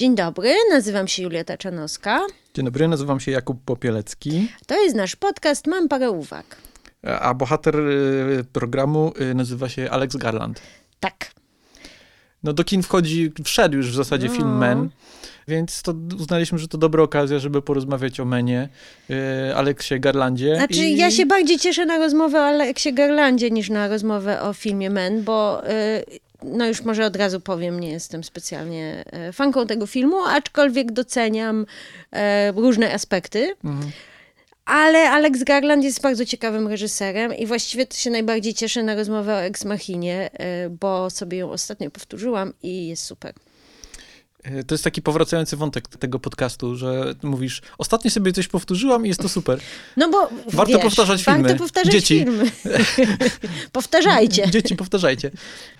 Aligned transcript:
Dzień 0.00 0.14
dobry, 0.14 0.54
nazywam 0.70 1.08
się 1.08 1.22
Julia 1.22 1.44
Taczanowska. 1.44 2.20
Dzień 2.54 2.64
dobry, 2.64 2.88
nazywam 2.88 3.20
się 3.20 3.30
Jakub 3.30 3.64
Popielecki. 3.64 4.48
To 4.66 4.82
jest 4.82 4.96
nasz 4.96 5.16
podcast 5.16 5.66
Mam 5.66 5.88
parę 5.88 6.10
uwag. 6.10 6.56
A 7.20 7.34
bohater 7.34 7.76
y, 7.76 8.44
programu 8.52 9.12
y, 9.30 9.34
nazywa 9.34 9.68
się 9.68 9.90
Alex 9.90 10.16
Garland. 10.16 10.60
Tak. 11.00 11.30
No 12.42 12.52
do 12.52 12.64
kin 12.64 12.82
wchodzi, 12.82 13.32
wszedł 13.44 13.76
już 13.76 13.90
w 13.90 13.94
zasadzie 13.94 14.28
No. 14.28 14.34
film 14.34 14.58
Men, 14.58 14.88
więc 15.48 15.82
to 15.82 15.94
uznaliśmy, 16.18 16.58
że 16.58 16.68
to 16.68 16.78
dobra 16.78 17.02
okazja, 17.02 17.38
żeby 17.38 17.62
porozmawiać 17.62 18.20
o 18.20 18.24
Menie, 18.24 18.68
y, 19.10 19.56
Aleksie 19.56 20.00
Garlandzie. 20.00 20.56
Znaczy, 20.56 20.84
i... 20.84 20.96
ja 20.96 21.10
się 21.10 21.26
bardziej 21.26 21.58
cieszę 21.58 21.86
na 21.86 21.98
rozmowę 21.98 22.38
o 22.38 22.44
Aleksie 22.44 22.92
Garlandzie 22.92 23.50
niż 23.50 23.70
na 23.70 23.88
rozmowę 23.88 24.42
o 24.42 24.52
filmie 24.52 24.90
Men, 24.90 25.24
bo 25.24 25.62
no 26.42 26.66
już 26.66 26.82
może 26.82 27.06
od 27.06 27.16
razu 27.16 27.40
powiem, 27.40 27.80
nie 27.80 27.90
jestem 27.90 28.24
specjalnie 28.24 29.04
y, 29.28 29.32
fanką 29.32 29.66
tego 29.66 29.86
filmu, 29.86 30.24
aczkolwiek 30.24 30.92
doceniam 30.92 31.66
y, 32.12 32.16
różne 32.52 32.94
aspekty. 32.94 33.54
Mhm. 33.64 33.92
Ale 34.64 35.10
Alex 35.10 35.44
Garland 35.44 35.84
jest 35.84 36.00
bardzo 36.02 36.24
ciekawym 36.24 36.68
reżyserem 36.68 37.34
i 37.34 37.46
właściwie 37.46 37.86
to 37.86 37.96
się 37.96 38.10
najbardziej 38.10 38.54
cieszę 38.54 38.82
na 38.82 38.94
rozmowę 38.94 39.34
o 39.34 39.42
Ex 39.42 39.64
Machinie, 39.64 40.30
y, 40.66 40.70
bo 40.70 41.10
sobie 41.10 41.38
ją 41.38 41.50
ostatnio 41.50 41.90
powtórzyłam 41.90 42.52
i 42.62 42.88
jest 42.88 43.04
super. 43.04 43.34
Y, 44.46 44.64
To 44.64 44.74
jest 44.74 44.84
taki 44.84 45.02
powracający 45.02 45.56
wątek 45.56 45.88
tego 45.88 46.18
podcastu, 46.18 46.76
że 46.76 47.14
mówisz, 47.22 47.62
ostatnio 47.78 48.10
sobie 48.10 48.32
coś 48.32 48.48
powtórzyłam 48.48 49.04
i 49.06 49.08
jest 49.08 49.20
to 49.20 49.28
super. 49.28 49.58
No 49.96 50.08
bo 50.10 50.28
Warto 50.52 50.72
wiesz, 50.72 50.82
powtarzać 50.82 51.24
Warto 51.24 51.42
filmy. 51.42 51.58
powtarzać 51.58 51.92
Dzieci. 51.92 52.18
filmy. 52.18 52.50
Powtarzajcie. 53.72 54.50
Dzieci, 54.50 54.76
powtarzajcie. 54.76 55.30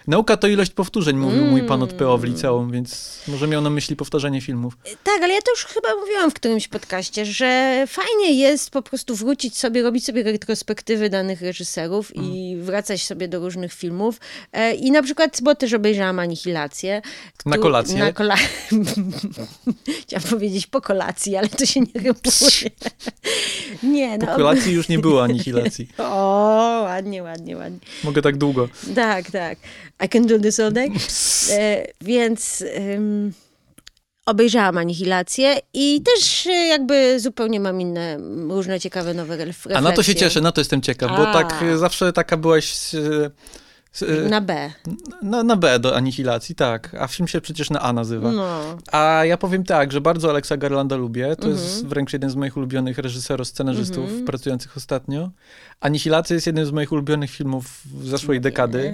Nauka 0.06 0.36
to 0.36 0.46
ilość 0.48 0.70
powtórzeń, 0.72 1.16
mówił 1.16 1.44
mój 1.44 1.62
pan 1.62 1.82
od 1.82 1.92
PO 1.92 2.18
w 2.18 2.24
Mm. 2.24 2.34
liceum, 2.36 2.70
więc 2.72 3.18
może 3.28 3.46
miał 3.48 3.62
na 3.62 3.70
myśli 3.70 3.96
powtarzanie 3.96 4.40
filmów. 4.40 4.76
Tak, 5.04 5.22
ale 5.22 5.34
ja 5.34 5.40
to 5.42 5.50
już 5.50 5.64
chyba 5.64 5.88
mówiłam 6.00 6.30
w 6.30 6.34
którymś 6.34 6.68
podcaście, 6.68 7.24
że 7.26 7.84
fajnie 7.88 8.32
jest 8.40 8.70
po 8.70 8.82
prostu 8.82 9.14
wrócić 9.14 9.58
sobie, 9.58 9.82
robić 9.82 10.04
sobie 10.04 10.22
retrospektywy 10.22 11.10
danych 11.10 11.42
reżyserów 11.42 12.16
i 12.16 12.52
Mm. 12.52 12.64
wracać 12.64 13.02
sobie 13.02 13.28
do 13.28 13.40
różnych 13.40 13.72
filmów. 13.72 14.20
E, 14.52 14.74
I 14.74 14.90
na 14.90 15.02
przykład, 15.02 15.38
bo 15.42 15.54
też 15.54 15.72
obejrzałam 15.72 16.18
Anihilację. 16.18 17.02
Na 17.46 17.58
kolację? 17.58 17.98
Na 17.98 18.12
kola... 18.12 18.36
Chciałam 20.02 20.28
powiedzieć 20.30 20.66
po 20.66 20.80
kolacji, 20.80 21.36
ale 21.36 21.48
to 21.48 21.66
się 21.66 21.80
nie 21.80 21.86
rymuje. 21.94 22.70
nie, 23.82 24.18
Po 24.18 24.26
no. 24.26 24.36
kolacji 24.36 24.72
już 24.72 24.88
nie 24.88 24.98
było 24.98 25.22
anihilacji. 25.22 25.88
O, 25.98 26.80
ładnie, 26.84 27.22
ładnie, 27.22 27.56
ładnie. 27.56 27.78
Mogę 28.04 28.22
tak 28.22 28.36
długo. 28.36 28.68
Tak, 28.94 29.30
tak. 29.30 29.58
I 30.04 30.08
can 30.08 30.26
do 30.26 30.38
this 30.38 30.60
all 30.60 30.72
day. 30.72 30.90
E, 31.50 31.86
więc 32.00 32.64
ym, 32.76 33.32
obejrzałam 34.26 34.78
Anihilację 34.78 35.56
i 35.74 36.02
też 36.02 36.46
e, 36.46 36.50
jakby 36.52 37.20
zupełnie 37.20 37.60
mam 37.60 37.80
inne, 37.80 38.18
różne 38.48 38.80
ciekawe 38.80 39.14
nowe 39.14 39.36
ref- 39.36 39.44
refleksje. 39.46 39.76
A 39.78 39.80
na 39.80 39.92
to 39.92 40.02
się 40.02 40.14
cieszę, 40.14 40.40
na 40.40 40.52
to 40.52 40.60
jestem 40.60 40.82
ciekaw, 40.82 41.10
bo 41.10 41.28
A. 41.28 41.32
tak 41.32 41.62
y, 41.62 41.78
zawsze 41.78 42.12
taka 42.12 42.36
byłaś 42.36 42.94
y, 42.94 43.30
Na 44.30 44.40
B. 44.40 44.70
na, 45.22 45.42
na 45.42 45.56
B 45.56 45.78
do 45.78 45.96
anihilacji, 45.96 46.54
tak. 46.54 46.96
A 47.00 47.06
film 47.06 47.28
się 47.28 47.40
przecież 47.40 47.70
na 47.70 47.80
A 47.80 47.92
nazywa. 47.92 48.32
No. 48.32 48.60
A 48.92 49.24
ja 49.24 49.36
powiem 49.36 49.64
tak, 49.64 49.92
że 49.92 50.00
bardzo 50.00 50.30
Alexa 50.30 50.56
Garlanda 50.56 50.96
lubię. 50.96 51.36
To 51.36 51.48
Mhm. 51.48 51.52
jest 51.52 51.86
wręcz 51.86 52.12
jeden 52.12 52.30
z 52.30 52.34
moich 52.34 52.56
ulubionych 52.56 52.98
reżyserów, 52.98 53.46
scenarzystów 53.48 54.10
pracujących 54.26 54.76
ostatnio. 54.76 55.30
Anihilacja 55.80 56.34
jest 56.34 56.46
jednym 56.46 56.66
z 56.66 56.70
moich 56.72 56.92
ulubionych 56.92 57.30
filmów 57.30 57.82
zeszłej 58.02 58.40
dekady. 58.40 58.92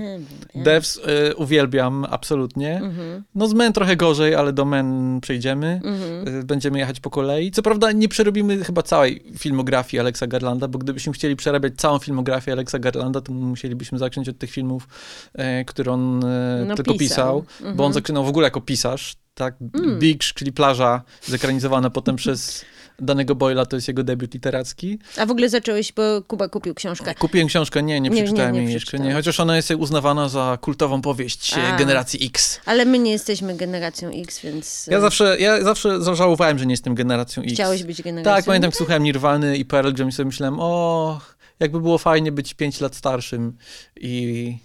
Devs 0.54 0.96
y, 0.96 1.36
uwielbiam 1.36 2.06
absolutnie. 2.10 2.76
Mhm, 2.76 3.24
No 3.34 3.48
z 3.48 3.54
Men 3.54 3.72
trochę 3.72 3.96
gorzej, 3.96 4.34
ale 4.34 4.52
do 4.52 4.64
Men 4.64 5.18
przejdziemy. 5.22 5.80
mhm. 5.84 6.28
Y, 6.40 6.44
Będziemy 6.44 6.78
jechać 6.78 7.00
po 7.00 7.10
kolei. 7.10 7.50
Co 7.50 7.62
prawda 7.62 7.92
nie 7.92 8.08
przerobimy 8.08 8.64
chyba 8.64 8.82
całej 8.82 9.22
filmografii 9.38 10.00
Alexa 10.00 10.26
Garlanda, 10.26 10.68
bo 10.68 10.78
gdybyśmy 10.78 11.12
chcieli 11.12 11.36
przerabiać 11.36 11.72
całą 11.76 11.98
filmografię 11.98 12.52
Alexa 12.52 12.78
Garlanda, 12.78 13.20
to 13.20 13.32
musielibyśmy 13.32 13.98
zacząć 13.98 14.28
od 14.28 14.38
tych 14.38 14.50
filmów, 14.50 14.85
e, 15.34 15.64
które 15.64 15.92
on 15.92 16.24
e, 16.24 16.64
No, 16.68 16.74
tylko 16.74 16.92
pisał. 16.92 16.98
pisał, 16.98 17.44
Mhm. 17.60 17.76
bo 17.76 17.84
on 17.84 17.92
zaczynał 17.92 18.24
w 18.24 18.28
ogóle 18.28 18.46
jako 18.46 18.60
pisarz. 18.60 19.16
Tak, 19.34 19.54
Mm. 19.74 19.98
Beach, 19.98 20.18
czyli 20.34 20.52
plaża, 20.52 21.02
zekranizowana 21.26 21.90
potem 21.90 22.16
przez 22.16 22.64
danego 23.00 23.34
Boyla, 23.34 23.66
to 23.66 23.76
jest 23.76 23.88
jego 23.88 24.04
debiut 24.04 24.34
literacki. 24.34 24.98
A 25.16 25.26
w 25.26 25.30
ogóle 25.30 25.48
zacząłeś, 25.48 25.92
bo 25.92 26.22
Kuba 26.22 26.48
kupił 26.48 26.74
książkę. 26.74 27.14
Kupiłem 27.14 27.48
książkę, 27.48 27.82
nie, 27.82 28.00
nie 28.00 28.10
Nie, 28.10 28.16
nie, 28.16 28.22
przeczytałem 28.22 28.54
nie 28.54 28.62
jej 28.62 28.72
jeszcze, 28.72 28.98
nie, 28.98 29.12
chociaż 29.14 29.40
ona 29.40 29.56
jest 29.56 29.70
uznawana 29.70 30.28
za 30.28 30.58
kultową 30.60 31.02
powieść 31.02 31.54
A. 31.54 31.76
generacji 31.76 32.26
X. 32.26 32.60
Ale 32.66 32.84
my 32.84 32.98
nie 32.98 33.10
jesteśmy 33.10 33.54
generacją 33.56 34.10
X, 34.10 34.40
więc 34.40 34.86
Ja 34.90 34.98
e, 34.98 35.00
zawsze, 35.00 35.36
ja 35.40 35.62
zawsze 35.64 36.02
zażałowałem, 36.02 36.58
że 36.58 36.66
nie 36.66 36.72
jestem 36.72 36.94
generacją 36.94 37.42
X. 37.42 37.52
chciałeś 37.52 37.82
być 37.84 38.02
generacją 38.02 38.34
Tak, 38.36 38.44
pamiętam, 38.44 38.68
jak 38.68 38.76
słuchałem 38.76 39.02
Nirwany 39.02 39.56
i 39.56 39.64
Pearl 39.64 39.92
Jam 39.98 40.08
i 40.08 40.12
sobie 40.12 40.26
myślałem, 40.26 40.56
o, 40.60 41.20
jakby 41.60 41.80
było 41.80 41.98
fajnie 41.98 42.32
być 42.32 42.54
5 42.54 42.80
lat 42.80 42.96
starszym 42.96 43.56
i... 43.96 44.58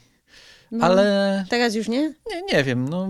No. 0.72 0.86
Ale 0.86 1.46
Teraz 1.50 1.76
już 1.76 1.88
nie? 1.88 2.02
nie, 2.30 2.42
nie 2.54 2.64
wiem, 2.64 2.90
no, 2.90 3.08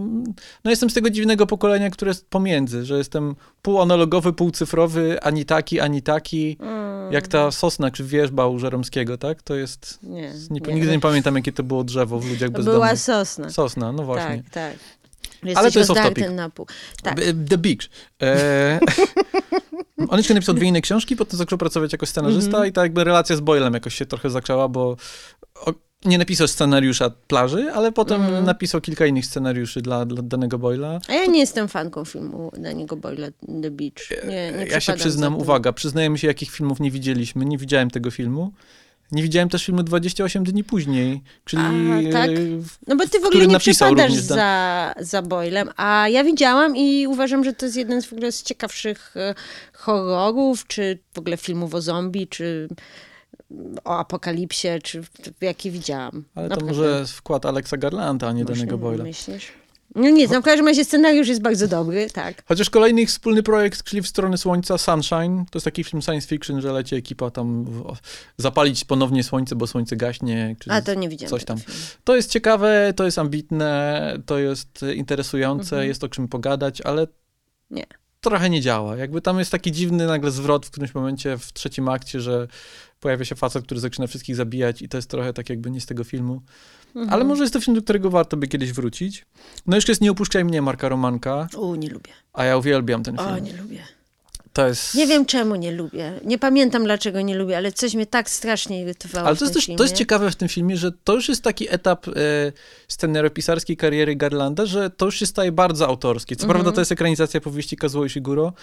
no 0.64 0.72
jestem 0.72 0.90
z 0.90 0.94
tego 0.94 1.10
dziwnego 1.10 1.48
pokolenia, 1.48 1.90
które 1.90 2.10
jest 2.10 2.30
pomiędzy, 2.30 2.86
że 2.86 2.98
jestem 2.98 3.36
półanalogowy, 3.62 4.34
półcyfrowy, 4.34 5.22
ani 5.24 5.46
taki, 5.46 5.80
ani 5.80 6.02
taki, 6.02 6.58
Mm, 6.60 7.14
jak 7.14 7.28
ta 7.28 7.52
sosna 7.52 7.92
czy 7.92 8.04
wierzba 8.04 8.48
u 8.48 8.60
Żeromskiego, 8.60 9.18
tak? 9.18 9.42
To 9.44 9.56
jest... 9.56 10.00
Nie, 10.04 10.34
Nie, 10.52 10.74
nigdy 10.74 10.92
nie 10.92 11.00
pamiętam, 11.00 11.36
jakie 11.36 11.52
to 11.52 11.64
było 11.64 11.84
drzewo 11.84 12.20
w 12.20 12.30
ludziach 12.30 12.50
To 12.50 12.56
bezdomnych. 12.58 12.82
była 12.82 12.96
sosna. 12.96 13.50
Sosna, 13.50 13.92
no 13.92 14.04
właśnie. 14.04 14.44
Tak, 14.44 14.54
tak. 14.54 15.56
Ale 15.56 15.72
to 15.72 15.80
jest 15.80 15.92
off 15.92 16.02
topic. 16.04 16.26
na 16.32 16.50
pół. 16.50 16.66
Tak. 17.04 17.16
The 17.50 17.58
Beach. 17.58 17.90
E... 18.24 18.80
On 20.10 20.18
jeszcze 20.18 20.34
napisał 20.34 20.56
dwie 20.56 20.68
inne 20.68 20.82
książki, 20.82 21.16
potem 21.16 21.38
zaczął 21.38 21.58
pracować 21.58 21.92
jako 21.92 22.06
scenarzysta 22.06 22.50
Mhm. 22.50 22.68
i 22.70 22.72
ta 22.74 22.82
jakby 22.84 23.04
relacja 23.04 23.36
z 23.36 23.40
Boylem 23.40 23.74
jakoś 23.74 23.96
się 23.96 24.06
trochę 24.06 24.30
zaczęła, 24.30 24.68
bo 24.68 24.96
nie 26.06 26.18
napisał 26.18 26.48
scenariusza 26.48 27.10
plaży, 27.28 27.72
ale 27.74 27.92
potem 27.92 28.22
Mhm. 28.22 28.46
napisał 28.46 28.82
kilka 28.82 29.06
innych 29.06 29.26
scenariuszy 29.26 29.82
dla, 29.82 30.06
dla 30.06 30.22
danego 30.22 30.60
Boyla. 30.60 31.00
A 31.08 31.14
ja 31.14 31.26
nie 31.26 31.40
jestem 31.40 31.68
fanką 31.68 32.06
filmu 32.06 32.52
Daniego 32.58 32.96
Boyla 32.96 33.28
The 33.62 33.72
Beach. 33.72 34.24
Nie, 34.28 34.52
nie 34.52 34.66
ja 34.66 34.80
się 34.80 34.94
przyznam, 34.94 35.36
uwaga, 35.38 35.74
przyznajemy 35.74 36.18
się, 36.18 36.28
jakich 36.28 36.52
filmów 36.52 36.80
nie 36.80 36.92
widzieliśmy. 36.92 37.46
Nie 37.46 37.58
widziałem 37.58 37.90
tego 37.92 38.12
filmu. 38.12 38.52
Nie 39.12 39.24
widziałem 39.24 39.50
też 39.50 39.66
filmu 39.66 39.84
28 39.84 40.44
dni 40.44 40.64
później, 40.64 41.22
czyli... 41.46 41.64
A, 42.10 42.12
tak? 42.12 42.30
e, 42.30 42.34
No 42.88 42.96
bo 42.96 43.08
ty 43.08 43.20
w 43.20 43.26
ogóle 43.26 43.48
nie 43.48 43.60
przepadasz 43.60 44.14
Dan- 44.14 44.22
za, 44.38 44.94
za 45.00 45.22
Boylem, 45.22 45.70
a 45.78 46.08
ja 46.10 46.24
widziałam 46.24 46.76
i 46.78 47.08
uważam, 47.08 47.44
że 47.44 47.54
to 47.54 47.66
jest 47.66 47.78
jeden 47.78 48.02
z 48.02 48.06
w 48.06 48.14
ogóle 48.14 48.32
z 48.32 48.44
ciekawszych 48.44 49.18
e, 49.18 49.36
horrorów, 49.74 50.68
czy 50.68 51.00
w 51.14 51.20
ogóle 51.20 51.38
filmów 51.38 51.76
o 51.76 51.82
zombie, 51.82 52.28
czy 52.28 52.68
o 53.84 53.98
apokalipsie, 54.00 54.68
czy 54.84 55.04
w- 55.04 55.10
jaki 55.42 55.72
widziałam. 55.72 56.24
Ale 56.36 56.50
to 56.50 56.56
Naprawdę. 56.56 56.82
może 56.82 57.06
wkład 57.08 57.46
Alexa 57.46 57.78
Garlanda, 57.78 58.28
a 58.28 58.32
nie 58.32 58.46
Właśnie 58.46 58.66
danego 58.66 58.78
Boyla. 58.78 59.04
Myślisz? 59.04 59.48
No 59.96 60.10
nic, 60.10 60.32
no 60.32 60.42
w 60.42 60.44
każdym 60.44 60.68
razie 60.68 60.86
scenariusz 60.86 61.28
jest 61.28 61.42
bardzo 61.42 61.68
dobry, 61.68 62.10
tak. 62.10 62.44
Chociaż 62.46 62.70
kolejny 62.70 63.02
ich 63.02 63.10
wspólny 63.10 63.44
projekt, 63.44 63.84
czyli 63.84 64.02
w 64.02 64.08
stronę 64.08 64.38
Słońca, 64.38 64.78
Sunshine, 64.78 65.46
to 65.52 65.58
jest 65.58 65.66
taki 65.66 65.84
film 65.84 66.02
science 66.02 66.28
fiction, 66.28 66.62
że 66.62 66.72
leci 66.74 66.96
ekipa 66.96 67.32
tam 67.32 67.64
w, 67.66 67.94
zapalić 68.38 68.86
ponownie 68.86 69.24
słońce, 69.24 69.56
bo 69.56 69.68
słońce 69.68 69.96
gaśnie. 69.96 70.56
Czy 70.60 70.72
A 70.72 70.82
to 70.82 70.94
nie 70.94 71.10
widziałam 71.10 71.30
coś 71.30 71.46
tam. 71.46 71.58
To 72.04 72.16
jest 72.16 72.30
ciekawe, 72.32 72.94
to 72.96 73.06
jest 73.06 73.20
ambitne, 73.20 74.14
to 74.26 74.40
jest 74.40 74.80
interesujące, 74.96 75.76
Mhm. 75.76 75.88
jest 75.88 76.04
o 76.04 76.10
czym 76.10 76.28
pogadać, 76.28 76.82
ale 76.82 77.08
Nie. 77.72 77.86
trochę 78.22 78.50
nie 78.50 78.62
działa. 78.62 78.98
Jakby 78.98 79.22
tam 79.22 79.40
jest 79.40 79.52
taki 79.52 79.72
dziwny 79.72 80.06
nagle 80.08 80.32
zwrot 80.32 80.66
w 80.66 80.72
którymś 80.72 80.94
momencie 80.96 81.38
w 81.38 81.54
trzecim 81.54 81.90
akcie, 81.90 82.22
że 82.22 82.48
pojawia 83.02 83.26
się 83.26 83.36
facet, 83.36 83.66
który 83.66 83.80
zaczyna 83.80 84.08
wszystkich 84.08 84.36
zabijać 84.36 84.82
i 84.82 84.90
to 84.90 84.98
jest 84.98 85.10
trochę 85.10 85.34
tak 85.34 85.50
jakby 85.50 85.72
nie 85.72 85.82
z 85.82 85.86
tego 85.86 86.04
filmu. 86.04 86.42
Mhm. 86.88 87.14
Ale 87.14 87.24
może 87.24 87.44
jest 87.44 87.54
to 87.54 87.62
film, 87.62 87.76
do 87.76 87.82
którego 87.82 88.10
warto 88.10 88.38
by 88.38 88.48
kiedyś 88.48 88.74
wrócić. 88.74 89.26
No 89.68 89.76
jeszcze 89.78 89.92
jest 89.92 90.02
Nie 90.02 90.12
opuszczaj 90.12 90.46
mnie 90.46 90.62
Marka 90.62 90.90
Romanka, 90.90 91.48
U, 91.58 91.76
nie 91.76 91.90
lubię. 91.90 92.12
a 92.34 92.44
ja 92.46 92.58
uwielbiam 92.58 93.04
ten 93.04 93.18
film. 93.18 93.30
O, 93.30 93.40
nie 93.40 93.54
lubię. 93.54 93.84
Jest... 94.58 94.96
Nie 94.96 95.08
wiem 95.08 95.26
czemu 95.26 95.56
nie 95.56 95.72
lubię. 95.72 96.14
Nie 96.26 96.38
pamiętam 96.38 96.84
dlaczego 96.84 97.22
nie 97.22 97.36
lubię, 97.36 97.58
ale 97.58 97.72
coś 97.72 97.94
mnie 97.94 98.06
tak 98.06 98.30
strasznie 98.30 98.82
irytowało 98.82 99.28
Ale 99.28 99.36
to 99.38 99.46
jest 99.46 99.54
też 99.54 99.66
filmie. 99.66 99.78
to 99.78 99.84
jest 99.84 99.96
ciekawe 99.96 100.32
w 100.32 100.36
tym 100.36 100.48
filmie, 100.48 100.78
że 100.78 100.92
to 101.04 101.14
już 101.16 101.30
jest 101.30 101.44
taki 101.44 101.74
etap 101.74 102.08
e, 102.08 102.12
scenariopisarskiej 102.88 103.78
kariery 103.78 104.16
Garlanda, 104.16 104.66
że 104.66 104.90
to 104.90 105.06
już 105.06 105.16
się 105.20 105.26
staje 105.26 105.52
bardzo 105.52 105.88
autorskie. 105.88 106.36
Co 106.36 106.44
Mhm. 106.44 106.56
prawda 106.60 106.76
to 106.76 106.82
jest 106.82 106.92
ekranizacja 106.92 107.42
powieści 107.42 107.78
Kazuo 107.78 108.06
Ishiguro, 108.06 108.54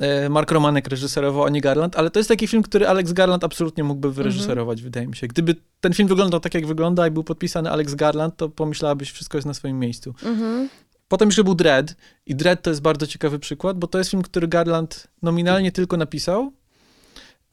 e, 0.00 0.28
Mark 0.28 0.50
Romanek 0.50 0.88
reżyserował, 0.88 1.44
a 1.44 1.50
nie 1.50 1.60
Garland, 1.60 1.96
ale 1.96 2.10
to 2.10 2.18
jest 2.20 2.28
taki 2.28 2.46
film, 2.48 2.62
który 2.62 2.88
Alex 2.88 3.12
Garland 3.12 3.44
absolutnie 3.44 3.84
mógłby 3.84 4.12
wyreżyserować, 4.12 4.82
wydaje 4.82 5.06
mi 5.06 5.16
się. 5.16 5.26
Gdyby 5.26 5.54
ten 5.80 5.94
film 5.94 6.08
wyglądał 6.08 6.40
tak, 6.40 6.54
jak 6.54 6.66
wygląda 6.66 7.08
i 7.08 7.10
był 7.10 7.24
podpisany 7.24 7.70
Alex 7.70 7.94
Garland, 7.94 8.36
to 8.36 8.48
pomyślałabyś, 8.48 9.10
wszystko 9.10 9.38
jest 9.38 9.46
na 9.46 9.54
swoim 9.54 9.78
miejscu. 9.78 10.14
Mhm. 10.24 10.68
Potem 11.08 11.28
jeszcze 11.28 11.44
był 11.44 11.54
Dread 11.54 11.94
i 12.26 12.34
Dread 12.34 12.62
to 12.62 12.70
jest 12.70 12.82
bardzo 12.82 13.06
ciekawy 13.06 13.38
przykład, 13.38 13.78
bo 13.78 13.86
to 13.86 13.98
jest 13.98 14.10
film, 14.10 14.22
który 14.22 14.48
Garland 14.48 15.06
nominalnie 15.22 15.72
tylko 15.72 15.96
napisał, 15.96 16.52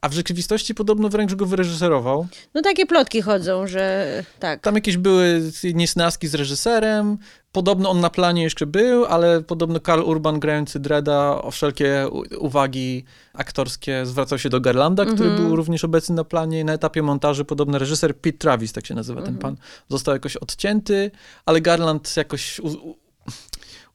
a 0.01 0.09
w 0.09 0.13
rzeczywistości 0.13 0.75
podobno 0.75 1.09
wręcz 1.09 1.35
go 1.35 1.45
wyreżyserował. 1.45 2.27
No 2.53 2.61
takie 2.61 2.85
plotki 2.85 3.21
chodzą, 3.21 3.67
że 3.67 4.07
tak. 4.39 4.61
Tam 4.61 4.75
jakieś 4.75 4.97
były 4.97 5.41
niesnaski 5.73 6.27
z 6.27 6.35
reżyserem, 6.35 7.17
Podobno 7.55 7.89
on 7.89 7.99
na 7.99 8.09
planie 8.09 8.43
jeszcze 8.43 8.65
był, 8.65 9.05
ale 9.05 9.41
podobno 9.41 9.79
Karl 9.79 10.01
Urban 10.01 10.39
grający 10.39 10.79
Dreda 10.79 11.41
o 11.41 11.51
wszelkie 11.51 12.07
uwagi 12.39 13.05
aktorskie 13.33 14.05
zwracał 14.05 14.39
się 14.39 14.49
do 14.49 14.61
Garlanda, 14.61 15.03
mm 15.03 15.13
-hmm. 15.13 15.17
który 15.17 15.29
mhm. 15.29 15.47
był 15.47 15.55
również 15.55 15.83
obecny 15.83 16.15
na 16.15 16.23
planie. 16.23 16.63
Na 16.63 16.73
etapie 16.73 17.01
montażu 17.01 17.45
podobno 17.45 17.79
reżyser 17.79 18.17
Pete 18.17 18.37
Travis, 18.37 18.73
tak 18.73 18.85
się 18.85 18.95
nazywa 18.95 19.19
mm 19.19 19.23
-hmm. 19.23 19.27
ten 19.27 19.35
mhm. 19.35 19.55
pan, 19.55 19.65
został 19.89 20.13
jakoś 20.13 20.37
odcięty, 20.37 21.11
ale 21.45 21.61
Garland 21.61 22.17
jakoś 22.17 22.61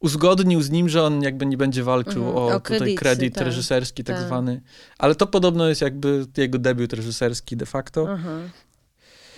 uzgodnił 0.00 0.62
z 0.62 0.70
nim, 0.70 0.88
że 0.88 1.02
on 1.02 1.22
jakby 1.22 1.46
nie 1.46 1.56
będzie 1.56 1.82
walczył 1.82 2.22
mm, 2.22 2.36
o, 2.36 2.46
o 2.46 2.60
tutaj 2.60 2.94
kredyt 2.94 3.34
tak, 3.34 3.44
reżyserski 3.44 4.04
tak, 4.04 4.16
tak, 4.16 4.26
zwany. 4.26 4.60
Ale 4.98 5.14
to 5.14 5.26
podobno 5.26 5.68
jest 5.68 5.80
jakby 5.80 6.26
jego 6.36 6.58
debiut 6.58 6.92
reżyserski 6.92 7.56
de 7.56 7.66
facto. 7.66 8.06
Aha. 8.10 8.38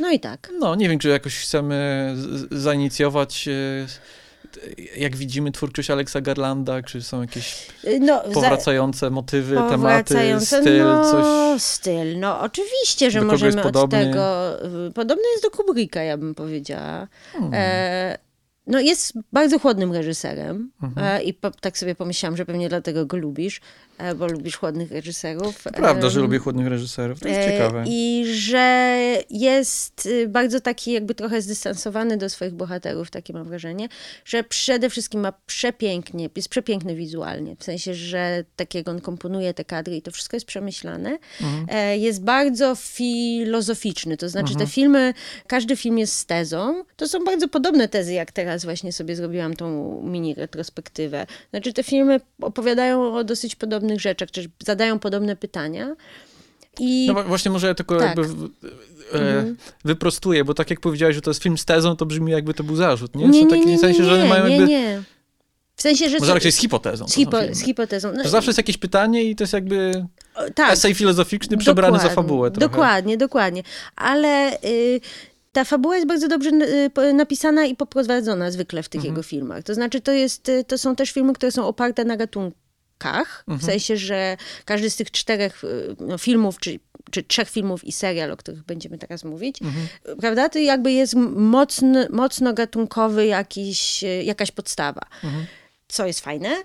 No 0.00 0.10
i 0.10 0.20
tak. 0.20 0.50
No, 0.58 0.74
nie 0.74 0.88
wiem, 0.88 0.98
czy 0.98 1.08
jakoś 1.08 1.38
chcemy 1.38 2.14
zainicjować 2.50 3.48
e, 3.48 3.86
jak 4.96 5.16
widzimy 5.16 5.52
twórczość 5.52 5.90
Alexa 5.90 6.20
Garlanda, 6.20 6.82
czy 6.82 7.02
są 7.02 7.20
jakieś 7.20 7.68
y, 7.84 8.00
no, 8.00 8.20
powracające 8.20 9.06
za... 9.06 9.10
motywy, 9.10 9.56
powracające, 9.56 10.50
tematy, 10.50 10.70
styl, 10.70 10.84
no, 10.84 11.10
coś? 11.10 11.62
styl, 11.62 12.18
no 12.18 12.40
oczywiście, 12.40 13.10
że 13.10 13.20
możemy 13.20 13.62
od 13.62 13.90
tego... 13.90 14.56
Y, 14.88 14.90
podobny 14.90 15.22
jest 15.32 15.42
do 15.42 15.50
Kubricka, 15.50 16.02
ja 16.02 16.16
bym 16.16 16.34
powiedziała. 16.34 17.08
Hmm. 17.32 17.50
E, 17.54 18.18
no 18.66 18.80
jest 18.80 19.12
bardzo 19.32 19.58
chłodnym 19.58 19.92
reżyserem 19.92 20.70
mhm. 20.82 21.06
E, 21.06 21.22
i 21.22 21.34
po, 21.34 21.50
tak 21.50 21.78
sobie 21.78 21.94
pomyślałam, 21.94 22.36
że 22.36 22.46
pewnie 22.46 22.68
dlatego 22.68 23.06
go 23.06 23.16
lubisz, 23.16 23.60
bo 24.16 24.26
lubisz 24.26 24.56
chłodnych 24.56 24.92
reżyserów. 24.92 25.64
Prawda, 25.74 26.10
że 26.10 26.20
lubię 26.20 26.38
chłodnych 26.38 26.66
reżyserów, 26.66 27.20
to 27.20 27.28
jest 27.28 27.40
e, 27.40 27.52
ciekawe. 27.52 27.84
I 27.86 28.24
że 28.26 28.98
jest 29.30 30.06
y, 30.06 30.28
bardzo 30.28 30.60
taki 30.60 30.92
jakby 30.92 31.14
trochę 31.14 31.42
zdystansowany 31.42 32.16
do 32.16 32.30
swoich 32.30 32.52
bohaterów, 32.52 33.10
takie 33.10 33.32
mam 33.32 33.44
wrażenie, 33.44 33.88
że 34.24 34.44
przede 34.44 34.90
wszystkim 34.90 35.20
ma 35.20 35.32
przepięknie, 35.46 36.30
jest 36.36 36.48
przepiękny 36.48 36.94
wizualnie, 36.94 37.56
w 37.56 37.64
sensie, 37.64 37.94
że 37.94 38.44
tak 38.56 38.74
jak 38.74 38.88
on 38.88 39.00
komponuje 39.00 39.54
te 39.54 39.64
kadry 39.64 39.96
i 39.96 40.02
to 40.02 40.10
wszystko 40.10 40.36
jest 40.36 40.46
przemyślane. 40.46 41.18
Mhm. 41.40 42.00
Jest 42.00 42.22
bardzo 42.22 42.74
filozoficzny, 42.74 44.16
to 44.16 44.28
znaczy 44.28 44.52
mhm. 44.52 44.66
te 44.66 44.72
filmy, 44.72 45.14
każdy 45.46 45.76
film 45.76 45.98
jest 45.98 46.16
z 46.16 46.26
tezą, 46.26 46.84
to 46.96 47.08
są 47.08 47.24
bardzo 47.24 47.48
podobne 47.48 47.88
tezy 47.88 48.12
jak 48.12 48.32
teraz 48.32 48.52
teraz 48.52 48.64
właśnie 48.64 48.92
sobie 48.92 49.16
zrobiłam 49.16 49.56
tą 49.56 50.00
mini 50.02 50.34
retrospektywę. 50.34 51.26
Znaczy 51.50 51.72
te 51.72 51.82
filmy 51.82 52.20
opowiadają 52.40 53.14
o 53.14 53.24
dosyć 53.24 53.56
podobnych 53.56 53.91
rzeczach, 54.00 54.30
czy 54.30 54.50
zadają 54.64 54.98
podobne 54.98 55.36
pytania. 55.36 55.96
I... 56.80 57.06
No 57.14 57.24
właśnie 57.24 57.50
może 57.50 57.66
ja 57.66 57.74
tylko 57.74 57.98
tak. 57.98 58.06
jakby 58.06 58.22
e, 58.22 59.18
mhm. 59.18 59.56
wyprostuję, 59.84 60.44
bo 60.44 60.54
tak 60.54 60.70
jak 60.70 60.80
powiedziałeś, 60.80 61.14
że 61.14 61.22
to 61.22 61.30
jest 61.30 61.42
film 61.42 61.58
z 61.58 61.64
tezą, 61.64 61.96
to 61.96 62.06
brzmi 62.06 62.32
jakby 62.32 62.54
to 62.54 62.64
był 62.64 62.76
zarzut, 62.76 63.16
nie? 63.16 63.28
Nie, 63.28 63.44
nie, 63.44 63.58
nie, 63.58 63.66
nie, 63.66 63.78
sensie, 63.78 64.04
że 64.04 64.28
mają 64.28 64.46
jakby... 64.46 64.66
nie, 64.66 64.80
nie. 64.80 65.02
W 65.76 65.82
sensie, 65.82 66.08
że... 66.08 66.18
Może 66.18 66.34
raczej 66.34 66.52
z 66.52 66.56
hipotezą. 66.56 67.08
Z, 67.08 67.14
hipo, 67.14 67.38
z 67.52 67.60
hipotezą. 67.60 68.12
No, 68.16 68.28
zawsze 68.28 68.48
jest 68.48 68.58
jakieś 68.58 68.76
pytanie 68.76 69.24
i 69.24 69.36
to 69.36 69.42
jest 69.42 69.52
jakby 69.52 70.06
tak. 70.54 70.72
esej 70.72 70.94
filozoficzny 70.94 71.56
przebrany 71.56 71.92
dokładnie, 71.92 72.10
za 72.10 72.14
fabułę 72.14 72.50
trochę. 72.50 72.68
Dokładnie, 72.68 73.16
dokładnie. 73.16 73.62
Ale... 73.96 74.58
Y 74.64 75.00
ta 75.52 75.64
fabuła 75.64 75.94
jest 75.94 76.08
bardzo 76.08 76.28
dobrze 76.28 76.50
y, 76.98 77.12
napisana 77.12 77.64
i 77.64 77.76
poprowadzona 77.76 78.50
zwykle 78.50 78.82
w 78.82 78.88
tych 78.88 78.98
mhm. 78.98 79.14
jego 79.14 79.22
filmach. 79.22 79.62
To 79.62 79.74
znaczy, 79.74 80.00
to, 80.00 80.12
jest, 80.12 80.48
y, 80.48 80.64
to 80.64 80.78
są 80.78 80.96
też 80.96 81.10
filmy, 81.10 81.32
które 81.32 81.52
są 81.52 81.66
oparte 81.66 82.04
na 82.04 82.16
mhm. 83.08 83.58
w 83.58 83.64
sensie, 83.64 83.96
że 83.96 84.36
każdy 84.64 84.90
z 84.90 84.96
tych 84.96 85.10
czterech 85.10 85.64
y, 85.64 85.96
no, 86.00 86.18
filmów, 86.18 86.58
czy, 86.58 86.78
czy 87.10 87.22
trzech 87.22 87.50
filmów 87.50 87.84
i 87.84 87.92
serial, 87.92 88.32
o 88.32 88.36
których 88.36 88.62
będziemy 88.62 88.98
teraz 88.98 89.24
mówić, 89.24 89.62
mhm. 89.62 89.86
prawda, 90.20 90.48
to 90.48 90.58
jakby 90.58 90.92
jest 90.92 91.14
mocno, 91.36 92.06
mocno 92.10 92.52
gatunkowy 92.52 93.26
jakiś, 93.26 94.04
jakaś 94.22 94.50
podstawa. 94.50 95.02
Mhm. 95.24 95.46
Co 95.88 96.06
jest 96.06 96.20
fajne. 96.20 96.62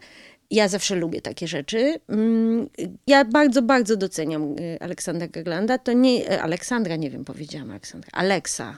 Ja 0.52 0.68
zawsze 0.68 0.96
lubię 0.96 1.22
takie 1.22 1.48
rzeczy. 1.48 2.00
Mm, 2.10 2.70
ja 3.08 3.26
bardzo, 3.26 3.62
bardzo 3.62 3.96
doceniam 3.96 4.56
y, 4.60 4.78
Aleksandra 4.80 5.28
Garlanda. 5.28 5.78
To 5.78 5.94
nie, 5.94 6.42
Aleksandra, 6.42 6.96
nie 6.96 7.10
wiem, 7.10 7.26
powiedziałam 7.26 7.72
Aleksandra. 7.72 8.10
Aleksa. 8.14 8.78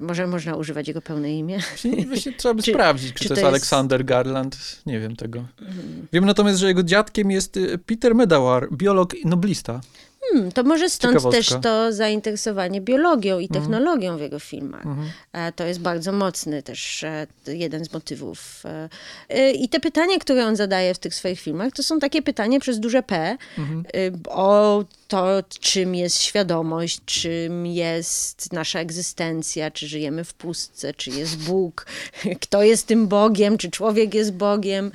Może 0.00 0.26
można 0.26 0.56
używać 0.56 0.88
jego 0.88 1.02
pełne 1.02 1.32
imię? 1.32 1.58
Właśnie, 2.06 2.32
trzeba 2.38 2.54
by 2.54 2.62
czy, 2.62 2.72
sprawdzić, 2.72 3.12
czy, 3.12 3.18
czy 3.18 3.28
to, 3.28 3.34
jest 3.34 3.46
Aleksander 3.46 4.04
Garland. 4.04 4.82
Nie 4.86 5.00
wiem 5.00 5.16
tego. 5.16 5.44
Hmm. 5.58 6.06
Wiem 6.12 6.24
natomiast, 6.24 6.58
że 6.58 6.66
jego 6.66 6.82
dziadkiem 6.82 7.30
jest 7.30 7.56
y, 7.56 7.78
Peter 7.78 8.14
Medawar, 8.14 8.68
biolog 8.72 9.14
i 9.14 9.26
noblista. 9.26 9.80
Hmm, 10.30 10.52
to 10.52 10.62
może 10.62 10.90
stąd 10.90 11.30
też 11.30 11.54
to 11.62 11.92
zainteresowanie 11.92 12.80
biologią 12.80 13.38
i 13.38 13.44
mhm. 13.44 13.60
technologią 13.60 14.16
w 14.16 14.20
jego 14.20 14.38
filmach. 14.38 14.86
Mhm. 14.86 15.10
E, 15.32 15.52
to 15.52 15.64
jest 15.64 15.80
bardzo 15.80 16.12
mocny 16.12 16.62
też 16.62 17.04
e, 17.04 17.26
jeden 17.46 17.84
z 17.84 17.92
motywów. 17.92 18.62
E, 19.28 19.52
I 19.52 19.68
te 19.68 19.80
pytania, 19.80 20.18
które 20.18 20.46
on 20.46 20.56
zadaje 20.56 20.94
w 20.94 20.98
tych 20.98 21.14
swoich 21.14 21.40
filmach, 21.40 21.72
to 21.72 21.82
są 21.82 21.98
takie 21.98 22.22
pytania 22.22 22.60
przez 22.60 22.80
duże 22.80 23.02
P 23.02 23.36
mhm. 23.58 23.84
o 24.28 24.84
to, 25.12 25.42
czym 25.60 25.94
jest 25.94 26.22
świadomość, 26.22 27.00
czym 27.04 27.66
jest 27.66 28.52
nasza 28.52 28.80
egzystencja, 28.80 29.70
czy 29.70 29.88
żyjemy 29.88 30.24
w 30.24 30.34
pustce, 30.34 30.94
czy 30.94 31.10
jest 31.10 31.36
Bóg, 31.36 31.86
kto 32.42 32.62
jest 32.62 32.86
tym 32.86 33.08
Bogiem, 33.08 33.58
czy 33.58 33.70
człowiek 33.70 34.14
jest 34.14 34.32
Bogiem, 34.32 34.92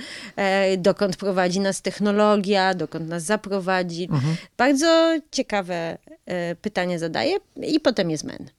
dokąd 0.78 1.18
prowadzi 1.18 1.60
nas 1.60 1.82
technologia, 1.82 2.74
dokąd 2.74 3.10
nas 3.10 3.24
zaprowadzi. 3.24 4.04
Mhm. 4.04 4.36
Bardzo 4.58 5.18
ciekawe 5.32 5.98
e, 6.26 6.56
pytanie 6.56 7.00
zadaje 7.00 7.38
i 7.62 7.80
potem 7.80 8.12
jest 8.12 8.24
men. 8.24 8.50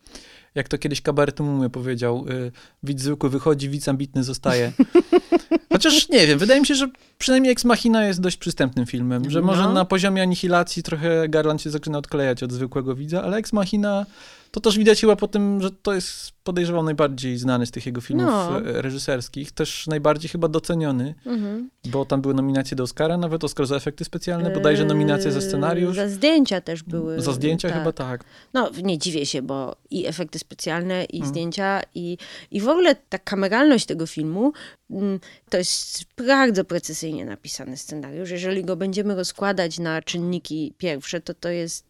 Jak 0.55 0.69
to 0.69 0.79
kiedyś 0.79 1.01
kabaret 1.01 1.41
Mumie 1.41 1.71
powiedział, 1.71 2.25
y, 2.29 2.53
widz 2.83 3.03
zwykły 3.03 3.31
wychodzi, 3.31 3.69
widz 3.69 3.89
ambitny 3.89 4.25
zostaje. 4.25 4.73
Chociaż 5.73 6.09
nie 6.09 6.27
wiem, 6.27 6.39
wydaje 6.39 6.61
mi 6.61 6.67
się, 6.67 6.75
że 6.75 6.89
przynajmniej 7.19 7.53
Ex 7.53 7.65
Machina 7.65 8.07
jest 8.07 8.21
dość 8.21 8.37
przystępnym 8.37 8.87
filmem, 8.87 9.31
że 9.31 9.43
może 9.43 9.63
no. 9.63 9.73
na 9.73 9.85
poziomie 9.85 10.23
anihilacji 10.23 10.83
trochę 10.83 11.29
Garland 11.29 11.63
się 11.63 11.71
zaczyna 11.71 11.99
odklejać 11.99 12.43
od 12.43 12.53
zwykłego 12.53 12.95
widza, 12.95 13.23
ale 13.23 13.37
Ex 13.37 13.53
Machina 13.53 14.07
to 14.51 14.61
też 14.61 14.79
widać 14.79 15.01
chyba 15.01 15.17
po 15.17 15.29
tym, 15.29 15.63
że 15.63 15.71
to 15.71 15.95
jest 15.95 16.33
podejrzewam 16.45 16.85
najbardziej 16.85 17.39
znany 17.39 17.67
z 17.67 17.71
tych 17.71 17.87
jego 17.87 18.01
filmów 18.01 18.27
no. 18.27 18.61
E, 18.61 18.83
reżyserskich, 18.83 19.53
też 19.53 19.87
najbardziej 19.87 20.29
chyba 20.29 20.49
doceniony, 20.49 21.15
mhm. 21.27 21.71
bo 21.87 22.05
tam 22.05 22.23
były 22.23 22.35
nominacje 22.35 22.77
do 22.77 22.83
Oscara, 22.85 23.17
nawet 23.17 23.45
Oscar 23.45 23.67
za 23.67 23.77
efekty 23.77 24.05
specjalne, 24.05 24.51
bodajże 24.51 24.85
nominacje 24.85 25.33
za 25.33 25.41
scenariusz. 25.41 25.97
Za 25.97 26.09
zdjęcia 26.09 26.61
też 26.61 26.83
były. 26.83 27.21
Za 27.21 27.33
zdjęcia 27.33 27.69
tak. 27.69 27.79
chyba 27.79 27.93
tak. 27.93 28.25
No, 28.55 28.71
nie 28.83 28.99
dziwię 28.99 29.27
się, 29.27 29.43
bo 29.43 29.77
i 29.91 30.07
efekty 30.07 30.39
specjalne, 30.39 31.05
i 31.05 31.17
mhm. 31.17 31.31
zdjęcia, 31.31 31.81
i, 31.95 32.19
i 32.51 32.61
w 32.61 32.69
ogóle 32.69 32.95
ta 32.95 33.19
kameralność 33.19 33.87
tego 33.87 34.07
filmu, 34.07 34.53
mm, 34.91 35.21
to 35.51 35.57
jest 35.57 36.05
bardzo 36.27 36.65
precyzyjnie 36.65 37.25
napisany 37.25 37.77
scenariusz. 37.77 38.31
Jeżeli 38.31 38.65
go 38.65 38.77
będziemy 38.77 39.15
rozkładać 39.15 39.79
na 39.79 40.03
czynniki 40.03 40.75
pierwsze, 40.79 41.21
to 41.21 41.35
to 41.35 41.49
jest 41.49 41.85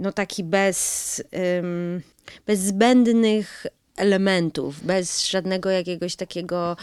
no 0.00 0.12
taki 0.12 0.44
bez, 0.44 1.22
um, 1.56 2.00
bez 2.46 2.60
zbędnych 2.60 3.66
elementów, 3.96 4.84
bez 4.84 5.28
żadnego 5.28 5.70
jakiegoś 5.70 6.16
takiego 6.16 6.76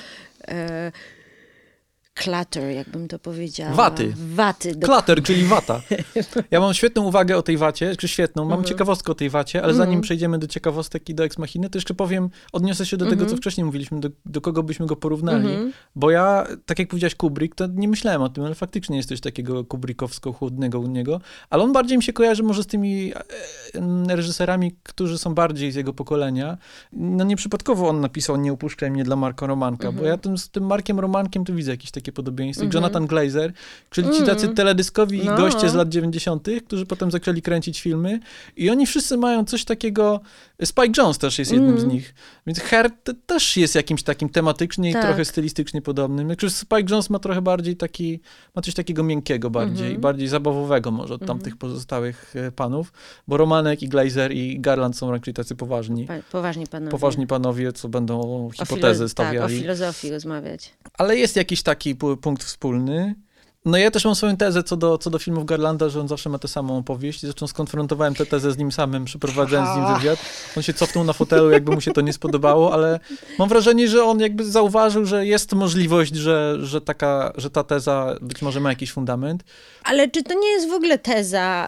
e, 0.47 0.91
clutter, 2.13 2.71
jakbym 2.71 3.07
to 3.07 3.19
powiedziała. 3.19 3.73
Waty. 3.73 4.13
Waty. 4.17 4.75
Do... 4.75 4.87
Clutter, 4.87 5.23
czyli 5.23 5.43
wata. 5.45 5.81
Ja 6.51 6.59
mam 6.59 6.73
świetną 6.73 7.03
uwagę 7.03 7.37
o 7.37 7.41
tej 7.41 7.57
wacie, 7.57 7.95
czy 7.95 8.07
świetną, 8.07 8.43
mam 8.43 8.51
mhm. 8.51 8.67
ciekawostkę 8.67 9.11
o 9.11 9.15
tej 9.15 9.29
wacie, 9.29 9.63
ale 9.63 9.73
zanim 9.73 9.89
mhm. 9.89 10.01
przejdziemy 10.01 10.39
do 10.39 10.47
ciekawostek 10.47 11.09
i 11.09 11.15
do 11.15 11.23
Ex 11.23 11.37
Machiny, 11.37 11.69
to 11.69 11.77
jeszcze 11.77 11.93
powiem, 11.93 12.29
odniosę 12.51 12.85
się 12.85 12.97
do 12.97 13.05
tego, 13.05 13.17
co 13.17 13.23
mhm. 13.23 13.37
wcześniej 13.37 13.65
mówiliśmy, 13.65 13.99
do, 13.99 14.09
do 14.25 14.41
kogo 14.41 14.63
byśmy 14.63 14.85
go 14.85 14.95
porównali, 14.95 15.47
bo 15.95 16.11
ja, 16.11 16.47
tak 16.65 16.79
jak 16.79 16.87
powiedziałeś 16.87 17.15
Kubrick, 17.15 17.55
to 17.55 17.67
nie 17.67 17.87
myślałem 17.87 18.21
o 18.21 18.29
tym, 18.29 18.43
ale 18.43 18.55
faktycznie 18.55 18.97
jest 18.97 19.09
coś 19.09 19.21
takiego 19.21 19.63
kubrickowsko-chłodnego 19.63 20.79
u 20.79 20.87
niego, 20.87 21.21
ale 21.49 21.63
on 21.63 21.73
bardziej 21.73 21.97
mi 21.97 22.03
się 22.03 22.13
kojarzy 22.13 22.43
może 22.43 22.63
z 22.63 22.67
tymi 22.67 23.13
e, 23.15 24.15
reżyserami, 24.15 24.75
którzy 24.83 25.17
są 25.17 25.35
bardziej 25.35 25.71
z 25.71 25.75
jego 25.75 25.93
pokolenia. 25.93 26.57
No 26.93 27.23
nieprzypadkowo 27.23 27.89
on 27.89 28.01
napisał 28.01 28.37
Nie 28.37 28.53
upuszczaj 28.53 28.91
mnie 28.91 29.03
dla 29.03 29.15
Marka 29.15 29.47
Romanka, 29.47 29.91
bo 29.91 30.03
ja 30.03 30.17
tym, 30.17 30.37
z 30.37 30.49
tym 30.49 30.65
Markiem 30.65 30.99
Romankiem 30.99 31.45
to 31.45 31.53
widzę 31.53 31.71
jakiś 31.71 31.91
taki 31.91 32.02
takie 32.03 32.11
podobieństwo. 32.11 32.63
Mm 32.63 32.71
-hmm. 32.71 32.75
Jonathan 32.75 33.07
Glazer, 33.07 33.53
czyli 33.89 34.07
ci 34.07 34.19
tacy 34.19 34.31
mhm. 34.31 34.55
teledyskowi 34.55 35.21
no. 35.25 35.37
goście 35.37 35.69
z 35.69 35.73
lat 35.73 35.89
90., 35.89 36.47
którzy 36.65 36.85
potem 36.85 37.11
zaczęli 37.11 37.41
kręcić 37.41 37.81
filmy 37.81 38.19
i 38.57 38.69
oni 38.69 38.85
wszyscy 38.85 39.17
mają 39.17 39.45
coś 39.45 39.65
takiego, 39.65 40.21
Spike 40.65 41.01
Jones 41.01 41.17
też 41.17 41.39
jest 41.39 41.51
jednym 41.51 41.69
mm. 41.69 41.81
z 41.81 41.85
nich, 41.85 42.15
więc 42.47 42.59
Her 42.59 42.91
też 43.25 43.57
jest 43.57 43.75
jakimś 43.75 44.03
takim 44.03 44.29
tematycznie 44.29 44.93
tak. 44.93 45.03
i 45.03 45.05
trochę 45.05 45.25
stylistycznie 45.25 45.81
podobnym. 45.81 46.29
Jak 46.29 46.41
Spike 46.41 46.85
Jones 46.89 47.09
ma 47.09 47.19
trochę 47.19 47.41
bardziej 47.41 47.75
taki, 47.75 48.19
ma 48.55 48.61
coś 48.61 48.73
takiego 48.73 49.03
miękkiego 49.03 49.49
bardziej, 49.49 49.87
mm 49.87 49.97
-hmm. 49.97 50.01
bardziej 50.01 50.27
zabawowego 50.27 50.91
może 50.91 51.13
od 51.13 51.21
mm 51.21 51.25
-hmm. 51.25 51.37
tamtych 51.37 51.57
pozostałych 51.57 52.35
e, 52.35 52.51
panów, 52.51 52.93
bo 53.27 53.37
Romanek 53.37 53.83
i 53.83 53.89
Glazer 53.89 54.31
i 54.31 54.59
Garland 54.59 54.97
są 54.97 55.11
raczej 55.11 55.33
tacy 55.33 55.55
poważni. 55.55 56.05
Pa, 56.05 56.13
poważni 56.31 56.67
panowie. 56.67 56.91
Poważni 56.91 57.27
panowie, 57.27 57.73
co 57.73 57.89
będą 57.89 58.49
hipotezy 58.53 59.09
stawiali. 59.09 59.37
Tak, 59.37 59.45
o 59.45 59.61
filozofii 59.61 60.11
rozmawiać. 60.11 60.73
Ale 60.97 61.17
jest 61.17 61.35
jakiś 61.35 61.63
taki 61.63 61.95
punkt 62.21 62.43
wspólny. 62.43 63.15
No 63.65 63.77
ja 63.77 63.91
też 63.91 64.05
mam 64.05 64.15
swoją 64.15 64.37
tezę 64.37 64.63
co 64.63 64.77
do, 64.77 64.97
co 64.97 65.09
do 65.09 65.19
filmów 65.19 65.45
Garlanda, 65.45 65.89
że 65.89 65.99
on 65.99 66.07
zawsze 66.07 66.29
ma 66.29 66.39
tę 66.39 66.47
samą 66.47 66.77
opowieść. 66.77 67.21
Zresztą 67.21 67.47
skonfrontowałem 67.47 68.15
tę 68.15 68.25
tezę 68.25 68.51
z 68.51 68.57
nim 68.57 68.71
samym, 68.71 69.05
przeprowadzając 69.05 69.69
z 69.69 69.75
nim 69.75 69.99
wywiad. 69.99 70.19
On 70.57 70.63
się 70.63 70.73
cofnął 70.73 71.03
na 71.03 71.13
fotelu, 71.13 71.51
jakby 71.51 71.71
mu 71.71 71.81
się 71.81 71.91
to 71.91 72.01
nie 72.01 72.13
spodobało, 72.13 72.73
ale 72.73 72.99
mam 73.39 73.49
wrażenie, 73.49 73.87
że 73.87 74.03
on 74.03 74.19
jakby 74.19 74.45
zauważył, 74.45 75.05
że 75.05 75.25
jest 75.25 75.53
możliwość, 75.53 76.15
że, 76.15 76.57
że, 76.61 76.81
taka, 76.81 77.33
że 77.37 77.49
ta 77.49 77.63
teza 77.63 78.15
być 78.21 78.41
może 78.41 78.59
ma 78.59 78.69
jakiś 78.69 78.91
fundament. 78.91 79.43
Ale 79.83 80.09
czy 80.09 80.23
to 80.23 80.33
nie 80.33 80.47
jest 80.47 80.69
w 80.69 80.73
ogóle 80.73 80.97
teza 80.97 81.67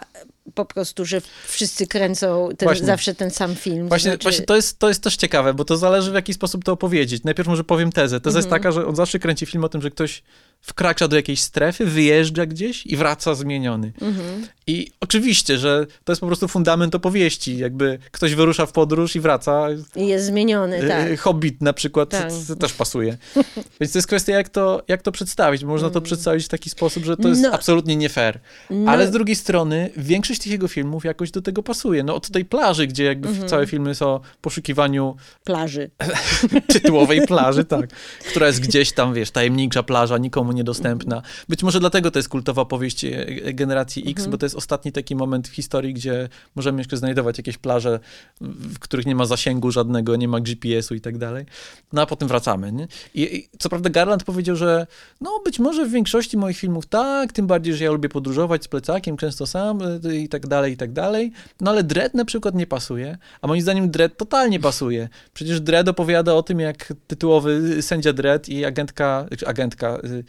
po 0.54 0.64
prostu, 0.64 1.04
że 1.04 1.20
wszyscy 1.46 1.86
kręcą 1.86 2.48
ten, 2.58 2.86
zawsze 2.86 3.14
ten 3.14 3.30
sam 3.30 3.54
film. 3.54 3.88
Właśnie, 3.88 4.10
znaczy... 4.10 4.22
właśnie 4.22 4.44
to, 4.44 4.56
jest, 4.56 4.78
to 4.78 4.88
jest 4.88 5.02
też 5.02 5.16
ciekawe, 5.16 5.54
bo 5.54 5.64
to 5.64 5.76
zależy 5.76 6.10
w 6.10 6.14
jaki 6.14 6.34
sposób 6.34 6.64
to 6.64 6.72
opowiedzieć. 6.72 7.24
Najpierw 7.24 7.48
może 7.48 7.64
powiem 7.64 7.92
tezę. 7.92 8.20
Teza 8.20 8.38
jest 8.38 8.46
mhm. 8.46 8.62
taka, 8.62 8.72
że 8.72 8.86
on 8.86 8.96
zawsze 8.96 9.18
kręci 9.18 9.46
film 9.46 9.64
o 9.64 9.68
tym, 9.68 9.82
że 9.82 9.90
ktoś 9.90 10.22
wkracza 10.66 11.08
do 11.08 11.16
jakiejś 11.16 11.40
strefy, 11.40 11.86
wyjeżdża 11.86 12.46
gdzieś 12.46 12.86
i 12.86 12.96
wraca 12.96 13.34
zmieniony. 13.34 13.92
Mhm. 14.02 14.46
I 14.66 14.90
oczywiście, 15.00 15.58
że 15.58 15.86
to 16.04 16.12
jest 16.12 16.20
po 16.20 16.26
prostu 16.26 16.48
fundament 16.48 16.94
opowieści. 16.94 17.58
Jakby 17.58 17.98
ktoś 18.10 18.34
wyrusza 18.34 18.66
w 18.66 18.72
podróż 18.72 19.16
i 19.16 19.20
wraca. 19.20 19.68
I 19.96 20.06
jest 20.06 20.26
zmieniony, 20.26 20.84
y, 20.84 20.88
tak. 20.88 21.20
Hobbit 21.20 21.62
na 21.62 21.72
przykład 21.72 22.08
tak. 22.08 22.30
też 22.60 22.72
pasuje. 22.72 23.16
Więc 23.80 23.92
to 23.92 23.98
jest 23.98 24.08
kwestia, 24.08 24.32
jak 24.32 24.48
to, 24.48 24.82
jak 24.88 25.02
to 25.02 25.12
przedstawić. 25.12 25.64
Można 25.64 25.88
to 25.90 25.98
mm. 25.98 26.04
przedstawić 26.04 26.44
w 26.44 26.48
taki 26.48 26.70
sposób, 26.70 27.04
że 27.04 27.16
to 27.16 27.28
jest 27.28 27.42
no. 27.42 27.52
absolutnie 27.52 27.96
nie 27.96 28.08
fair. 28.08 28.40
No. 28.70 28.90
Ale 28.90 29.06
z 29.06 29.10
drugiej 29.10 29.36
strony 29.36 29.90
większość 29.96 30.40
tych 30.40 30.52
jego 30.52 30.68
filmów 30.68 31.04
jakoś 31.04 31.30
do 31.30 31.42
tego 31.42 31.62
pasuje. 31.62 32.02
No 32.02 32.14
od 32.14 32.30
tej 32.30 32.44
plaży, 32.44 32.86
gdzie 32.86 33.04
jakby 33.04 33.28
mhm. 33.28 33.48
całe 33.48 33.66
filmy 33.66 33.94
są 33.94 34.06
o 34.06 34.20
poszukiwaniu... 34.40 35.16
Plaży. 35.44 35.90
tytułowej 36.72 37.26
plaży, 37.26 37.64
tak. 37.64 37.90
Która 38.30 38.46
jest 38.46 38.60
gdzieś 38.60 38.92
tam, 38.92 39.14
wiesz, 39.14 39.30
tajemnicza 39.30 39.82
plaża, 39.82 40.18
nikomu 40.18 40.55
niedostępna. 40.56 41.22
Być 41.48 41.62
może 41.62 41.80
dlatego 41.80 42.10
to 42.10 42.18
jest 42.18 42.28
kultowa 42.28 42.64
powieść 42.64 43.04
e, 43.04 43.26
generacji 43.54 44.02
X, 44.02 44.10
mhm. 44.10 44.30
bo 44.30 44.38
to 44.38 44.46
jest 44.46 44.56
ostatni 44.56 44.92
taki 44.92 45.16
moment 45.16 45.48
w 45.48 45.52
historii, 45.52 45.94
gdzie 45.94 46.28
możemy 46.54 46.80
jeszcze 46.80 46.96
znajdować 46.96 47.38
jakieś 47.38 47.58
plaże, 47.58 48.00
w 48.40 48.78
których 48.78 49.06
nie 49.06 49.14
ma 49.14 49.26
zasięgu 49.26 49.70
żadnego, 49.70 50.16
nie 50.16 50.28
ma 50.28 50.40
GPS-u 50.40 50.94
i 50.94 51.00
tak 51.00 51.18
dalej. 51.18 51.46
No 51.92 52.02
a 52.02 52.06
potem 52.06 52.28
wracamy. 52.28 52.72
Nie? 52.72 52.88
I, 53.14 53.36
I, 53.36 53.48
co 53.58 53.68
prawda 53.68 53.90
Garland 53.90 54.24
powiedział, 54.24 54.56
że 54.56 54.86
no 55.20 55.30
być 55.44 55.58
może 55.58 55.86
w 55.86 55.90
większości 55.90 56.36
moich 56.36 56.56
filmów 56.56 56.86
tak, 56.86 57.32
tym 57.32 57.46
bardziej, 57.46 57.74
że 57.74 57.84
ja 57.84 57.90
lubię 57.90 58.08
podróżować 58.08 58.64
z 58.64 58.68
plecakiem, 58.68 59.16
często 59.16 59.46
sam 59.46 59.78
e, 59.82 60.16
i 60.16 60.28
tak 60.28 60.46
dalej, 60.46 60.72
i 60.72 60.76
tak 60.76 60.92
dalej. 60.92 61.32
No 61.60 61.70
ale 61.70 61.84
Dread 61.84 62.14
na 62.14 62.24
przykład 62.24 62.54
nie 62.54 62.66
pasuje, 62.66 63.18
a 63.40 63.46
moim 63.46 63.62
zdaniem 63.62 63.90
Dread 63.90 64.16
totalnie 64.16 64.60
pasuje. 64.60 65.08
Przecież 65.34 65.60
Dread 65.60 65.88
opowiada 65.88 66.34
o 66.34 66.42
tym, 66.42 66.60
jak 66.60 66.92
tytułowy 67.06 67.82
sędzia 67.82 68.12
Dread 68.12 68.48
i 68.48 68.64
agentka, 68.64 69.26
agentka, 69.46 69.98
y, 70.04 70.24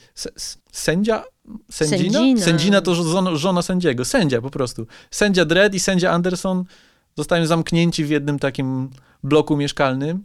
sędzia? 0.71 1.23
Sędzina? 1.71 2.19
Sędzina, 2.19 2.45
Sędzina 2.45 2.81
to 2.81 2.95
żona, 2.95 3.35
żona 3.35 3.61
sędziego. 3.61 4.05
Sędzia 4.05 4.41
po 4.41 4.49
prostu. 4.49 4.87
Sędzia 5.11 5.45
Dredd 5.45 5.75
i 5.75 5.79
sędzia 5.79 6.11
Anderson 6.11 6.63
zostają 7.17 7.45
zamknięci 7.45 8.05
w 8.05 8.09
jednym 8.09 8.39
takim 8.39 8.89
bloku 9.23 9.57
mieszkalnym. 9.57 10.23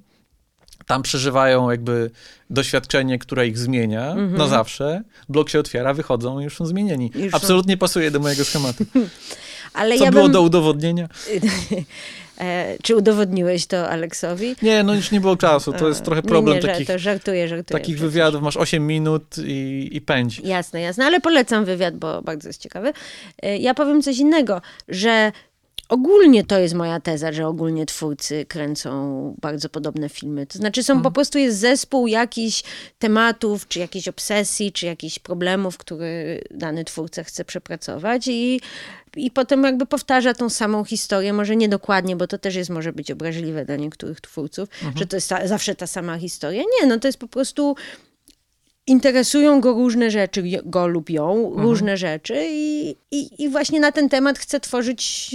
Tam 0.86 1.02
przeżywają 1.02 1.70
jakby 1.70 2.10
doświadczenie, 2.50 3.18
które 3.18 3.46
ich 3.46 3.58
zmienia 3.58 4.12
mm 4.12 4.34
-hmm. 4.34 4.38
na 4.38 4.48
zawsze. 4.48 5.02
Blok 5.28 5.48
się 5.48 5.60
otwiera, 5.60 5.94
wychodzą 5.94 6.40
i 6.40 6.44
już 6.44 6.56
są 6.56 6.66
zmienieni. 6.66 7.10
Już 7.14 7.34
Absolutnie 7.34 7.74
są... 7.74 7.78
pasuje 7.78 8.10
do 8.10 8.20
mojego 8.20 8.44
schematu. 8.44 8.84
Ale 9.74 9.98
Co 9.98 10.04
ja 10.04 10.10
było 10.10 10.22
bym... 10.22 10.32
do 10.32 10.42
udowodnienia? 10.42 11.08
E, 12.40 12.76
czy 12.82 12.96
udowodniłeś 12.96 13.66
to 13.66 13.90
Aleksowi? 13.90 14.56
Nie, 14.62 14.82
no 14.82 14.94
już 14.94 15.10
nie 15.10 15.20
było 15.20 15.36
czasu. 15.36 15.72
To 15.72 15.88
jest 15.88 16.04
trochę 16.04 16.22
problem 16.22 16.56
nie, 16.56 16.62
nie, 16.62 16.68
takich, 16.68 16.98
żartuję, 16.98 17.48
żartuję, 17.48 17.80
takich 17.80 17.98
wywiadów. 17.98 18.42
Masz 18.42 18.56
8 18.56 18.86
minut 18.86 19.38
i, 19.46 19.88
i 19.92 20.00
pędź. 20.00 20.38
Jasne, 20.38 20.80
jasne, 20.80 21.06
ale 21.06 21.20
polecam 21.20 21.64
wywiad, 21.64 21.96
bo 21.96 22.22
bardzo 22.22 22.48
jest 22.48 22.60
ciekawy. 22.60 22.92
E, 23.42 23.58
ja 23.58 23.74
powiem 23.74 24.02
coś 24.02 24.18
innego, 24.18 24.62
że 24.88 25.32
Ogólnie 25.92 26.44
to 26.44 26.58
jest 26.58 26.74
moja 26.74 27.00
teza, 27.00 27.32
że 27.32 27.46
ogólnie 27.46 27.86
twórcy 27.86 28.46
kręcą 28.48 29.34
bardzo 29.40 29.68
podobne 29.68 30.08
filmy. 30.08 30.46
To 30.46 30.58
znaczy 30.58 30.82
są 30.82 30.92
hmm. 30.92 31.02
po 31.02 31.10
prostu 31.10 31.38
jest 31.38 31.58
zespół 31.58 32.06
jakichś 32.06 32.62
tematów, 32.98 33.68
czy 33.68 33.78
jakiejś 33.78 34.08
obsesji, 34.08 34.72
czy 34.72 34.86
jakichś 34.86 35.18
problemów, 35.18 35.78
które 35.78 36.06
dany 36.50 36.84
twórca 36.84 37.24
chce 37.24 37.44
przepracować 37.44 38.28
i, 38.28 38.60
i 39.16 39.30
potem 39.30 39.64
jakby 39.64 39.86
powtarza 39.86 40.34
tą 40.34 40.50
samą 40.50 40.84
historię, 40.84 41.32
może 41.32 41.56
nie 41.56 41.68
dokładnie, 41.68 42.16
bo 42.16 42.26
to 42.26 42.38
też 42.38 42.54
jest 42.54 42.70
może 42.70 42.92
być 42.92 43.10
obraźliwe 43.10 43.64
dla 43.64 43.76
niektórych 43.76 44.20
twórców, 44.20 44.68
hmm. 44.70 44.98
że 44.98 45.06
to 45.06 45.16
jest 45.16 45.28
ta, 45.28 45.48
zawsze 45.48 45.74
ta 45.74 45.86
sama 45.86 46.18
historia. 46.18 46.62
Nie, 46.80 46.86
no 46.86 46.98
to 46.98 47.08
jest 47.08 47.18
po 47.18 47.28
prostu 47.28 47.76
interesują 48.86 49.60
go 49.60 49.72
różne 49.72 50.10
rzeczy, 50.10 50.42
go 50.64 50.86
lub 50.86 51.10
ją, 51.10 51.46
mhm. 51.46 51.62
różne 51.66 51.96
rzeczy 51.96 52.46
i, 52.50 52.96
i, 53.10 53.42
i, 53.42 53.48
właśnie 53.48 53.80
na 53.80 53.92
ten 53.92 54.08
temat 54.08 54.38
chce 54.38 54.60
tworzyć 54.60 55.30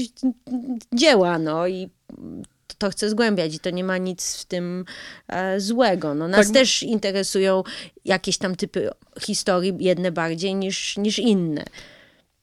dzieła, 0.93 1.39
no 1.39 1.67
i 1.67 1.89
to 2.77 2.89
chce 2.89 3.09
zgłębiać 3.09 3.55
i 3.55 3.59
to 3.59 3.69
nie 3.69 3.83
ma 3.83 3.97
nic 3.97 4.35
w 4.35 4.45
tym 4.45 4.85
e, 5.27 5.59
złego. 5.59 6.15
No, 6.15 6.27
nas 6.27 6.45
tak. 6.47 6.53
też 6.53 6.83
interesują 6.83 7.63
jakieś 8.05 8.37
tam 8.37 8.55
typy 8.55 8.89
historii, 9.21 9.73
jedne 9.79 10.11
bardziej 10.11 10.55
niż, 10.55 10.97
niż 10.97 11.19
inne. 11.19 11.65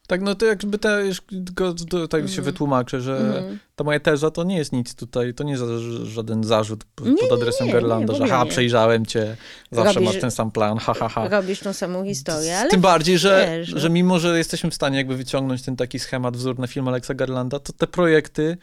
Tak, 0.06 0.22
no 0.22 0.34
to 0.34 0.46
jakby 0.46 0.78
te, 0.78 1.02
tylko 1.28 1.74
tak 2.10 2.20
mm. 2.20 2.28
się 2.28 2.38
mhm. 2.38 2.44
wytłumaczę, 2.44 3.00
że 3.00 3.16
mm. 3.16 3.58
ta 3.76 3.84
moja 3.84 4.00
teza 4.00 4.30
to 4.30 4.44
nie 4.44 4.56
jest 4.56 4.72
nic 4.72 4.94
tutaj, 4.94 5.34
to 5.34 5.44
nie 5.44 5.52
jest 5.52 5.64
żaden 6.04 6.44
zarzut 6.44 6.84
pod 6.94 7.06
nie, 7.06 7.32
adresem 7.32 7.66
nie, 7.66 7.72
Gerlanda, 7.72 8.12
nie, 8.12 8.18
że 8.18 8.28
ha, 8.28 8.46
przejrzałem 8.46 9.06
cię, 9.06 9.36
zawsze 9.70 9.92
robisz, 9.92 10.12
masz 10.12 10.20
ten 10.20 10.30
sam 10.30 10.50
plan, 10.50 10.78
ha, 10.78 10.94
ha, 10.94 11.08
ha. 11.08 11.28
Robisz 11.28 11.60
tą 11.60 11.72
samą 11.72 12.04
historię, 12.04 12.58
ale 12.58 12.70
Tym 12.70 12.80
bardziej, 12.80 13.18
że, 13.18 13.56
wiesz, 13.58 13.68
że 13.68 13.88
no. 13.88 13.94
mimo, 13.94 14.18
że 14.18 14.38
jesteśmy 14.38 14.70
w 14.70 14.74
stanie 14.74 14.96
jakby 14.96 15.16
wyciągnąć 15.16 15.62
ten 15.62 15.76
taki 15.76 15.98
schemat, 15.98 16.36
wzór 16.36 16.58
na 16.58 16.66
film 16.66 16.88
Alexa 16.88 17.14
Gerlanda, 17.14 17.58
to 17.58 17.72
te 17.72 17.86
projekty, 17.86 18.56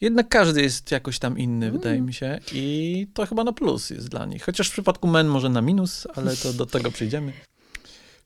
jednak 0.00 0.28
każdy 0.28 0.62
jest 0.62 0.90
jakoś 0.90 1.18
tam 1.18 1.38
inny, 1.38 1.66
mm. 1.66 1.78
wydaje 1.78 2.00
mi 2.00 2.14
się 2.14 2.38
i 2.52 3.06
to 3.14 3.26
chyba 3.26 3.44
na 3.44 3.52
plus 3.52 3.90
jest 3.90 4.08
dla 4.08 4.26
nich. 4.26 4.44
Chociaż 4.44 4.68
w 4.68 4.72
przypadku 4.72 5.08
Men 5.08 5.26
może 5.26 5.48
na 5.48 5.62
minus, 5.62 6.06
ale 6.14 6.36
to 6.36 6.52
do 6.52 6.66
tego 6.66 6.90
przyjdziemy. 6.90 7.32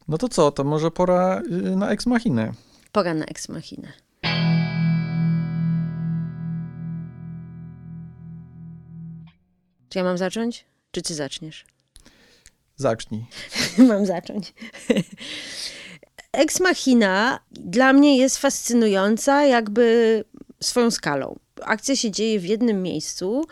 No 0.08 0.18
to 0.18 0.28
co, 0.28 0.50
to 0.50 0.64
może 0.64 0.90
pora 0.90 1.42
y, 1.52 1.76
na 1.76 1.90
Ex 1.90 2.06
Machinę. 2.06 2.52
Pora 2.92 3.14
na 3.14 3.24
Ex 3.24 3.48
Machinę. 3.48 3.92
Czy 9.88 9.98
ja 9.98 10.04
mam 10.04 10.18
zacząć? 10.18 10.64
Czy 10.90 11.02
ty 11.02 11.14
zaczniesz? 11.14 11.64
Zacznij. 12.76 13.24
mam 13.88 14.06
zacząć. 14.06 14.54
Ex 16.32 16.60
Machina 16.60 17.40
dla 17.50 17.92
mnie 17.92 18.18
jest 18.18 18.38
fascynująca 18.38 19.44
jakby 19.44 20.24
swoją 20.60 20.90
skalą. 20.90 21.38
Akcja 21.62 21.96
się 21.96 22.10
dzieje 22.10 22.40
w 22.40 22.44
jednym 22.44 22.82
miejscu, 22.82 23.44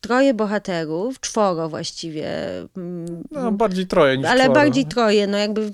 troje 0.00 0.34
bohaterów, 0.34 1.20
czworo 1.20 1.68
właściwie. 1.68 2.28
Mm, 2.76 3.22
no, 3.30 3.52
bardziej 3.52 3.86
troje 3.86 4.18
niż 4.18 4.26
Ale 4.26 4.44
czworo. 4.44 4.54
bardziej 4.60 4.86
troje, 4.86 5.26
no 5.26 5.38
jakby 5.38 5.72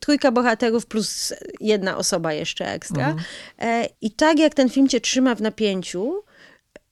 trójka 0.00 0.32
bohaterów 0.32 0.86
plus 0.86 1.34
jedna 1.60 1.96
osoba 1.96 2.32
jeszcze 2.32 2.72
ekstra. 2.72 3.08
Mhm. 3.08 3.24
E, 3.58 3.88
I 4.00 4.10
tak 4.10 4.38
jak 4.38 4.54
ten 4.54 4.68
film 4.68 4.88
cię 4.88 5.00
trzyma 5.00 5.34
w 5.34 5.40
napięciu, 5.40 6.22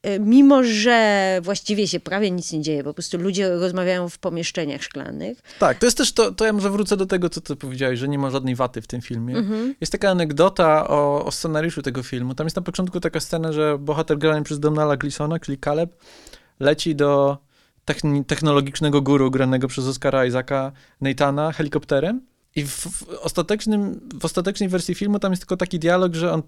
e, 0.03 0.19
mimo 0.19 0.62
że 0.62 1.38
właściwie 1.43 1.88
się 1.88 2.00
prawie 2.00 2.31
nic 2.31 2.53
nie 2.53 2.62
dzieje, 2.62 2.85
po 2.85 2.95
prostu 2.95 3.19
ludzie 3.19 3.50
rozmawiają 3.50 4.09
w 4.09 4.19
pomieszczeniach 4.19 4.83
szklanych. 4.83 5.43
Tak, 5.59 5.79
to 5.79 5.87
jest 5.87 5.97
też 5.99 6.12
to, 6.12 6.33
to 6.33 6.45
ja 6.45 6.53
może 6.53 6.71
wrócę 6.71 6.97
do 6.97 7.07
tego, 7.07 7.29
co 7.29 7.41
ty 7.41 7.57
powiedziałeś, 7.57 7.99
że 7.99 8.09
nie 8.09 8.19
ma 8.19 8.31
żadnej 8.31 8.55
waty 8.55 8.83
w 8.83 8.87
tym 8.87 9.00
filmie. 9.00 9.37
Mhm. 9.37 9.75
Jest 9.81 9.93
taka 9.93 10.11
anegdota 10.11 10.88
o, 10.88 11.25
o, 11.25 11.31
scenariuszu 11.31 11.83
tego 11.83 12.03
filmu. 12.03 12.35
Tam 12.35 12.47
jest 12.47 12.57
na 12.57 12.62
początku 12.62 13.00
taka 13.00 13.21
scena, 13.21 13.53
że 13.53 13.79
bohater 13.79 14.19
grany 14.19 14.43
przez 14.43 14.61
Donala 14.61 14.97
Gleesona, 14.97 15.38
czyli 15.38 15.59
Caleb, 15.59 15.95
leci 16.61 16.95
do 16.95 17.38
technologicznego 18.27 19.03
guru 19.03 19.31
granego 19.31 19.69
przez 19.69 19.87
Oscara 19.87 20.27
Isaaca 20.27 20.73
Nathana 21.00 21.53
helikopterem. 21.53 22.21
I 22.57 22.65
w, 22.65 22.71
w, 22.71 23.09
ostatecznym, 23.21 24.00
w 24.21 24.25
ostatecznej 24.25 24.69
wersji 24.69 24.95
filmu 24.95 25.19
tam 25.19 25.33
jest 25.33 25.43
tylko 25.43 25.57
taki 25.57 25.79
dialog, 25.79 26.15
że, 26.15 26.33
on, 26.33 26.43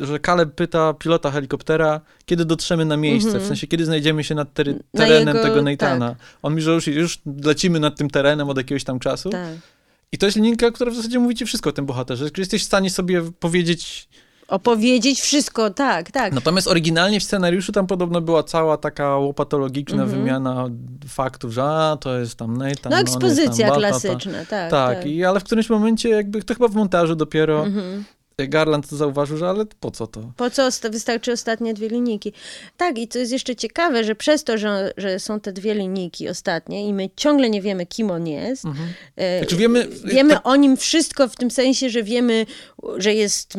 że 0.00 0.20
Caleb 0.20 0.54
pyta 0.54 0.94
pilota 0.94 1.30
helikoptera, 1.30 2.00
kiedy 2.26 2.44
dotrzemy 2.44 2.84
na 2.84 2.96
miejsce, 2.96 3.30
mm 3.30 3.40
-hmm. 3.40 3.44
w 3.44 3.48
sensie 3.48 3.66
kiedy 3.66 3.84
znajdziemy 3.84 4.24
się 4.24 4.34
nad 4.34 4.52
tery, 4.52 4.78
terenem 4.92 5.36
jego, 5.36 5.48
tego 5.48 5.62
Nathana. 5.62 6.08
Tak. 6.08 6.18
On 6.42 6.52
mówi, 6.52 6.62
że 6.62 6.72
już, 6.72 6.86
już 6.86 7.18
lecimy 7.44 7.80
nad 7.80 7.96
tym 7.96 8.10
terenem 8.10 8.50
od 8.50 8.56
jakiegoś 8.56 8.84
tam 8.84 8.98
czasu. 8.98 9.30
Tak. 9.30 9.54
I 10.12 10.18
to 10.18 10.26
jest 10.26 10.36
linijka, 10.36 10.70
która 10.70 10.90
w 10.90 10.94
zasadzie 10.94 11.18
mówi 11.18 11.34
ci 11.34 11.46
wszystko 11.46 11.70
o 11.70 11.72
tym 11.72 11.86
bohaterze. 11.86 12.24
Że 12.24 12.30
jesteś 12.38 12.62
w 12.62 12.66
stanie 12.66 12.90
sobie 12.90 13.22
powiedzieć 13.40 14.08
Opowiedzieć 14.48 15.20
wszystko, 15.20 15.70
tak, 15.70 16.10
tak. 16.10 16.32
Natomiast 16.32 16.68
oryginalnie 16.68 17.20
w 17.20 17.22
scenariuszu 17.22 17.72
tam 17.72 17.86
podobno 17.86 18.20
była 18.20 18.42
cała 18.42 18.76
taka 18.76 19.16
łopatologiczna 19.16 20.02
mm 20.02 20.08
-hmm. 20.08 20.16
wymiana 20.16 20.68
faktów, 21.08 21.52
że 21.52 21.62
a, 21.62 21.96
to 22.00 22.18
jest 22.18 22.36
tam 22.36 22.56
Nathan. 22.56 22.92
No 22.92 22.98
ekspozycja 22.98 23.68
tam, 23.68 23.78
klasyczna, 23.78 24.38
tak, 24.38 24.48
tak. 24.48 24.70
Tak, 24.70 25.06
I, 25.06 25.24
ale 25.24 25.40
w 25.40 25.44
którymś 25.44 25.70
momencie 25.70 26.08
jakby, 26.08 26.42
to 26.42 26.54
chyba 26.54 26.68
w 26.68 26.74
montażu 26.74 27.16
dopiero, 27.16 27.64
mm 27.64 27.74
-hmm. 27.74 28.15
Garland 28.46 28.86
zauważył, 28.90 29.36
że 29.36 29.48
ale 29.48 29.64
po 29.80 29.90
co 29.90 30.06
to? 30.06 30.32
Po 30.36 30.50
co 30.50 30.68
wystarczy 30.90 31.32
ostatnie 31.32 31.74
dwie 31.74 31.88
linijki? 31.88 32.32
Tak, 32.76 32.98
i 32.98 33.08
to 33.08 33.18
jest 33.18 33.32
jeszcze 33.32 33.56
ciekawe, 33.56 34.04
że 34.04 34.14
przez 34.14 34.44
to, 34.44 34.58
że, 34.58 34.92
że 34.96 35.18
są 35.20 35.40
te 35.40 35.52
dwie 35.52 35.74
linijki 35.74 36.28
ostatnie 36.28 36.86
i 36.88 36.94
my 36.94 37.10
ciągle 37.16 37.50
nie 37.50 37.62
wiemy, 37.62 37.86
kim 37.86 38.10
on 38.10 38.26
jest, 38.26 38.64
e, 39.16 39.38
Znaczy 39.38 39.56
wiemy- 39.56 39.88
wiemy 40.04 40.34
tak- 40.34 40.46
o 40.46 40.56
nim 40.56 40.76
wszystko 40.76 41.28
w 41.28 41.36
tym 41.36 41.50
sensie, 41.50 41.90
że 41.90 42.02
wiemy, 42.02 42.46
że 42.96 43.14
jest 43.14 43.54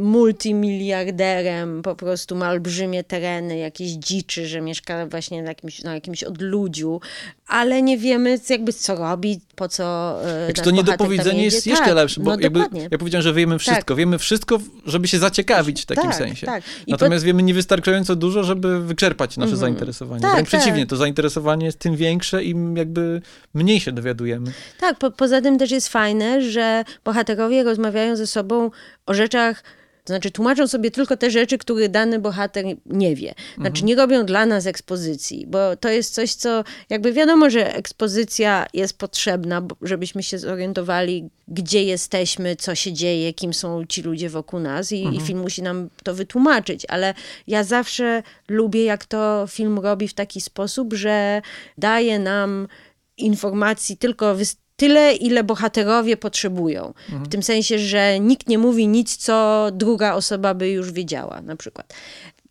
multimiliarderem, 0.00 1.82
po 1.82 1.96
prostu 1.96 2.36
ma 2.36 2.50
olbrzymie 2.50 3.04
tereny, 3.04 3.58
jakieś 3.58 3.90
dziczy, 3.90 4.46
że 4.46 4.60
mieszka 4.60 5.06
właśnie 5.06 5.42
na 5.42 5.48
jakimś, 5.48 5.82
na 5.82 5.94
jakimś 5.94 6.24
odludziu, 6.24 7.00
ale 7.46 7.82
nie 7.82 7.98
wiemy 7.98 8.38
jakby 8.50 8.72
co 8.72 8.94
robi, 8.94 9.40
po 9.56 9.68
co 9.68 10.16
e, 10.24 10.44
Znaczy 10.44 10.62
to 10.62 10.70
niedopowiedzenie 10.70 11.44
jest 11.44 11.66
jeszcze 11.66 11.84
tak, 11.84 11.94
lepsze, 11.94 12.20
bo 12.20 12.30
no 12.36 12.40
jakby, 12.40 12.60
ja 12.90 12.98
powiedziałem, 12.98 13.22
że 13.22 13.32
wiemy 13.32 13.58
wszystko. 13.58 13.79
Wiemy 13.96 14.18
wszystko, 14.18 14.58
żeby 14.86 15.08
się 15.08 15.18
zaciekawić 15.18 15.82
w 15.82 15.86
takim 15.86 16.04
Tak, 16.04 16.14
sensie. 16.14 16.46
tak. 16.46 16.62
I 16.86 16.90
Natomiast 16.92 17.24
wiemy 17.24 17.42
niewystarczająco 17.42 18.16
dużo, 18.16 18.44
żeby 18.44 18.80
wyczerpać 18.80 19.36
nasze 19.36 19.56
zainteresowanie. 19.56 20.22
Tak, 20.22 20.32
Wręcz 20.32 20.48
przeciwnie, 20.48 20.80
tak. 20.82 20.90
to 20.90 20.96
zainteresowanie 20.96 21.66
jest 21.66 21.78
tym 21.78 21.96
większe, 21.96 22.44
im 22.44 22.76
jakby 22.76 23.22
mniej 23.54 23.80
się 23.80 23.92
dowiadujemy. 23.92 24.52
Tak, 24.80 24.98
po, 24.98 25.10
poza 25.10 25.40
tym 25.40 25.58
też 25.58 25.70
jest 25.70 25.88
fajne, 25.88 26.42
że 26.42 26.84
bohaterowie 27.04 27.62
rozmawiają 27.62 28.16
ze 28.16 28.26
sobą 28.26 28.70
o 29.06 29.14
rzeczach, 29.14 29.62
to 30.10 30.14
znaczy 30.14 30.30
tłumaczą 30.30 30.68
sobie 30.68 30.90
tylko 30.90 31.16
te 31.16 31.30
rzeczy, 31.30 31.58
które 31.58 31.88
dany 31.88 32.18
bohater 32.18 32.64
nie 32.86 33.16
wie. 33.16 33.34
Znaczy 33.60 33.84
nie 33.84 33.94
robią 33.96 34.26
dla 34.26 34.46
nas 34.46 34.66
ekspozycji, 34.66 35.46
bo 35.46 35.76
to 35.76 35.88
jest 35.88 36.14
coś, 36.14 36.34
co 36.34 36.64
jakby 36.90 37.12
wiadomo, 37.12 37.50
że 37.50 37.74
ekspozycja 37.74 38.66
jest 38.74 38.98
potrzebna, 38.98 39.62
żebyśmy 39.82 40.22
się 40.22 40.38
zorientowali, 40.38 41.28
gdzie 41.48 41.84
jesteśmy, 41.84 42.56
co 42.56 42.74
się 42.74 42.92
dzieje, 42.92 43.32
kim 43.34 43.54
są 43.54 43.86
ci 43.86 44.02
ludzie 44.02 44.30
wokół 44.30 44.60
nas 44.60 44.92
i, 44.92 45.02
i 45.16 45.20
film 45.20 45.38
musi 45.40 45.62
nam 45.62 45.88
to 46.04 46.14
wytłumaczyć, 46.14 46.86
ale 46.88 47.14
ja 47.46 47.64
zawsze 47.64 48.22
lubię, 48.48 48.84
jak 48.84 49.04
to 49.04 49.46
film 49.48 49.78
robi 49.78 50.08
w 50.08 50.14
taki 50.14 50.40
sposób, 50.40 50.94
że 50.94 51.42
daje 51.78 52.18
nam 52.18 52.68
informacji 53.16 53.96
tylko 53.96 54.34
wys- 54.34 54.56
tyle, 54.80 55.14
ile 55.14 55.44
bohaterowie 55.44 56.16
potrzebują. 56.16 56.94
W 57.08 57.28
tym 57.28 57.42
sensie, 57.42 57.78
że 57.78 58.20
nikt 58.20 58.48
nie 58.48 58.58
mówi 58.58 58.88
nic, 58.88 59.16
co 59.16 59.66
druga 59.72 60.14
osoba 60.14 60.54
by 60.54 60.70
już 60.70 60.92
wiedziała, 60.92 61.40
na 61.42 61.56
przykład. 61.56 61.94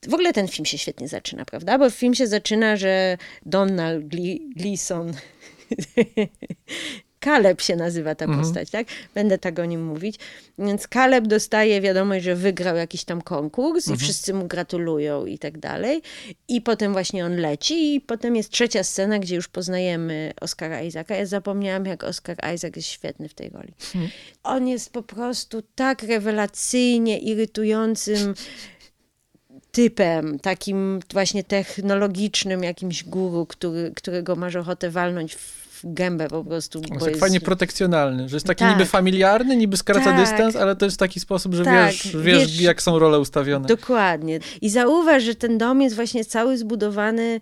W 0.09 0.13
ogóle 0.13 0.33
ten 0.33 0.47
film 0.47 0.65
się 0.65 0.77
świetnie 0.77 1.07
zaczyna, 1.07 1.45
prawda? 1.45 1.77
Bo 1.77 1.89
film 1.89 2.15
się 2.15 2.27
zaczyna, 2.27 2.75
że 2.75 3.17
Donald 3.45 4.05
Gle- 4.05 4.39
Gleason 4.55 5.13
Kaleb 7.19 7.61
się 7.61 7.75
nazywa 7.75 8.15
ta 8.15 8.27
postać, 8.27 8.69
tak? 8.69 8.87
Będę 9.13 9.37
tak 9.37 9.59
o 9.59 9.65
nim 9.65 9.83
mówić. 9.83 10.15
Więc 10.59 10.87
Kaleb 10.87 11.27
dostaje 11.27 11.81
wiadomość, 11.81 12.25
że 12.25 12.35
wygrał 12.35 12.75
jakiś 12.75 13.03
tam 13.03 13.21
konkurs 13.21 13.87
i 13.87 13.97
wszyscy 13.97 14.33
mu 14.33 14.47
gratulują 14.47 15.25
i 15.25 15.39
tak 15.39 15.57
dalej. 15.57 16.01
I 16.47 16.61
potem 16.61 16.91
właśnie 16.91 17.25
on 17.25 17.35
leci 17.35 17.95
i 17.95 18.01
potem 18.01 18.35
jest 18.35 18.49
trzecia 18.49 18.83
scena, 18.83 19.19
gdzie 19.19 19.35
już 19.35 19.47
poznajemy 19.47 20.33
Oscara 20.41 20.81
Isaaca. 20.81 21.15
Ja 21.15 21.25
zapomniałam, 21.25 21.85
jak 21.85 22.03
Oscar 22.03 22.37
Isaac 22.55 22.75
jest 22.75 22.87
świetny 22.87 23.29
w 23.29 23.33
tej 23.33 23.49
roli. 23.49 23.73
On 24.43 24.67
jest 24.67 24.93
po 24.93 25.03
prostu 25.03 25.63
tak 25.75 26.03
rewelacyjnie 26.03 27.19
irytującym 27.19 28.33
typem, 29.71 30.39
takim 30.39 30.99
właśnie 31.13 31.43
technologicznym 31.43 32.63
jakimś 32.63 33.03
guru, 33.03 33.45
który, 33.45 33.91
którego 33.95 34.35
masz 34.35 34.55
ochotę 34.55 34.89
walnąć 34.89 35.35
w 35.35 35.58
w 35.83 35.93
gębę 35.93 36.27
po 36.27 36.43
prostu. 36.43 36.81
Bo 36.81 36.87
jest 36.93 36.99
tak 36.99 37.09
jest- 37.09 37.19
fajnie 37.19 37.39
protekcjonalny, 37.41 38.29
że 38.29 38.35
jest 38.35 38.45
taki 38.47 38.59
Tak. 38.63 38.73
niby 38.73 38.85
familiarny, 38.85 39.57
niby 39.57 39.77
skraca 39.77 40.05
Tak. 40.05 40.19
dystans, 40.19 40.55
ale 40.55 40.75
to 40.75 40.85
jest 40.85 40.97
w 40.97 40.99
taki 40.99 41.19
sposób, 41.19 41.53
że 41.53 41.63
Tak, 41.65 41.85
wiesz, 41.91 42.17
wiesz, 42.17 42.23
wiesz- 42.23 42.61
jak 42.61 42.81
są 42.81 42.99
role 42.99 43.19
ustawione. 43.19 43.67
Dokładnie. 43.67 44.39
I 44.61 44.69
zauważ, 44.69 45.23
że 45.23 45.35
ten 45.35 45.57
dom 45.57 45.81
jest 45.81 45.95
właśnie 45.95 46.25
cały 46.25 46.57
zbudowany, 46.57 47.39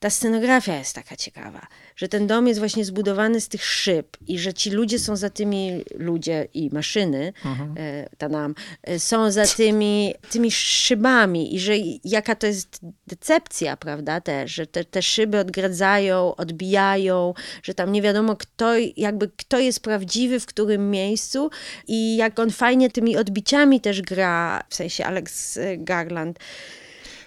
ta 0.00 0.10
scenografia 0.10 0.78
jest 0.78 0.94
taka 0.94 1.16
ciekawa, 1.16 1.66
że 1.96 2.08
ten 2.08 2.26
dom 2.26 2.48
jest 2.48 2.60
właśnie 2.60 2.84
zbudowany 2.84 3.40
z 3.40 3.48
tych 3.48 3.64
szyb 3.64 4.16
i 4.26 4.38
że 4.38 4.54
ci 4.54 4.70
ludzie 4.70 4.98
są 4.98 5.16
za 5.16 5.30
tymi, 5.30 5.84
ludzie 5.94 6.48
i 6.54 6.70
maszyny, 6.72 7.32
e, 7.76 8.08
ta 8.18 8.28
nam, 8.28 8.54
e, 8.82 8.98
są 8.98 9.30
za 9.30 9.46
tymi, 9.46 10.14
tymi 10.30 10.50
szybami 10.50 11.54
i 11.54 11.60
że 11.60 11.72
jaka 12.04 12.34
to 12.34 12.46
jest 12.46 12.80
decepcja, 13.06 13.76
prawda, 13.76 14.20
też, 14.20 14.54
że 14.54 14.66
te, 14.66 14.84
te 14.84 15.02
szyby 15.02 15.38
odgradzają, 15.38 16.36
odbijają, 16.36 17.34
że 17.62 17.74
tam 17.74 17.92
nie 17.92 18.02
wiadomo 18.02 18.36
kto, 18.36 18.72
jakby 18.96 19.30
kto 19.36 19.58
jest 19.58 19.80
prawdziwy 19.80 20.40
w 20.40 20.46
którym 20.46 20.90
miejscu 20.90 21.50
i 21.88 22.16
jak 22.16 22.38
on 22.38 22.50
fajnie 22.50 22.90
tymi 22.90 23.16
odbiciami 23.16 23.80
też 23.80 24.02
gra, 24.02 24.62
w 24.68 24.74
sensie 24.74 25.04
Alex 25.04 25.58
Garland. 25.78 26.38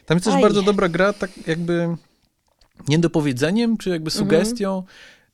Tam 0.06 0.18
jest 0.18 0.26
też 0.26 0.42
bardzo 0.42 0.62
dobra 0.62 0.90
gra, 0.90 1.14
tak 1.14 1.32
jakby 1.48 1.96
niedopowiedzeniem, 2.88 3.78
czy 3.78 3.90
jakby 3.90 4.12
Mhm. 4.12 4.26
sugestią. 4.26 4.84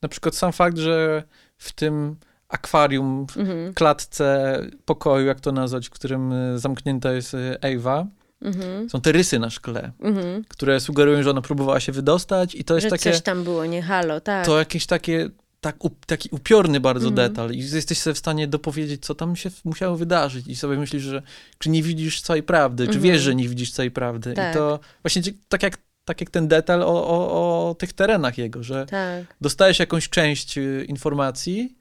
Na 0.01 0.09
przykład 0.09 0.35
sam 0.35 0.51
fakt, 0.53 0.77
że 0.77 1.23
w 1.57 1.73
tym 1.73 2.15
akwarium, 2.49 3.27
w 3.27 3.37
Mhm. 3.37 3.73
klatce 3.73 4.59
pokoju, 4.85 5.25
jak 5.25 5.39
to 5.39 5.51
nazwać, 5.51 5.87
w 5.87 5.89
którym 5.91 6.31
y, 6.31 6.59
zamknięta 6.59 7.11
jest 7.13 7.33
y, 7.33 7.57
Ewa, 7.61 8.07
Mhm. 8.41 8.89
są 8.89 9.01
te 9.01 9.11
rysy 9.11 9.39
na 9.39 9.49
szkle, 9.49 9.91
Mhm. 9.99 10.43
które 10.47 10.79
sugerują, 10.79 11.23
że 11.23 11.29
ona 11.29 11.41
próbowała 11.41 11.79
się 11.79 11.91
wydostać 11.91 12.55
i 12.55 12.63
to 12.63 12.75
jest 12.75 12.85
Że 12.85 12.89
takie, 12.89 13.11
coś 13.11 13.21
tam 13.21 13.43
było, 13.43 13.65
nie 13.65 13.81
halo, 13.81 14.21
tak. 14.21 14.45
to 14.45 14.59
jakieś 14.59 14.85
takie, 14.85 15.29
tak, 15.61 15.75
taki 16.07 16.29
upiorny 16.31 16.79
bardzo 16.79 17.07
Mhm. 17.07 17.29
detal 17.29 17.51
i 17.51 17.57
jesteś 17.59 17.97
sobie 17.97 18.13
w 18.13 18.17
stanie 18.17 18.47
dopowiedzieć, 18.47 19.05
co 19.05 19.15
tam 19.15 19.35
się 19.35 19.49
musiało 19.63 19.97
wydarzyć 19.97 20.47
i 20.47 20.55
sobie 20.55 20.77
myślisz, 20.77 21.03
że 21.03 21.21
czy 21.57 21.69
nie 21.69 21.83
widzisz 21.83 22.21
całej 22.21 22.43
prawdy, 22.43 22.83
czy 22.87 22.93
Mhm. 22.93 23.03
wiesz, 23.03 23.21
że 23.21 23.35
nie 23.35 23.49
widzisz 23.49 23.71
całej 23.71 23.91
prawdy 23.91 24.33
Tak. 24.33 24.51
i 24.51 24.57
to 24.57 24.79
właśnie 25.03 25.21
tak 25.49 25.63
jak, 25.63 25.77
tak 26.05 26.21
jak 26.21 26.29
ten 26.29 26.47
detal 26.47 26.83
o, 26.83 27.07
o, 27.07 27.69
o 27.69 27.75
tych 27.75 27.93
terenach 27.93 28.37
jego, 28.37 28.63
że 28.63 28.85
Tak, 28.85 29.35
dostajesz 29.41 29.79
jakąś 29.79 30.09
część 30.09 30.57
y, 30.57 30.85
informacji, 30.89 31.75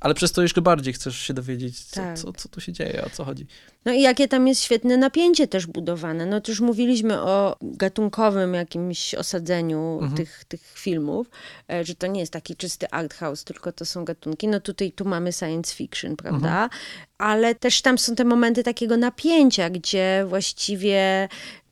ale 0.00 0.14
przez 0.14 0.32
to 0.32 0.42
jeszcze 0.42 0.62
bardziej 0.62 0.92
chcesz 0.94 1.18
się 1.18 1.34
dowiedzieć, 1.34 1.84
co, 1.84 2.00
Tak. 2.00 2.18
co, 2.18 2.32
co 2.32 2.48
tu 2.48 2.60
się 2.60 2.72
dzieje, 2.72 3.04
o 3.06 3.10
co 3.10 3.24
chodzi. 3.24 3.46
No 3.84 3.92
i 3.92 4.00
jakie 4.02 4.28
tam 4.28 4.48
jest 4.48 4.62
świetne 4.62 4.96
napięcie 4.96 5.48
też 5.48 5.66
budowane. 5.66 6.26
No 6.26 6.40
to 6.40 6.52
już 6.52 6.60
mówiliśmy 6.60 7.20
o 7.20 7.56
gatunkowym 7.62 8.54
jakimś 8.54 9.14
osadzeniu 9.14 9.92
Mhm. 10.02 10.16
tych, 10.16 10.44
tych 10.44 10.62
filmów, 10.74 11.30
e, 11.72 11.84
że 11.84 11.94
to 11.94 12.06
nie 12.06 12.20
jest 12.20 12.32
taki 12.32 12.56
czysty 12.56 12.90
art 12.90 13.14
house, 13.14 13.44
tylko 13.44 13.72
to 13.72 13.84
są 13.84 14.04
gatunki. 14.04 14.48
No 14.48 14.60
tutaj 14.60 14.92
tu 14.92 15.04
mamy 15.04 15.32
science 15.32 15.74
fiction, 15.74 16.16
prawda? 16.16 16.48
Mhm. 16.64 16.70
Ale 17.18 17.54
też 17.54 17.82
tam 17.82 17.98
są 17.98 18.14
te 18.14 18.24
momenty 18.24 18.62
takiego 18.62 18.96
napięcia, 18.96 19.70
gdzie 19.70 20.24
właściwie 20.28 21.28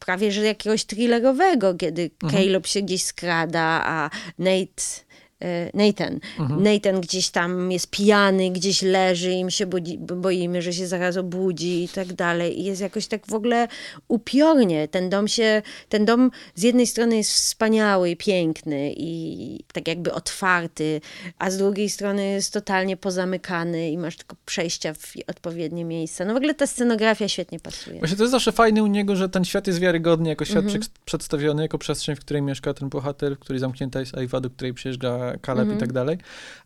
prawie 0.09 0.33
że 0.33 0.45
jakiegoś 0.45 0.85
thrillerowego, 0.85 1.75
kiedy 1.75 2.11
Mhm. 2.23 2.33
Caleb 2.33 2.67
się 2.67 2.83
gdzieś 2.83 3.03
skrada, 3.03 3.83
a 3.85 4.11
Nate... 4.39 5.08
e, 5.43 5.71
Nathan. 5.75 6.21
Mhm. 6.39 6.63
Nathan 6.63 7.01
gdzieś 7.01 7.31
tam 7.31 7.73
jest 7.73 7.91
pijany, 7.91 8.51
gdzieś 8.51 8.83
leży 8.83 9.33
i 9.33 9.45
my 9.45 9.51
się 9.51 9.67
budzi, 9.67 9.99
boimy, 9.99 10.63
że 10.63 10.73
się 10.73 10.87
zaraz 10.87 11.17
obudzi 11.17 11.85
i 11.85 11.89
tak 11.89 12.13
dalej. 12.13 12.61
I 12.61 12.65
jest 12.65 12.81
jakoś 12.81 13.07
tak 13.07 13.27
w 13.27 13.35
ogóle 13.35 13.69
upiornie. 14.09 14.89
Ten 14.89 15.11
dom 15.11 15.29
się, 15.29 15.63
ten 15.89 16.05
dom 16.05 16.31
z 16.55 16.63
jednej 16.63 16.87
strony 16.87 17.17
jest 17.17 17.31
wspaniały, 17.33 18.17
piękny 18.17 18.95
i 18.97 19.65
tak 19.73 19.89
jakby 19.89 20.13
otwarty, 20.13 21.01
a 21.39 21.51
z 21.51 21.57
drugiej 21.59 21.91
strony 21.91 22.27
jest 22.27 22.53
totalnie 22.53 22.97
pozamykany 22.97 23.91
i 23.91 23.99
masz 23.99 24.17
tylko 24.17 24.37
przejścia 24.47 24.95
w 24.95 25.13
odpowiednie 25.27 25.85
miejsca. 25.85 26.25
No 26.25 26.35
w 26.35 26.37
ogóle 26.37 26.55
ta 26.55 26.67
scenografia 26.67 27.29
świetnie 27.29 27.61
pasuje. 27.61 27.99
Właśnie 27.99 28.17
to 28.17 28.23
jest 28.23 28.31
zawsze 28.33 28.53
fajne 28.53 28.83
u 28.83 28.87
niego, 28.87 29.17
że 29.17 29.29
ten 29.29 29.45
świat 29.45 29.67
jest 29.67 29.79
wiarygodny 29.79 30.29
jako 30.29 30.45
świat 30.45 30.57
Mhm. 30.65 30.81
przed- 30.81 30.93
przedstawiony, 31.05 31.63
jako 31.63 31.79
przestrzeń, 31.79 32.17
w 32.17 32.21
której 32.21 32.43
mieszka 32.43 32.75
ten 32.75 32.89
bohater, 32.89 33.37
w 33.37 33.39
której 33.39 33.61
zamknięta 33.61 34.01
jest 34.01 34.19
Ewa, 34.19 34.41
do 34.41 34.51
której 34.51 34.75
przyjeżdża 34.75 35.28
Kaleb 35.37 35.63
Mhm. 35.63 35.77
i 35.79 35.81
tak 35.81 35.93
dalej. 35.93 36.19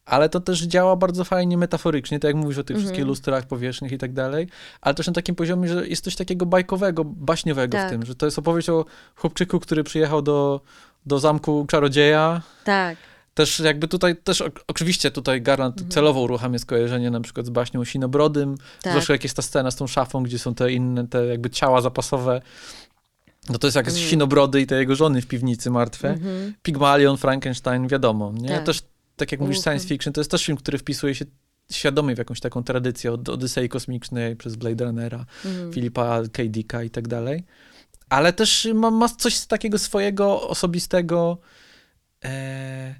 Ale 0.04 0.28
to 0.28 0.40
też 0.40 0.62
działa 0.62 0.96
bardzo 0.96 1.24
fajnie 1.24 1.58
metaforycznie, 1.58 2.20
tak 2.20 2.28
jak 2.28 2.36
mówisz 2.36 2.58
o 2.58 2.64
tych 2.64 2.74
Mhm. 2.76 2.84
wszystkich 2.86 3.06
lustrach, 3.06 3.46
powierzchniach 3.46 3.92
i 3.92 3.98
tak 3.98 4.12
dalej, 4.12 4.48
ale 4.80 4.94
też 4.94 5.06
na 5.06 5.12
takim 5.12 5.34
poziomie, 5.34 5.68
że 5.68 5.88
jest 5.88 6.04
coś 6.04 6.16
takiego 6.16 6.46
bajkowego, 6.46 7.04
baśniowego 7.04 7.78
Tak. 7.78 7.88
w 7.88 7.90
tym, 7.90 8.06
że 8.06 8.14
to 8.14 8.26
jest 8.26 8.38
opowieść 8.38 8.68
o 8.68 8.84
chłopczyku, 9.16 9.60
który 9.60 9.84
przyjechał 9.84 10.22
do, 10.22 10.60
do 11.06 11.18
zamku 11.18 11.64
czarodzieja, 11.68 12.42
Tak. 12.64 12.96
też 13.34 13.60
jakby 13.60 13.88
tutaj, 13.88 14.16
też 14.16 14.42
oczywiście 14.68 15.10
tutaj 15.10 15.42
Garland 15.42 15.74
Mhm. 15.74 15.90
celowo 15.90 16.20
uruchamia 16.20 16.58
skojarzenie 16.58 17.10
na 17.10 17.20
przykład 17.20 17.46
z 17.46 17.50
baśnią 17.50 17.84
Sinobrodym, 17.84 18.56
Tak. 18.82 18.92
zwłaszcza 18.92 19.12
jak 19.12 19.22
jest 19.24 19.36
ta 19.36 19.42
scena 19.42 19.70
z 19.70 19.76
tą 19.76 19.86
szafą, 19.86 20.22
gdzie 20.22 20.38
są 20.38 20.54
te 20.54 20.72
inne, 20.72 21.08
te 21.08 21.26
jakby 21.26 21.50
ciała 21.50 21.80
zapasowe. 21.80 22.42
No 23.50 23.58
to 23.58 23.66
jest 23.66 23.76
jak 23.76 23.88
Mm. 23.88 24.00
Sinobrody 24.00 24.60
i 24.60 24.66
te 24.66 24.76
jego 24.76 24.94
żony 24.96 25.22
w 25.22 25.26
piwnicy 25.26 25.70
martwe. 25.70 26.08
Mhm. 26.08 26.54
Pygmalion, 26.62 27.16
Frankenstein, 27.16 27.88
wiadomo, 27.88 28.32
nie? 28.32 28.48
Tak. 28.48 28.64
Też, 28.66 28.82
tak 29.16 29.32
jak 29.32 29.40
mówisz, 29.40 29.60
science 29.62 29.86
fiction, 29.88 30.12
to 30.12 30.20
jest 30.20 30.30
też 30.30 30.44
film, 30.46 30.58
który 30.58 30.78
wpisuje 30.78 31.14
się 31.14 31.24
świadomie 31.72 32.14
w 32.14 32.18
jakąś 32.18 32.40
taką 32.40 32.64
tradycję 32.64 33.12
od 33.12 33.28
Odysei 33.28 33.68
Kosmicznej 33.68 34.36
przez 34.36 34.56
Blade 34.56 34.84
Runnera, 34.84 35.24
Mhm. 35.44 35.72
Filipa 35.72 36.20
K. 36.32 36.42
Dicka 36.46 36.82
i 36.82 36.90
tak 36.90 37.08
dalej. 37.08 37.44
Ale 38.08 38.32
też 38.32 38.68
ma, 38.74 38.90
ma 38.90 39.08
coś 39.08 39.40
takiego 39.46 39.78
swojego, 39.78 40.48
osobistego. 40.48 41.38
E, 42.24 42.94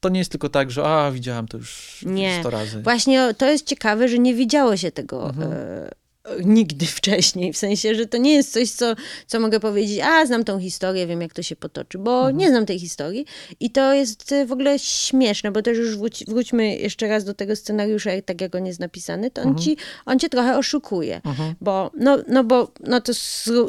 to 0.00 0.08
nie 0.08 0.18
jest 0.18 0.30
tylko 0.30 0.48
tak, 0.48 0.70
że 0.70 0.84
a, 0.84 1.10
widziałam 1.10 1.48
to 1.48 1.58
już 1.58 2.02
Nie. 2.06 2.38
100 2.40 2.50
razy. 2.50 2.82
Właśnie 2.82 3.34
to 3.38 3.46
jest 3.50 3.66
ciekawe, 3.66 4.08
że 4.08 4.18
nie 4.18 4.34
widziało 4.34 4.76
się 4.76 4.90
tego 4.92 5.28
Mhm. 5.28 5.52
e, 5.52 5.90
nigdy 6.44 6.86
wcześniej. 7.00 7.52
W 7.52 7.56
sensie, 7.56 7.94
że 7.94 8.06
to 8.06 8.16
nie 8.16 8.34
jest 8.34 8.52
coś, 8.52 8.70
co, 8.70 8.94
co 9.26 9.40
mogę 9.40 9.60
powiedzieć, 9.60 10.00
a 10.00 10.26
znam 10.26 10.44
tą 10.44 10.60
historię, 10.60 11.06
wiem 11.06 11.20
jak 11.20 11.32
to 11.32 11.42
się 11.42 11.56
potoczy, 11.56 11.98
bo 11.98 12.18
mhm. 12.18 12.36
nie 12.36 12.48
znam 12.48 12.66
tej 12.66 12.78
historii. 12.78 13.26
I 13.60 13.70
to 13.70 13.94
jest 13.94 14.34
w 14.46 14.52
ogóle 14.52 14.78
śmieszne, 14.78 15.50
bo 15.50 15.62
też 15.62 15.78
już 15.78 15.96
wróć, 15.96 16.24
wróćmy 16.28 16.76
jeszcze 16.76 17.08
raz 17.08 17.24
do 17.24 17.34
tego 17.34 17.56
scenariusza, 17.56 18.10
tak 18.24 18.40
jak 18.40 18.54
on 18.54 18.66
jest 18.66 18.80
napisany, 18.80 19.30
to 19.30 19.42
on, 19.42 19.48
mhm. 19.48 19.64
ci, 19.64 19.76
on 20.06 20.18
cię 20.18 20.28
trochę 20.28 20.58
oszukuje. 20.58 21.20
Mhm. 21.24 21.54
Bo, 21.60 21.90
no, 21.94 22.18
no 22.28 22.44
bo, 22.44 22.72
no 22.80 23.00
to 23.00 23.12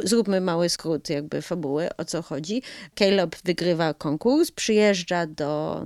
zróbmy 0.03 0.41
mały 0.41 0.69
skrót 0.69 1.09
jakby 1.09 1.41
fabuły, 1.41 1.89
o 1.97 2.05
co 2.05 2.21
chodzi. 2.21 2.61
Caleb 2.99 3.35
wygrywa 3.43 3.93
konkurs, 3.93 4.51
przyjeżdża 4.51 5.27
do 5.27 5.81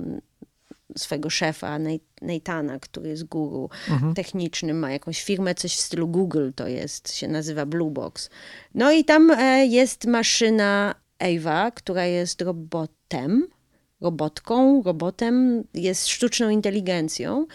swego 0.96 1.30
szefa, 1.30 1.78
Neitana, 2.22 2.78
który 2.78 3.08
jest 3.08 3.24
guru 3.24 3.70
mhm. 3.90 4.14
technicznym, 4.14 4.78
ma 4.78 4.90
jakąś 4.90 5.22
firmę, 5.22 5.54
coś 5.54 5.76
w 5.76 5.80
stylu 5.80 6.08
Google 6.08 6.50
to 6.54 6.68
jest, 6.68 7.14
się 7.14 7.28
nazywa 7.28 7.66
Blue 7.66 7.90
Box. 7.90 8.30
No 8.74 8.92
i 8.92 9.04
tam 9.04 9.30
e, 9.30 9.66
jest 9.66 10.06
maszyna 10.06 10.94
Ava, 11.18 11.70
która 11.70 12.04
jest 12.04 12.42
robotem, 12.42 13.48
robotką, 14.00 14.82
robotem, 14.82 15.64
jest 15.74 16.08
sztuczną 16.08 16.48
inteligencją 16.48 17.46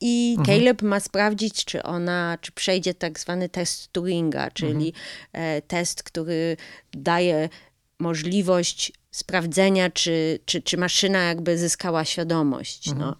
i 0.00 0.36
mhm. 0.38 0.58
Caleb 0.58 0.82
ma 0.82 1.00
sprawdzić, 1.00 1.64
czy 1.64 1.82
ona, 1.82 2.38
czy 2.40 2.52
przejdzie 2.52 2.94
tak 2.94 3.20
zwany 3.20 3.48
test 3.48 3.92
Turinga, 3.92 4.50
czyli 4.50 4.92
mhm. 5.32 5.62
test, 5.66 6.02
który 6.02 6.56
daje 6.92 7.48
możliwość 7.98 8.92
sprawdzenia, 9.10 9.90
czy, 9.90 10.38
czy, 10.44 10.62
czy 10.62 10.76
maszyna 10.76 11.18
jakby 11.24 11.58
zyskała 11.58 12.04
świadomość. 12.04 12.86
No. 12.86 12.92
Mhm. 12.92 13.10
No. 13.10 13.16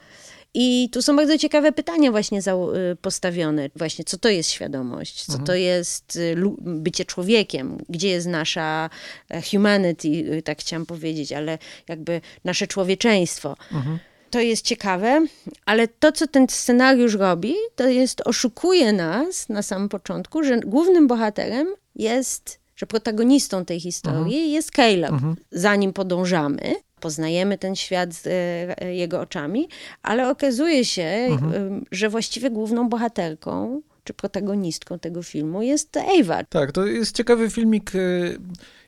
I 0.55 0.89
tu 0.93 1.03
są 1.03 1.17
bardzo 1.17 1.39
ciekawe 1.39 1.73
pytania 1.73 2.11
właśnie 2.11 2.39
y, 2.39 2.97
postawione. 2.97 3.71
Właśnie, 3.77 4.05
co 4.05 4.19
to 4.19 4.29
jest 4.29 4.51
świadomość? 4.51 5.25
Co 5.25 5.33
mhm. 5.33 5.47
to 5.47 5.55
jest 5.55 6.17
y, 6.17 6.37
bycie 6.59 7.05
człowiekiem? 7.05 7.79
Gdzie 7.89 8.09
jest 8.09 8.27
nasza 8.27 8.91
e, 9.29 9.43
humanity, 9.43 10.09
y, 10.09 10.43
tak 10.43 10.59
chciałam 10.59 10.87
powiedzieć, 10.87 11.33
ale 11.33 11.59
jakby 11.89 12.21
nasze 12.45 12.67
człowieczeństwo. 12.67 13.57
Mhm. 13.73 13.99
To 14.31 14.41
jest 14.41 14.65
ciekawe, 14.65 15.27
ale 15.67 15.89
to, 15.89 16.13
co 16.13 16.27
ten 16.27 16.47
scenariusz 16.49 17.15
robi, 17.15 17.55
to 17.77 17.89
jest 17.89 18.23
oszukuje 18.25 18.93
nas 18.93 19.49
na 19.49 19.63
samym 19.63 19.89
początku, 19.89 20.43
że 20.43 20.61
głównym 20.61 21.07
bohaterem 21.07 21.75
jest 21.97 22.60
że 22.81 22.87
protagonistą 22.87 23.65
tej 23.65 23.81
historii 23.81 24.37
mhm. 24.37 24.51
jest 24.51 24.71
Caleb. 24.71 25.13
Mhm. 25.13 25.37
Za 25.51 25.77
nim 25.77 25.93
podążamy, 25.93 26.75
poznajemy 27.01 27.59
ten 27.59 27.77
świat 27.77 28.15
z 28.15 28.27
e, 28.27 28.95
jego 28.95 29.21
oczami, 29.21 29.69
ale 30.03 30.31
okazuje 30.31 30.85
się, 30.85 31.03
mhm. 31.03 31.85
że 31.91 32.09
właściwie 32.09 32.51
główną 32.51 32.89
bohaterką 32.89 33.83
czy 34.05 34.15
protagonistką 34.15 34.99
tego 34.99 35.23
filmu 35.23 35.63
jest 35.63 35.97
Ava. 35.97 36.45
Tak, 36.45 36.73
to 36.73 36.87
jest 36.87 37.17
ciekawy 37.17 37.51
filmik. 37.51 37.95
E, 37.95 37.99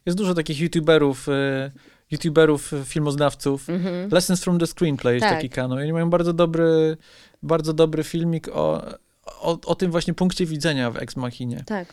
jest 0.06 0.18
dużo 0.18 0.34
takich 0.34 0.60
youtuberów, 0.60 1.28
e, 1.28 1.70
youtuberów, 2.10 2.72
filmoznawców. 2.84 3.70
Mhm. 3.70 4.10
Lessons 4.10 4.44
from 4.44 4.58
the 4.58 4.66
Screenplay 4.66 5.14
jest 5.14 5.26
tak. 5.26 5.34
taki 5.34 5.50
kanał. 5.50 5.78
Oni 5.78 5.92
mają 5.92 6.10
bardzo 6.10 6.32
dobry, 6.32 6.96
bardzo 7.42 7.72
dobry 7.72 8.04
filmik 8.04 8.48
o, 8.48 8.82
o, 9.26 9.58
o 9.66 9.74
tym 9.74 9.90
właśnie 9.90 10.14
punkcie 10.14 10.46
widzenia 10.46 10.90
w 10.90 10.96
Ex 10.96 11.16
Machinie. 11.16 11.64
Tak 11.66 11.88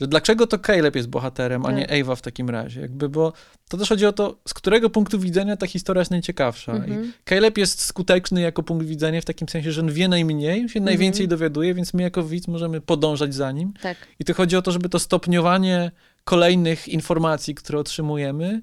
że 0.00 0.06
dlaczego 0.06 0.46
to 0.46 0.58
Caleb 0.58 0.96
jest 0.96 1.08
bohaterem, 1.08 1.66
a 1.66 1.72
nie 1.72 1.86
tak. 1.86 2.00
Ava 2.00 2.16
w 2.16 2.22
takim 2.22 2.50
razie. 2.50 2.80
Jakby, 2.80 3.08
bo 3.08 3.32
to 3.68 3.76
też 3.76 3.88
chodzi 3.88 4.06
o 4.06 4.12
to, 4.12 4.36
z 4.48 4.54
którego 4.54 4.90
punktu 4.90 5.18
widzenia 5.18 5.56
ta 5.56 5.66
historia 5.66 6.00
jest 6.00 6.10
najciekawsza. 6.10 6.72
Mhm. 6.72 7.04
I 7.04 7.12
Caleb 7.28 7.58
jest 7.58 7.82
skuteczny 7.82 8.40
jako 8.40 8.62
punkt 8.62 8.86
widzenia 8.86 9.20
w 9.20 9.24
takim 9.24 9.48
sensie, 9.48 9.72
że 9.72 9.80
on 9.80 9.92
wie 9.92 10.08
najmniej, 10.08 10.58
się 10.58 10.62
mhm. 10.62 10.84
najwięcej 10.84 11.28
dowiaduje, 11.28 11.74
więc 11.74 11.94
my 11.94 12.02
jako 12.02 12.22
widz 12.22 12.48
możemy 12.48 12.80
podążać 12.80 13.34
za 13.34 13.52
nim. 13.52 13.72
Tak. 13.82 13.96
I 14.18 14.24
to 14.24 14.34
chodzi 14.34 14.56
o 14.56 14.62
to, 14.62 14.72
żeby 14.72 14.88
to 14.88 14.98
stopniowanie 14.98 15.90
kolejnych 16.24 16.88
informacji, 16.88 17.54
które 17.54 17.78
otrzymujemy, 17.78 18.62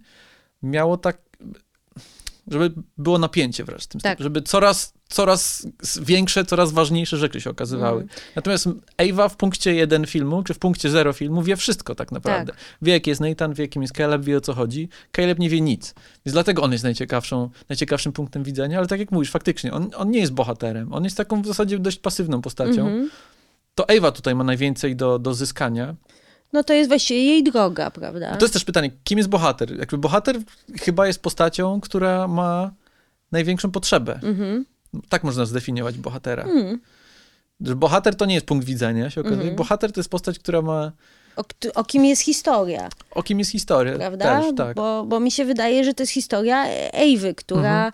miało 0.64 0.98
tak 0.98 1.27
żeby 2.48 2.72
było 2.98 3.18
napięcie 3.18 3.64
wreszcie 3.64 3.88
tym 3.88 4.02
tak. 4.02 4.20
żeby 4.20 4.42
coraz, 4.42 4.94
coraz 5.10 5.68
większe, 6.02 6.46
coraz 6.46 6.72
ważniejsze 6.72 7.18
rzeczy 7.18 7.42
się 7.42 7.50
okazywały. 7.50 8.02
Mm. 8.02 8.14
Natomiast 8.36 8.70
Ava 8.98 9.30
w 9.30 9.38
punkcie 9.38 9.76
jeden 9.76 10.06
filmu, 10.06 10.44
czy 10.44 10.54
w 10.54 10.60
punkcie 10.60 10.90
zero 10.90 11.14
filmu 11.14 11.42
wie 11.42 11.56
wszystko 11.56 11.96
tak 11.96 12.12
naprawdę. 12.12 12.54
Tak. 12.54 12.62
Wie, 12.82 12.94
jaki 12.94 13.10
jest 13.10 13.22
Nathan, 13.22 13.54
wie, 13.54 13.64
jakim 13.64 13.82
jest 13.82 13.96
Caleb, 13.96 14.24
wie 14.24 14.38
o 14.38 14.42
co 14.42 14.54
chodzi. 14.54 14.90
Caleb 15.16 15.40
nie 15.40 15.50
wie 15.50 15.62
nic. 15.62 15.94
Więc 16.26 16.34
dlatego 16.34 16.62
on 16.62 16.72
jest 16.72 16.84
najciekawszą, 16.84 17.50
najciekawszym 17.70 18.14
punktem 18.14 18.44
widzenia, 18.44 18.78
ale 18.78 18.88
tak 18.88 19.00
jak 19.00 19.12
mówisz, 19.12 19.32
faktycznie, 19.32 19.74
on, 19.74 19.90
on 19.96 20.12
nie 20.12 20.20
jest 20.20 20.34
bohaterem. 20.34 20.94
On 20.94 21.04
jest 21.04 21.18
taką 21.18 21.42
w 21.42 21.48
zasadzie 21.48 21.80
dość 21.80 22.00
pasywną 22.00 22.42
postacią. 22.42 22.88
Mm 22.88 23.06
-hmm. 23.06 23.10
To 23.76 23.90
Ava 23.90 24.12
tutaj 24.12 24.36
ma 24.36 24.44
najwięcej 24.44 24.96
do, 24.96 25.20
do 25.20 25.34
zyskania 25.34 25.96
no 26.54 26.64
to 26.64 26.74
jest 26.74 26.90
właściwie 26.90 27.24
jej 27.24 27.44
droga, 27.44 27.92
prawda? 27.92 28.36
To 28.36 28.46
jest 28.46 28.54
też 28.54 28.66
pytanie, 28.66 28.92
kim 29.04 29.18
jest 29.18 29.30
bohater? 29.30 29.78
Jakby 29.78 29.98
bohater 29.98 30.40
chyba 30.80 31.08
jest 31.08 31.22
postacią, 31.22 31.82
która 31.82 32.28
ma 32.28 32.72
największą 33.32 33.72
potrzebę. 33.72 34.20
Mhm. 34.24 34.66
Tak 35.10 35.24
można 35.24 35.46
zdefiniować 35.46 35.98
bohatera. 35.98 36.44
Mhm. 36.44 36.80
Bohater 37.60 38.16
to 38.16 38.26
nie 38.26 38.34
jest 38.34 38.46
punkt 38.46 38.66
widzenia, 38.66 39.10
się 39.10 39.22
okazuje. 39.22 39.42
Mhm. 39.42 39.56
Bohater 39.56 39.92
to 39.92 40.00
jest 40.00 40.10
postać, 40.10 40.40
która 40.40 40.62
ma 40.62 40.92
o, 41.36 41.44
o, 41.76 41.84
kim 41.84 42.06
jest 42.06 42.22
historia. 42.22 42.90
O 43.12 43.24
kim 43.24 43.40
jest 43.40 43.52
historia, 43.52 43.96
prawda? 43.96 44.42
Też, 44.42 44.56
tak. 44.56 44.76
Bo, 44.76 45.06
bo 45.06 45.20
mi 45.20 45.32
się 45.32 45.46
wydaje, 45.46 45.84
że 45.84 45.94
to 45.94 46.04
jest 46.04 46.14
historia 46.14 46.66
Ewy, 46.92 47.36
która 47.36 47.86
mhm 47.86 47.92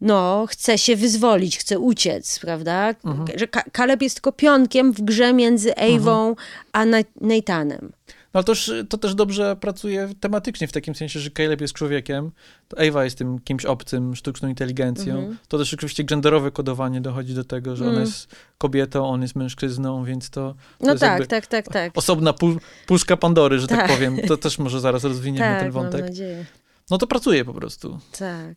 no, 0.00 0.46
chce 0.48 0.78
się 0.78 0.96
wyzwolić, 0.96 1.58
chce 1.58 1.78
uciec, 1.78 2.38
prawda? 2.38 2.94
Mhm. 3.04 3.38
Że 3.38 3.46
Kaleb 3.48 4.02
jest 4.02 4.16
tylko 4.16 4.32
pionkiem 4.32 4.92
w 4.92 5.00
grze 5.00 5.32
między 5.32 5.74
Ewą 5.74 6.28
mhm. 6.28 6.46
a 6.72 6.84
Nathanem. 7.20 7.92
No 8.34 8.38
ale 8.38 8.44
to, 8.44 8.54
to 8.88 8.98
też 8.98 9.14
dobrze 9.14 9.56
pracuje 9.60 10.08
tematycznie, 10.20 10.68
w 10.68 10.72
takim 10.72 10.94
sensie, 10.94 11.20
że 11.20 11.30
Caleb 11.30 11.60
jest 11.60 11.74
człowiekiem, 11.74 12.30
to 12.68 12.76
Ewa 12.76 13.04
jest 13.04 13.18
tym 13.18 13.38
kimś 13.38 13.64
obcym, 13.64 14.16
sztuczną 14.16 14.48
inteligencją. 14.48 15.18
Mhm. 15.18 15.38
To 15.48 15.58
też 15.58 15.74
oczywiście 15.74 16.04
genderowe 16.04 16.50
kodowanie 16.50 17.00
dochodzi 17.00 17.34
do 17.34 17.44
tego, 17.44 17.76
że 17.76 17.84
ona 17.84 17.90
mhm. 17.90 18.08
jest 18.08 18.36
kobietą, 18.58 19.08
on 19.08 19.22
jest 19.22 19.36
mężczyzną, 19.36 20.04
więc 20.04 20.30
to, 20.30 20.54
to 20.78 20.86
No 20.86 20.94
tak, 20.94 21.26
tak, 21.26 21.46
tak, 21.46 21.68
tak. 21.68 21.92
Osobna 21.94 22.32
pul, 22.32 22.58
puszka 22.86 23.16
Pandory, 23.16 23.58
że 23.58 23.66
tak. 23.66 23.78
tak 23.78 23.90
powiem. 23.90 24.16
To 24.28 24.36
też 24.36 24.58
może 24.58 24.80
zaraz 24.80 25.04
rozwiniemy 25.04 25.46
tak, 25.46 25.60
ten 25.60 25.70
wątek. 25.70 26.00
Mam 26.00 26.08
nadzieję. 26.08 26.44
No 26.90 26.98
to 26.98 27.06
pracuje 27.06 27.44
po 27.44 27.54
prostu. 27.54 27.98
Tak. 28.18 28.54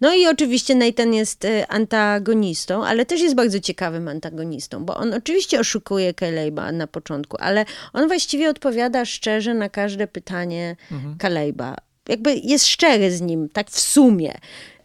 No 0.00 0.14
i 0.14 0.26
oczywiście 0.26 0.74
Nathan 0.74 1.14
jest 1.14 1.44
y, 1.44 1.68
antagonistą, 1.68 2.84
ale 2.84 3.06
też 3.06 3.20
jest 3.20 3.34
bardzo 3.34 3.60
ciekawym 3.60 4.08
antagonistą, 4.08 4.84
bo 4.84 4.96
on 4.96 5.14
oczywiście 5.14 5.60
oszukuje 5.60 6.14
Kalejba 6.14 6.72
na 6.72 6.86
początku, 6.86 7.36
ale 7.40 7.64
on 7.92 8.08
właściwie 8.08 8.50
odpowiada 8.50 9.04
szczerze 9.04 9.54
na 9.54 9.68
każde 9.68 10.06
pytanie 10.06 10.76
mhm. 10.92 11.18
Kalejba. 11.18 11.76
Jakby 12.08 12.34
jest 12.34 12.66
szczery 12.66 13.12
z 13.12 13.20
nim, 13.20 13.48
tak 13.48 13.70
w 13.70 13.80
sumie. 13.80 14.38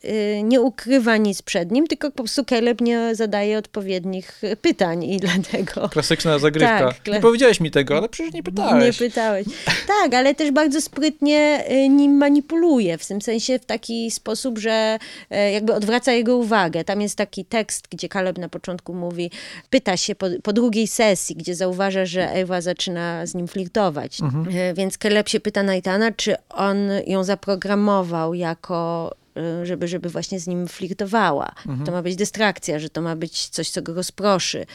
Y, 0.10 0.44
nie 0.44 0.62
ukrywa 0.62 1.18
nic 1.18 1.42
przed 1.42 1.72
nim, 1.72 1.88
tylko 1.88 2.12
po 2.12 2.24
prostu 2.24 2.46
Caleb 2.46 2.82
nie 2.82 3.16
zadaje 3.16 3.58
odpowiednich 3.58 4.42
pytań 4.62 5.04
i 5.04 5.18
dlatego... 5.28 5.90
Klasyczna 5.90 6.40
zagrywka. 6.40 6.94
Tak, 6.94 7.08
nie 7.08 7.20
powiedziałeś 7.20 7.60
mi 7.60 7.72
tego, 7.72 7.98
ale 7.98 8.10
przecież 8.10 8.34
nie 8.34 8.44
pytałeś. 8.44 9.00
Nie 9.00 9.08
pytałeś. 9.08 9.48
Tak, 9.88 10.14
ale 10.14 10.36
też 10.36 10.52
bardzo 10.52 10.82
sprytnie 10.82 11.64
y, 11.72 11.90
nim 11.90 12.18
manipuluje, 12.18 12.98
w 12.98 13.08
tym 13.08 13.22
sensie 13.22 13.60
w 13.60 13.66
taki 13.66 14.12
sposób, 14.12 14.60
że 14.60 15.00
y, 15.32 15.52
jakby 15.52 15.74
odwraca 15.74 16.12
jego 16.12 16.38
uwagę. 16.38 16.84
Tam 16.84 17.02
jest 17.02 17.18
taki 17.18 17.46
tekst, 17.46 17.88
gdzie 17.92 18.10
Caleb 18.10 18.38
na 18.38 18.50
początku 18.50 18.94
mówi, 18.94 19.32
pyta 19.70 19.98
się 19.98 20.16
po, 20.16 20.26
po 20.44 20.54
drugiej 20.54 20.88
sesji, 20.88 21.36
gdzie 21.36 21.56
zauważa, 21.56 22.06
że 22.06 22.32
Ewa 22.32 22.62
zaczyna 22.62 23.26
z 23.26 23.36
nim 23.36 23.48
flirtować. 23.48 24.22
Mhm. 24.22 24.76
Więc 24.76 24.98
Caleb 24.98 25.30
się 25.30 25.40
pyta 25.40 25.64
Naitana, 25.64 26.12
czy 26.12 26.36
on 26.50 26.78
ją 27.08 27.24
zaprogramował 27.24 28.34
jako 28.34 29.12
żeby, 29.64 29.88
żeby 29.88 30.10
właśnie 30.10 30.40
z 30.40 30.48
nim 30.48 30.68
flirtowała. 30.68 31.56
Mhm. 31.58 31.86
To 31.86 31.92
ma 31.92 32.02
być 32.02 32.16
dystrakcja, 32.16 32.80
że 32.80 32.90
to 32.90 33.02
ma 33.02 33.16
być 33.16 33.50
coś, 33.50 33.70
co 33.70 33.82
go 33.82 33.94
rozproszy. 33.94 34.66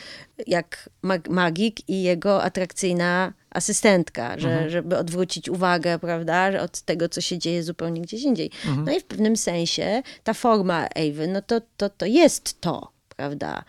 Jak 0.47 0.91
mag 1.03 1.29
magik 1.29 1.89
i 1.89 2.03
jego 2.03 2.43
atrakcyjna 2.43 3.33
asystentka, 3.51 4.39
że, 4.39 4.51
mhm. 4.51 4.71
żeby 4.71 4.97
odwrócić 4.97 5.49
uwagę, 5.49 5.99
prawda, 5.99 6.61
od 6.61 6.81
tego, 6.81 7.09
co 7.09 7.21
się 7.21 7.39
dzieje 7.39 7.63
zupełnie 7.63 8.01
gdzieś 8.01 8.23
indziej. 8.23 8.51
Mhm. 8.67 8.85
No 8.87 8.93
i 8.93 9.01
w 9.01 9.05
pewnym 9.05 9.37
sensie 9.37 10.03
ta 10.25 10.35
forma 10.35 10.87
Ewy, 10.87 11.29
no 11.29 11.43
to, 11.43 11.61
to, 11.77 11.91
to 11.91 12.07
jest 12.07 12.61
to, 12.61 12.91
prawda. 13.17 13.65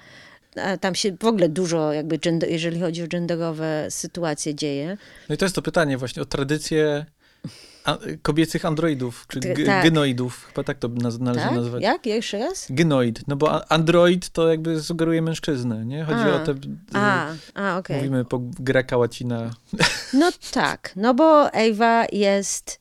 A 0.56 0.78
tam 0.78 0.96
się 0.96 1.18
w 1.20 1.26
ogóle 1.26 1.50
dużo, 1.50 1.94
jakby, 1.94 2.18
gender, 2.18 2.50
jeżeli 2.50 2.80
chodzi 2.80 3.04
o 3.04 3.08
genderowe 3.08 3.88
sytuacje, 3.90 4.56
dzieje. 4.56 4.98
No 5.30 5.36
i 5.36 5.38
to 5.38 5.46
jest 5.46 5.56
to 5.56 5.62
pytanie 5.62 5.98
właśnie 5.98 6.22
o 6.22 6.26
tradycję 6.26 7.06
a, 7.86 7.98
kobiecych 8.22 8.66
androidów, 8.66 9.26
czy 9.28 9.40
tak. 9.40 9.84
genoidów, 9.84 10.46
chyba 10.46 10.64
tak 10.64 10.80
to 10.80 10.88
należy 10.88 11.46
tak? 11.46 11.56
nazwać. 11.56 11.84
Jak? 11.84 12.06
Jeszcze 12.06 12.40
raz? 12.40 12.68
Genoid, 12.70 13.28
no 13.28 13.36
bo 13.36 13.72
android 13.72 14.30
to 14.30 14.50
jakby 14.50 14.82
sugeruje 14.82 15.22
mężczyznę, 15.22 15.86
nie? 15.86 16.04
Chodzi 16.04 16.20
a. 16.20 16.36
o 16.36 16.40
te... 16.40 16.56
A, 16.94 17.28
a 17.54 17.78
okej. 17.78 17.80
Okay. 17.80 17.98
Mówimy 17.98 18.26
po 18.26 18.40
greka, 18.60 18.98
łacina. 18.98 19.52
No 20.14 20.32
tak, 20.52 20.94
no 20.96 21.14
bo 21.14 21.54
Ewa 21.54 22.06
jest 22.12 22.80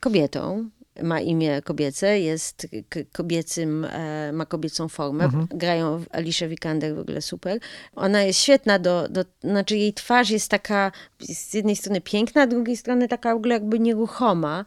kobietą, 0.00 0.70
ma 1.02 1.20
imię 1.20 1.62
kobiece, 1.62 2.20
jest 2.20 2.66
kobiecym, 3.12 3.84
e, 3.84 4.32
ma 4.32 4.46
kobiecą 4.46 4.88
formę. 4.88 5.24
Mhm. 5.24 5.46
Grają 5.50 6.04
Alicia 6.10 6.48
Vikander 6.48 6.94
w 6.94 6.98
ogóle 6.98 7.22
super. 7.22 7.58
Ona 7.94 8.22
jest 8.22 8.40
świetna 8.40 8.78
do, 8.78 9.08
do, 9.08 9.24
znaczy 9.40 9.76
jej 9.76 9.92
twarz 9.92 10.30
jest 10.30 10.50
taka 10.50 10.92
z 11.20 11.54
jednej 11.54 11.76
strony 11.76 12.00
piękna, 12.00 12.46
z 12.46 12.48
drugiej 12.48 12.76
strony 12.76 13.08
taka 13.08 13.34
w 13.34 13.36
ogóle 13.36 13.54
jakby 13.54 13.78
nieruchoma 13.78 14.64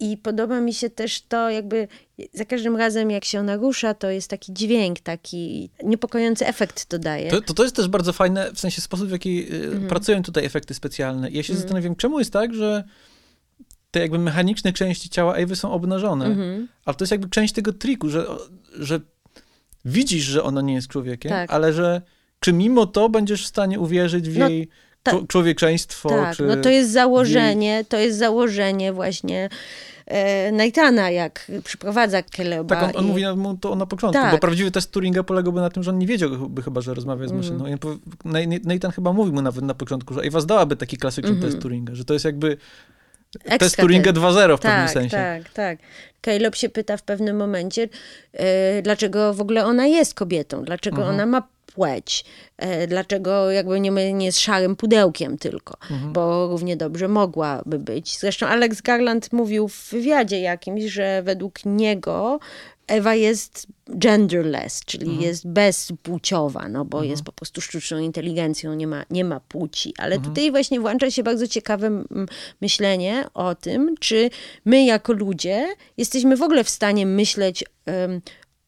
i 0.00 0.16
podoba 0.16 0.60
mi 0.60 0.74
się 0.74 0.90
też 0.90 1.22
to 1.22 1.50
jakby 1.50 1.88
za 2.32 2.44
każdym 2.44 2.76
razem, 2.76 3.10
jak 3.10 3.24
się 3.24 3.40
ona 3.40 3.56
rusza, 3.56 3.94
to 3.94 4.10
jest 4.10 4.30
taki 4.30 4.52
dźwięk, 4.52 5.00
taki 5.00 5.70
niepokojący 5.84 6.46
efekt 6.46 6.86
to 6.86 6.98
daje. 6.98 7.30
To, 7.30 7.40
to, 7.40 7.54
to 7.54 7.62
jest 7.62 7.76
też 7.76 7.88
bardzo 7.88 8.12
fajne, 8.12 8.52
w 8.52 8.60
sensie 8.60 8.80
sposób, 8.80 9.08
w 9.08 9.12
jaki 9.12 9.46
mhm. 9.52 9.86
pracują 9.86 10.22
tutaj 10.22 10.44
efekty 10.44 10.74
specjalne. 10.74 11.30
Ja 11.30 11.42
się 11.42 11.52
mhm. 11.52 11.58
zastanawiam, 11.58 11.96
czemu 11.96 12.18
jest 12.18 12.32
tak, 12.32 12.54
że 12.54 12.84
te 13.94 14.00
jakby 14.00 14.18
mechaniczne 14.18 14.72
części 14.72 15.08
ciała 15.08 15.34
Ewy 15.34 15.56
są 15.56 15.72
obnażone, 15.72 16.26
mhm. 16.26 16.68
ale 16.84 16.94
to 16.94 17.02
jest 17.04 17.12
jakby 17.12 17.28
część 17.28 17.54
tego 17.54 17.72
triku, 17.72 18.08
że, 18.08 18.26
że 18.78 19.00
widzisz, 19.84 20.24
że 20.24 20.42
ona 20.42 20.60
nie 20.60 20.74
jest 20.74 20.88
człowiekiem, 20.88 21.30
tak. 21.30 21.52
ale 21.52 21.72
że 21.72 22.02
czy 22.40 22.52
mimo 22.52 22.86
to 22.86 23.08
będziesz 23.08 23.44
w 23.44 23.46
stanie 23.46 23.80
uwierzyć 23.80 24.28
w 24.28 24.38
no, 24.38 24.48
jej 24.48 24.68
ta, 25.02 25.12
człowieczeństwo? 25.28 26.08
Tak, 26.08 26.38
no 26.38 26.56
to 26.56 26.68
jest 26.68 26.92
założenie, 26.92 27.66
jej... 27.66 27.84
to 27.84 27.98
jest 27.98 28.18
założenie 28.18 28.92
właśnie 28.92 29.48
e, 30.06 30.52
Naitana, 30.52 31.10
jak 31.10 31.50
przyprowadza 31.64 32.22
Keleba. 32.22 32.76
Tak, 32.76 32.84
on, 32.84 32.96
on 32.96 33.04
i... 33.04 33.08
mówi 33.08 33.24
mu 33.36 33.56
to 33.56 33.76
na 33.76 33.86
początku, 33.86 34.22
tak. 34.22 34.32
bo 34.32 34.38
prawdziwy 34.38 34.70
test 34.70 34.90
Turinga 34.90 35.22
polegałby 35.22 35.60
na 35.60 35.70
tym, 35.70 35.82
że 35.82 35.90
on 35.90 35.98
nie 35.98 36.06
wiedziałby 36.06 36.62
chyba, 36.62 36.80
że 36.80 36.94
rozmawia 36.94 37.28
z 37.28 37.32
mhm. 37.32 37.58
maszyną. 37.58 37.78
Mm. 38.24 38.92
Chyba 38.92 39.12
mówił 39.12 39.34
mu 39.34 39.42
nawet 39.42 39.64
na 39.64 39.74
początku, 39.74 40.14
że 40.14 40.20
Ewa 40.20 40.40
zdałaby 40.40 40.76
taki 40.76 40.96
klasyczny 40.96 41.30
mm 41.30 41.42
-hmm. 41.42 41.44
test 41.44 41.58
Turinga, 41.58 41.94
że 41.94 42.04
to 42.04 42.12
jest 42.12 42.24
jakby 42.24 42.56
test 43.58 43.76
Turinga 43.76 44.12
2.0 44.12 44.56
w 44.56 44.60
tak, 44.60 44.72
pewnym 44.72 44.88
sensie. 44.88 45.16
Tak, 45.16 45.52
tak. 45.52 45.78
Caleb 46.24 46.56
się 46.56 46.68
pyta 46.68 46.96
w 46.96 47.02
pewnym 47.02 47.36
momencie, 47.36 47.88
yy, 48.32 48.40
dlaczego 48.82 49.34
w 49.34 49.40
ogóle 49.40 49.64
ona 49.64 49.86
jest 49.86 50.14
kobietą, 50.14 50.64
dlaczego 50.64 50.96
mhm. 50.96 51.14
ona 51.14 51.26
ma 51.26 51.48
płeć, 51.74 52.24
yy, 52.62 52.86
dlaczego 52.86 53.50
jakby 53.50 53.80
nie, 53.80 54.12
nie 54.12 54.26
jest 54.26 54.40
szarym 54.40 54.76
pudełkiem 54.76 55.38
tylko, 55.38 55.76
mhm. 55.90 56.12
bo 56.12 56.48
równie 56.48 56.76
dobrze 56.76 57.08
mogłaby 57.08 57.78
być. 57.78 58.18
Zresztą 58.18 58.46
Alex 58.46 58.80
Garland 58.80 59.32
mówił 59.32 59.68
w 59.68 59.90
wywiadzie 59.90 60.40
jakimś, 60.40 60.84
że 60.84 61.22
według 61.22 61.64
niego 61.64 62.38
Ewa 62.86 63.14
jest 63.14 63.66
genderless, 63.88 64.84
czyli 64.84 65.06
mhm. 65.06 65.22
jest 65.22 65.48
bezpłciowa, 65.48 66.68
no 66.68 66.84
bo 66.84 66.98
mhm. 66.98 67.10
jest 67.10 67.22
po 67.22 67.32
prostu 67.32 67.60
sztuczną 67.60 67.98
inteligencją, 67.98 68.74
nie 68.74 68.86
ma, 68.86 69.04
nie 69.10 69.24
ma 69.24 69.40
płci. 69.40 69.94
Ale 69.98 70.16
mhm. 70.16 70.34
tutaj 70.34 70.50
właśnie 70.50 70.80
włącza 70.80 71.10
się 71.10 71.22
bardzo 71.22 71.48
ciekawe 71.48 72.04
myślenie 72.60 73.24
o 73.34 73.54
tym, 73.54 73.94
czy 74.00 74.30
my 74.64 74.84
jako 74.84 75.12
ludzie 75.12 75.68
jesteśmy 75.96 76.36
w 76.36 76.42
ogóle 76.42 76.64
w 76.64 76.70
stanie 76.70 77.06
myśleć 77.06 77.64
um, 77.86 78.20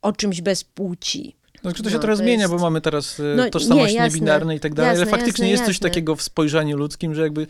o 0.02 0.12
czymś 0.12 0.40
bez 0.40 0.64
płci. 0.64 1.36
No, 1.64 1.72
to 1.72 1.90
się 1.90 1.96
no, 1.96 1.98
trochę 1.98 2.16
zmienia, 2.16 2.42
jest... 2.42 2.54
bo 2.54 2.58
mamy 2.58 2.80
teraz 2.80 3.20
y, 3.20 3.34
no, 3.36 3.50
tożsamość 3.50 3.94
nie, 3.94 4.00
niebinarne 4.00 4.56
i 4.56 4.60
tak 4.60 4.74
dalej, 4.74 4.90
jasne, 4.90 5.02
ale 5.02 5.10
faktycznie 5.10 5.50
jasne, 5.50 5.52
jest 5.52 5.64
coś 5.64 5.78
takiego 5.78 6.16
w 6.16 6.22
spojrzeniu 6.22 6.76
ludzkim, 6.76 7.14
że 7.14 7.22
jakby 7.22 7.46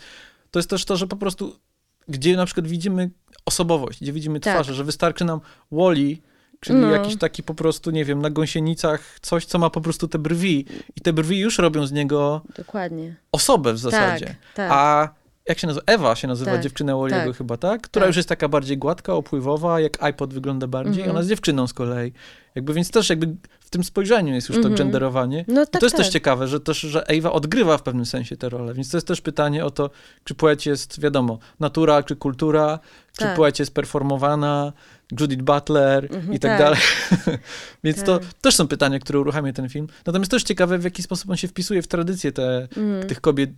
to 0.50 0.58
jest 0.58 0.70
też 0.70 0.84
to, 0.84 0.96
że 0.96 1.06
po 1.06 1.16
prostu, 1.16 1.56
gdzie 2.08 2.36
na 2.36 2.46
przykład 2.46 2.66
widzimy 2.66 3.10
osobowość, 3.44 4.00
gdzie 4.00 4.12
widzimy 4.12 4.40
tak. 4.40 4.54
twarze, 4.54 4.74
że 4.74 4.84
wystarczy 4.84 5.24
nam 5.24 5.40
Wally, 5.72 6.16
Czyli 6.66 6.78
no. 6.78 6.90
jakiś 6.90 7.16
taki 7.16 7.42
po 7.42 7.54
prostu, 7.54 7.90
nie 7.90 8.04
wiem, 8.04 8.22
na 8.22 8.30
gąsienicach 8.30 9.18
coś, 9.22 9.44
co 9.44 9.58
ma 9.58 9.70
po 9.70 9.80
prostu 9.80 10.08
te 10.08 10.18
brwi. 10.18 10.66
I 10.96 11.00
te 11.00 11.12
brwi 11.12 11.38
już 11.38 11.58
robią 11.58 11.86
z 11.86 11.92
niego 11.92 12.40
Dokładnie. 12.56 13.14
osobę 13.32 13.72
w 13.72 13.78
zasadzie. 13.78 14.26
Tak, 14.26 14.36
tak. 14.54 14.70
A 14.72 15.08
jak 15.48 15.58
się 15.58 15.66
nazywa? 15.66 15.84
Ewa 15.86 16.16
się 16.16 16.28
nazywa 16.28 16.52
tak, 16.52 16.62
dziewczyna 16.62 16.92
Wally'ego 16.92 17.26
tak, 17.26 17.36
chyba, 17.36 17.56
tak? 17.56 17.82
Która 17.82 18.02
tak. 18.02 18.08
już 18.08 18.16
jest 18.16 18.28
taka 18.28 18.48
bardziej 18.48 18.78
gładka, 18.78 19.14
opływowa, 19.14 19.80
jak 19.80 20.02
iPod 20.02 20.34
wygląda 20.34 20.66
bardziej. 20.66 21.02
Mhm. 21.02 21.10
Ona 21.10 21.18
jest 21.18 21.28
dziewczyną 21.28 21.66
z 21.66 21.72
kolei. 21.72 22.12
Jakby, 22.54 22.74
więc 22.74 22.90
też 22.90 23.10
jakby 23.10 23.36
w 23.60 23.70
tym 23.70 23.84
spojrzeniu 23.84 24.34
jest 24.34 24.48
już 24.48 24.56
to 24.56 24.68
mhm. 24.68 24.74
genderowanie. 24.74 25.44
No, 25.48 25.66
tak, 25.66 25.80
to 25.80 25.86
jest 25.86 25.96
też 25.96 26.06
tak. 26.06 26.12
ciekawe, 26.12 26.48
że 26.48 26.60
też, 26.60 26.80
że 26.80 27.08
Ewa 27.08 27.32
odgrywa 27.32 27.78
w 27.78 27.82
pewnym 27.82 28.06
sensie 28.06 28.36
tę 28.36 28.48
rolę. 28.48 28.74
Więc 28.74 28.90
to 28.90 28.96
jest 28.96 29.06
też 29.06 29.20
pytanie 29.20 29.64
o 29.64 29.70
to, 29.70 29.90
czy 30.24 30.34
płeć 30.34 30.66
jest, 30.66 31.00
wiadomo, 31.00 31.38
natura, 31.60 32.02
czy 32.02 32.16
kultura, 32.16 32.78
czy 33.12 33.24
tak. 33.24 33.36
płeć 33.36 33.58
jest 33.58 33.74
performowana, 33.74 34.72
Judith 35.12 35.42
Butler 35.42 36.04
mhm, 36.04 36.34
i 36.34 36.38
tak, 36.38 36.50
tak. 36.50 36.58
dalej. 36.58 36.80
Więc 37.84 37.96
tak. 37.96 38.06
to 38.06 38.20
też 38.40 38.56
są 38.56 38.68
pytania, 38.68 38.98
które 38.98 39.20
uruchamia 39.20 39.52
ten 39.52 39.68
film. 39.68 39.86
Natomiast 40.06 40.30
też 40.30 40.42
ciekawe, 40.42 40.78
w 40.78 40.84
jaki 40.84 41.02
sposób 41.02 41.30
on 41.30 41.36
się 41.36 41.48
wpisuje 41.48 41.82
w 41.82 41.88
tradycję 41.88 42.32
te, 42.32 42.68
mm. 42.76 43.06
tych 43.06 43.20
kobiet. 43.20 43.50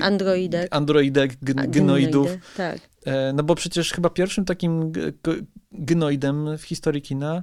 Androidek. 0.00 0.68
Androidek, 0.70 1.36
gnoidów. 1.68 2.30
Tak. 2.56 2.78
E, 3.04 3.32
no 3.32 3.42
bo 3.42 3.54
przecież 3.54 3.92
chyba 3.92 4.10
pierwszym 4.10 4.44
takim 4.44 4.92
gnoidem 5.72 6.58
w 6.58 6.62
historii 6.62 7.02
kina 7.02 7.42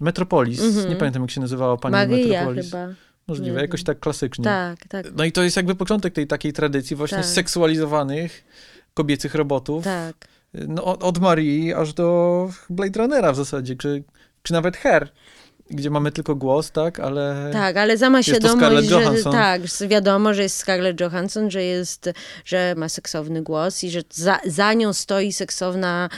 Metropolis, 0.00 0.60
mm 0.60 0.72
-hmm. 0.72 0.88
nie 0.88 0.96
pamiętam 0.96 1.22
jak 1.22 1.30
się 1.30 1.40
nazywała 1.40 1.76
pani 1.76 1.92
Maria 1.92 2.16
Metropolis. 2.16 2.64
chyba. 2.64 2.88
Możliwe, 3.28 3.60
jakoś 3.60 3.84
tak 3.84 4.00
klasycznie. 4.00 4.44
Tak, 4.44 4.88
tak. 4.88 5.06
No 5.16 5.24
i 5.24 5.32
to 5.32 5.42
jest 5.42 5.56
jakby 5.56 5.74
początek 5.74 6.14
tej 6.14 6.26
takiej 6.26 6.52
tradycji 6.52 6.96
właśnie 6.96 7.18
tak. 7.18 7.26
seksualizowanych 7.26 8.44
kobiecych 8.94 9.34
robotów. 9.34 9.84
Tak 9.84 10.33
no, 10.68 10.84
od, 10.84 11.18
Marii 11.18 11.74
aż 11.74 11.92
do 11.92 12.48
Blade 12.70 13.00
Runnera 13.00 13.32
w 13.32 13.36
zasadzie, 13.36 13.76
czy, 13.76 14.04
czy 14.42 14.52
nawet 14.52 14.76
Her 14.76 15.12
gdzie 15.70 15.90
mamy 15.90 16.12
tylko 16.12 16.36
głos, 16.36 16.70
tak, 16.70 17.00
ale 17.00 17.50
Tak, 17.52 17.76
ale 17.76 17.98
sama 17.98 18.22
świadomość, 18.22 18.88
że 18.88 19.22
tak, 19.22 19.62
wiadomo, 19.88 20.34
że 20.34 20.42
jest 20.42 20.56
Scarlett 20.56 21.00
Johansson, 21.00 21.50
że 21.50 21.64
jest, 21.64 22.10
że 22.44 22.74
ma 22.76 22.88
seksowny 22.88 23.42
głos 23.42 23.84
i 23.84 23.90
że 23.90 24.00
za, 24.10 24.38
za 24.46 24.74
nią 24.74 24.92
stoi 24.92 25.32
seksowna 25.32 26.08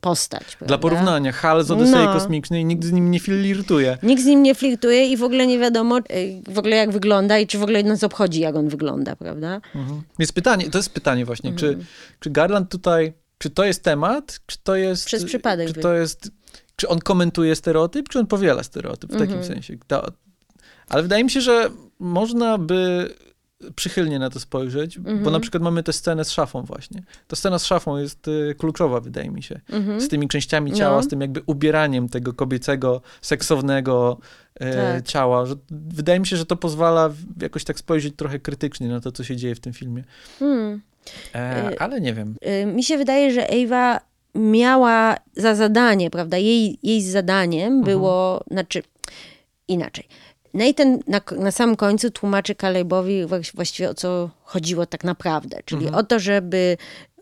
postać. 0.00 0.42
Prawda? 0.42 0.66
Dla 0.66 0.78
porównania, 0.78 1.32
Hal 1.32 1.64
z 1.64 1.70
Odysei 1.70 2.04
no. 2.04 2.12
Kosmicznej 2.12 2.64
nikt 2.64 2.84
z 2.84 2.92
nim 2.92 3.10
nie 3.10 3.20
flirtuje. 3.20 3.98
Nikt 4.02 4.22
z 4.22 4.26
nim 4.26 4.42
nie 4.42 4.54
flirtuje 4.54 5.06
i 5.06 5.16
w 5.16 5.22
ogóle 5.22 5.46
nie 5.46 5.58
wiadomo 5.58 5.98
y, 5.98 6.02
w 6.48 6.58
ogóle 6.58 6.76
jak 6.76 6.90
wygląda 6.90 7.38
i 7.38 7.46
czy 7.46 7.58
w 7.58 7.62
ogóle 7.62 7.82
nas 7.82 8.04
obchodzi, 8.04 8.40
jak 8.40 8.56
on 8.56 8.68
wygląda, 8.68 9.16
prawda? 9.16 9.60
Mhm. 9.74 10.02
Jest 10.18 10.32
pytanie, 10.32 10.70
to 10.70 10.78
jest 10.78 10.90
pytanie 10.90 11.24
właśnie, 11.24 11.50
mhm. 11.50 11.78
czy, 11.80 11.86
czy 12.20 12.30
Garland 12.30 12.70
tutaj 12.70 13.12
czy 13.38 13.50
to 13.50 13.64
jest 13.64 13.82
temat, 13.82 14.40
czy 14.46 14.58
to 14.62 14.76
jest... 14.76 15.06
Przez 15.06 15.24
przypadek. 15.24 15.68
Czy 15.68 15.80
to 15.80 15.94
jest... 15.94 16.30
Czy 16.76 16.88
on 16.88 16.98
komentuje 16.98 17.56
stereotyp, 17.56 18.08
czy 18.08 18.18
on 18.18 18.26
powiela 18.26 18.62
stereotyp 18.62 19.10
w 19.10 19.18
takim 19.18 19.36
mhm. 19.36 19.44
sensie? 19.44 19.78
ale 20.88 21.02
wydaje 21.02 21.24
mi 21.24 21.30
się, 21.30 21.40
że 21.40 21.70
można 21.98 22.58
by 22.58 23.10
przychylnie 23.74 24.18
na 24.18 24.30
to 24.30 24.40
spojrzeć, 24.40 24.98
bo 24.98 25.30
na 25.30 25.40
przykład 25.40 25.62
mamy 25.62 25.82
tę 25.82 25.92
scenę 25.92 26.24
z 26.24 26.30
szafą 26.30 26.62
właśnie. 26.62 27.02
Ta 27.28 27.36
scena 27.36 27.58
z 27.58 27.64
szafą 27.64 27.96
jest 27.96 28.28
y, 28.28 28.54
kluczowa, 28.58 29.00
wydaje 29.00 29.30
mi 29.30 29.42
się. 29.42 29.60
Z 29.98 30.08
tymi 30.08 30.28
częściami 30.28 30.72
ciała, 30.72 30.96
no. 30.96 31.02
z 31.02 31.08
tym 31.08 31.20
jakby 31.20 31.42
ubieraniem 31.46 32.08
tego 32.08 32.32
kobiecego, 32.32 33.00
seksownego 33.20 34.18
y, 34.54 34.58
tak. 34.58 35.06
ciała. 35.06 35.46
Że, 35.46 35.54
wydaje 35.70 36.20
mi 36.20 36.26
się, 36.26 36.36
że 36.36 36.46
to 36.46 36.56
pozwala 36.56 37.10
jakoś 37.42 37.64
tak 37.64 37.78
spojrzeć 37.78 38.14
trochę 38.16 38.38
krytycznie 38.38 38.88
na 38.88 39.00
to, 39.00 39.12
co 39.12 39.24
się 39.24 39.36
dzieje 39.36 39.54
w 39.54 39.60
tym 39.60 39.72
filmie. 39.72 40.04
Hmm. 40.38 40.80
E, 41.34 41.72
y, 41.72 41.78
ale 41.78 42.00
nie 42.00 42.14
wiem. 42.14 42.34
Y, 42.62 42.66
mi 42.66 42.84
się 42.84 42.98
wydaje, 42.98 43.32
że 43.32 43.48
Ewa 43.48 44.00
miała 44.34 45.16
za 45.36 45.54
zadanie, 45.54 46.10
prawda? 46.10 46.36
Jej, 46.36 46.78
jej 46.82 47.02
zadaniem 47.02 47.66
mhm. 47.66 47.84
było, 47.84 48.44
znaczy 48.50 48.82
inaczej. 49.68 50.08
Nathan 50.54 50.98
na, 51.06 51.20
na 51.38 51.50
samym 51.50 51.76
końcu 51.76 52.10
tłumaczy 52.10 52.54
Calebowi 52.54 53.26
właściwie 53.54 53.90
o 53.90 53.94
co 53.94 54.30
chodziło 54.44 54.86
tak 54.86 55.04
naprawdę, 55.04 55.58
czyli 55.64 55.86
mhm. 55.86 56.04
o 56.04 56.06
to, 56.06 56.18
żeby 56.18 56.76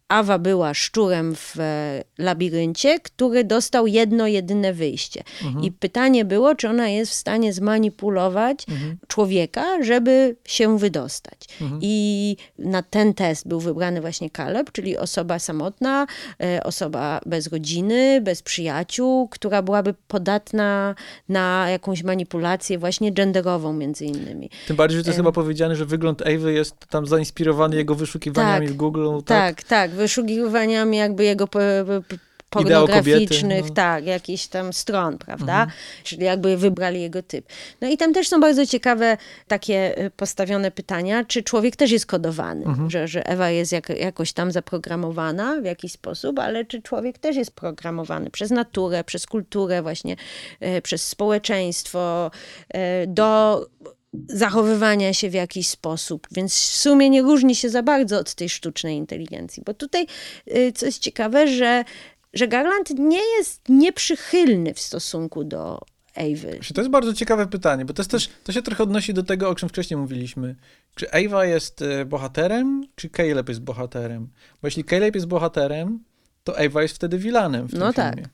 Awa 0.09 0.39
była 0.39 0.75
szczurem 0.75 1.35
w 1.37 1.61
e, 1.61 2.05
labiryncie, 2.19 3.01
który 3.01 3.45
dostał 3.45 3.87
jedno, 3.87 4.27
jedyne 4.27 4.73
wyjście. 4.73 5.23
Mhm. 5.45 5.65
I 5.65 5.73
pytanie 5.73 6.25
było, 6.25 6.55
czy 6.55 6.69
ona 6.69 6.89
jest 6.89 7.13
w 7.13 7.15
stanie 7.15 7.53
zmanipulować 7.53 8.67
mhm. 8.69 8.97
człowieka, 9.09 9.83
żeby 9.83 10.37
się 10.45 10.79
wydostać. 10.79 11.49
Mhm. 11.61 11.81
I 11.83 12.37
na 12.59 12.83
ten 12.83 13.15
test 13.15 13.49
był 13.49 13.61
wybrany 13.61 14.01
właśnie 14.01 14.31
Kaleb, 14.31 14.73
czyli 14.73 14.97
osoba 14.97 15.39
samotna, 15.39 16.07
e, 16.43 16.63
osoba 16.65 17.21
bez 17.27 17.47
rodziny, 17.47 18.21
bez 18.21 18.43
przyjaciół, 18.43 19.29
która 19.29 19.63
byłaby 19.63 19.95
podatna 20.09 20.95
na 21.29 21.71
jakąś 21.71 22.03
manipulację 22.03 22.79
właśnie 22.79 23.13
genderową 23.13 23.73
między 23.73 24.05
innymi. 24.05 24.51
Tym 24.67 24.77
bardziej, 24.77 24.99
że 24.99 25.05
to 25.05 25.11
jest 25.11 25.19
chyba 25.19 25.33
powiedziane, 25.33 25.77
że 25.77 25.87
wygląd 25.87 26.23
Ewy 26.23 26.53
jest 26.53 26.77
tam 26.91 27.07
zainspirowany 27.07 27.77
jego 27.77 27.95
wyszukiwaniami 27.95 28.67
tak, 28.67 28.75
w 28.75 28.77
Google. 28.77 29.09
Tak, 29.25 29.63
tak. 29.63 29.65
tak 29.65 29.94
wyszukiwaniami 29.95 30.97
jakby 30.97 31.25
jego 31.25 31.49
pornograficznych, 32.55 33.69
no. 33.69 33.75
tak, 33.75 34.07
jakichś 34.07 34.47
tam 34.47 34.73
stron, 34.73 35.19
prawda? 35.19 35.63
Mhm. 35.63 35.71
Czyli 36.05 36.25
jakby 36.25 36.57
wybrali 36.57 37.03
jego 37.03 37.23
typ. 37.23 37.47
No 37.81 37.89
i 37.89 37.97
tam 37.97 38.15
też 38.15 38.29
są 38.29 38.41
bardzo 38.41 38.67
ciekawe 38.67 39.17
takie 39.49 40.05
y, 40.05 40.11
postawione 40.11 40.71
pytania, 40.71 41.25
czy 41.25 41.43
człowiek 41.43 41.77
też 41.77 41.91
jest 41.91 42.07
kodowany, 42.07 42.65
mhm. 42.65 42.91
że, 42.91 43.09
że 43.09 43.27
Ewa 43.27 43.51
jest 43.51 43.73
jak, 43.73 43.89
jakoś 43.89 44.33
tam 44.33 44.53
zaprogramowana 44.53 45.61
w 45.61 45.65
jakiś 45.65 45.93
sposób, 45.93 46.39
ale 46.39 46.65
czy 46.65 46.83
człowiek 46.83 47.19
też 47.19 47.37
jest 47.37 47.51
programowany 47.51 48.31
przez 48.31 48.51
naturę, 48.51 49.05
przez 49.05 49.27
kulturę 49.27 49.83
właśnie, 49.83 50.17
y, 50.63 50.83
przez 50.83 51.09
społeczeństwo 51.09 52.31
y, 52.75 52.79
do 53.07 53.67
zachowywania 54.29 55.15
się 55.15 55.31
w 55.31 55.35
jakiś 55.35 55.69
sposób, 55.69 56.29
więc 56.31 56.55
w 56.55 56.77
sumie 56.77 57.11
nie 57.11 57.23
różni 57.23 57.55
się 57.57 57.69
za 57.71 57.83
bardzo 57.83 58.19
od 58.19 58.35
tej 58.35 58.49
sztucznej 58.49 58.97
inteligencji, 58.97 59.63
bo 59.67 59.75
tutaj, 59.75 60.07
y, 60.57 60.73
co 60.73 60.87
jest 60.87 60.99
ciekawe, 60.99 61.49
że 61.49 61.85
że 62.35 62.49
Garland 62.49 62.91
nie 62.99 63.21
jest 63.39 63.61
nieprzychylny 63.69 64.75
w 64.75 64.81
stosunku 64.81 65.45
do 65.45 65.81
Ewy. 66.15 66.59
To 66.75 66.81
jest 66.81 66.91
bardzo 66.91 67.15
ciekawe 67.15 67.47
pytanie, 67.47 67.85
bo 67.85 67.93
to, 67.95 68.01
jest 68.03 68.11
też, 68.11 68.29
to 68.45 68.53
się 68.53 68.63
trochę 68.63 68.83
odnosi 68.83 69.15
do 69.15 69.23
tego, 69.23 69.49
o 69.49 69.55
czym 69.55 69.69
wcześniej 69.69 69.99
mówiliśmy. 69.99 70.55
Czy 70.95 71.11
Ewa 71.11 71.45
jest 71.45 71.83
e, 71.83 72.05
bohaterem, 72.05 72.87
czy 72.97 73.11
Caleb 73.11 73.49
jest 73.49 73.61
bohaterem? 73.61 74.29
Bo 74.63 74.67
jeśli 74.69 74.85
Caleb 74.85 75.15
jest 75.15 75.27
bohaterem, 75.27 76.05
to 76.45 76.59
Ewa 76.59 76.83
jest 76.83 76.95
wtedy 76.95 77.19
vilanem 77.19 77.67
w 77.67 77.71
tym 77.71 77.81
No 77.81 77.93
filmie. 77.93 78.11
tak. 78.13 78.25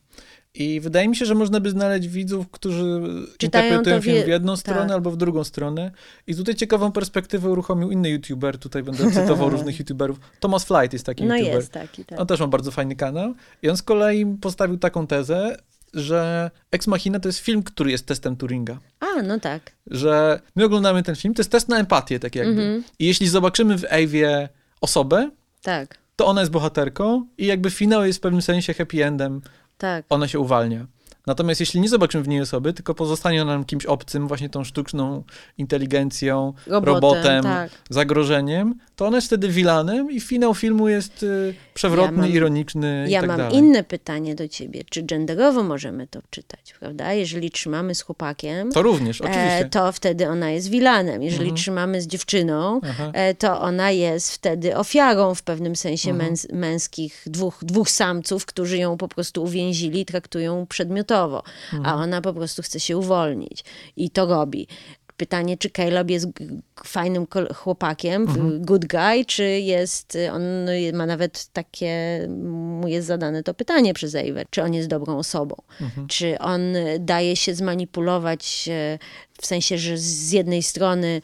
I 0.54 0.80
wydaje 0.80 1.08
mi 1.08 1.16
się, 1.16 1.24
że 1.26 1.34
można 1.34 1.60
by 1.60 1.70
znaleźć 1.70 2.08
widzów, 2.08 2.50
którzy 2.50 3.00
Czytają 3.38 3.64
interpretują 3.64 4.00
film 4.02 4.24
w 4.24 4.28
jedną 4.28 4.52
tak. 4.52 4.60
stronę 4.60 4.94
albo 4.94 5.10
w 5.10 5.16
drugą 5.16 5.44
stronę. 5.44 5.90
I 6.26 6.34
tutaj 6.34 6.54
ciekawą 6.54 6.92
perspektywę 6.92 7.48
uruchomił 7.50 7.90
inny 7.90 8.10
youtuber, 8.10 8.58
tutaj 8.58 8.82
będę 8.82 9.10
cytował 9.20 9.50
różnych 9.50 9.78
youtuberów. 9.78 10.20
Thomas 10.40 10.64
Flight 10.64 10.92
jest 10.92 11.06
taki 11.06 11.24
No 11.24 11.36
youtuber. 11.36 11.56
jest 11.56 11.72
taki, 11.72 12.04
tak. 12.04 12.20
On 12.20 12.26
też 12.26 12.40
ma 12.40 12.46
bardzo 12.46 12.70
fajny 12.70 12.96
kanał. 12.96 13.34
I 13.62 13.68
on 13.68 13.76
z 13.76 13.82
kolei 13.82 14.26
postawił 14.40 14.78
taką 14.78 15.06
tezę, 15.06 15.56
że 15.94 16.50
Ex 16.70 16.86
Machina 16.86 17.20
to 17.20 17.28
jest 17.28 17.38
film, 17.38 17.62
który 17.62 17.90
jest 17.90 18.06
testem 18.06 18.36
Turinga. 18.36 18.78
A, 19.00 19.22
no 19.22 19.40
tak. 19.40 19.72
Że 19.86 20.40
my 20.56 20.64
oglądamy 20.64 21.02
ten 21.02 21.16
film, 21.16 21.34
to 21.34 21.40
jest 21.40 21.50
test 21.50 21.68
na 21.68 21.78
empatię, 21.78 22.20
tak 22.20 22.34
jakby. 22.36 22.62
Mhm. 22.62 22.84
I 22.98 23.06
jeśli 23.06 23.28
zobaczymy 23.28 23.78
w 23.78 23.84
Ewie 23.88 24.48
osobę, 24.80 25.30
Tak, 25.62 25.98
to 26.16 26.26
ona 26.26 26.40
jest 26.40 26.52
bohaterką 26.52 27.26
i 27.38 27.46
jakby 27.46 27.70
finał 27.70 28.06
jest 28.06 28.18
w 28.18 28.22
pewnym 28.22 28.42
sensie 28.42 28.74
happy 28.74 29.04
endem, 29.04 29.40
tak. 29.80 30.04
ona 30.08 30.28
się 30.28 30.38
uwalnia. 30.38 30.86
Natomiast 31.26 31.61
jeśli 31.61 31.80
nie 31.80 31.88
zobaczymy 31.88 32.24
w 32.24 32.28
niej 32.28 32.40
osoby, 32.40 32.72
tylko 32.72 32.94
pozostanie 32.94 33.42
ona 33.42 33.52
nam 33.52 33.64
kimś 33.64 33.87
obcym, 33.87 34.28
właśnie 34.28 34.48
tą 34.48 34.64
sztuczną 34.64 35.22
inteligencją, 35.59 36.52
Robotem, 36.66 36.94
robotem, 36.94 37.42
tak. 37.42 37.70
zagrożeniem, 37.90 38.74
to 38.96 39.06
ona 39.06 39.16
jest 39.16 39.26
wtedy 39.26 39.48
vilanem 39.48 40.11
i 40.11 40.20
finał 40.20 40.54
filmu 40.54 40.88
jest 40.88 41.22
y, 41.22 41.54
przewrotny, 41.74 42.16
Ja 42.16 42.22
mam- 42.22 42.30
ironiczny 42.33 43.06
i 43.09 43.11
Ja 43.11 43.20
tak 43.20 43.28
mam 43.28 43.38
dalej. 43.38 43.56
inne 43.59 43.85
pytanie 43.85 44.35
do 44.35 44.48
ciebie. 44.48 44.83
Czy 44.90 45.02
genderowo 45.02 45.62
możemy 45.62 46.06
to 46.06 46.20
czytać, 46.30 46.74
prawda? 46.80 47.12
Jeżeli 47.12 47.50
trzymamy 47.50 47.94
z 47.94 48.02
chłopakiem, 48.02 48.72
To 48.72 48.83
również, 48.83 49.20
oczywiście. 49.20 49.59
e, 49.59 49.68
to 49.68 49.92
wtedy 49.92 50.28
ona 50.28 50.50
jest 50.50 50.68
wilanem. 50.70 51.22
Jeżeli 51.22 51.42
Mhm. 51.42 51.56
trzymamy 51.56 52.02
z 52.02 52.06
dziewczyną, 52.06 52.80
Aha. 52.90 53.11
e, 53.14 53.35
to 53.35 53.61
ona 53.61 53.90
jest 53.90 54.33
wtedy 54.33 54.76
ofiarą 54.76 55.35
w 55.35 55.42
pewnym 55.42 55.76
sensie 55.76 56.11
Mhm. 56.11 56.28
męs 56.30 56.48
męskich, 56.52 57.22
dwóch, 57.26 57.59
dwóch 57.62 57.90
samców, 57.90 58.46
którzy 58.46 58.78
ją 58.78 58.96
po 58.96 59.09
prostu 59.09 59.42
uwięzili 59.42 60.00
i 60.00 60.04
traktują 60.06 60.66
przedmiotowo, 60.68 61.09
Mhm. 61.14 61.86
a 61.86 61.94
ona 62.02 62.20
po 62.20 62.32
prostu 62.34 62.62
chce 62.62 62.80
się 62.80 62.98
uwolnić 62.98 63.64
i 63.96 64.10
to 64.10 64.26
robi. 64.26 64.66
Pytanie, 65.16 65.56
czy 65.56 65.70
Caleb 65.70 66.10
jest 66.10 66.26
fajnym 66.84 67.26
chłopakiem, 67.54 68.22
Mhm. 68.22 68.64
good 68.64 68.86
guy, 68.86 69.24
czy 69.26 69.44
jest, 69.44 70.14
y, 70.16 70.32
on 70.32 70.42
ma 70.92 71.06
nawet 71.06 71.46
takie, 71.52 71.92
mu 72.80 72.88
jest 72.88 73.06
zadane 73.06 73.42
to 73.42 73.54
pytanie 73.54 73.94
przez 73.94 74.14
Ewę, 74.14 74.44
czy 74.50 74.62
on 74.62 74.74
jest 74.74 74.88
dobrą 74.88 75.18
osobą, 75.18 75.56
Mhm. 75.80 76.06
czy 76.06 76.38
on 76.38 76.76
y, 76.76 76.98
daje 77.00 77.36
się 77.36 77.54
zmanipulować 77.54 78.68
e, 78.68 78.98
w 79.40 79.46
sensie, 79.46 79.78
że 79.78 79.98
z 79.98 80.32
jednej 80.32 80.62
strony 80.62 81.22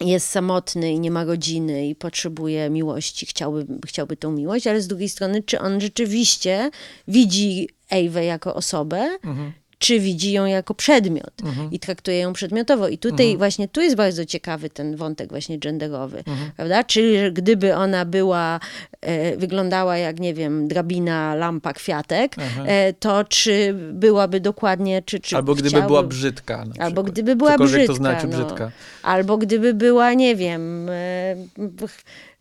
jest 0.00 0.30
samotny 0.30 0.92
i 0.92 1.00
nie 1.00 1.10
ma 1.10 1.24
rodziny 1.24 1.88
i 1.88 1.94
potrzebuje 1.94 2.70
miłości, 2.70 3.26
chciałby, 3.26 3.66
chciałby 3.86 4.16
tą 4.16 4.32
miłość, 4.32 4.66
ale 4.66 4.80
z 4.80 4.86
drugiej 4.88 5.08
strony, 5.08 5.42
czy 5.42 5.60
on 5.60 5.80
rzeczywiście 5.80 6.70
widzi 7.08 7.68
Ewę 7.90 8.24
jako 8.24 8.54
osobę, 8.54 9.08
Mhm. 9.24 9.52
czy 9.80 10.00
widzi 10.00 10.32
ją 10.32 10.46
jako 10.46 10.74
przedmiot 10.74 11.32
Mhm. 11.44 11.70
i 11.72 11.78
traktuje 11.78 12.18
ją 12.18 12.32
przedmiotowo. 12.32 12.88
I 12.88 12.98
tutaj 12.98 13.36
właśnie 13.36 13.68
tu 13.68 13.80
jest 13.80 13.96
bardzo 13.96 14.24
ciekawy 14.24 14.70
ten 14.70 14.96
wątek 14.96 15.28
właśnie 15.30 15.58
genderowy, 15.58 16.18
Mhm. 16.18 16.50
prawda? 16.56 16.84
Czyli 16.84 17.18
że 17.18 17.32
gdyby 17.32 17.74
ona 17.76 18.04
była, 18.04 18.60
e, 19.00 19.36
wyglądała 19.36 19.96
jak, 19.98 20.20
nie 20.20 20.34
wiem, 20.34 20.68
drabina, 20.68 21.34
lampa, 21.34 21.72
kwiatek, 21.72 22.36
e, 22.66 22.92
to 22.92 23.24
czy 23.24 23.74
byłaby 23.92 24.40
dokładnie, 24.40 25.02
czy, 25.02 25.20
czy 25.20 25.36
Albo 25.36 25.54
gdyby 25.54 25.68
chciałby- 25.68 25.86
była 25.86 26.02
brzydka. 26.02 26.58
Albo 26.58 26.74
przykład. 26.84 27.06
gdyby 27.10 27.36
była 27.36 27.50
Cokolwiek 27.52 27.74
brzydka. 27.76 27.92
to 27.92 27.96
znaczy 27.96 28.26
no. 28.26 28.32
brzydka. 28.44 28.70
Albo 29.02 29.38
gdyby 29.38 29.74
była, 29.74 30.14
nie 30.14 30.36
wiem, 30.36 30.88
e, 30.88 31.36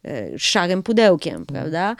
e, 0.06 0.40
szarym 0.40 0.84
pudełkiem, 0.84 1.46
prawda? 1.46 1.96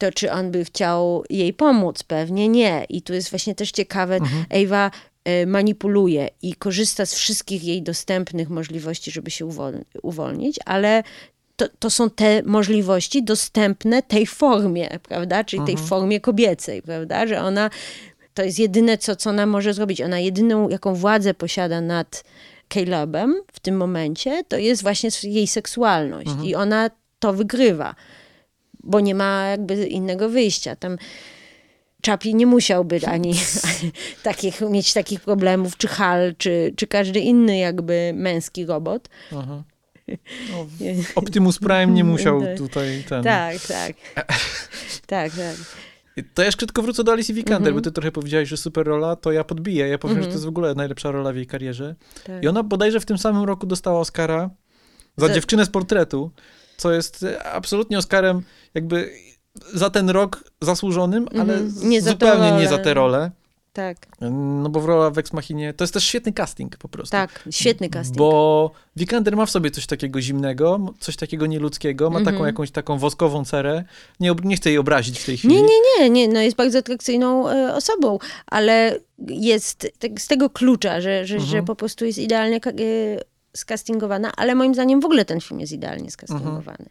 To 0.00 0.12
czy 0.12 0.32
on 0.32 0.50
by 0.50 0.64
chciał 0.64 1.24
jej 1.30 1.52
pomóc? 1.52 2.02
Pewnie 2.02 2.48
nie. 2.48 2.84
I 2.88 3.02
tu 3.02 3.14
jest 3.14 3.30
właśnie 3.30 3.54
też 3.54 3.70
ciekawe, 3.70 4.18
Ewa 4.50 4.90
e, 5.24 5.46
manipuluje 5.46 6.28
i 6.42 6.54
korzysta 6.54 7.06
z 7.06 7.14
wszystkich 7.14 7.64
jej 7.64 7.82
dostępnych 7.82 8.50
możliwości, 8.50 9.10
żeby 9.10 9.30
się 9.30 9.44
uwol- 9.46 9.84
uwolnić, 10.02 10.56
ale 10.66 11.02
to, 11.56 11.68
to 11.78 11.90
są 11.90 12.10
te 12.10 12.42
możliwości 12.42 13.22
dostępne 13.22 14.02
tej 14.02 14.26
formie, 14.26 14.88
prawda? 15.08 15.44
Czyli 15.44 15.62
tej 15.66 15.74
formie 15.86 16.20
kobiecej, 16.20 16.82
prawda? 16.82 17.26
Że 17.26 17.40
ona 17.40 17.70
to 18.34 18.42
jest 18.42 18.58
jedyne, 18.58 18.98
co, 18.98 19.16
co 19.16 19.30
ona 19.30 19.46
może 19.46 19.74
zrobić. 19.74 20.00
Ona 20.00 20.18
jedyną, 20.18 20.68
jaką 20.68 20.94
władzę 20.94 21.34
posiada 21.34 21.80
nad 21.80 22.24
Calebem 22.74 23.34
w 23.52 23.60
tym 23.60 23.76
momencie, 23.76 24.44
to 24.48 24.56
jest 24.58 24.82
właśnie 24.82 25.10
jej 25.22 25.46
seksualność. 25.46 26.30
I 26.44 26.54
ona 26.54 26.90
to 27.18 27.32
wygrywa, 27.32 27.94
bo 28.84 29.00
nie 29.00 29.14
ma 29.14 29.46
jakby 29.46 29.86
innego 29.86 30.28
wyjścia. 30.28 30.76
Tam 30.76 30.96
Chapi 32.06 32.34
nie 32.34 32.46
musiałby 32.46 33.00
ani, 33.06 33.34
ani 33.64 33.92
takich, 34.22 34.60
mieć 34.60 34.92
takich 34.92 35.20
problemów, 35.20 35.76
czy 35.76 35.88
Hal, 35.88 36.34
czy, 36.38 36.72
czy 36.76 36.86
każdy 36.86 37.20
inny 37.20 37.58
jakby 37.58 38.12
męski 38.14 38.66
robot. 38.66 39.08
Aha. 39.36 39.62
No, 40.52 40.66
Optimus 41.14 41.58
Prime 41.58 41.86
nie 41.86 42.04
musiał 42.04 42.40
Tak. 42.42 42.58
tutaj 42.68 43.04
ten... 43.08 43.22
Tak, 43.24 43.56
tak. 43.68 43.92
tak, 45.06 45.32
tak. 45.32 45.56
To 46.34 46.42
ja 46.42 46.46
jeszcze 46.46 46.66
tylko 46.66 46.82
wrócę 46.82 47.04
do 47.04 47.12
Alice 47.12 47.32
Vikander, 47.32 47.56
Mhm. 47.56 47.74
bo 47.74 47.80
ty 47.80 47.92
trochę 47.92 48.12
powiedziałeś, 48.12 48.48
że 48.48 48.56
super 48.56 48.86
rola, 48.86 49.16
to 49.16 49.32
ja 49.32 49.44
podbiję. 49.44 49.88
Ja 49.88 49.98
powiem, 49.98 50.18
że 50.22 50.26
to 50.26 50.32
jest 50.32 50.44
w 50.44 50.48
ogóle 50.48 50.74
najlepsza 50.74 51.10
rola 51.10 51.32
w 51.32 51.36
jej 51.36 51.46
karierze. 51.46 51.94
tak. 52.24 52.42
I 52.44 52.48
ona 52.48 52.62
bodajże 52.62 53.00
w 53.00 53.06
tym 53.06 53.18
samym 53.18 53.44
roku 53.44 53.66
dostała 53.66 54.00
Oscara 54.00 54.50
za 55.16 55.26
Za- 55.28 55.34
dziewczynę 55.34 55.64
z 55.66 55.70
portretu, 55.70 56.30
co 56.76 56.92
jest 56.92 57.26
absolutnie 57.52 57.98
Oscarem 57.98 58.42
jakby 58.74 59.10
za 59.74 59.90
ten 59.90 60.10
rok 60.10 60.44
zasłużonym, 60.60 61.28
ale 61.32 61.40
Mhm. 61.42 61.70
z- 61.70 61.82
Nie 61.82 62.02
zupełnie 62.02 62.52
nie 62.52 62.68
za 62.68 62.78
tę 62.78 62.94
rolę. 62.94 63.30
tak, 63.72 63.96
No 64.62 64.68
bo 64.68 64.80
w 64.80 64.84
rola 64.84 65.10
w 65.10 65.18
Ex 65.18 65.32
Machinie 65.32 65.74
to 65.74 65.84
jest 65.84 65.94
też 65.94 66.04
świetny 66.04 66.32
casting 66.32 66.76
po 66.76 66.88
prostu. 66.88 67.10
tak. 67.12 67.48
Świetny 67.50 67.88
casting. 67.90 68.16
Bo 68.18 68.70
Vikander 68.96 69.36
ma 69.36 69.46
w 69.46 69.50
sobie 69.50 69.70
coś 69.70 69.86
takiego 69.86 70.20
zimnego, 70.20 70.80
coś 71.00 71.16
takiego 71.16 71.46
nieludzkiego, 71.46 72.10
ma 72.10 72.18
Mhm. 72.18 72.36
taką 72.36 72.46
jakąś 72.46 72.70
taką 72.70 72.98
woskową 72.98 73.44
cerę. 73.44 73.84
Nie, 74.20 74.34
nie 74.44 74.56
chcę 74.56 74.68
jej 74.70 74.78
obrazić 74.78 75.18
w 75.20 75.26
tej 75.26 75.36
chwili. 75.36 75.54
Nie, 75.54 75.62
nie, 75.62 75.68
nie, 76.00 76.10
nie, 76.10 76.28
no 76.28 76.40
jest 76.40 76.56
bardzo 76.56 76.78
atrakcyjną 76.78 77.48
e, 77.48 77.74
osobą, 77.74 78.18
ale 78.46 78.98
jest 79.28 79.92
tak, 79.98 80.20
z 80.20 80.26
tego 80.26 80.50
klucza, 80.50 81.00
że, 81.00 81.26
że, 81.26 81.34
Mhm. 81.34 81.50
że 81.52 81.62
po 81.62 81.74
prostu 81.76 82.04
jest 82.04 82.18
idealnie 82.18 82.56
e, 82.56 82.60
skastingowana, 83.56 84.32
ale 84.36 84.54
moim 84.54 84.74
zdaniem 84.74 85.00
w 85.00 85.04
ogóle 85.04 85.24
ten 85.24 85.40
film 85.40 85.60
jest 85.60 85.72
idealnie 85.72 86.10
skastingowany. 86.10 86.60
Mhm. 86.60 86.88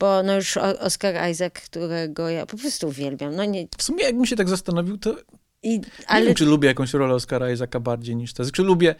Bo 0.00 0.22
no 0.22 0.34
już 0.36 0.56
Oscar 0.56 1.30
Isaac, 1.30 1.52
którego 1.52 2.28
ja 2.28 2.46
po 2.46 2.56
prostu 2.56 2.88
uwielbiam, 2.88 3.36
no 3.36 3.44
nie, 3.44 3.68
W 3.78 3.82
sumie 3.82 4.04
jakbym 4.04 4.26
się 4.26 4.36
tak 4.36 4.48
zastanowił, 4.48 4.98
to 4.98 5.16
i, 5.62 5.78
nie 5.78 5.86
ale 6.06 6.26
wiem, 6.26 6.34
czy 6.34 6.44
lubię 6.44 6.68
jakąś 6.68 6.92
rolę 6.92 7.14
Oscara 7.14 7.50
Isaaca 7.50 7.80
bardziej 7.80 8.16
niż 8.16 8.32
to. 8.32 8.50
Czy 8.50 8.62
lubię, 8.62 8.94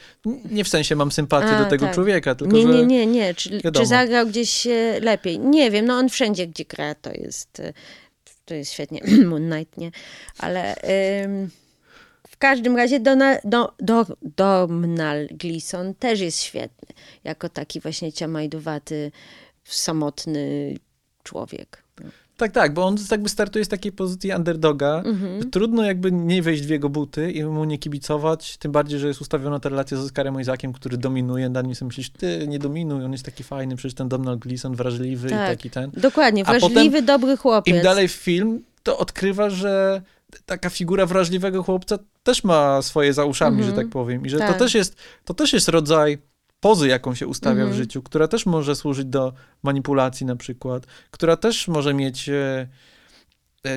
nie 0.50 0.64
w 0.64 0.68
sensie 0.68 0.96
mam 0.96 1.12
sympatię 1.12 1.56
A, 1.56 1.64
do 1.64 1.70
tego 1.70 1.86
tak. 1.86 1.94
człowieka, 1.94 2.34
tylko 2.34 2.56
nie, 2.56 2.62
że... 2.62 2.68
nie, 2.68 2.86
nie, 2.86 3.06
nie, 3.06 3.34
czy, 3.34 3.60
wiadomo. 3.60 3.84
czy 3.84 3.88
zagrał 3.88 4.26
gdzieś 4.26 4.66
e, 4.66 5.00
lepiej, 5.00 5.38
nie 5.38 5.70
wiem, 5.70 5.86
no 5.86 5.94
on 5.94 6.08
wszędzie, 6.08 6.46
gdzie 6.46 6.64
gra, 6.64 6.94
to 6.94 7.12
jest, 7.12 7.60
e, 7.60 7.72
to 8.44 8.54
jest 8.54 8.72
świetnie, 8.72 9.00
Moon 9.28 9.50
Knight, 9.50 9.76
nie, 9.76 9.90
ale... 10.38 10.74
ym, 11.24 11.50
w 12.28 12.36
każdym 12.36 12.76
razie 12.76 13.00
Dona, 13.00 13.38
do, 13.44 13.72
do, 13.78 14.06
Domhnall 14.22 15.28
Gleeson 15.30 15.94
też 15.94 16.20
jest 16.20 16.42
świetny. 16.42 16.88
Jako 17.24 17.48
taki 17.48 17.80
właśnie 17.80 18.12
ciamajdowaty, 18.12 19.12
samotny 19.64 20.74
człowiek. 21.22 21.82
Tak, 22.36 22.52
tak, 22.52 22.74
bo 22.74 22.86
on 22.86 22.96
jakby 23.10 23.28
startuje 23.28 23.64
z 23.64 23.68
takiej 23.68 23.92
pozycji 23.92 24.32
underdoga. 24.36 25.02
Mhm. 25.06 25.50
Trudno 25.50 25.82
jakby 25.84 26.12
nie 26.12 26.42
wejść 26.42 26.62
w 26.62 26.68
jego 26.68 26.88
buty 26.88 27.32
i 27.32 27.44
mu 27.44 27.64
nie 27.64 27.78
kibicować, 27.78 28.56
tym 28.56 28.72
bardziej, 28.72 28.98
że 28.98 29.08
jest 29.08 29.20
ustawiona 29.20 29.60
ta 29.60 29.68
relacja 29.68 29.96
z 29.96 30.00
Oscarem 30.00 30.40
Isaakiem, 30.40 30.72
który 30.72 30.96
dominuje, 30.98 31.48
na 31.48 31.62
nim 31.62 31.74
sobie 31.74 31.86
myślisz, 31.86 32.10
ty 32.10 32.44
nie 32.48 32.58
dominuj, 32.58 33.04
on 33.04 33.12
jest 33.12 33.24
taki 33.24 33.42
fajny, 33.44 33.76
przecież 33.76 33.94
ten 33.94 34.08
Donald 34.08 34.40
Gleeson 34.40 34.74
wrażliwy 34.74 35.28
i 35.28 35.30
Tak. 35.30 35.48
taki 35.56 35.70
ten. 35.70 35.90
Dokładnie, 35.96 36.42
A 36.42 36.46
potem 36.54 36.60
wrażliwy, 36.72 37.02
dobry 37.02 37.36
chłopiec. 37.36 37.76
Im 37.76 37.82
dalej 37.82 38.08
w 38.08 38.12
film, 38.12 38.64
to 38.82 38.98
odkrywa, 38.98 39.50
że 39.50 40.02
taka 40.46 40.70
figura 40.70 41.06
wrażliwego 41.06 41.62
chłopca 41.62 41.98
też 42.22 42.44
ma 42.44 42.82
swoje 42.82 43.12
za 43.12 43.24
uszami, 43.24 43.56
Mhm. 43.56 43.70
że 43.76 43.82
tak 43.82 43.90
powiem. 43.92 44.26
I 44.26 44.30
że 44.30 44.38
Tak. 44.38 44.52
to, 44.52 44.58
też 44.58 44.74
jest, 44.74 44.96
to 45.24 45.34
też 45.34 45.52
jest 45.52 45.68
rodzaj 45.68 46.18
pozy, 46.60 46.88
jaką 46.88 47.14
się 47.14 47.26
ustawia 47.26 47.62
Mhm. 47.62 47.70
w 47.72 47.76
życiu, 47.76 48.02
która 48.02 48.28
też 48.28 48.46
może 48.46 48.76
służyć 48.76 49.04
do 49.04 49.32
manipulacji 49.62 50.26
na 50.26 50.36
przykład, 50.36 50.86
która 51.10 51.36
też 51.36 51.68
może 51.68 51.94
mieć 51.94 52.28
e, 52.28 52.68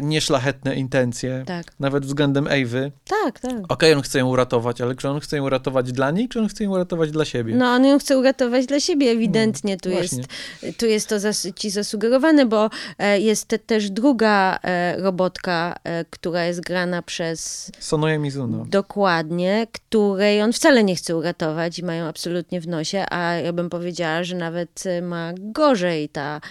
nieszlachetne 0.02 0.76
intencje, 0.76 1.44
Tak, 1.48 1.66
nawet 1.80 2.06
względem 2.06 2.48
Ewy. 2.50 2.92
tak, 3.24 3.40
tak. 3.40 3.54
Okej, 3.70 3.94
on 3.94 4.02
chce 4.02 4.20
ją 4.20 4.28
uratować, 4.30 4.82
ale 4.82 4.96
czy 4.96 5.10
on 5.10 5.20
chce 5.20 5.38
ją 5.38 5.44
uratować 5.44 5.92
dla 5.92 6.12
niej, 6.12 6.30
czy 6.30 6.40
on 6.40 6.48
chce 6.48 6.64
ją 6.64 6.72
uratować 6.72 7.12
dla 7.12 7.26
siebie? 7.26 7.56
No, 7.56 7.66
on 7.66 7.86
ją 7.86 8.00
chce 8.00 8.18
uratować 8.18 8.66
dla 8.66 8.80
siebie, 8.80 9.12
ewidentnie 9.12 9.78
tu, 9.78 9.90
jest, 9.90 10.14
właśnie. 10.16 10.74
tu 10.74 10.86
jest 10.86 11.10
to 11.10 11.20
zas 11.20 11.48
ci 11.56 11.70
zasugerowane, 11.70 12.46
bo 12.46 12.70
e, 13.00 13.20
jest 13.20 13.46
te, 13.48 13.60
też 13.60 13.90
druga 13.90 14.60
e, 14.64 14.98
robotka, 15.02 15.76
e, 15.84 16.06
która 16.06 16.46
jest 16.46 16.62
grana 16.62 17.02
przez 17.02 17.72
Sonoya 17.80 18.18
Mizuno. 18.20 18.66
dokładnie, 18.70 19.68
której 19.72 20.42
on 20.42 20.54
wcale 20.54 20.84
nie 20.84 20.96
chce 20.96 21.18
uratować 21.18 21.80
i 21.80 21.84
mają 21.84 22.06
absolutnie 22.06 22.62
w 22.62 22.68
nosie, 22.68 23.06
a 23.12 23.34
ja 23.34 23.54
bym 23.54 23.70
powiedziała, 23.70 24.24
że 24.24 24.36
nawet 24.36 24.84
e, 24.86 25.02
ma 25.02 25.34
gorzej 25.38 26.10
ta 26.10 26.42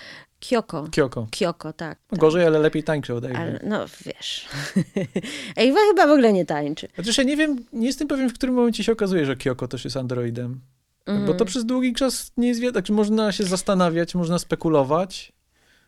Kyoko. 0.49 0.89
Kyoko. 0.93 1.27
Kyoko, 1.31 1.73
tak. 1.73 1.99
tak. 2.09 2.19
Gorzej, 2.19 2.47
ale 2.47 2.59
lepiej 2.59 2.83
tańczy 2.83 3.15
od 3.15 3.25
Ewy. 3.25 3.37
Ale, 3.37 3.61
no 3.65 3.85
wiesz. 4.05 4.49
Ewa 5.57 5.81
chyba 5.89 6.07
w 6.07 6.11
ogóle 6.11 6.33
nie 6.33 6.47
tańczy. 6.47 6.89
Chociaż 6.97 7.19
ja 7.19 7.25
nie 7.25 7.37
wiem, 7.37 7.65
nie 7.73 7.87
jestem 7.87 8.09
pewien, 8.09 8.29
w 8.29 8.35
którym 8.35 8.55
momencie 8.55 8.85
się 8.85 8.93
okazuje, 8.93 9.27
że 9.27 9.37
Kyoko 9.37 9.69
też 9.69 9.85
jest 9.85 9.97
androidem. 9.97 10.61
Mhm. 11.07 11.27
Bo 11.27 11.35
to 11.35 11.45
przez 11.45 11.65
długi 11.65 11.95
czas 11.95 12.33
nie 12.37 12.49
jest 12.49 12.61
wiadomo. 12.61 12.81
Znaczy, 12.81 12.93
można 12.93 13.33
się 13.33 13.45
zastanawiać, 13.45 14.15
można 14.15 14.39
spekulować. 14.39 15.33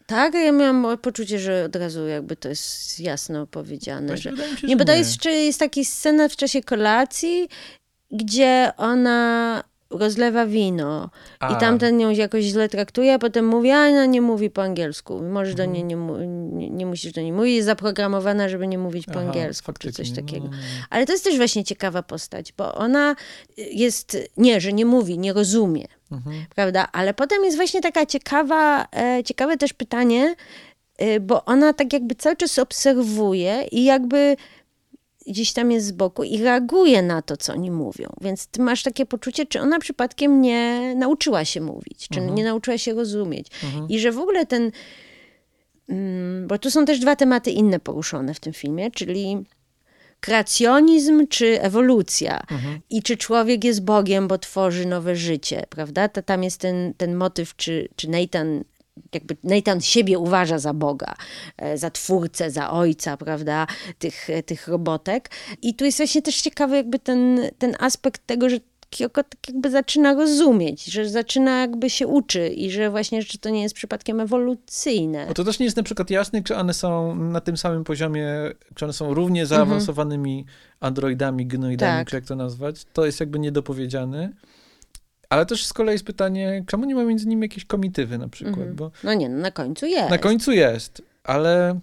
Tak, 0.07 0.35
ja 0.35 0.53
miałam 0.53 0.99
poczucie, 0.99 1.39
że 1.39 1.65
od 1.65 1.77
razu 1.77 2.07
jakby 2.07 2.37
to 2.37 2.49
jest 2.49 3.01
jasno 3.01 3.47
powiedziane, 3.47 4.07
Właśnie 4.07 4.31
że 4.31 4.37
wydaje 4.37 4.57
się, 4.57 4.67
Nie, 4.67 4.73
że 4.73 4.77
bo 4.77 4.85
to 4.85 4.93
jest, 4.93 5.19
czy 5.19 5.31
jest 5.31 5.59
taki 5.59 5.85
scena 5.85 6.29
w 6.29 6.37
czasie 6.37 6.63
kolacji, 6.63 7.49
gdzie 8.11 8.73
ona 8.77 9.65
rozlewa 9.91 10.47
wino 10.47 11.11
A, 11.41 11.53
i 11.57 11.61
tamten 11.61 12.01
ją 12.01 12.11
jakoś 12.11 12.45
źle 12.45 12.69
traktuje, 12.69 13.15
a 13.15 13.19
potem 13.19 13.47
mówi, 13.47 13.71
a 13.71 13.79
ona 13.89 14.07
nie 14.07 14.21
mówi 14.21 14.51
po 14.51 14.63
angielsku. 14.63 15.23
Możesz 15.23 15.55
do 15.55 15.63
Mhm. 15.63 15.73
niej 15.73 15.85
nie, 15.85 15.97
mu- 15.97 16.19
nie, 16.57 16.71
nie 16.71 16.87
musisz 16.87 17.13
do 17.13 17.21
niej 17.21 17.33
mówić. 17.33 17.55
Jest 17.55 17.67
zaprogramowana, 17.67 18.49
żeby 18.49 18.67
nie 18.67 18.79
mówić 18.79 19.07
po 19.07 19.13
aha, 19.13 19.21
angielsku, 19.21 19.73
czy 19.79 19.93
coś 19.93 20.11
takiego. 20.11 20.45
No, 20.45 20.51
no, 20.51 20.57
no. 20.57 20.87
Ale 20.91 21.07
to 21.07 21.13
jest 21.13 21.25
też 21.25 21.37
właśnie 21.37 21.65
ciekawa 21.65 22.03
postać, 22.03 22.53
bo 22.53 22.75
ona 22.75 23.17
jest, 23.57 24.17
nie, 24.37 24.61
że 24.61 24.73
nie 24.73 24.87
mówi, 24.87 25.19
nie 25.19 25.33
rozumie, 25.33 25.85
Mhm. 26.13 26.37
prawda? 26.55 26.89
Ale 26.93 27.15
potem 27.15 27.45
jest 27.45 27.57
właśnie 27.57 27.81
taka 27.81 28.07
ciekawa, 28.07 28.87
e, 28.97 29.23
ciekawe 29.25 29.57
też 29.57 29.73
pytanie, 29.73 30.35
e, 30.99 31.21
bo 31.21 31.45
ona 31.45 31.73
tak 31.73 31.93
jakby 31.93 32.15
cały 32.15 32.37
czas 32.37 32.59
obserwuje 32.59 33.65
i 33.73 33.85
jakby 33.85 34.37
gdzieś 35.27 35.53
tam 35.53 35.71
jest 35.71 35.87
z 35.87 35.93
boku 35.93 36.25
i 36.25 36.39
reaguje 36.43 37.03
na 37.03 37.23
to, 37.23 37.37
co 37.37 37.53
oni 37.53 37.71
mówią. 37.71 38.09
Więc 38.21 38.47
ty 38.47 38.63
masz 38.63 38.83
takie 38.83 39.07
poczucie, 39.07 39.47
czy 39.47 39.61
ona 39.61 39.79
przypadkiem 39.79 40.41
nie 40.41 40.95
nauczyła 40.97 41.45
się 41.45 41.61
mówić, 41.61 42.09
czy 42.09 42.21
nie 42.21 42.45
nauczyła 42.45 42.79
się 42.79 42.95
rozumieć. 42.95 43.47
I 43.89 43.99
że 43.99 44.13
w 44.13 44.19
ogóle 44.19 44.47
ten... 44.47 44.71
mm, 45.89 46.47
Bo 46.47 46.59
tu 46.59 46.71
są 46.71 46.85
też 46.85 46.99
dwa 46.99 47.17
tematy 47.17 47.51
inne 47.51 47.81
poruszone 47.81 48.35
w 48.35 48.41
tym 48.41 48.53
filmie, 48.53 48.91
czyli 48.91 49.37
kreacjonizm 50.21 51.27
czy 51.27 51.61
ewolucja. 51.63 52.43
I 52.91 53.03
czy 53.03 53.17
człowiek 53.17 53.65
jest 53.65 53.85
Bogiem, 53.85 54.29
bo 54.29 54.39
tworzy 54.39 54.87
nowe 54.87 55.17
życie, 55.17 55.65
prawda? 55.71 56.09
To 56.09 56.23
tam 56.23 56.43
jest 56.43 56.61
ten, 56.61 56.95
ten 56.97 57.15
motyw, 57.15 57.57
czy, 57.57 57.89
czy 57.97 58.11
Nathan 58.11 58.65
jakby 59.15 59.37
Nathan 59.45 59.81
siebie 59.81 60.19
uważa 60.19 60.59
za 60.59 60.75
Boga, 60.75 61.15
e, 61.59 61.79
za 61.79 61.91
twórcę, 61.91 62.51
za 62.51 62.71
ojca, 62.71 63.17
prawda, 63.17 63.67
tych, 63.99 64.29
tych 64.47 64.69
robotek. 64.69 65.31
I 65.63 65.75
tu 65.75 65.85
jest 65.85 65.99
właśnie 65.99 66.23
też 66.23 66.41
ciekawy 66.43 66.77
jakby 66.77 66.99
ten, 66.99 67.41
ten 67.59 67.77
aspekt 67.81 68.27
tego, 68.27 68.49
że 68.51 68.57
Kyoko 68.91 69.23
tak 69.23 69.49
jakby 69.49 69.71
zaczyna 69.71 70.15
rozumieć, 70.15 70.85
że 70.85 71.09
zaczyna 71.09 71.61
jakby 71.61 71.91
się 71.91 72.07
uczy 72.07 72.49
i 72.49 72.71
że 72.71 72.91
właśnie, 72.91 73.23
że 73.23 73.39
to 73.39 73.51
nie 73.51 73.63
jest 73.63 73.75
przypadkiem 73.75 74.21
ewolucyjne. 74.21 75.27
Bo 75.29 75.35
to 75.35 75.45
też 75.45 75.59
nie 75.59 75.65
jest 75.65 75.77
na 75.77 75.83
przykład 75.83 76.11
jasne, 76.11 76.43
czy 76.43 76.57
one 76.57 76.75
są 76.75 77.15
na 77.15 77.41
tym 77.41 77.57
samym 77.57 77.85
poziomie, 77.85 78.29
czy 78.75 78.85
one 78.85 78.93
są 78.93 79.15
równie 79.15 79.47
zaawansowanymi 79.47 80.47
androidami, 80.81 81.47
gnoidami, 81.47 81.91
Mhm. 81.91 82.05
Tak. 82.05 82.11
czy 82.11 82.17
jak 82.17 82.25
to 82.25 82.37
nazwać. 82.37 82.85
To 82.93 83.07
jest 83.07 83.21
jakby 83.21 83.39
niedopowiedziane. 83.39 84.33
Ale 85.35 85.47
też 85.47 85.67
z 85.67 85.73
kolei 85.73 85.93
jest 85.93 86.05
pytanie, 86.05 86.65
czemu 86.67 86.85
nie 86.85 86.95
ma 86.95 87.05
między 87.05 87.27
nimi 87.27 87.43
jakiejś 87.43 87.65
komitywy 87.65 88.19
na 88.19 88.29
przykład, 88.29 88.57
Mhm. 88.59 88.77
bo 88.77 88.91
No 89.05 89.15
nie, 89.15 89.29
no 89.29 89.39
na 89.41 89.51
końcu 89.51 89.87
jest. 89.87 90.11
na 90.11 90.19
końcu 90.19 90.53
jest, 90.53 91.03
ale 91.25 91.81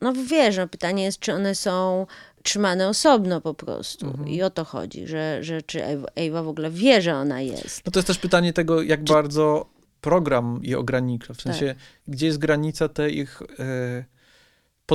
No 0.00 0.12
wiesz, 0.12 0.56
no 0.56 0.68
pytanie 0.68 1.04
jest, 1.04 1.18
czy 1.18 1.32
one 1.32 1.54
są 1.54 2.06
trzymane 2.42 2.88
osobno 2.88 3.40
po 3.40 3.54
prostu. 3.54 4.06
Mhm. 4.06 4.28
I 4.28 4.42
o 4.42 4.50
to 4.50 4.64
chodzi, 4.64 5.06
że, 5.06 5.38
że 5.44 5.62
czy 5.62 5.84
Ewa, 6.14 6.42
w 6.42 6.48
ogóle 6.48 6.70
wie, 6.70 7.02
że 7.02 7.14
ona 7.14 7.40
jest. 7.40 7.86
no 7.86 7.92
to 7.92 7.98
jest 7.98 8.06
też 8.06 8.18
pytanie 8.18 8.52
tego, 8.52 8.82
jak 8.82 9.04
bardzo 9.04 9.66
program 10.00 10.60
je 10.62 10.78
ogranicza, 10.78 11.34
w 11.34 11.40
sensie, 11.40 11.66
Tak. 11.66 11.76
gdzie 12.08 12.26
jest 12.26 12.38
granica 12.38 12.88
tej 12.88 13.18
ich 13.18 13.42
e, 13.58 14.04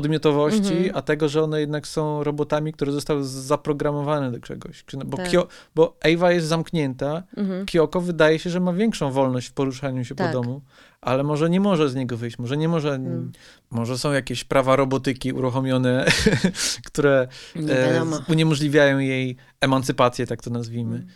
podmiotowości, 0.02 0.74
Mhm. 0.78 0.92
a 0.96 1.02
tego, 1.02 1.30
że 1.30 1.44
one 1.44 1.60
jednak 1.60 1.88
są 1.88 2.24
robotami, 2.24 2.74
które 2.74 2.92
zostały 2.92 3.24
zaprogramowane 3.26 4.32
do 4.32 4.40
czegoś. 4.40 4.84
Czy- 4.86 4.98
Bo, 4.98 5.18
Tak. 5.18 5.28
Bo 5.76 5.98
Ewa 6.02 6.32
jest 6.32 6.48
zamknięta, 6.48 7.24
Mhm. 7.38 7.66
Kyoko 7.66 8.02
wydaje 8.02 8.40
się, 8.40 8.50
że 8.50 8.60
ma 8.60 8.74
większą 8.74 9.12
wolność 9.12 9.48
w 9.48 9.54
poruszaniu 9.54 10.06
się 10.06 10.16
Tak. 10.16 10.28
po 10.28 10.34
domu, 10.34 10.62
ale 11.02 11.24
może 11.24 11.50
nie 11.50 11.60
może 11.60 11.90
z 11.90 11.96
niego 11.96 12.18
wyjść, 12.18 12.38
może 12.40 12.58
nie 12.58 12.68
może, 12.68 12.94
Mm. 12.96 13.32
może 13.72 13.98
są 13.98 14.12
jakieś 14.12 14.44
prawa 14.44 14.76
robotyki 14.76 15.34
uruchomione, 15.34 16.06
które 16.88 17.28
e, 17.70 18.02
uniemożliwiają 18.30 19.00
jej 19.00 19.36
emancypację, 19.62 20.28
tak 20.28 20.42
to 20.42 20.50
nazwijmy. 20.50 20.96
Mm. 20.96 21.08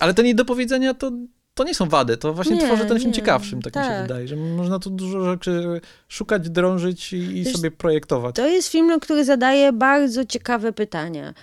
Ale 0.00 0.14
te 0.14 0.22
niedopowiedzenia 0.22 0.94
to, 0.94 1.10
to 1.56 1.64
nie 1.64 1.74
są 1.74 1.88
wady, 1.88 2.16
to 2.16 2.34
właśnie 2.34 2.56
Nie, 2.56 2.66
tworzy 2.66 2.84
ten 2.84 2.98
film 2.98 3.10
nie, 3.10 3.14
ciekawszym, 3.16 3.62
tak, 3.62 3.76
mi 3.76 3.82
się 3.82 3.88
tak. 3.88 4.02
wydaje, 4.02 4.28
że 4.28 4.36
można 4.36 4.78
tu 4.78 4.90
dużo 4.90 5.24
rzeczy 5.24 5.80
szukać, 6.08 6.50
drążyć 6.50 7.12
i, 7.12 7.42
Wiesz, 7.44 7.52
sobie 7.56 7.70
projektować. 7.70 8.34
To 8.36 8.46
jest 8.46 8.68
film, 8.68 8.86
no, 8.86 9.00
który 9.00 9.24
zadaje 9.24 9.72
bardzo 9.72 10.24
ciekawe 10.24 10.72
pytania. 10.72 11.34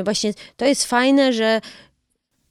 Y, 0.00 0.04
Właśnie 0.04 0.34
to 0.56 0.64
jest 0.64 0.84
fajne, 0.84 1.32
że 1.32 1.60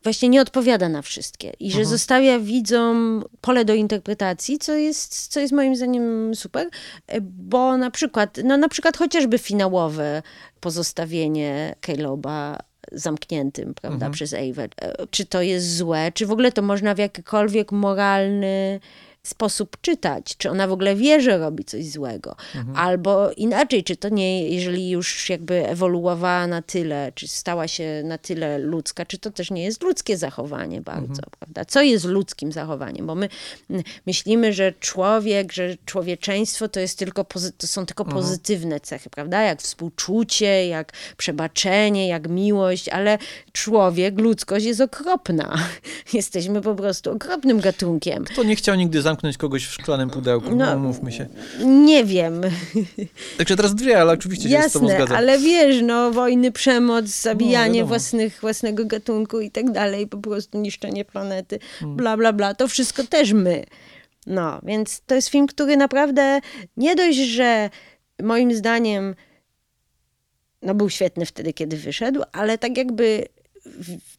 właśnie 0.03 0.29
nie 0.29 0.41
odpowiada 0.41 0.89
na 0.89 1.01
wszystkie 1.01 1.53
i 1.59 1.71
że 1.71 1.79
Mhm. 1.79 1.89
zostawia 1.89 2.39
widzom 2.39 3.23
pole 3.41 3.65
do 3.65 3.73
interpretacji, 3.73 4.57
co 4.57 4.73
jest, 4.73 5.27
co 5.27 5.39
jest 5.39 5.53
moim 5.53 5.75
zdaniem 5.75 6.35
super, 6.35 6.67
y, 6.67 7.17
bo 7.21 7.77
na 7.77 7.91
przykład, 7.91 8.37
no 8.43 8.57
na 8.57 8.69
przykład 8.69 8.97
chociażby 8.97 9.37
finałowe 9.37 10.21
pozostawienie 10.59 11.75
Kaloba 11.81 12.57
zamkniętym, 12.91 13.73
prawda, 13.73 13.95
Mhm. 13.95 14.11
przez 14.11 14.33
Eivę. 14.33 14.63
E, 14.81 15.07
Czy 15.11 15.25
to 15.25 15.41
jest 15.41 15.77
złe? 15.77 16.11
Czy 16.13 16.25
w 16.25 16.31
ogóle 16.31 16.51
to 16.51 16.61
można 16.61 16.95
w 16.95 16.97
jakikolwiek 16.97 17.71
moralny 17.71 18.79
sposób 19.27 19.77
czytać? 19.81 20.37
Czy 20.37 20.49
ona 20.49 20.67
w 20.67 20.71
ogóle 20.71 20.95
wie, 20.95 21.21
że 21.21 21.37
robi 21.37 21.65
coś 21.65 21.85
złego? 21.89 22.35
Mhm. 22.55 22.75
Albo 22.77 23.31
inaczej, 23.31 23.83
czy 23.83 23.95
to 23.95 24.09
nie, 24.09 24.49
jeżeli 24.49 24.89
już 24.89 25.29
jakby 25.29 25.67
ewoluowała 25.69 26.47
na 26.47 26.61
tyle, 26.61 27.11
czy 27.15 27.27
stała 27.27 27.67
się 27.67 28.01
na 28.05 28.17
tyle 28.17 28.59
ludzka, 28.59 29.05
czy 29.05 29.17
to 29.17 29.31
też 29.31 29.51
nie 29.51 29.63
jest 29.63 29.83
ludzkie 29.83 30.17
zachowanie 30.17 30.81
bardzo, 30.81 31.01
Mhm. 31.07 31.29
prawda? 31.39 31.65
Co 31.65 31.81
jest 31.81 32.05
ludzkim 32.05 32.51
zachowaniem? 32.51 33.07
Bo 33.07 33.15
my 33.15 33.29
myślimy, 34.05 34.53
że 34.53 34.73
człowiek, 34.79 35.53
że 35.53 35.75
człowieczeństwo 35.85 36.67
to, 36.69 36.79
jest 36.79 36.99
tylko 36.99 37.25
to 37.57 37.67
są 37.67 37.85
tylko 37.85 38.03
Mhm. 38.03 38.21
pozytywne 38.23 38.79
cechy, 38.79 39.09
prawda? 39.09 39.41
Jak 39.41 39.61
współczucie, 39.61 40.67
jak 40.67 40.91
przebaczenie, 41.17 42.07
jak 42.07 42.29
miłość, 42.29 42.89
ale 42.89 43.17
człowiek, 43.51 44.19
ludzkość 44.19 44.65
jest 44.65 44.81
okropna. 44.81 45.57
Jesteśmy 46.13 46.61
po 46.61 46.75
prostu 46.75 47.11
okropnym 47.11 47.59
gatunkiem. 47.59 48.23
Kto 48.25 48.43
nie 48.43 48.55
chciał 48.55 48.75
nigdy 48.75 49.01
zamknąć 49.01 49.14
kogoś 49.37 49.65
w 49.65 49.71
szklanym 49.71 50.09
pudełku, 50.09 50.55
no, 50.55 50.65
No, 50.65 50.75
umówmy 50.75 51.11
się. 51.11 51.27
Nie 51.65 52.05
wiem. 52.05 52.41
Także 53.37 53.55
teraz 53.55 53.75
dwie, 53.75 54.01
ale 54.01 54.11
oczywiście 54.13 54.49
się 54.49 54.69
z 54.69 54.71
tobą 54.71 54.85
Jasne, 54.85 54.97
zgadzam. 54.99 55.17
ale 55.17 55.39
wiesz, 55.39 55.75
no 55.83 56.11
wojny, 56.11 56.51
przemoc, 56.51 57.05
zabijanie 57.05 57.73
wiadomo. 57.73 57.87
własnych, 57.87 58.39
własnego 58.41 58.85
gatunku 58.85 59.39
i 59.39 59.51
tak 59.51 59.71
dalej, 59.71 60.07
po 60.07 60.17
prostu 60.17 60.57
niszczenie 60.57 61.05
planety, 61.05 61.59
Hmm. 61.79 61.97
bla, 61.97 62.17
bla, 62.17 62.33
bla, 62.33 62.53
to 62.53 62.67
wszystko 62.67 63.03
też 63.03 63.33
my. 63.33 63.63
No, 64.27 64.59
więc 64.63 65.01
to 65.05 65.15
jest 65.15 65.27
film, 65.27 65.47
który 65.47 65.77
naprawdę 65.77 66.39
nie 66.77 66.95
dość, 66.95 67.17
że 67.17 67.69
moim 68.23 68.55
zdaniem 68.55 69.15
no 70.61 70.75
był 70.75 70.89
świetny 70.89 71.25
wtedy, 71.25 71.53
kiedy 71.53 71.77
wyszedł, 71.77 72.21
ale 72.31 72.57
tak 72.57 72.77
jakby, 72.77 73.25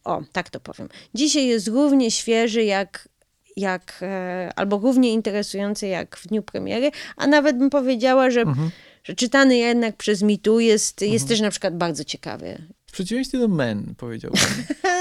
o, 0.03 0.21
tak 0.31 0.49
to 0.49 0.59
powiem, 0.59 0.89
dzisiaj 1.13 1.47
jest 1.47 1.67
równie 1.67 2.11
świeży 2.11 2.63
jak 2.63 3.09
jak, 3.57 3.99
e, 4.01 4.51
albo 4.55 4.77
równie 4.79 5.13
interesujący 5.13 5.87
jak 5.87 6.17
w 6.17 6.27
dniu 6.27 6.41
premiery, 6.43 6.91
a 7.17 7.27
nawet 7.27 7.57
bym 7.57 7.69
powiedziała, 7.69 8.29
że, 8.31 8.41
Mhm. 8.41 8.69
że 9.03 9.15
czytany 9.15 9.57
jednak 9.57 9.95
przez 9.97 10.21
mitu 10.21 10.59
jest, 10.59 11.01
jest 11.01 11.27
też 11.27 11.39
na 11.41 11.49
przykład 11.49 11.77
bardzo 11.77 12.03
ciekawy. 12.03 12.61
W 12.87 12.91
przeciwieństwie 12.91 13.39
do 13.39 13.47
Men, 13.47 13.93
powiedziałbym. 13.97 14.41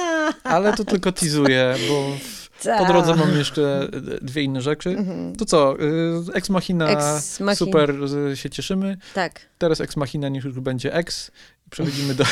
Ale 0.44 0.72
to 0.72 0.84
tylko 0.84 1.12
teazuję, 1.12 1.74
bo 1.88 2.12
po 2.58 2.64
Tak. 2.64 2.88
drodze 2.88 3.14
mam 3.16 3.36
jeszcze 3.38 3.88
dwie 4.22 4.42
inne 4.42 4.60
rzeczy. 4.62 4.96
To 5.38 5.44
co, 5.44 5.76
y, 5.80 6.34
Ex 6.34 6.50
Machina, 6.50 6.88
Ex 6.88 7.40
Machina. 7.40 7.54
super, 7.54 7.94
się 8.34 8.50
cieszymy. 8.50 8.96
Tak. 9.14 9.40
Teraz 9.58 9.80
Ex 9.80 9.96
Machina 9.96 10.28
niech 10.28 10.44
już 10.44 10.60
będzie 10.60 10.94
Ex. 10.94 11.30
Przechodzimy 11.70 12.14
do... 12.14 12.24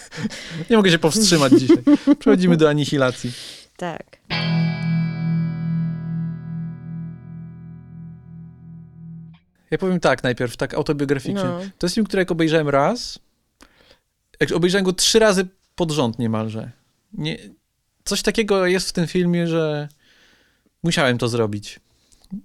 Nie 0.70 0.76
mogę 0.76 0.90
się 0.90 0.98
powstrzymać 0.98 1.52
dzisiaj. 1.52 1.78
Przechodzimy 2.18 2.56
do 2.56 2.68
anihilacji. 2.68 3.32
Tak. 3.76 4.02
Ja 9.72 9.78
powiem 9.78 10.00
tak 10.00 10.22
najpierw, 10.22 10.56
tak 10.56 10.74
autobiograficznie. 10.74 11.44
No. 11.44 11.60
To 11.78 11.86
jest 11.86 11.94
film, 11.94 12.06
który 12.06 12.20
jak 12.20 12.30
obejrzałem 12.30 12.68
raz, 12.68 13.18
jak 14.40 14.52
obejrzałem 14.52 14.84
go 14.84 14.92
trzy 14.92 15.18
razy 15.18 15.48
pod 15.74 15.90
rząd 15.90 16.18
niemalże. 16.18 16.70
Nie, 17.12 17.38
coś 18.04 18.22
takiego 18.22 18.66
jest 18.66 18.88
w 18.88 18.92
tym 18.92 19.06
filmie, 19.06 19.46
że 19.46 19.88
musiałem 20.82 21.18
to 21.18 21.28
zrobić. 21.28 21.80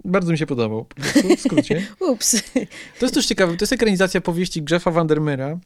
Bardzo 0.05 0.31
mi 0.31 0.37
się 0.37 0.45
podobał, 0.45 0.85
po 0.85 0.95
prostu, 0.95 1.35
w 1.35 1.39
skrócie. 1.39 1.87
Ups. 2.11 2.43
To 2.99 3.05
jest 3.05 3.13
też 3.13 3.25
ciekawe, 3.25 3.57
to 3.57 3.63
jest 3.63 3.73
ekranizacja 3.73 4.21
powieści 4.21 4.63
Jeffa 4.71 4.91
Vandermeera, 4.91 5.59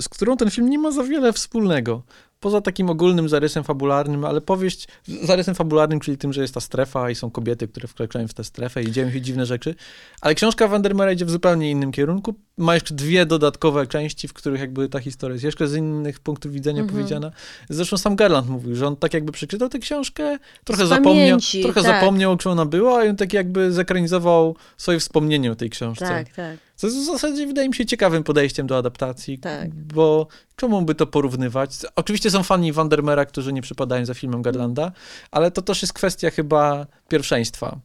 z 0.00 0.08
którą 0.08 0.36
ten 0.36 0.50
film 0.50 0.70
nie 0.70 0.78
ma 0.78 0.90
za 0.90 1.02
wiele 1.02 1.32
wspólnego. 1.32 2.02
Poza 2.44 2.60
takim 2.60 2.90
ogólnym 2.90 3.28
zarysem 3.28 3.64
fabularnym, 3.64 4.24
ale 4.24 4.40
powieść 4.40 4.88
zarysem 5.06 5.54
fabularnym, 5.54 6.00
czyli 6.00 6.18
tym, 6.18 6.32
że 6.32 6.42
jest 6.42 6.54
ta 6.54 6.60
strefa 6.60 7.10
i 7.10 7.14
są 7.14 7.30
kobiety, 7.30 7.68
które 7.68 7.88
wkraczają 7.88 8.28
w 8.28 8.34
tę 8.34 8.44
strefę 8.44 8.82
i 8.82 8.92
dzieją 8.92 9.10
się 9.10 9.20
dziwne 9.20 9.46
rzeczy. 9.46 9.74
Ale 10.20 10.34
książka 10.34 10.68
Vandermeera 10.68 11.12
idzie 11.12 11.24
w 11.24 11.30
zupełnie 11.30 11.70
innym 11.70 11.92
kierunku. 11.92 12.34
Ma 12.58 12.74
jeszcze 12.74 12.94
dwie 12.94 13.26
dodatkowe 13.26 13.86
części, 13.86 14.28
w 14.28 14.32
których 14.32 14.60
jakby 14.60 14.88
ta 14.88 15.00
historia 15.00 15.32
jest 15.32 15.44
jeszcze 15.44 15.68
z 15.68 15.74
innych 15.74 16.20
punktów 16.20 16.52
widzenia 16.52 16.80
Mhm. 16.82 16.98
powiedziana. 16.98 17.30
Zresztą 17.68 17.96
sam 17.96 18.16
Garland 18.16 18.48
mówił, 18.48 18.76
że 18.76 18.86
on 18.86 18.96
tak 18.96 19.14
jakby 19.14 19.32
przeczytał 19.32 19.68
tę 19.68 19.78
książkę, 19.78 20.38
trochę 20.64 20.86
zapomniał, 20.86 21.38
trochę 21.62 21.82
tak. 21.82 21.92
zapomniał, 22.00 22.32
o 22.32 22.36
czym 22.36 22.52
ona 22.52 22.66
była 22.66 23.04
i 23.04 23.08
on 23.08 23.16
tak 23.16 23.32
jakby 23.32 23.72
zekranizował 23.72 24.56
swoje 24.76 25.00
wspomnienie 25.00 25.52
o 25.52 25.54
tej 25.54 25.70
książce. 25.70 26.04
Tak, 26.08 26.28
tak. 26.34 26.56
Co 26.76 26.86
jest 26.86 26.98
w 26.98 27.04
zasadzie 27.06 27.46
wydaje 27.46 27.68
mi 27.68 27.74
się 27.74 27.86
ciekawym 27.86 28.22
podejściem 28.24 28.66
do 28.66 28.76
adaptacji, 28.78 29.38
Tak. 29.38 29.74
bo 29.74 30.26
czemu 30.56 30.82
by 30.82 30.94
to 30.94 31.06
porównywać? 31.06 31.70
Oczywiście 31.96 32.30
są 32.30 32.42
fani 32.42 32.72
Vandermeera, 32.72 33.24
którzy 33.26 33.52
nie 33.52 33.62
przypadają 33.62 34.04
za 34.06 34.14
filmem 34.14 34.42
Garlanda, 34.42 34.92
ale 35.30 35.50
to 35.50 35.62
też 35.62 35.82
jest 35.82 35.92
kwestia 35.94 36.30
chyba 36.30 36.86
pierwszeństwa. 37.08 37.78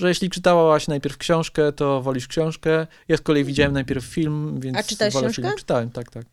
Że 0.00 0.08
jeśli 0.08 0.30
czytałaś 0.30 0.88
najpierw 0.88 1.16
książkę, 1.16 1.72
to 1.72 2.02
wolisz 2.02 2.28
książkę. 2.28 2.86
Ja 3.08 3.16
z 3.16 3.20
kolei 3.20 3.44
widziałem 3.44 3.72
najpierw 3.72 4.04
film, 4.04 4.60
więc 4.60 4.76
A 4.78 4.82
czytałeś 4.82 5.14
wolę 5.14 5.26
książkę? 5.26 5.42
film. 5.42 5.58
Czytałem, 5.58 5.90
tak, 5.90 6.10
tak. 6.10 6.24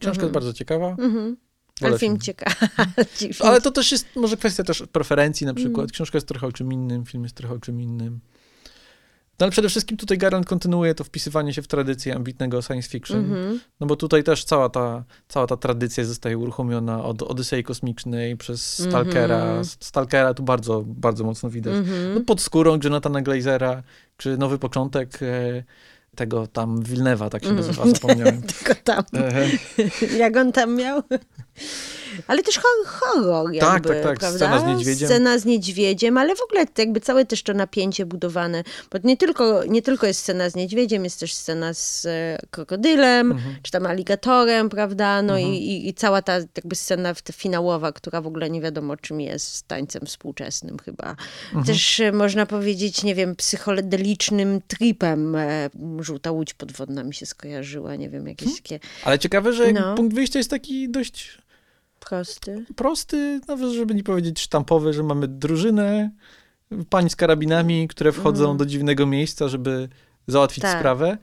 Książka 0.00 0.08
Mhm. 0.08 0.22
jest 0.22 0.32
bardzo 0.34 0.52
ciekawa. 0.52 0.88
Mhm. 0.90 1.36
Ale 1.80 1.98
film 1.98 2.12
film. 2.12 2.20
ciekawy. 2.20 2.56
Ale 3.48 3.60
to 3.60 3.70
też 3.70 3.92
jest 3.92 4.06
może 4.16 4.36
kwestia 4.36 4.64
też 4.64 4.82
preferencji 4.92 5.46
na 5.46 5.54
przykład. 5.54 5.78
Mm. 5.84 5.88
Książka 5.88 6.16
jest 6.16 6.28
trochę 6.28 6.46
o 6.46 6.52
czym 6.52 6.72
innym, 6.72 7.04
film 7.06 7.22
jest 7.22 7.36
trochę 7.36 7.54
o 7.54 7.58
czym 7.58 7.80
innym. 7.80 8.20
No 9.40 9.44
ale 9.44 9.50
przede 9.50 9.68
wszystkim 9.68 9.96
tutaj 9.96 10.18
Garland 10.18 10.46
kontynuuje 10.46 10.94
to 10.94 11.04
wpisywanie 11.04 11.54
się 11.54 11.62
w 11.62 11.66
tradycję 11.68 12.14
ambitnego 12.16 12.62
science 12.62 12.88
fiction. 12.88 13.18
Mhm. 13.18 13.60
No 13.80 13.86
bo 13.86 13.96
tutaj 13.96 14.24
też 14.24 14.44
cała 14.44 14.68
ta, 14.68 15.04
cała 15.28 15.46
ta 15.46 15.56
tradycja 15.56 16.04
zostaje 16.04 16.38
uruchomiona 16.38 17.04
od 17.04 17.22
Odysei 17.22 17.62
Kosmicznej 17.64 18.36
przez 18.36 18.82
Stalkera. 18.88 19.36
Mhm. 19.38 19.64
Stalkera 19.64 20.34
tu 20.34 20.42
bardzo, 20.42 20.82
bardzo 20.86 21.24
mocno 21.24 21.50
widać. 21.50 21.72
No 21.74 21.78
Mhm. 21.80 22.24
pod 22.24 22.40
skórą 22.40 22.78
Jonathana 22.84 23.22
Glazera, 23.22 23.82
czy 24.16 24.36
Nowy 24.38 24.58
Początek 24.58 25.18
e, 25.22 25.64
tego 26.16 26.46
tam 26.46 26.82
Wilnewa, 26.82 27.30
tak 27.30 27.42
się 27.44 27.48
Mhm. 27.50 27.66
nazywa, 27.66 27.86
zapomniałem. 27.88 28.42
Tylko 28.52 28.74
tam. 28.84 29.04
Jak 30.18 30.36
on 30.36 30.52
tam 30.52 30.76
miał? 30.76 31.02
Ale 32.26 32.42
też 32.42 32.58
hor- 32.58 32.86
horror 32.86 33.52
jakby, 33.52 33.60
Tak, 33.60 33.86
tak, 33.86 34.02
tak. 34.02 34.18
prawda? 34.18 34.38
Scena 34.38 34.58
z 34.60 34.64
niedźwiedziem. 34.66 35.08
Scena 35.08 35.38
z 35.38 35.44
niedźwiedziem, 35.44 36.18
ale 36.18 36.36
w 36.36 36.42
ogóle 36.42 36.64
jakby 36.78 37.00
całe 37.00 37.24
też 37.24 37.42
to 37.42 37.54
napięcie 37.54 38.06
budowane, 38.06 38.64
bo 38.92 38.98
nie 39.04 39.16
tylko, 39.16 39.64
nie 39.64 39.82
tylko 39.82 40.06
jest 40.06 40.20
scena 40.20 40.50
z 40.50 40.54
niedźwiedziem, 40.54 41.04
jest 41.04 41.20
też 41.20 41.34
scena 41.34 41.74
z 41.74 42.06
e, 42.06 42.38
krokodylem, 42.50 43.32
Mhm. 43.32 43.54
czy 43.62 43.72
tam 43.72 43.86
aligatorem, 43.86 44.68
prawda? 44.68 45.22
No 45.22 45.38
i, 45.38 45.44
i, 45.44 45.88
i 45.88 45.94
cała 45.94 46.22
ta 46.22 46.32
jakby 46.56 46.76
scena 46.76 47.14
finałowa, 47.32 47.92
która 47.92 48.20
w 48.20 48.26
ogóle 48.26 48.50
nie 48.50 48.60
wiadomo 48.60 48.96
czym 48.96 49.20
jest, 49.20 49.54
z 49.54 49.62
tańcem 49.62 50.06
współczesnym 50.06 50.78
chyba. 50.78 51.16
Mhm. 51.46 51.64
Też 51.64 52.00
e, 52.00 52.12
można 52.12 52.46
powiedzieć, 52.46 53.02
nie 53.02 53.14
wiem, 53.14 53.36
psychodelicznym 53.36 54.60
tripem. 54.68 55.36
E, 55.36 55.70
Żółta 56.00 56.30
łódź 56.30 56.54
podwodna 56.54 57.04
mi 57.04 57.14
się 57.14 57.26
skojarzyła, 57.26 57.96
nie 57.96 58.08
wiem, 58.10 58.26
jakieś 58.28 58.56
takie 58.56 58.80
ale 59.04 59.18
ciekawe, 59.18 59.52
że 59.52 59.72
No. 59.72 59.94
punkt 59.94 60.14
wyjścia 60.14 60.38
jest 60.38 60.50
taki 60.50 60.88
dość 60.88 61.38
prosty. 62.08 62.64
prosty, 62.76 63.40
nawet 63.48 63.70
żeby 63.72 63.94
nie 63.94 64.02
powiedzieć 64.04 64.40
sztampowy, 64.40 64.92
że 64.92 65.02
mamy 65.02 65.28
drużynę 65.28 66.10
pań 66.90 67.10
z 67.10 67.16
karabinami, 67.16 67.88
które 67.88 68.12
wchodzą 68.12 68.42
Mhm. 68.44 68.58
do 68.58 68.66
dziwnego 68.66 69.06
miejsca, 69.06 69.48
żeby 69.48 69.88
załatwić 70.26 70.62
Tak. 70.62 70.78
sprawę. 70.78 71.18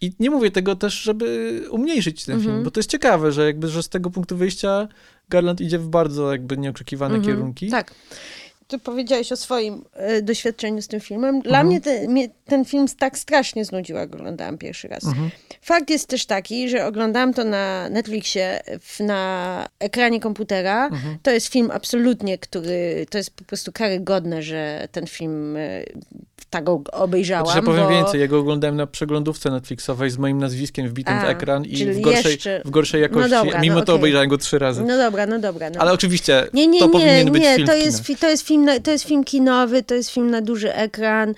I 0.00 0.12
nie 0.20 0.30
mówię 0.30 0.50
tego 0.50 0.76
też, 0.76 0.94
żeby 1.02 1.60
umniejszyć 1.70 2.24
ten 2.24 2.34
Mhm. 2.34 2.54
film, 2.54 2.64
bo 2.64 2.70
to 2.70 2.80
jest 2.80 2.90
ciekawe, 2.90 3.32
że 3.32 3.46
jakby, 3.46 3.68
że 3.68 3.82
z 3.82 3.88
tego 3.88 4.10
punktu 4.10 4.36
wyjścia 4.36 4.88
Garland 5.28 5.60
idzie 5.60 5.78
w 5.78 5.88
bardzo 5.88 6.32
jakby 6.32 6.58
nieoczekiwane 6.58 7.14
Mhm. 7.14 7.34
kierunki. 7.36 7.70
Tak. 7.70 7.94
Ty 8.68 8.78
powiedziałeś 8.78 9.32
o 9.32 9.36
swoim 9.36 9.84
e, 9.92 10.22
doświadczeniu 10.22 10.82
z 10.82 10.88
tym 10.88 11.00
filmem. 11.00 11.40
Dla 11.40 11.60
Mhm. 11.60 11.66
mnie, 11.66 11.80
te, 11.80 12.08
mnie 12.08 12.28
ten 12.44 12.64
film 12.64 12.86
tak 12.98 13.18
strasznie 13.18 13.64
znudził, 13.64 13.96
jak 13.96 14.14
oglądałam 14.14 14.58
pierwszy 14.58 14.88
raz. 14.88 15.04
Mhm. 15.04 15.30
Fakt 15.62 15.90
jest 15.90 16.06
też 16.08 16.26
taki, 16.26 16.68
że 16.68 16.86
oglądałam 16.86 17.34
to 17.34 17.44
na 17.44 17.88
Netflixie, 17.88 18.60
w, 18.80 19.00
na 19.00 19.68
ekranie 19.78 20.20
komputera. 20.20 20.86
Mhm. 20.86 21.18
To 21.22 21.30
jest 21.30 21.46
film 21.46 21.70
absolutnie, 21.70 22.38
który, 22.38 23.06
to 23.10 23.18
jest 23.18 23.30
po 23.30 23.44
prostu 23.44 23.72
karygodne, 23.72 24.42
że 24.42 24.88
ten 24.92 25.06
film 25.06 25.56
e, 25.56 25.84
tak 26.50 26.64
go 26.64 26.82
obejrzałam. 26.92 27.46
Znaczy, 27.46 27.60
że 27.60 27.66
powiem 27.66 27.82
bo... 27.84 27.90
więcej, 27.90 28.20
ja 28.20 28.26
go 28.26 28.38
oglądałem 28.38 28.76
na 28.76 28.86
przeglądówce 28.86 29.50
Netflixowej 29.50 30.10
z 30.10 30.18
moim 30.18 30.38
nazwiskiem 30.38 30.88
wbitym 30.88 31.14
A, 31.14 31.20
w 31.26 31.28
ekran 31.28 31.64
i 31.64 31.84
w 31.84 32.00
gorszej, 32.00 32.32
jeszcze- 32.32 32.62
w 32.64 32.70
gorszej 32.70 33.02
jakości. 33.02 33.30
No 33.30 33.44
dobra, 33.44 33.60
Mimo 33.60 33.74
no 33.74 33.80
to 33.80 33.92
okej. 33.92 34.00
obejrzałem 34.00 34.28
go 34.28 34.38
trzy 34.38 34.58
razy. 34.58 34.82
No 34.84 34.96
dobra, 34.96 35.26
no 35.26 35.38
dobra. 35.38 35.70
No. 35.70 35.80
Ale 35.80 35.92
oczywiście 35.92 36.46
Nie, 36.52 36.66
nie, 36.66 36.80
to 36.80 36.86
nie, 36.86 36.92
powinien 36.92 37.32
być 37.32 37.42
nie, 37.42 37.54
film 37.56 37.66
to 37.68 37.74
jest, 37.74 38.04
fi- 38.04 38.16
to, 38.16 38.28
jest 38.28 38.46
film, 38.46 38.64
na- 38.64 38.80
to 38.80 38.90
jest 38.90 39.04
film 39.04 39.24
kinowy, 39.24 39.82
to 39.82 39.94
jest 39.94 40.10
film 40.10 40.30
na 40.30 40.40
duży 40.40 40.74
ekran. 40.74 41.34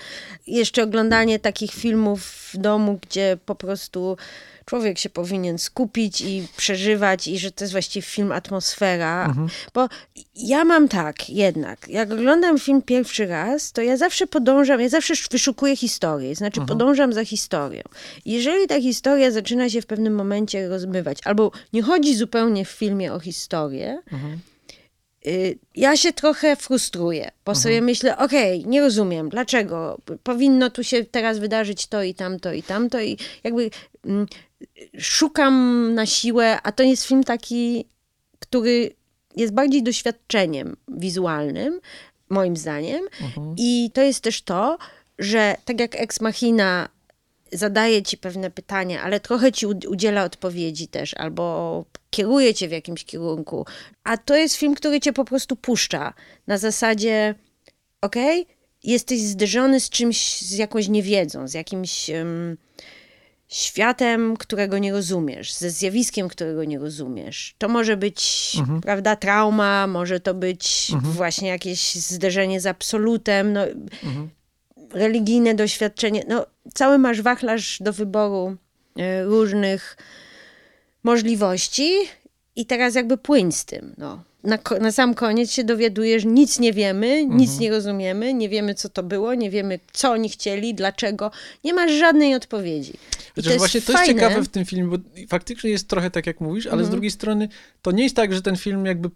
Jeszcze 0.46 0.82
oglądanie 0.82 1.38
takich 1.38 1.70
filmów 1.72 2.22
w 2.52 2.56
domu, 2.56 2.98
gdzie 3.08 3.38
po 3.46 3.54
prostu 3.54 4.16
człowiek 4.64 4.98
się 4.98 5.10
powinien 5.10 5.58
skupić 5.58 6.20
i 6.20 6.46
przeżywać 6.56 7.26
i 7.28 7.38
że 7.38 7.52
to 7.52 7.64
jest 7.64 7.72
właściwie 7.72 8.02
film 8.02 8.32
atmosfera. 8.32 9.26
Mhm. 9.26 9.48
Bo 9.74 9.88
ja 10.34 10.64
mam 10.64 10.88
tak 10.88 11.30
jednak, 11.30 11.88
jak 11.88 12.12
oglądam 12.12 12.58
film 12.58 12.82
pierwszy 12.82 13.26
raz, 13.26 13.72
to 13.72 13.82
ja 13.82 13.96
zawsze 13.96 14.26
podążam, 14.26 14.80
ja 14.80 14.88
zawsze 14.88 15.14
wyszukuję 15.30 15.76
historię, 15.76 16.34
znaczy 16.34 16.60
podążam 16.66 17.12
za 17.12 17.24
historią. 17.24 17.82
Jeżeli 18.26 18.66
ta 18.66 18.80
historia 18.80 19.30
zaczyna 19.30 19.70
się 19.70 19.82
w 19.82 19.86
pewnym 19.86 20.14
momencie 20.14 20.68
rozmywać, 20.68 21.18
albo 21.24 21.50
nie 21.72 21.82
chodzi 21.82 22.16
zupełnie 22.16 22.64
w 22.64 22.70
filmie 22.70 23.12
o 23.12 23.20
historię, 23.20 24.02
Mhm. 24.12 24.38
y, 25.26 25.58
ja 25.76 25.96
się 25.96 26.12
trochę 26.12 26.56
frustruję, 26.56 27.30
bo 27.44 27.54
sobie 27.54 27.80
myślę, 27.80 28.18
okej, 28.18 28.66
nie 28.66 28.80
rozumiem, 28.80 29.28
dlaczego 29.28 29.98
powinno 30.22 30.70
tu 30.70 30.84
się 30.84 31.04
teraz 31.04 31.38
wydarzyć 31.38 31.86
to 31.86 32.02
i 32.02 32.14
tamto 32.14 32.52
i 32.52 32.62
tamto 32.62 33.00
i 33.00 33.18
jakby 33.44 33.70
mm, 34.06 34.26
szukam 34.98 35.94
na 35.94 36.06
siłę, 36.06 36.58
a 36.62 36.72
to 36.72 36.82
jest 36.82 37.04
film 37.04 37.24
taki, 37.24 37.84
który 38.38 38.90
jest 39.36 39.52
bardziej 39.52 39.82
doświadczeniem 39.82 40.76
wizualnym, 40.88 41.80
moim 42.28 42.56
zdaniem. 42.56 43.00
Mhm. 43.22 43.54
I 43.58 43.90
to 43.94 44.02
jest 44.02 44.20
też 44.20 44.42
to, 44.42 44.78
że 45.18 45.56
tak 45.64 45.80
jak 45.80 45.96
Ex 45.96 46.20
Machina 46.20 46.88
zadaje 47.52 48.02
ci 48.02 48.18
pewne 48.18 48.50
pytania, 48.50 49.02
ale 49.02 49.20
trochę 49.20 49.52
ci 49.52 49.66
ud- 49.66 49.86
udziela 49.88 50.24
odpowiedzi 50.24 50.88
też, 50.88 51.14
albo 51.14 51.84
kieruje 52.10 52.54
cię 52.54 52.68
w 52.68 52.72
jakimś 52.72 53.04
kierunku. 53.04 53.66
A 54.04 54.16
to 54.16 54.36
jest 54.36 54.56
film, 54.56 54.74
który 54.74 55.00
cię 55.00 55.12
po 55.12 55.24
prostu 55.24 55.56
puszcza. 55.56 56.14
Na 56.46 56.58
zasadzie, 56.58 57.34
okej, 58.00 58.46
jesteś 58.84 59.20
zderzony 59.20 59.80
z 59.80 59.90
czymś, 59.90 60.40
z 60.40 60.52
jakąś 60.52 60.88
niewiedzą, 60.88 61.48
z 61.48 61.54
jakimś 61.54 62.10
em, 62.10 62.56
światem, 63.50 64.36
którego 64.36 64.78
nie 64.78 64.92
rozumiesz, 64.92 65.52
ze 65.52 65.70
zjawiskiem, 65.70 66.28
którego 66.28 66.64
nie 66.64 66.78
rozumiesz. 66.78 67.54
To 67.58 67.68
może 67.68 67.96
być, 67.96 68.52
prawda, 68.82 69.16
trauma, 69.16 69.86
może 69.86 70.20
to 70.20 70.34
być 70.34 70.92
właśnie 71.02 71.48
jakieś 71.48 71.94
zderzenie 71.94 72.60
z 72.60 72.66
absolutem, 72.66 73.52
no, 73.52 73.60
religijne 74.92 75.54
doświadczenie. 75.54 76.24
No, 76.28 76.46
cały 76.74 76.98
masz 76.98 77.22
wachlarz 77.22 77.78
do 77.80 77.92
wyboru 77.92 78.56
e, 78.96 79.24
różnych 79.24 79.96
możliwości 81.02 81.92
i 82.56 82.66
teraz 82.66 82.94
jakby 82.94 83.18
płyń 83.18 83.52
z 83.52 83.64
tym. 83.64 83.94
No. 83.98 84.22
Na, 84.44 84.58
na 84.80 84.92
sam 84.92 85.14
koniec 85.14 85.52
się 85.52 85.64
dowiadujesz, 85.64 86.24
nic 86.24 86.58
nie 86.58 86.72
wiemy, 86.72 87.26
nic 87.26 87.58
nie 87.58 87.70
rozumiemy, 87.70 88.34
nie 88.34 88.48
wiemy 88.48 88.74
co 88.74 88.88
to 88.88 89.02
było, 89.02 89.34
nie 89.34 89.50
wiemy 89.50 89.78
co 89.92 90.10
oni 90.10 90.28
chcieli, 90.28 90.74
dlaczego. 90.74 91.30
Nie 91.64 91.74
masz 91.74 91.92
żadnej 91.92 92.34
odpowiedzi. 92.34 92.92
I 92.92 92.96
Chociaż 93.36 93.56
właśnie 93.58 93.80
to 93.82 93.92
jest 93.92 94.04
fajne. 94.04 94.14
ciekawe 94.22 94.42
w 94.42 94.48
tym 94.48 94.64
filmie, 94.64 94.84
bo 94.90 94.96
faktycznie 95.28 95.70
jest 95.70 95.88
trochę 95.88 96.10
tak, 96.10 96.26
jak 96.26 96.40
mówisz, 96.40 96.66
ale 96.66 96.72
Mhm. 96.72 96.86
z 96.86 96.90
drugiej 96.90 97.10
strony 97.10 97.48
to 97.82 97.90
nie 97.92 98.02
jest 98.02 98.16
tak, 98.16 98.34
że 98.34 98.42
ten 98.42 98.56
film 98.56 98.86
jakby 98.86 99.10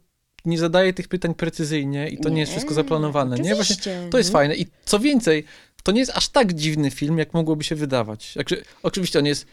nie 0.45 0.59
zadaje 0.59 0.93
tych 0.93 1.09
pytań 1.09 1.35
precyzyjnie 1.35 2.09
i 2.09 2.19
to 2.19 2.29
nie, 2.29 2.41
jest 2.41 2.53
Nie, 2.53 2.57
wszystko 2.57 2.75
zaplanowane. 2.75 3.37
Nie? 3.37 3.55
Właśnie 3.55 3.77
to 4.11 4.19
jest 4.19 4.31
Mhm. 4.31 4.33
fajne. 4.33 4.57
I 4.57 4.67
co 4.85 4.99
więcej, 4.99 5.45
to 5.83 5.93
nie 5.93 6.01
jest 6.01 6.13
aż 6.15 6.29
tak 6.29 6.53
dziwny 6.53 6.91
film, 6.91 7.19
jak 7.19 7.35
mogłoby 7.35 7.65
się 7.65 7.75
wydawać. 7.75 8.35
Oczywiście 8.83 9.19
on 9.19 9.27
jest 9.27 9.47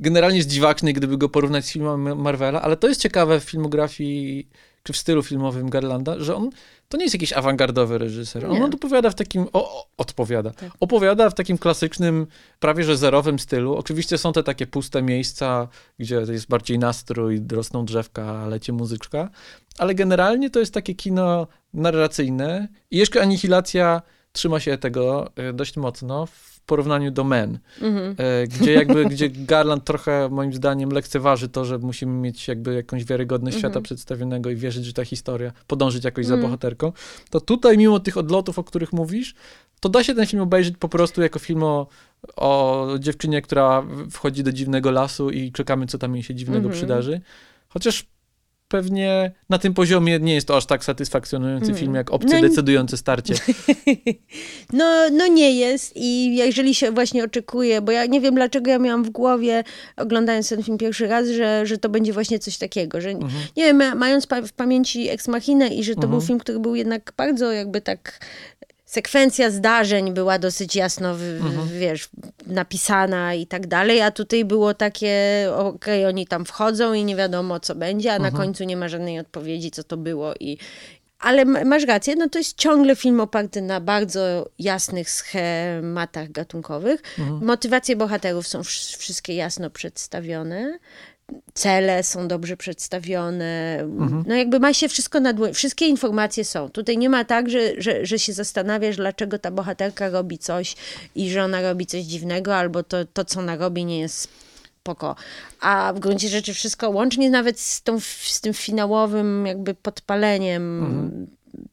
generalnie 0.00 0.36
jest 0.36 0.48
dziwaczny, 0.48 0.92
gdyby 0.92 1.18
go 1.18 1.28
porównać 1.28 1.64
z 1.64 1.70
filmem 1.72 2.20
Marvela, 2.20 2.62
ale 2.62 2.76
to 2.76 2.88
jest 2.88 3.00
ciekawe 3.00 3.40
w 3.40 3.44
filmografii, 3.44 4.48
czy 4.82 4.92
w 4.92 4.96
stylu 4.96 5.22
filmowym 5.22 5.70
Garlanda, 5.70 6.18
że 6.18 6.36
on 6.36 6.50
to 6.88 6.96
nie 6.96 7.04
jest 7.04 7.14
jakiś 7.14 7.32
awangardowy 7.32 7.98
reżyser. 7.98 8.46
On 8.46 8.52
Nie. 8.52 8.64
odpowiada 8.64 9.10
w 9.10 9.14
takim, 9.14 9.46
o, 9.52 9.86
odpowiada, 9.96 10.50
Tak. 10.50 10.70
opowiada 10.80 11.30
w 11.30 11.34
takim 11.34 11.58
klasycznym, 11.58 12.26
prawie 12.60 12.84
że 12.84 12.96
zerowym 12.96 13.38
stylu. 13.38 13.76
Oczywiście 13.76 14.18
są 14.18 14.32
te 14.32 14.42
takie 14.42 14.66
puste 14.66 15.02
miejsca, 15.02 15.68
gdzie 15.98 16.14
jest 16.28 16.48
bardziej 16.48 16.78
nastrój, 16.78 17.42
rosną 17.52 17.84
drzewka, 17.84 18.46
leci 18.46 18.72
muzyczka, 18.72 19.30
ale 19.78 19.94
generalnie 19.94 20.50
to 20.50 20.60
jest 20.60 20.74
takie 20.74 20.94
kino 20.94 21.46
narracyjne 21.74 22.68
i 22.90 22.96
jeszcze 22.96 23.22
Anihilacja 23.22 24.02
trzyma 24.32 24.60
się 24.60 24.78
tego 24.78 25.30
e, 25.36 25.52
dość 25.52 25.76
mocno 25.76 26.26
w 26.62 26.66
porównaniu 26.66 27.10
do 27.10 27.24
Men, 27.24 27.58
Mhm. 27.82 28.14
e, 28.18 28.46
gdzie 28.46 28.72
jakby, 28.72 29.04
gdzie 29.12 29.30
Garland 29.30 29.84
trochę 29.84 30.28
moim 30.30 30.52
zdaniem 30.52 30.90
lekceważy 30.90 31.48
to, 31.48 31.64
że 31.64 31.78
musimy 31.78 32.12
mieć 32.12 32.48
jakby 32.48 32.74
jakąś 32.74 33.04
wiarygodność 33.04 33.56
Mhm. 33.56 33.72
świata 33.72 33.84
przedstawionego 33.84 34.50
i 34.50 34.56
wierzyć, 34.56 34.84
że 34.84 34.92
ta 34.92 35.04
historia 35.04 35.52
podążyć 35.66 36.04
jakoś 36.04 36.26
za 36.26 36.34
Mhm. 36.34 36.48
bohaterką, 36.50 36.92
to 37.30 37.40
tutaj 37.40 37.78
mimo 37.78 38.00
tych 38.00 38.16
odlotów, 38.16 38.58
o 38.58 38.64
których 38.64 38.92
mówisz, 38.92 39.34
to 39.80 39.88
da 39.88 40.04
się 40.04 40.14
ten 40.14 40.26
film 40.26 40.42
obejrzeć 40.42 40.74
po 40.78 40.88
prostu 40.88 41.22
jako 41.22 41.38
film 41.38 41.62
o, 41.62 41.86
o 42.36 42.86
dziewczynie, 42.98 43.42
która 43.42 43.82
wchodzi 44.10 44.42
do 44.42 44.52
dziwnego 44.52 44.90
lasu 44.90 45.30
i 45.30 45.52
czekamy, 45.52 45.86
co 45.86 45.98
tam 45.98 46.14
jej 46.14 46.22
się 46.22 46.34
dziwnego 46.34 46.68
przydarzy. 46.68 47.20
Chociaż 47.68 48.06
pewnie 48.70 49.30
na 49.48 49.58
tym 49.58 49.74
poziomie 49.74 50.18
nie 50.18 50.34
jest 50.34 50.46
to 50.48 50.56
aż 50.56 50.66
tak 50.66 50.84
satysfakcjonujący 50.84 51.64
Mhm. 51.66 51.78
film, 51.80 51.94
jak 51.94 52.10
Obcy 52.10 52.34
No 52.34 52.40
decydujące 52.48 52.96
starcie. 52.96 53.34
No, 54.72 55.10
no 55.12 55.26
nie 55.26 55.50
jest 55.54 55.92
i 55.96 56.36
jeżeli 56.36 56.74
się 56.74 56.90
właśnie 56.92 57.24
oczekuje, 57.24 57.80
bo 57.80 57.92
ja 57.92 58.06
nie 58.06 58.20
wiem 58.20 58.34
dlaczego 58.34 58.70
ja 58.70 58.78
miałam 58.78 59.04
w 59.04 59.10
głowie, 59.10 59.64
oglądając 59.96 60.48
ten 60.48 60.62
film 60.62 60.78
pierwszy 60.78 61.06
raz, 61.06 61.28
że, 61.28 61.66
że 61.66 61.78
to 61.78 61.88
będzie 61.88 62.12
właśnie 62.12 62.38
coś 62.38 62.58
takiego, 62.58 63.00
że 63.00 63.10
Mhm. 63.10 63.30
nie 63.56 63.64
wiem, 63.64 63.76
ma- 63.76 63.94
mając 63.94 64.26
pa- 64.26 64.42
w 64.42 64.52
pamięci 64.52 65.08
Ex 65.08 65.28
Machinę 65.28 65.68
i 65.68 65.84
że 65.84 65.94
to 65.94 66.02
Mhm. 66.02 66.10
był 66.10 66.20
film, 66.20 66.38
który 66.38 66.60
był 66.60 66.74
jednak 66.74 67.12
bardzo 67.16 67.52
jakby 67.52 67.80
tak 67.80 68.18
sekwencja 68.90 69.50
zdarzeń 69.50 70.12
była 70.12 70.38
dosyć 70.38 70.76
jasno, 70.76 71.10
Mhm. 71.10 71.68
wiesz, 71.78 72.08
napisana 72.46 73.34
i 73.34 73.46
tak 73.46 73.66
dalej, 73.66 74.00
a 74.02 74.10
tutaj 74.10 74.44
było 74.44 74.74
takie, 74.74 75.46
okej, 75.56 76.06
oni 76.06 76.26
tam 76.26 76.44
wchodzą 76.44 76.92
i 76.92 77.04
nie 77.04 77.16
wiadomo, 77.16 77.60
co 77.60 77.74
będzie, 77.74 78.12
a 78.14 78.18
na 78.18 78.28
Mhm. 78.28 78.42
końcu 78.44 78.64
nie 78.64 78.76
ma 78.76 78.88
żadnej 78.88 79.18
odpowiedzi, 79.18 79.70
co 79.70 79.84
to 79.84 79.96
było 79.96 80.34
i 80.40 80.58
ale 81.18 81.44
ma- 81.44 81.64
masz 81.64 81.84
rację, 81.84 82.16
no 82.16 82.28
to 82.28 82.38
jest 82.38 82.56
ciągle 82.58 82.96
film 82.96 83.20
oparty 83.20 83.62
na 83.62 83.80
bardzo 83.80 84.48
jasnych 84.58 85.10
schematach 85.10 86.30
gatunkowych. 86.32 87.02
Mhm. 87.18 87.44
Motywacje 87.44 87.96
bohaterów 87.96 88.48
są 88.48 88.60
wsz- 88.60 88.96
wszystkie 88.98 89.34
jasno 89.34 89.70
przedstawione. 89.70 90.78
Cele 91.54 92.02
są 92.02 92.28
dobrze 92.28 92.56
przedstawione. 92.56 93.78
Mhm. 93.80 94.24
No 94.26 94.34
jakby 94.34 94.60
ma 94.60 94.74
się 94.74 94.88
wszystko 94.88 95.20
na 95.20 95.32
dłoni. 95.32 95.54
Wszystkie 95.54 95.86
informacje 95.86 96.44
są. 96.44 96.68
Tutaj 96.68 96.98
nie 96.98 97.08
ma 97.10 97.24
tak, 97.24 97.50
że, 97.50 97.72
że, 97.78 98.06
że 98.06 98.18
się 98.18 98.32
zastanawiasz, 98.32 98.96
dlaczego 98.96 99.38
ta 99.38 99.50
bohaterka 99.50 100.08
robi 100.10 100.38
coś 100.38 100.76
i 101.14 101.30
że 101.30 101.44
ona 101.44 101.62
robi 101.62 101.86
coś 101.86 102.02
dziwnego, 102.02 102.56
albo 102.56 102.82
to, 102.82 103.04
to 103.04 103.24
co 103.24 103.40
ona 103.40 103.56
robi, 103.56 103.84
nie 103.84 104.00
jest 104.00 104.28
spoko. 104.80 105.16
A 105.60 105.92
w 105.96 105.98
gruncie 105.98 106.28
rzeczy 106.28 106.54
wszystko, 106.54 106.90
łącznie 106.90 107.30
nawet 107.30 107.60
z, 107.60 107.82
tą, 107.82 108.00
z 108.22 108.40
tym 108.40 108.54
finałowym 108.54 109.46
jakby 109.46 109.74
podpaleniem, 109.74 110.84
Mhm. 110.84 111.26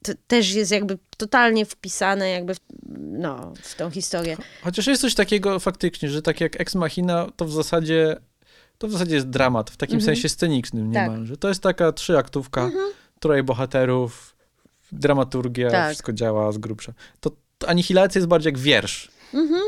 to 0.04 0.12
też 0.28 0.54
jest 0.54 0.72
jakby 0.72 0.98
totalnie 1.18 1.66
wpisane 1.66 2.30
jakby 2.30 2.56
w, 2.56 2.60
no, 2.98 3.54
w 3.62 3.76
tą 3.76 3.90
historię. 3.92 4.38
Chociaż 4.62 4.88
jest 4.88 5.02
coś 5.02 5.16
takiego 5.16 5.60
faktycznie, 5.60 6.10
że 6.10 6.22
tak 6.22 6.42
jak 6.42 6.62
Ex 6.62 6.76
Machina, 6.76 7.28
to 7.36 7.46
w 7.46 7.52
zasadzie 7.52 8.18
to 8.78 8.88
w 8.88 8.92
zasadzie 8.92 9.16
jest 9.16 9.30
dramat, 9.30 9.70
w 9.70 9.78
takim 9.78 9.96
Mhm. 9.96 10.06
sensie 10.16 10.30
scenicznym 10.30 10.94
Tak. 10.94 11.04
niemalże. 11.10 11.38
To 11.38 11.48
jest 11.48 11.62
taka 11.64 11.92
trzyaktówka, 11.92 12.72
troje 13.20 13.44
bohaterów, 13.44 14.36
dramaturgia, 14.92 15.72
Tak. 15.72 15.88
wszystko 15.88 16.14
działa 16.14 16.52
z 16.52 16.58
grubsza. 16.58 16.94
To, 17.20 17.32
to 17.58 17.70
Anihilacja 17.70 18.20
jest 18.20 18.28
bardziej 18.30 18.52
jak 18.52 18.60
wiersz. 18.60 19.12
Mhm. 19.34 19.62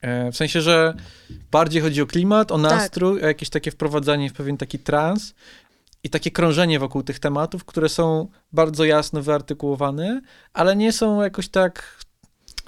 E, 0.00 0.32
w 0.32 0.36
sensie, 0.36 0.60
że 0.60 0.94
bardziej 1.50 1.82
chodzi 1.82 2.02
o 2.02 2.06
klimat, 2.06 2.52
o 2.52 2.58
Tak. 2.58 2.70
nastrój, 2.72 3.22
o 3.22 3.26
jakieś 3.26 3.50
takie 3.50 3.70
wprowadzanie 3.70 4.30
w 4.30 4.32
pewien 4.32 4.56
taki 4.56 4.78
trans 4.78 5.34
i 6.04 6.10
takie 6.10 6.30
krążenie 6.30 6.78
wokół 6.78 7.02
tych 7.02 7.18
tematów, 7.18 7.64
które 7.64 7.88
są 7.88 8.28
bardzo 8.52 8.84
jasno 8.84 9.22
wyartykułowane, 9.22 10.20
ale 10.52 10.76
nie 10.76 10.92
są 10.92 11.22
jakoś 11.22 11.48
tak 11.48 11.98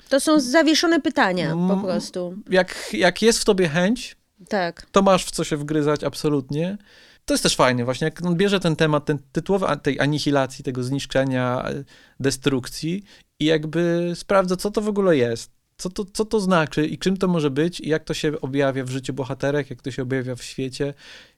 To 0.08 0.20
są 0.20 0.40
zawieszone 0.40 1.00
pytania 1.00 1.46
po 1.50 1.52
Mm. 1.72 1.80
prostu. 1.82 2.34
jak, 2.50 2.88
jak 2.92 3.22
jest 3.22 3.38
w 3.38 3.44
tobie 3.44 3.68
chęć, 3.68 4.16
Tak. 4.48 4.86
to 4.92 5.02
masz 5.02 5.24
w 5.24 5.30
co 5.30 5.44
się 5.44 5.56
wgryzać 5.56 6.04
absolutnie. 6.04 6.78
To 7.24 7.34
jest 7.34 7.42
też 7.42 7.56
fajne 7.56 7.84
właśnie, 7.84 8.04
jak 8.04 8.26
on 8.26 8.36
bierze 8.36 8.60
ten 8.60 8.76
temat, 8.76 9.04
ten 9.04 9.18
tytułowy 9.32 9.66
tej 9.82 10.00
anihilacji, 10.00 10.64
tego 10.64 10.82
zniszczenia, 10.82 11.64
e, 11.64 11.84
destrukcji 12.20 13.02
i 13.38 13.44
jakby 13.44 14.12
sprawdza, 14.14 14.56
co 14.56 14.70
to 14.70 14.80
w 14.80 14.88
ogóle 14.88 15.16
jest. 15.16 15.50
Co 15.76 15.90
to, 15.90 16.04
co 16.12 16.24
to 16.24 16.40
znaczy 16.40 16.86
i 16.86 16.98
czym 16.98 17.16
to 17.16 17.28
może 17.28 17.50
być 17.50 17.80
i 17.80 17.88
jak 17.88 18.04
to 18.04 18.14
się 18.14 18.40
objawia 18.40 18.84
w 18.84 18.90
życiu 18.90 19.12
bohaterek, 19.12 19.70
jak 19.70 19.82
to 19.82 19.90
się 19.90 20.02
objawia 20.02 20.34
w 20.34 20.42
świecie, 20.42 20.94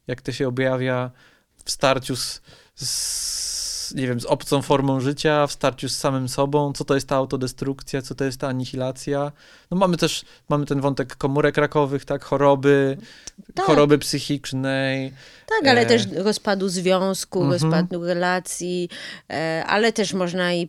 jak 0.06 0.22
to 0.22 0.32
się 0.32 0.48
objawia 0.48 1.10
w 1.64 1.70
starciu 1.70 2.16
z, 2.16 2.42
z 2.74 3.41
nie 3.94 4.06
wiem, 4.06 4.20
z 4.20 4.24
obcą 4.24 4.62
formą 4.62 5.00
życia, 5.00 5.46
w 5.46 5.52
starciu 5.52 5.88
z 5.88 5.96
samym 5.96 6.28
sobą, 6.28 6.72
co 6.72 6.84
to 6.84 6.94
jest 6.94 7.08
ta 7.08 7.16
autodestrukcja, 7.16 8.02
co 8.02 8.14
to 8.14 8.24
jest 8.24 8.40
ta 8.40 8.48
anihilacja. 8.48 9.32
No 9.70 9.76
mamy 9.76 9.96
też, 9.96 10.24
mamy 10.48 10.66
ten 10.66 10.80
wątek 10.80 11.16
komórek 11.16 11.56
rakowych, 11.56 12.04
tak, 12.04 12.24
choroby, 12.24 12.96
Tak. 13.54 13.66
choroby 13.66 13.98
psychicznej. 13.98 15.12
Tak, 15.48 15.68
ale 15.70 15.80
E. 15.80 15.86
też 15.86 16.02
rozpadu 16.16 16.68
związku, 16.68 17.42
Mhm. 17.42 17.52
rozpadu 17.72 18.04
relacji, 18.04 18.88
e, 19.30 19.64
ale 19.66 19.92
też 19.92 20.12
można 20.14 20.54
i 20.54 20.68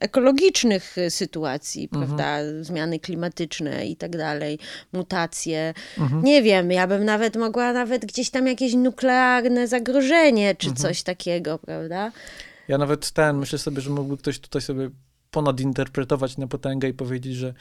ekologicznych 0.00 0.96
sytuacji, 1.08 1.88
Mhm. 1.92 2.06
prawda? 2.06 2.38
Zmiany 2.60 2.98
klimatyczne 2.98 3.86
i 3.86 3.96
tak 3.96 4.16
dalej, 4.16 4.58
mutacje. 4.92 5.74
Mhm. 5.98 6.22
Nie 6.24 6.42
wiem, 6.42 6.70
ja 6.70 6.86
bym 6.86 7.04
nawet 7.04 7.36
mogła 7.36 7.72
nawet 7.72 8.06
gdzieś 8.06 8.30
tam 8.30 8.46
jakieś 8.46 8.74
nuklearne 8.74 9.68
zagrożenie 9.68 10.54
czy 10.54 10.74
coś 10.74 11.02
takiego, 11.02 11.58
prawda? 11.58 12.12
Ja 12.68 12.78
nawet 12.78 13.10
ten, 13.10 13.36
myślę 13.36 13.58
sobie, 13.58 13.80
że 13.80 13.90
mógłby 13.90 14.16
ktoś 14.16 14.38
tutaj 14.38 14.62
sobie 14.62 14.90
ponadinterpretować 15.30 16.36
na 16.36 16.46
potęgę 16.46 16.88
i 16.88 16.94
powiedzieć, 16.94 17.34
że 17.34 17.54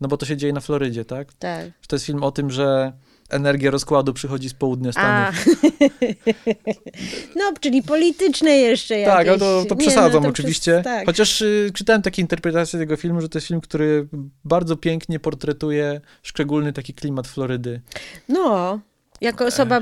no 0.00 0.08
bo 0.08 0.16
to 0.16 0.26
się 0.26 0.36
dzieje 0.36 0.52
na 0.52 0.60
Florydzie, 0.60 1.04
tak? 1.04 1.32
Tak. 1.34 1.64
Że 1.66 1.88
to 1.88 1.96
jest 1.96 2.06
film 2.06 2.22
o 2.22 2.30
tym, 2.30 2.50
że 2.50 2.92
energia 3.30 3.70
rozkładu 3.70 4.12
przychodzi 4.12 4.48
z 4.48 4.54
południa 4.54 4.92
Stanów. 4.92 5.44
no, 7.36 7.52
czyli 7.60 7.82
polityczne 7.82 8.50
jeszcze 8.50 8.98
jakieś. 8.98 9.14
Tak, 9.14 9.28
ale 9.28 9.38
to, 9.38 9.64
to 9.68 9.74
Nie, 9.74 9.80
przesadzam 9.80 10.22
no 10.22 10.28
to 10.28 10.28
oczywiście. 10.28 10.72
Przez, 10.72 10.84
tak. 10.84 11.06
Chociaż 11.06 11.42
y, 11.42 11.70
czytałem 11.74 12.02
takie 12.02 12.22
interpretacje 12.22 12.78
tego 12.78 12.96
filmu, 12.96 13.20
że 13.20 13.28
to 13.28 13.38
jest 13.38 13.48
film, 13.48 13.60
który 13.60 14.08
bardzo 14.44 14.76
pięknie 14.76 15.20
portretuje 15.20 16.00
szczególny 16.22 16.72
taki 16.72 16.94
klimat 16.94 17.26
Florydy. 17.26 17.80
No, 18.28 18.80
jako 19.20 19.44
osoba, 19.44 19.80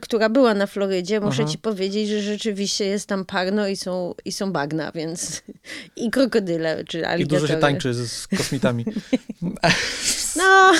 która 0.00 0.28
była 0.28 0.54
na 0.54 0.66
Florydzie, 0.66 1.20
muszę 1.20 1.42
Aha. 1.42 1.52
ci 1.52 1.58
powiedzieć, 1.58 2.08
że 2.08 2.22
rzeczywiście 2.22 2.84
jest 2.84 3.06
tam 3.06 3.24
parno 3.24 3.68
i 3.68 3.76
są, 3.76 4.14
i 4.24 4.32
są 4.32 4.52
bagna, 4.52 4.92
więc 4.92 5.42
i 5.96 6.10
krokodyle, 6.10 6.84
czy 6.84 6.98
I 6.98 7.04
aligatory. 7.04 7.40
dużo 7.40 7.54
się 7.54 7.60
tańczy 7.60 7.94
z, 7.94 8.12
z 8.12 8.28
kosmitami. 8.28 8.84
No, 10.36 10.72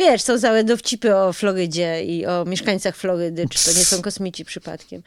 wiesz, 0.00 0.22
są 0.22 0.38
całe 0.38 0.64
dowcipy 0.64 1.16
o 1.16 1.32
Florydzie 1.32 2.04
i 2.04 2.26
o 2.26 2.44
mieszkańcach 2.44 2.96
Florydy, 2.96 3.46
czy 3.50 3.64
to 3.64 3.78
nie 3.78 3.84
są 3.84 4.02
kosmici 4.02 4.44
przypadkiem. 4.44 5.02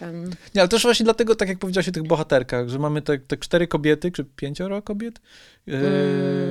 Um, 0.00 0.30
Nie, 0.54 0.60
ale 0.60 0.68
też 0.68 0.82
właśnie 0.82 1.04
dlatego, 1.04 1.34
tak 1.34 1.48
jak 1.48 1.58
powiedziałeś 1.58 1.88
o 1.88 1.92
tych 1.92 2.02
bohaterkach, 2.02 2.68
że 2.68 2.78
mamy 2.78 3.02
te, 3.02 3.18
te 3.18 3.36
cztery 3.36 3.66
kobiety, 3.68 4.12
czy 4.12 4.24
pięcioro 4.24 4.82
kobiet? 4.82 5.20
Yy, 5.66 5.74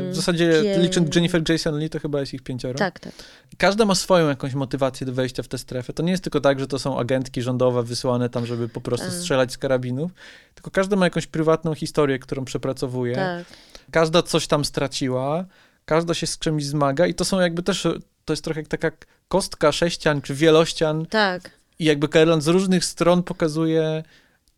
w 0.09 0.15
zasadzie 0.15 0.51
pię- 0.63 0.79
licząc 0.81 1.15
Jennifer 1.15 1.49
Jason 1.49 1.79
Lee, 1.79 1.89
to 1.89 1.99
chyba 1.99 2.19
jest 2.19 2.33
ich 2.33 2.41
pięcioro. 2.41 2.79
tak, 2.79 2.99
tak. 2.99 3.13
Każda 3.57 3.85
ma 3.85 3.95
swoją 3.95 4.29
jakąś 4.29 4.53
motywację 4.53 5.07
do 5.07 5.13
wejścia 5.13 5.43
w 5.43 5.47
tę 5.47 5.57
strefę. 5.57 5.93
To 5.93 6.03
nie 6.03 6.11
jest 6.11 6.23
tylko 6.23 6.41
tak, 6.41 6.59
że 6.59 6.67
to 6.67 6.79
są 6.79 6.99
agentki 6.99 7.41
rządowe 7.41 7.83
wysłane 7.83 8.29
tam, 8.29 8.45
żeby 8.45 8.69
po 8.69 8.81
prostu 8.81 9.05
Tak. 9.07 9.15
strzelać 9.15 9.51
z 9.51 9.57
karabinów, 9.57 10.11
tylko 10.55 10.71
każda 10.71 10.95
ma 10.95 11.05
jakąś 11.05 11.27
prywatną 11.27 11.75
historię, 11.75 12.19
którą 12.19 12.45
przepracowuje. 12.45 13.15
tak. 13.15 13.45
Każda 13.91 14.23
coś 14.23 14.47
tam 14.47 14.65
straciła, 14.65 15.45
każda 15.88 16.13
się 16.13 16.27
z 16.27 16.39
czymś 16.39 16.65
zmaga 16.65 17.07
i 17.07 17.13
to 17.13 17.25
są 17.25 17.39
jakby 17.39 17.63
też, 17.63 17.88
to 18.25 18.33
jest 18.33 18.43
trochę 18.43 18.59
jak 18.59 18.67
taka 18.67 18.91
kostka 19.27 19.71
sześcian 19.71 20.21
czy 20.21 20.35
wielościan. 20.35 21.05
Tak, 21.05 21.51
i 21.79 21.85
jakby 21.85 22.07
Kerland 22.07 22.43
z 22.43 22.47
różnych 22.47 22.85
stron 22.85 23.23
pokazuje 23.23 24.03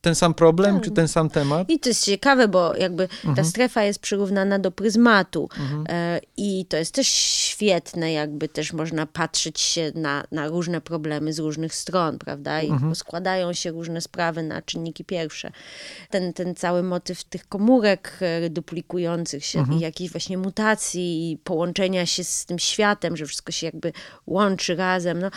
ten 0.02 0.16
sam 0.16 0.34
problem, 0.34 0.76
Tak. 0.76 0.84
czy 0.84 0.92
ten 0.92 1.08
sam 1.08 1.30
temat. 1.30 1.70
I 1.70 1.80
to 1.80 1.90
jest 1.90 2.06
ciekawe, 2.06 2.48
bo 2.48 2.76
jakby 2.76 3.08
ta 3.08 3.30
Mhm. 3.30 3.48
strefa 3.48 3.84
jest 3.84 4.00
przyrównana 4.00 4.60
do 4.60 4.72
pryzmatu 4.72 5.50
Mhm. 5.60 5.86
e, 5.90 6.20
i 6.38 6.66
to 6.66 6.78
jest 6.78 6.94
też 6.96 7.08
świetne, 7.08 8.12
jakby 8.12 8.48
też 8.48 8.74
można 8.74 9.06
patrzeć 9.06 9.60
się 9.60 9.92
na, 9.96 10.24
na 10.32 10.48
różne 10.48 10.82
problemy 10.82 11.34
z 11.34 11.40
różnych 11.40 11.76
stron, 11.76 12.20
prawda? 12.20 12.62
I 12.62 12.70
Mhm. 12.70 12.96
składają 12.96 13.54
się 13.54 13.72
różne 13.72 14.02
sprawy 14.02 14.44
na 14.44 14.62
czynniki 14.62 15.06
pierwsze. 15.06 15.52
Ten, 16.10 16.34
ten 16.34 16.56
cały 16.56 16.84
motyw 16.84 17.24
tych 17.24 17.48
komórek 17.48 18.18
e, 18.22 18.50
duplikujących 18.50 19.46
się 19.46 19.60
Mhm. 19.60 19.80
i 19.80 19.82
jakiejś 19.82 20.12
właśnie 20.12 20.38
mutacji 20.38 21.32
i 21.32 21.38
połączenia 21.38 22.06
się 22.06 22.24
z 22.24 22.46
tym 22.46 22.60
światem, 22.60 23.18
że 23.18 23.26
wszystko 23.26 23.52
się 23.52 23.66
jakby 23.66 23.94
łączy 24.28 24.76
razem. 24.76 25.20
No, 25.22 25.30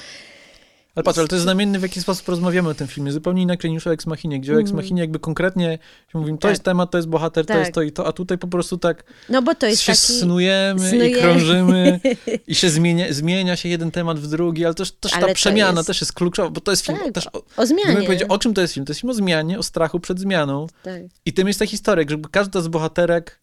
Ale 0.95 1.03
patrz, 1.03 1.18
ale 1.18 1.28
to 1.28 1.34
jest 1.36 1.43
znamienny, 1.43 1.78
w 1.78 1.82
jaki 1.82 2.01
sposób 2.01 2.28
rozmawiamy 2.28 2.68
o 2.68 2.74
tym 2.74 2.88
filmie. 2.88 3.12
Zupełnie 3.12 3.43
inaczej 3.43 3.70
niż 3.70 3.86
o 3.86 3.93
Ex 3.93 4.07
Machinie, 4.07 4.40
gdzie 4.40 4.55
o 4.57 4.61
Ex 4.61 4.72
Machinie 4.72 5.01
jakby 5.01 5.18
konkretnie 5.18 5.78
mówimy, 6.14 6.38
to 6.38 6.43
Tak. 6.43 6.51
jest 6.51 6.62
temat, 6.62 6.90
to 6.90 6.99
jest 6.99 7.09
bohater, 7.09 7.47
to 7.47 7.53
Tak. 7.53 7.61
jest 7.61 7.72
to 7.72 7.82
i 7.82 7.93
to, 7.93 8.07
a 8.07 8.12
tutaj 8.12 8.38
po 8.38 8.49
prostu 8.49 8.78
tak 8.78 9.05
no 9.28 9.43
bo 9.43 9.55
to 9.55 9.66
jest 9.66 9.82
się 9.82 9.93
taki... 9.93 9.99
snujemy 10.12 11.09
i 11.09 11.12
krążymy 11.20 12.01
i 12.47 12.55
się 12.55 12.70
zmienia, 12.70 13.07
zmienia 13.12 13.57
się 13.57 13.68
jeden 13.68 13.90
temat 13.90 14.18
w 14.20 14.26
drugi, 14.28 14.64
ale 14.64 14.74
też, 14.74 14.93
też 14.93 15.12
Ale 15.12 15.22
ta 15.22 15.28
to 15.28 15.34
przemiana 15.34 15.78
jest- 15.80 15.86
też 15.86 16.01
jest 16.01 16.12
kluczowa, 16.12 16.51
bo 16.51 16.61
to 16.61 16.70
jest 16.72 16.86
film 16.86 16.99
Tak, 17.05 17.12
też 17.14 17.26
o, 17.32 17.43
O 17.57 17.66
zmianie. 17.66 17.84
Gdybym 17.84 18.05
powiedział, 18.05 18.28
o 18.32 18.38
czym 18.38 18.55
to 18.55 18.61
jest 18.61 18.74
film? 18.74 18.86
To 18.86 18.90
jest 18.90 19.01
film 19.01 19.11
o 19.11 19.14
zmianie, 19.14 19.59
o 19.59 19.62
strachu 19.62 20.01
przed 20.01 20.20
zmianą. 20.20 20.66
Tak. 20.82 21.03
I 21.26 21.32
tym 21.32 21.47
jest 21.49 21.59
ta 21.59 21.66
historia, 21.66 22.05
że 22.09 22.16
każda 22.30 22.61
z 22.61 22.68
bohaterek 22.68 23.40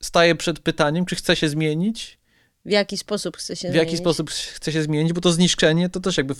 staje 0.00 0.34
przed 0.34 0.58
pytaniem, 0.58 1.04
czy 1.06 1.16
chce 1.16 1.36
się 1.36 1.48
zmienić, 1.48 2.18
W 2.66 2.70
jaki 2.70 2.96
sposób 2.98 3.36
chce 3.36 3.56
się 3.56 3.70
w 3.70 3.74
jaki 3.74 3.90
zmienić. 3.90 4.00
sposób 4.00 4.30
chce 4.30 4.72
się 4.72 4.82
zmienić, 4.82 5.12
bo 5.12 5.20
to 5.20 5.32
zniszczenie 5.32 5.88
to 5.88 6.00
też 6.00 6.16
jakby 6.16 6.34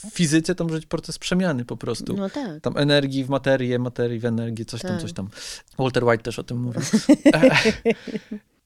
w 0.00 0.14
fizyce 0.14 0.54
to 0.54 0.64
może 0.64 0.76
być 0.76 0.86
proces 0.86 1.18
przemiany 1.18 1.64
po 1.64 1.76
prostu. 1.76 2.14
No 2.16 2.30
tak. 2.30 2.60
Tam 2.60 2.76
energii 2.76 3.24
w 3.24 3.28
materię, 3.28 3.78
materii 3.78 4.18
w 4.18 4.24
energię, 4.24 4.64
coś 4.64 4.82
tam, 4.82 4.90
Tak. 4.90 5.00
coś 5.00 5.12
tam. 5.12 5.28
Walter 5.78 6.04
White 6.04 6.22
też 6.22 6.38
o 6.38 6.42
tym 6.42 6.60
mówił. 6.60 6.82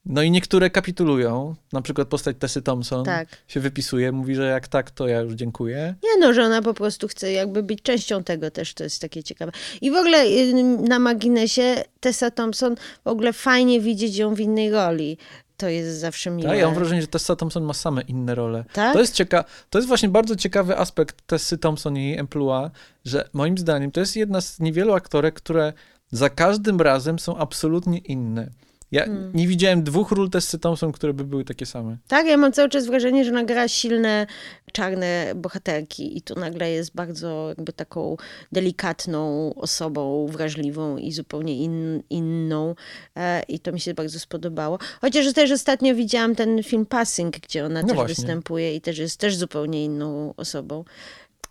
No 0.06 0.22
i 0.22 0.30
niektóre 0.30 0.70
kapitulują, 0.70 1.54
na 1.72 1.82
przykład 1.82 2.08
postać 2.08 2.36
Tessy 2.38 2.62
Thompson 2.62 3.04
Tak. 3.04 3.28
się 3.48 3.60
wypisuje, 3.60 4.12
mówi, 4.12 4.34
że 4.34 4.46
jak 4.46 4.68
tak, 4.68 4.90
to 4.90 5.08
ja 5.08 5.20
już 5.20 5.34
dziękuję. 5.34 5.94
Nie 6.02 6.20
no, 6.20 6.32
że 6.34 6.44
ona 6.44 6.62
po 6.62 6.74
prostu 6.74 7.08
chce 7.08 7.32
jakby 7.32 7.62
być 7.62 7.82
częścią 7.82 8.24
tego 8.24 8.50
też, 8.50 8.74
to 8.74 8.84
jest 8.84 9.00
takie 9.00 9.22
ciekawe. 9.22 9.52
I 9.80 9.90
w 9.90 9.94
ogóle 9.94 10.24
y, 10.26 10.54
na 10.88 10.98
marginesie 10.98 11.84
Tessa 12.00 12.30
Thompson, 12.30 12.74
w 13.04 13.08
ogóle 13.08 13.32
fajnie 13.32 13.80
widzieć 13.80 14.16
ją 14.16 14.34
w 14.34 14.40
innej 14.40 14.70
roli. 14.70 15.18
To 15.56 15.68
jest 15.68 15.98
zawsze 16.00 16.30
miłe. 16.30 16.48
Tak, 16.48 16.58
ja 16.58 16.66
mam 16.66 16.74
wrażenie, 16.74 17.00
że 17.00 17.06
Tessa 17.06 17.36
Thompson 17.36 17.64
ma 17.64 17.72
same 17.74 18.02
inne 18.02 18.34
role. 18.34 18.64
Tak? 18.72 18.92
To 18.92 19.00
jest 19.00 19.14
cieka- 19.14 19.44
to 19.70 19.78
jest 19.78 19.88
właśnie 19.88 20.08
bardzo 20.08 20.36
ciekawy 20.36 20.78
aspekt 20.78 21.26
Tessy 21.26 21.58
Thompson 21.58 21.96
i 21.96 22.04
jej 22.04 22.18
emploi, 22.18 22.70
że 23.04 23.28
moim 23.32 23.58
zdaniem 23.58 23.90
to 23.90 24.00
jest 24.00 24.16
jedna 24.16 24.40
z 24.40 24.60
niewielu 24.60 24.92
aktorek, 24.94 25.34
które 25.34 25.72
za 26.10 26.30
każdym 26.30 26.80
razem 26.80 27.18
są 27.18 27.36
absolutnie 27.36 27.98
inne. 27.98 28.50
Ja 28.92 29.04
Hmm. 29.04 29.30
nie 29.34 29.48
widziałem 29.48 29.82
dwóch 29.82 30.10
ról 30.12 30.30
Tessy 30.30 30.58
Thompson, 30.58 30.92
które 30.92 31.14
by 31.14 31.24
były 31.24 31.44
takie 31.44 31.66
same. 31.66 31.96
Tak, 32.08 32.26
ja 32.26 32.36
mam 32.36 32.52
cały 32.52 32.68
czas 32.68 32.86
wrażenie, 32.86 33.24
że 33.24 33.30
ona 33.30 33.44
gra 33.44 33.68
silne, 33.68 34.26
czarne 34.72 35.32
bohaterki 35.36 36.16
i 36.18 36.22
tu 36.22 36.34
nagle 36.40 36.70
jest 36.70 36.94
bardzo 36.94 37.48
jakby 37.48 37.72
taką 37.72 38.16
delikatną 38.52 39.54
osobą, 39.54 40.26
wrażliwą 40.26 40.96
i 40.96 41.12
zupełnie 41.12 41.56
in, 41.56 42.02
inną 42.10 42.74
e, 43.16 43.42
i 43.48 43.60
to 43.60 43.72
mi 43.72 43.80
się 43.80 43.94
bardzo 43.94 44.20
spodobało. 44.20 44.78
Chociaż 45.00 45.32
też 45.32 45.50
ostatnio 45.50 45.94
widziałam 45.94 46.34
ten 46.34 46.62
film 46.62 46.86
Passing, 46.86 47.38
gdzie 47.40 47.64
ona 47.64 47.82
No 47.82 47.88
też 47.88 47.96
właśnie. 47.96 48.14
występuje 48.14 48.76
i 48.76 48.80
też 48.80 48.98
jest 48.98 49.20
też 49.20 49.36
zupełnie 49.36 49.84
inną 49.84 50.34
osobą. 50.36 50.84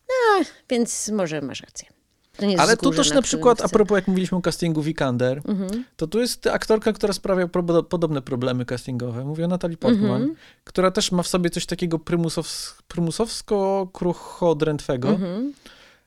No, 0.10 0.46
więc 0.70 1.10
może 1.10 1.42
masz 1.42 1.62
rację. 1.62 1.88
To 2.38 2.46
Ale 2.58 2.78
tu 2.78 2.92
też 2.92 3.12
na 3.14 3.22
przykład, 3.22 3.62
a 3.62 3.70
propos 3.70 3.96
jak 3.96 4.08
mówiliśmy 4.08 4.38
o 4.38 4.42
castingu 4.42 4.82
Vikander, 4.82 5.42
Mhm. 5.48 5.84
to 5.98 6.08
tu 6.08 6.20
jest 6.20 6.48
aktorka, 6.48 6.94
która 6.94 7.14
sprawia 7.14 7.48
probo- 7.48 7.84
podobne 7.84 8.22
problemy 8.22 8.66
castingowe. 8.66 9.26
Mówię 9.26 9.46
o 9.46 9.48
Natalie 9.48 9.78
Portman, 9.78 10.12
Mhm. 10.22 10.36
która 10.64 10.92
też 10.92 11.12
ma 11.12 11.24
w 11.24 11.28
sobie 11.28 11.50
coś 11.50 11.66
takiego 11.66 11.98
prymusows- 11.98 12.74
prymusowsko-kruchodrętwego. 12.88 15.10
Mhm. 15.10 15.54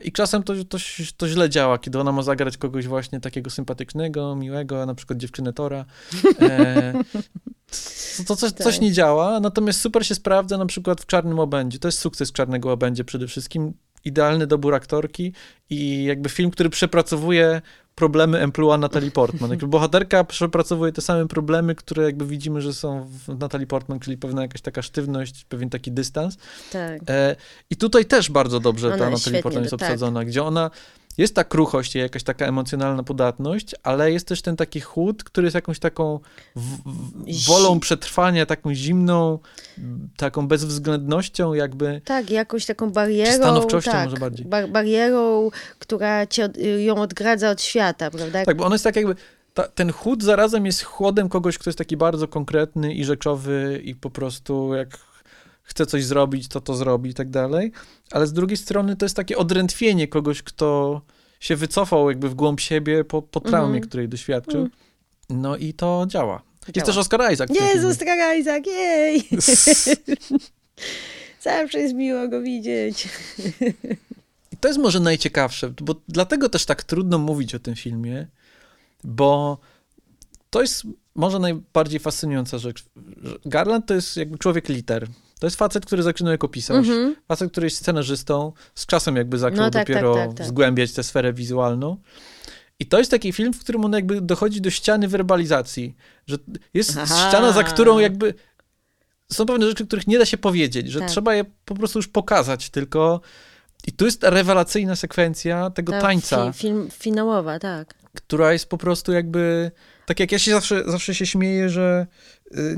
I 0.00 0.12
czasem 0.12 0.42
to, 0.42 0.52
to, 0.68 0.78
to 1.16 1.28
źle 1.28 1.50
działa, 1.50 1.78
kiedy 1.78 2.00
ona 2.00 2.12
ma 2.12 2.22
zagrać 2.22 2.56
kogoś 2.58 2.86
właśnie 2.86 3.20
takiego 3.20 3.50
sympatycznego, 3.50 4.36
miłego, 4.36 4.86
na 4.86 4.94
przykład 4.94 5.18
dziewczynę 5.18 5.52
Tora. 5.52 5.84
E, 6.40 6.92
to, 8.18 8.24
to 8.26 8.36
coś, 8.36 8.52
coś 8.52 8.74
Tak. 8.74 8.82
nie 8.82 8.92
działa, 8.92 9.40
natomiast 9.40 9.80
super 9.80 10.06
się 10.06 10.14
sprawdza 10.14 10.58
na 10.58 10.66
przykład 10.66 11.00
w 11.00 11.06
Czarnym 11.06 11.38
Łabędzie. 11.38 11.78
To 11.78 11.88
jest 11.88 11.98
sukces 11.98 12.32
Czarnego 12.32 12.68
Łabędzie 12.68 13.04
przede 13.04 13.26
wszystkim. 13.26 13.72
Idealny 14.06 14.46
dobór 14.46 14.74
aktorki 14.74 15.32
i 15.70 16.04
jakby 16.04 16.28
film, 16.28 16.50
który 16.50 16.70
przepracowuje 16.70 17.62
problemy 17.94 18.38
emploi 18.40 18.78
Natalie 18.78 19.10
Portman. 19.10 19.50
Jakby 19.50 19.66
bohaterka 19.66 20.24
przepracowuje 20.24 20.92
te 20.92 21.00
same 21.00 21.28
problemy, 21.28 21.74
które 21.74 22.04
jakby 22.04 22.26
widzimy, 22.26 22.60
że 22.60 22.74
są 22.74 23.08
w 23.26 23.38
Natalie 23.38 23.66
Portman, 23.66 24.00
czyli 24.00 24.16
pewna 24.16 24.42
jakaś 24.42 24.60
taka 24.60 24.82
sztywność, 24.82 25.44
pewien 25.44 25.70
taki 25.70 25.92
dystans. 25.92 26.36
Tak. 26.72 27.00
E, 27.08 27.36
I 27.70 27.76
tutaj 27.76 28.04
też 28.04 28.30
bardzo 28.30 28.60
dobrze 28.60 28.86
Ona 28.86 28.98
ta 28.98 29.10
Natalie 29.10 29.42
Portman 29.42 29.64
jest 29.64 29.76
tak. 29.76 29.80
obsadzona, 29.80 30.24
gdzie 30.24 30.42
ona 30.42 30.70
jest 31.18 31.34
ta 31.34 31.44
kruchość 31.44 31.96
i 31.96 31.98
jakaś 31.98 32.22
taka 32.22 32.46
emocjonalna 32.46 33.02
podatność, 33.02 33.74
ale 33.82 34.12
jest 34.12 34.28
też 34.28 34.42
ten 34.42 34.56
taki 34.56 34.80
chłód, 34.80 35.24
który 35.24 35.46
jest 35.46 35.54
jakąś 35.54 35.78
taką 35.78 36.20
w, 36.56 36.60
w, 36.60 37.28
Zi- 37.28 37.46
wolą 37.50 37.80
przetrwania, 37.80 38.46
taką 38.46 38.74
zimną, 38.74 39.38
taką 40.16 40.48
bezwzględnością 40.48 41.54
jakby. 41.54 42.00
Tak, 42.04 42.30
jakąś 42.30 42.66
taką 42.66 42.90
barierą. 42.90 43.32
Stanowczością 43.32 43.90
tak, 43.92 44.04
może 44.04 44.16
bardziej. 44.16 44.46
Bar- 44.46 44.68
barierą, 44.70 45.50
która 45.78 46.26
cię, 46.26 46.48
ją 46.78 46.94
odgradza 46.96 47.50
od 47.50 47.62
świata, 47.62 48.10
prawda? 48.10 48.44
Tak, 48.44 48.56
bo 48.56 48.64
ona 48.64 48.74
jest 48.74 48.84
tak 48.84 48.96
jakby, 48.96 49.16
ta, 49.54 49.68
ten 49.68 49.92
chłód 49.92 50.22
zarazem 50.22 50.66
jest 50.66 50.82
chłodem 50.82 51.28
kogoś, 51.28 51.58
kto 51.58 51.70
jest 51.70 51.78
taki 51.78 51.96
bardzo 51.96 52.28
konkretny 52.28 52.94
i 52.94 53.04
rzeczowy 53.04 53.80
i 53.84 53.94
po 53.94 54.10
prostu 54.10 54.74
jak 54.74 54.88
chce 55.66 55.86
coś 55.86 56.04
zrobić, 56.04 56.48
to 56.48 56.60
to 56.60 56.74
zrobi 56.74 57.10
i 57.10 57.14
tak 57.14 57.30
dalej, 57.30 57.72
ale 58.10 58.26
z 58.26 58.32
drugiej 58.32 58.56
strony 58.56 58.96
to 58.96 59.04
jest 59.04 59.16
takie 59.16 59.36
odrętwienie 59.38 60.08
kogoś, 60.08 60.42
kto 60.42 61.00
się 61.40 61.56
wycofał 61.56 62.08
jakby 62.10 62.28
w 62.28 62.34
głąb 62.34 62.60
siebie 62.60 63.04
po, 63.04 63.22
po 63.22 63.40
traumie, 63.40 63.66
Mhm. 63.74 63.88
której 63.88 64.08
doświadczył. 64.08 64.60
Mm. 64.60 64.70
No 65.30 65.56
i 65.56 65.74
to 65.74 66.04
działa. 66.08 66.42
Jest 66.66 66.74
Działa. 66.76 66.86
też 66.86 66.96
Oscar 66.96 67.32
Isaac. 67.32 67.50
Jezus. 67.60 67.90
Oscar 67.92 68.38
Isaac, 68.40 68.66
jej! 68.66 69.28
Zawsze 71.42 71.78
jest 71.78 71.94
miło 71.94 72.28
go 72.28 72.42
widzieć. 72.42 73.08
I 74.52 74.56
to 74.56 74.68
jest 74.68 74.80
może 74.80 75.00
najciekawsze, 75.00 75.70
bo 75.82 75.94
dlatego 76.08 76.48
też 76.48 76.64
tak 76.66 76.84
trudno 76.84 77.18
mówić 77.18 77.54
o 77.54 77.58
tym 77.58 77.74
filmie, 77.74 78.26
bo 79.04 79.58
to 80.50 80.60
jest 80.60 80.82
może 81.14 81.38
najbardziej 81.38 82.00
fascynująca 82.00 82.58
rzecz. 82.58 82.84
Garland 83.44 83.86
to 83.86 83.94
jest 83.94 84.16
jakby 84.16 84.38
człowiek 84.38 84.68
liter. 84.68 85.06
To 85.40 85.46
jest 85.46 85.56
facet, 85.56 85.86
który 85.86 86.02
zaczynał 86.02 86.32
jako 86.32 86.48
pisarz, 86.48 86.76
Mhm. 86.76 87.16
facet, 87.28 87.50
który 87.50 87.66
jest 87.66 87.76
scenarzystą, 87.76 88.52
z 88.74 88.86
czasem 88.86 89.16
jakby 89.16 89.38
zaczął 89.38 89.56
No 89.58 89.70
tak, 89.70 89.86
dopiero 89.86 90.14
tak, 90.14 90.28
tak, 90.28 90.36
tak. 90.36 90.46
zgłębiać 90.46 90.92
tę 90.92 91.02
sferę 91.02 91.32
wizualną. 91.32 91.96
I 92.78 92.86
to 92.86 92.98
jest 92.98 93.10
taki 93.10 93.32
film, 93.32 93.52
w 93.52 93.60
którym 93.60 93.84
on 93.84 93.92
jakby 93.92 94.20
dochodzi 94.20 94.60
do 94.60 94.70
ściany 94.70 95.08
werbalizacji, 95.08 95.96
że 96.26 96.36
jest 96.74 96.96
Aha. 97.00 97.28
ściana, 97.28 97.52
za 97.52 97.64
którą 97.64 97.98
jakby 97.98 98.34
są 99.32 99.46
pewne 99.46 99.66
rzeczy, 99.66 99.86
których 99.86 100.06
nie 100.06 100.18
da 100.18 100.24
się 100.26 100.38
powiedzieć, 100.38 100.90
że 100.90 101.00
Tak. 101.00 101.08
trzeba 101.10 101.34
je 101.34 101.44
po 101.64 101.74
prostu 101.74 101.98
już 101.98 102.08
pokazać, 102.08 102.70
tylko 102.70 103.20
i 103.86 103.92
tu 103.92 104.04
jest 104.04 104.24
rewelacyjna 104.24 104.96
sekwencja 104.96 105.70
tego 105.70 105.92
Ta 105.92 106.00
tańca, 106.00 106.52
Fi, 106.52 106.58
film 106.58 106.88
finałowa, 106.92 107.58
tak. 107.58 107.94
która 108.14 108.52
jest 108.52 108.68
po 108.68 108.78
prostu 108.78 109.12
jakby, 109.12 109.70
tak 110.06 110.20
jak 110.20 110.32
ja 110.32 110.38
się 110.38 110.50
zawsze, 110.50 110.82
zawsze 110.86 111.14
się 111.14 111.26
śmieję, 111.26 111.68
że 111.70 112.06
y, 112.54 112.76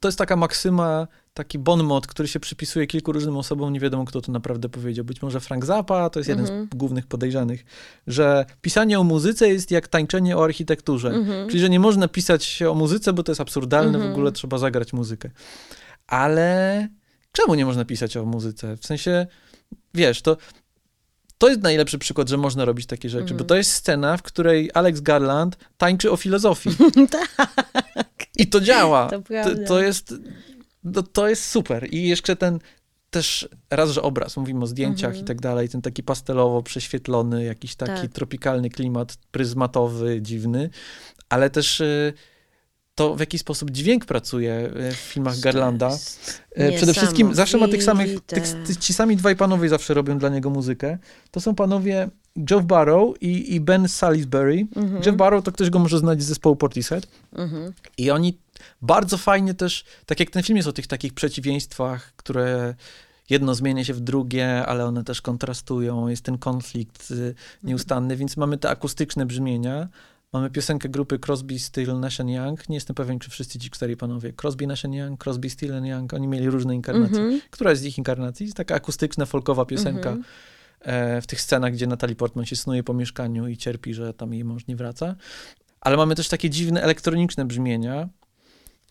to 0.00 0.08
jest 0.08 0.18
taka 0.18 0.36
maksyma, 0.36 1.06
taki 1.38 1.58
bon 1.58 1.84
mot, 1.84 2.06
który 2.06 2.28
się 2.28 2.40
przypisuje 2.40 2.86
kilku 2.86 3.12
różnym 3.12 3.36
osobom, 3.36 3.72
nie 3.72 3.80
wiadomo 3.80 4.04
kto 4.04 4.20
to 4.20 4.32
naprawdę 4.32 4.68
powiedział. 4.68 5.04
Być 5.04 5.22
może 5.22 5.40
Frank 5.40 5.64
Zappa, 5.64 6.10
to 6.10 6.18
jest 6.20 6.28
jeden 6.28 6.44
Mhm. 6.44 6.68
z 6.72 6.76
głównych 6.76 7.06
podejrzanych, 7.06 7.64
że 8.06 8.46
pisanie 8.62 9.00
o 9.00 9.04
muzyce 9.04 9.48
jest 9.48 9.70
jak 9.70 9.88
tańczenie 9.88 10.36
o 10.36 10.44
architekturze. 10.44 11.08
Mhm. 11.08 11.48
Czyli, 11.48 11.60
że 11.60 11.70
nie 11.70 11.80
można 11.80 12.08
pisać 12.08 12.62
o 12.62 12.74
muzyce, 12.74 13.12
bo 13.12 13.22
to 13.22 13.32
jest 13.32 13.40
absurdalne, 13.40 13.92
w 13.92 13.94
Mhm. 13.94 14.12
ogóle 14.12 14.32
trzeba 14.32 14.58
zagrać 14.58 14.92
muzykę. 14.92 15.30
Ale 16.06 16.88
czemu 17.32 17.54
nie 17.54 17.66
można 17.66 17.84
pisać 17.84 18.16
o 18.16 18.24
muzyce? 18.24 18.76
W 18.76 18.86
sensie, 18.86 19.26
wiesz, 19.94 20.22
to, 20.22 20.36
to 21.38 21.48
jest 21.48 21.60
najlepszy 21.62 21.98
przykład, 21.98 22.28
że 22.28 22.36
można 22.36 22.64
robić 22.64 22.86
takie 22.86 23.08
rzeczy, 23.08 23.22
Mhm. 23.22 23.38
bo 23.38 23.44
to 23.44 23.56
jest 23.56 23.70
scena, 23.72 24.16
w 24.16 24.22
której 24.22 24.70
Alex 24.74 25.00
Garland 25.00 25.56
tańczy 25.76 26.10
o 26.10 26.16
filozofii. 26.16 26.70
I 28.38 28.46
to 28.46 28.60
działa. 28.60 29.08
To 29.08 29.20
To, 29.20 29.66
to 29.68 29.82
jest, 29.82 30.14
to, 30.88 31.02
to 31.02 31.28
jest 31.28 31.44
super. 31.44 31.88
I 31.94 32.08
jeszcze 32.08 32.36
ten 32.36 32.58
też 33.10 33.48
raz, 33.70 33.90
że 33.90 34.02
obraz, 34.02 34.36
mówimy 34.36 34.64
o 34.64 34.66
zdjęciach 34.66 35.08
Mhm. 35.10 35.24
i 35.24 35.28
tak 35.28 35.40
dalej, 35.40 35.68
ten 35.68 35.82
taki 35.82 36.02
pastelowo 36.02 36.62
prześwietlony, 36.62 37.44
jakiś 37.44 37.74
taki 37.74 38.02
Tak. 38.02 38.12
tropikalny 38.12 38.70
klimat, 38.70 39.16
pryzmatowy, 39.30 40.22
dziwny, 40.22 40.70
ale 41.28 41.50
też 41.50 41.80
y, 41.80 42.12
to 42.94 43.14
w 43.16 43.20
jaki 43.20 43.38
sposób 43.38 43.70
dźwięk 43.70 44.04
pracuje 44.04 44.52
e, 44.52 44.92
w 44.92 44.96
filmach 44.96 45.40
Garlanda. 45.40 45.90
E, 46.54 46.72
przede 46.72 46.94
wszystkim 46.94 47.34
zawsze 47.34 47.58
ma 47.58 47.68
tych 47.68 47.82
samych, 47.82 48.20
tych, 48.20 48.76
ci 48.80 48.94
sami 48.94 49.16
dwaj 49.16 49.36
panowie 49.36 49.68
zawsze 49.68 49.94
robią 49.94 50.18
dla 50.18 50.28
niego 50.28 50.50
muzykę. 50.50 50.98
To 51.30 51.40
są 51.40 51.54
panowie 51.54 52.08
Jeff 52.50 52.64
Barrow 52.64 53.22
i, 53.22 53.54
i 53.54 53.60
Ben 53.60 53.88
Salisbury. 53.88 54.66
Mhm. 54.76 55.02
Jeff 55.06 55.16
Barrow 55.16 55.44
to 55.44 55.52
ktoś 55.52 55.70
go 55.70 55.78
może 55.78 55.98
znać 55.98 56.22
z 56.22 56.26
zespołu 56.26 56.56
Portishead. 56.56 57.06
Mhm. 57.32 57.72
I 57.98 58.10
oni 58.10 58.38
bardzo 58.82 59.18
fajnie 59.18 59.54
też, 59.54 59.84
tak 60.06 60.20
jak 60.20 60.30
ten 60.30 60.42
film 60.42 60.56
jest 60.56 60.68
o 60.68 60.72
tych 60.72 60.86
takich 60.86 61.14
przeciwieństwach, 61.14 62.12
które 62.16 62.74
jedno 63.30 63.54
zmienia 63.54 63.84
się 63.84 63.94
w 63.94 64.00
drugie, 64.00 64.66
ale 64.66 64.84
one 64.84 65.04
też 65.04 65.22
kontrastują, 65.22 66.08
jest 66.08 66.24
ten 66.24 66.38
konflikt 66.38 67.10
y, 67.10 67.34
nieustanny, 67.62 68.16
więc 68.16 68.36
mamy 68.36 68.58
te 68.58 68.70
akustyczne 68.70 69.26
brzmienia. 69.26 69.88
Mamy 70.32 70.50
piosenkę 70.50 70.88
grupy 70.88 71.18
Crosby, 71.18 71.58
Still, 71.58 72.00
Nash 72.00 72.18
Young. 72.18 72.68
Nie 72.68 72.74
jestem 72.74 72.96
pewien, 72.96 73.18
czy 73.18 73.30
wszyscy 73.30 73.58
ci 73.58 73.70
cztery 73.70 73.96
panowie. 73.96 74.32
Crosby, 74.32 74.66
Nash 74.66 74.84
Young, 74.84 75.24
Crosby, 75.24 75.50
Still 75.50 75.84
Young. 75.84 76.14
Oni 76.14 76.28
mieli 76.28 76.50
różne 76.50 76.74
inkarnacje. 76.74 77.18
Mm 77.18 77.32
-hmm. 77.38 77.40
Która 77.50 77.74
z 77.74 77.84
ich 77.84 77.98
inkarnacji? 77.98 78.46
Jest 78.46 78.56
taka 78.56 78.74
akustyczna, 78.74 79.26
folkowa 79.26 79.64
piosenka 79.64 80.10
mm 80.10 80.22
-hmm. 80.22 80.26
e, 80.80 81.20
w 81.20 81.26
tych 81.26 81.40
scenach, 81.40 81.72
gdzie 81.72 81.86
Natalie 81.86 82.16
Portman 82.16 82.46
się 82.46 82.56
snuje 82.56 82.82
po 82.82 82.94
mieszkaniu 82.94 83.48
i 83.48 83.56
cierpi, 83.56 83.94
że 83.94 84.14
tam 84.14 84.32
jej 84.32 84.44
mąż 84.44 84.66
nie 84.66 84.76
wraca. 84.76 85.14
Ale 85.80 85.96
mamy 85.96 86.14
też 86.14 86.28
takie 86.28 86.50
dziwne 86.50 86.82
elektroniczne 86.82 87.44
brzmienia, 87.44 88.08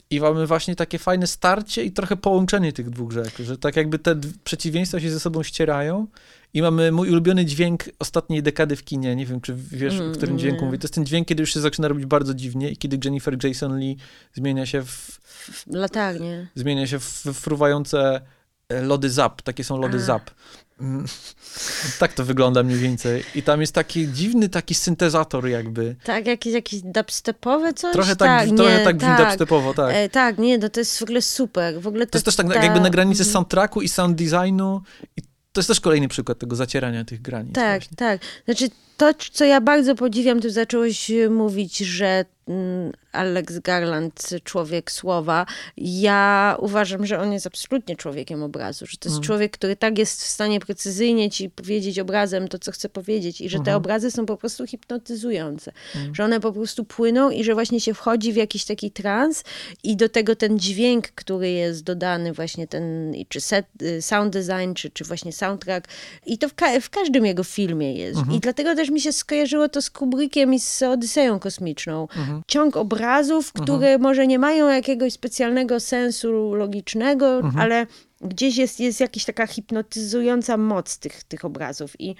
i 0.09 0.19
mamy 0.19 0.47
właśnie 0.47 0.75
takie 0.75 0.99
fajne 0.99 1.27
starcie 1.27 1.83
i 1.83 1.91
trochę 1.91 2.17
połączenie 2.17 2.73
tych 2.73 2.89
dwóch 2.89 3.11
rzek, 3.11 3.33
że 3.39 3.57
tak 3.57 3.75
jakby 3.75 3.99
te 3.99 4.15
przeciwieństwa 4.43 4.99
się 4.99 5.11
ze 5.11 5.19
sobą 5.19 5.43
ścierają 5.43 6.07
i 6.53 6.61
mamy 6.61 6.91
mój 6.91 7.09
ulubiony 7.09 7.45
dźwięk 7.45 7.83
ostatniej 7.99 8.43
dekady 8.43 8.75
w 8.75 8.83
kinie, 8.83 9.15
nie 9.15 9.25
wiem, 9.25 9.41
czy 9.41 9.55
wiesz, 9.55 9.93
mm, 9.93 10.11
o 10.11 10.13
którym 10.13 10.29
mm, 10.29 10.39
dźwięku 10.39 10.65
mówię. 10.65 10.77
To 10.77 10.85
jest 10.85 10.93
ten 10.93 11.05
dźwięk, 11.05 11.27
kiedy 11.27 11.43
już 11.43 11.53
się 11.53 11.59
zaczyna 11.59 11.87
robić 11.87 12.05
bardzo 12.05 12.33
dziwnie 12.33 12.69
i 12.71 12.77
kiedy 12.77 12.99
Jennifer 13.03 13.45
Jason 13.45 13.79
Lee 13.79 13.97
zmienia 14.33 14.65
się 14.65 14.81
w... 14.81 15.19
w 15.51 15.63
latarnie. 15.67 16.47
Zmienia 16.55 16.87
się 16.87 16.99
w 16.99 17.03
fruwające 17.33 18.21
e, 18.69 18.81
lody 18.81 19.09
zap, 19.09 19.41
takie 19.41 19.63
są 19.63 19.77
lody 19.77 19.97
A. 19.97 19.99
zap. 19.99 20.31
Tak 21.99 22.13
to 22.13 22.25
wygląda 22.25 22.63
mniej 22.63 22.80
więcej. 22.80 23.23
I 23.36 23.43
tam 23.43 23.61
jest 23.61 23.73
taki 23.73 24.07
dziwny 24.07 24.49
taki 24.49 24.75
syntezator 24.75 25.47
jakby. 25.47 25.95
Tak, 26.03 26.28
jakiś, 26.28 26.53
jakiś 26.53 26.82
dubstepowy 26.82 27.73
coś? 27.73 27.93
Trochę 27.93 28.15
tak, 28.15 28.47
tak 28.47 28.57
trochę 28.57 28.78
nie, 28.78 28.86
tak, 28.86 28.97
tak 28.99 29.25
dubstepowo, 29.25 29.73
tak. 29.73 29.95
E, 29.95 30.09
tak, 30.09 30.38
nie, 30.38 30.57
no 30.57 30.69
to 30.69 30.80
jest 30.80 30.99
w 30.99 31.03
ogóle 31.03 31.21
super. 31.21 31.82
W 31.82 31.88
ogóle 31.88 32.05
to, 32.05 32.11
to 32.11 32.17
jest 32.17 32.25
też 32.25 32.36
tak 32.36 32.53
ta... 32.53 32.63
jakby 32.63 32.80
na 32.80 32.89
granicy 32.89 33.21
mhm. 33.21 33.34
soundtracku 33.34 33.82
i 33.82 33.89
sound 33.89 34.17
designu 34.17 34.82
i 35.17 35.21
to 35.51 35.59
jest 35.59 35.67
też 35.67 35.80
kolejny 35.80 36.07
przykład 36.07 36.39
tego 36.39 36.55
zacierania 36.55 37.05
tych 37.05 37.21
granic. 37.21 37.55
Tak, 37.55 37.82
właśnie. 37.82 37.97
tak. 37.97 38.21
Znaczy 38.45 38.69
to, 38.97 39.13
co 39.32 39.45
ja 39.45 39.61
bardzo 39.61 39.95
podziwiam, 39.95 40.39
to 40.39 40.49
zacząłeś 40.49 41.11
mówić, 41.30 41.78
że 41.78 42.25
mm, 42.47 42.91
Alex 43.18 43.59
Garland, 43.59 44.30
człowiek 44.43 44.91
słowa. 44.91 45.45
Ja 45.78 46.57
uważam, 46.59 47.05
że 47.05 47.20
on 47.20 47.34
jest 47.34 47.47
absolutnie 47.47 47.95
człowiekiem 47.95 48.43
obrazu, 48.43 48.86
że 48.86 48.97
to 48.97 49.09
jest 49.09 49.18
mm. 49.18 49.24
człowiek, 49.24 49.51
który 49.51 49.76
tak 49.76 49.97
jest 49.97 50.24
w 50.24 50.28
stanie 50.28 50.59
precyzyjnie 50.59 51.30
ci 51.30 51.49
powiedzieć 51.49 51.99
obrazem 51.99 52.47
to, 52.47 52.59
co 52.59 52.72
chce 52.72 52.89
powiedzieć 52.89 53.41
i 53.41 53.49
że 53.49 53.57
te 53.57 53.61
mhm. 53.61 53.78
obrazy 53.78 54.11
są 54.11 54.26
po 54.26 54.38
prostu 54.38 54.68
hipnotyzujące, 54.68 55.72
mm. 55.95 56.15
że 56.15 56.24
one 56.24 56.39
po 56.39 56.53
prostu 56.53 56.86
płyną 56.86 57.30
i 57.30 57.43
że 57.43 57.53
właśnie 57.53 57.82
się 57.82 57.93
wchodzi 57.93 58.34
w 58.34 58.36
jakiś 58.36 58.65
taki 58.65 58.91
trans 58.91 59.43
i 59.84 59.97
do 59.97 60.09
tego 60.09 60.36
ten 60.36 60.59
dźwięk, 60.59 61.07
który 61.07 61.49
jest 61.49 61.84
dodany 61.84 62.34
właśnie 62.34 62.68
ten, 62.68 63.13
czy 63.30 63.41
set, 63.41 63.65
y, 63.82 64.01
sound 64.01 64.34
design, 64.34 64.74
czy, 64.76 64.89
czy 64.89 65.03
właśnie 65.03 65.34
soundtrack 65.34 65.88
i 66.26 66.38
to 66.38 66.49
w, 66.49 66.53
ka 66.53 66.80
w 66.80 66.89
każdym 66.89 67.26
jego 67.26 67.43
filmie 67.43 67.93
jest. 67.93 68.20
-hmm. 68.20 68.36
I 68.36 68.39
dlatego 68.39 68.76
też 68.76 68.89
mi 68.89 69.01
się 69.01 69.11
skojarzyło 69.11 69.70
to 69.70 69.82
z 69.82 69.89
Kubrickiem 69.89 70.53
i 70.53 70.59
z 70.59 70.84
Odyseją 70.84 71.39
Kosmiczną. 71.39 72.05
-hmm. 72.05 72.41
Ciąg 72.47 72.78
obrazów 72.78 73.06
obrazów, 73.07 73.47
mhm. 73.47 73.63
które 73.63 73.87
mhm. 73.87 74.01
może 74.01 74.27
nie 74.27 74.39
mają 74.39 74.69
jakiegoś 74.69 75.13
specjalnego 75.13 75.79
sensu 75.79 76.53
logicznego, 76.53 77.35
mhm. 77.35 77.59
ale 77.59 77.87
gdzieś 78.21 78.57
jest, 78.57 78.79
jest 78.79 78.99
jakaś 78.99 79.25
taka 79.25 79.47
hipnotyzująca 79.47 80.57
moc 80.57 80.97
tych, 80.97 81.23
tych 81.23 81.45
obrazów. 81.45 82.01
I, 82.01 82.15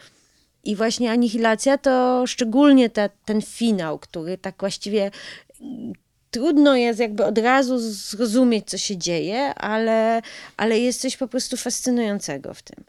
i 0.64 0.76
właśnie 0.76 1.12
anihilacja 1.12 1.78
to 1.78 2.24
szczególnie 2.28 2.90
ta, 2.90 3.10
ten 3.10 3.42
finał, 3.42 4.00
który 4.00 4.38
tak 4.38 4.56
właściwie 4.60 5.12
trudno 6.32 6.76
jest 6.76 7.00
jakby 7.00 7.26
od 7.26 7.38
razu 7.38 7.80
zrozumieć, 7.80 8.70
co 8.70 8.78
się 8.78 8.98
dzieje, 8.98 9.54
ale, 9.56 10.22
ale 10.58 10.80
jest 10.80 11.02
coś 11.02 11.18
po 11.18 11.28
prostu 11.28 11.58
fascynującego 11.58 12.54
w 12.54 12.62
tym. 12.62 12.84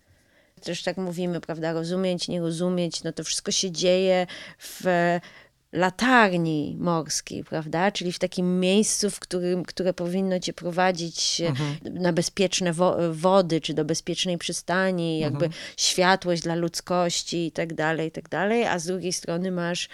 Też 0.62 0.82
tak 0.82 0.96
mówimy, 0.96 1.40
prawda, 1.40 1.72
rozumieć, 1.72 2.28
nie 2.28 2.40
rozumieć, 2.40 3.02
no 3.02 3.12
to 3.12 3.24
wszystko 3.24 3.50
się 3.50 3.70
dzieje 3.70 4.26
w 4.58 4.84
latarni 5.72 6.76
morskiej, 6.78 7.44
prawda? 7.44 7.90
Czyli 7.92 8.12
w 8.12 8.18
takim 8.18 8.60
miejscu, 8.60 9.10
w 9.10 9.20
którym, 9.20 9.64
które 9.64 9.94
powinno 9.94 10.40
cię 10.40 10.52
prowadzić 10.52 11.40
mhm. 11.40 11.78
na 11.84 12.12
bezpieczne 12.12 12.72
wo 12.72 12.96
wody, 13.12 13.60
czy 13.60 13.74
do 13.74 13.84
bezpiecznej 13.84 14.38
przystani, 14.38 15.18
jakby 15.18 15.44
mhm. 15.44 15.62
światłość 15.76 16.42
dla 16.42 16.54
ludzkości 16.54 17.46
i 17.46 17.52
tak 17.52 17.74
dalej, 17.74 18.08
i 18.08 18.10
tak 18.10 18.28
dalej, 18.28 18.64
a 18.64 18.78
z 18.78 18.86
drugiej 18.86 19.12
strony 19.12 19.50
masz 19.50 19.88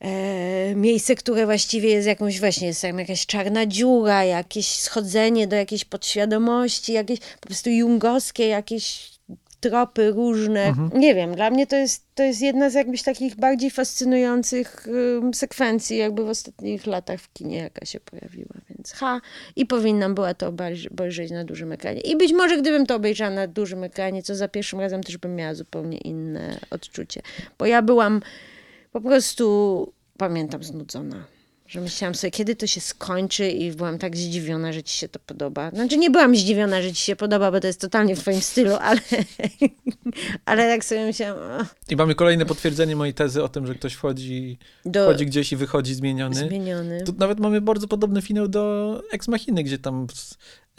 e, 0.00 0.74
miejsce, 0.74 1.14
które 1.14 1.46
właściwie 1.46 1.88
jest 1.88 2.08
jakąś 2.08 2.40
właśnie, 2.40 2.66
jest 2.66 2.82
jakaś 2.82 3.26
czarna 3.26 3.66
dziura, 3.66 4.24
jakieś 4.24 4.66
schodzenie 4.66 5.46
do 5.46 5.56
jakiejś 5.56 5.84
podświadomości, 5.84 6.92
jakieś 6.92 7.18
po 7.40 7.46
prostu 7.46 7.70
jungowskie 7.70 8.48
jakieś 8.48 9.10
tropy 9.60 10.10
różne. 10.10 10.64
Mhm. 10.64 11.00
Nie 11.00 11.14
wiem, 11.14 11.34
dla 11.34 11.50
mnie 11.50 11.66
to 11.66 11.76
jest, 11.76 12.06
to 12.14 12.22
jest 12.22 12.42
jedna 12.42 12.70
z 12.70 12.74
jakbyś 12.74 13.02
takich 13.02 13.36
bardziej 13.36 13.70
fascynujących 13.70 14.86
um, 15.20 15.34
sekwencji 15.34 15.96
jakby 15.96 16.24
w 16.24 16.28
ostatnich 16.28 16.86
latach 16.86 17.20
w 17.20 17.32
kinie, 17.32 17.56
jaka 17.56 17.86
się 17.86 18.00
pojawiła, 18.00 18.54
więc 18.70 18.92
ha, 18.92 19.20
i 19.56 19.66
powinnam 19.66 20.14
była 20.14 20.34
to 20.34 20.52
obejrzeć 20.90 21.30
na 21.30 21.44
dużym 21.44 21.72
ekranie. 21.72 22.00
I 22.00 22.16
być 22.16 22.32
może 22.32 22.58
gdybym 22.58 22.86
to 22.86 22.94
obejrzała 22.96 23.30
na 23.30 23.46
dużym 23.46 23.84
ekranie, 23.84 24.22
co 24.22 24.34
za 24.34 24.48
pierwszym 24.48 24.80
razem 24.80 25.02
też 25.02 25.18
bym 25.18 25.36
miała 25.36 25.54
zupełnie 25.54 25.98
inne 25.98 26.58
odczucie, 26.70 27.22
bo 27.58 27.66
ja 27.66 27.82
byłam 27.82 28.20
po 28.92 29.00
prostu, 29.00 29.92
pamiętam, 30.16 30.64
znudzona 30.64 31.24
że 31.70 31.80
myślałam 31.80 32.14
sobie, 32.14 32.30
kiedy 32.30 32.56
to 32.56 32.66
się 32.66 32.80
skończy 32.80 33.48
i 33.48 33.72
byłam 33.72 33.98
tak 33.98 34.16
zdziwiona, 34.16 34.72
że 34.72 34.82
ci 34.82 34.96
się 34.96 35.08
to 35.08 35.18
podoba. 35.26 35.70
Znaczy 35.70 35.98
nie 35.98 36.10
byłam 36.10 36.36
zdziwiona, 36.36 36.82
że 36.82 36.92
ci 36.92 37.04
się 37.04 37.16
podoba, 37.16 37.50
bo 37.50 37.60
to 37.60 37.66
jest 37.66 37.80
totalnie 37.80 38.16
w 38.16 38.20
twoim 38.20 38.40
stylu, 38.40 38.74
ale, 38.74 39.00
ale 40.44 40.68
tak 40.68 40.84
sobie 40.84 41.04
myślałam... 41.04 41.66
I 41.88 41.96
mamy 41.96 42.14
kolejne 42.14 42.46
potwierdzenie 42.46 42.96
mojej 42.96 43.14
tezy 43.14 43.42
o 43.42 43.48
tym, 43.48 43.66
że 43.66 43.74
ktoś 43.74 43.94
wchodzi, 43.94 44.58
do... 44.84 45.04
wchodzi 45.04 45.26
gdzieś 45.26 45.52
i 45.52 45.56
wychodzi 45.56 45.94
zmieniony. 45.94 46.34
Zmieniony. 46.34 47.02
Tu 47.04 47.14
nawet 47.18 47.40
mamy 47.40 47.60
bardzo 47.60 47.88
podobny 47.88 48.22
finał 48.22 48.48
do 48.48 49.02
Ex 49.12 49.28
Machiny, 49.28 49.62
gdzie 49.62 49.78
tam 49.78 50.06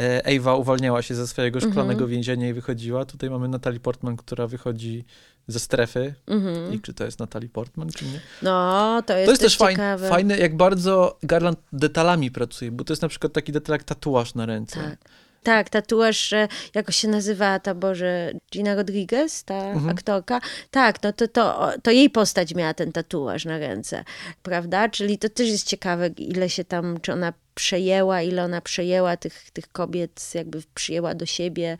e, 0.01 0.25
Ewa 0.25 0.55
uwalniała 0.55 1.01
się 1.01 1.15
ze 1.15 1.27
swojego 1.27 1.59
szklanego 1.59 1.91
mhm. 1.91 2.09
więzienia 2.09 2.49
i 2.49 2.53
wychodziła. 2.53 3.05
Tutaj 3.05 3.29
mamy 3.29 3.47
Natalie 3.47 3.79
Portman, 3.79 4.17
która 4.17 4.47
wychodzi 4.47 5.05
ze 5.47 5.59
strefy 5.59 6.13
mhm. 6.27 6.73
i 6.73 6.79
czy 6.79 6.93
to 6.93 7.03
jest 7.03 7.19
Natalie 7.19 7.49
Portman, 7.49 7.89
czy 7.89 8.05
nie. 8.05 8.19
No, 8.41 9.03
to 9.05 9.17
jest, 9.17 9.25
to 9.25 9.31
jest 9.31 9.41
też, 9.41 9.57
fajne, 9.57 9.97
fajne, 9.97 10.37
jak 10.37 10.57
bardzo 10.57 11.17
Garland 11.23 11.59
detalami 11.73 12.31
pracuje, 12.31 12.71
bo 12.71 12.83
to 12.83 12.93
jest 12.93 13.01
na 13.01 13.07
przykład 13.07 13.33
taki 13.33 13.51
detal 13.51 13.73
jak 13.73 13.83
tatuaż 13.83 14.35
na 14.35 14.45
ręce. 14.45 14.79
Tak. 14.83 14.99
Tak, 15.43 15.69
tatuaż, 15.69 16.33
jak 16.75 16.91
się 16.91 17.07
nazywa 17.07 17.59
ta 17.59 17.75
Boże, 17.75 18.31
Gina 18.51 18.75
Rodriguez, 18.75 19.43
ta 19.43 19.55
mhm. 19.55 19.89
aktorka. 19.89 20.41
Tak, 20.71 21.03
no 21.03 21.13
to, 21.13 21.27
to, 21.27 21.69
to 21.83 21.91
jej 21.91 22.09
postać 22.09 22.55
miała 22.55 22.73
ten 22.73 22.91
tatuaż 22.91 23.45
na 23.45 23.57
ręce, 23.57 24.03
prawda? 24.43 24.89
Czyli 24.89 25.17
to 25.17 25.29
też 25.29 25.47
jest 25.47 25.67
ciekawe, 25.67 26.07
ile 26.07 26.49
się 26.49 26.63
tam, 26.63 26.97
czy 27.01 27.13
ona 27.13 27.33
przejęła, 27.61 28.21
ile 28.21 28.43
ona 28.43 28.61
przejęła 28.61 29.17
tych, 29.17 29.51
tych 29.51 29.71
kobiet, 29.71 30.31
jakby 30.33 30.61
przyjęła 30.75 31.15
do 31.15 31.25
siebie, 31.25 31.77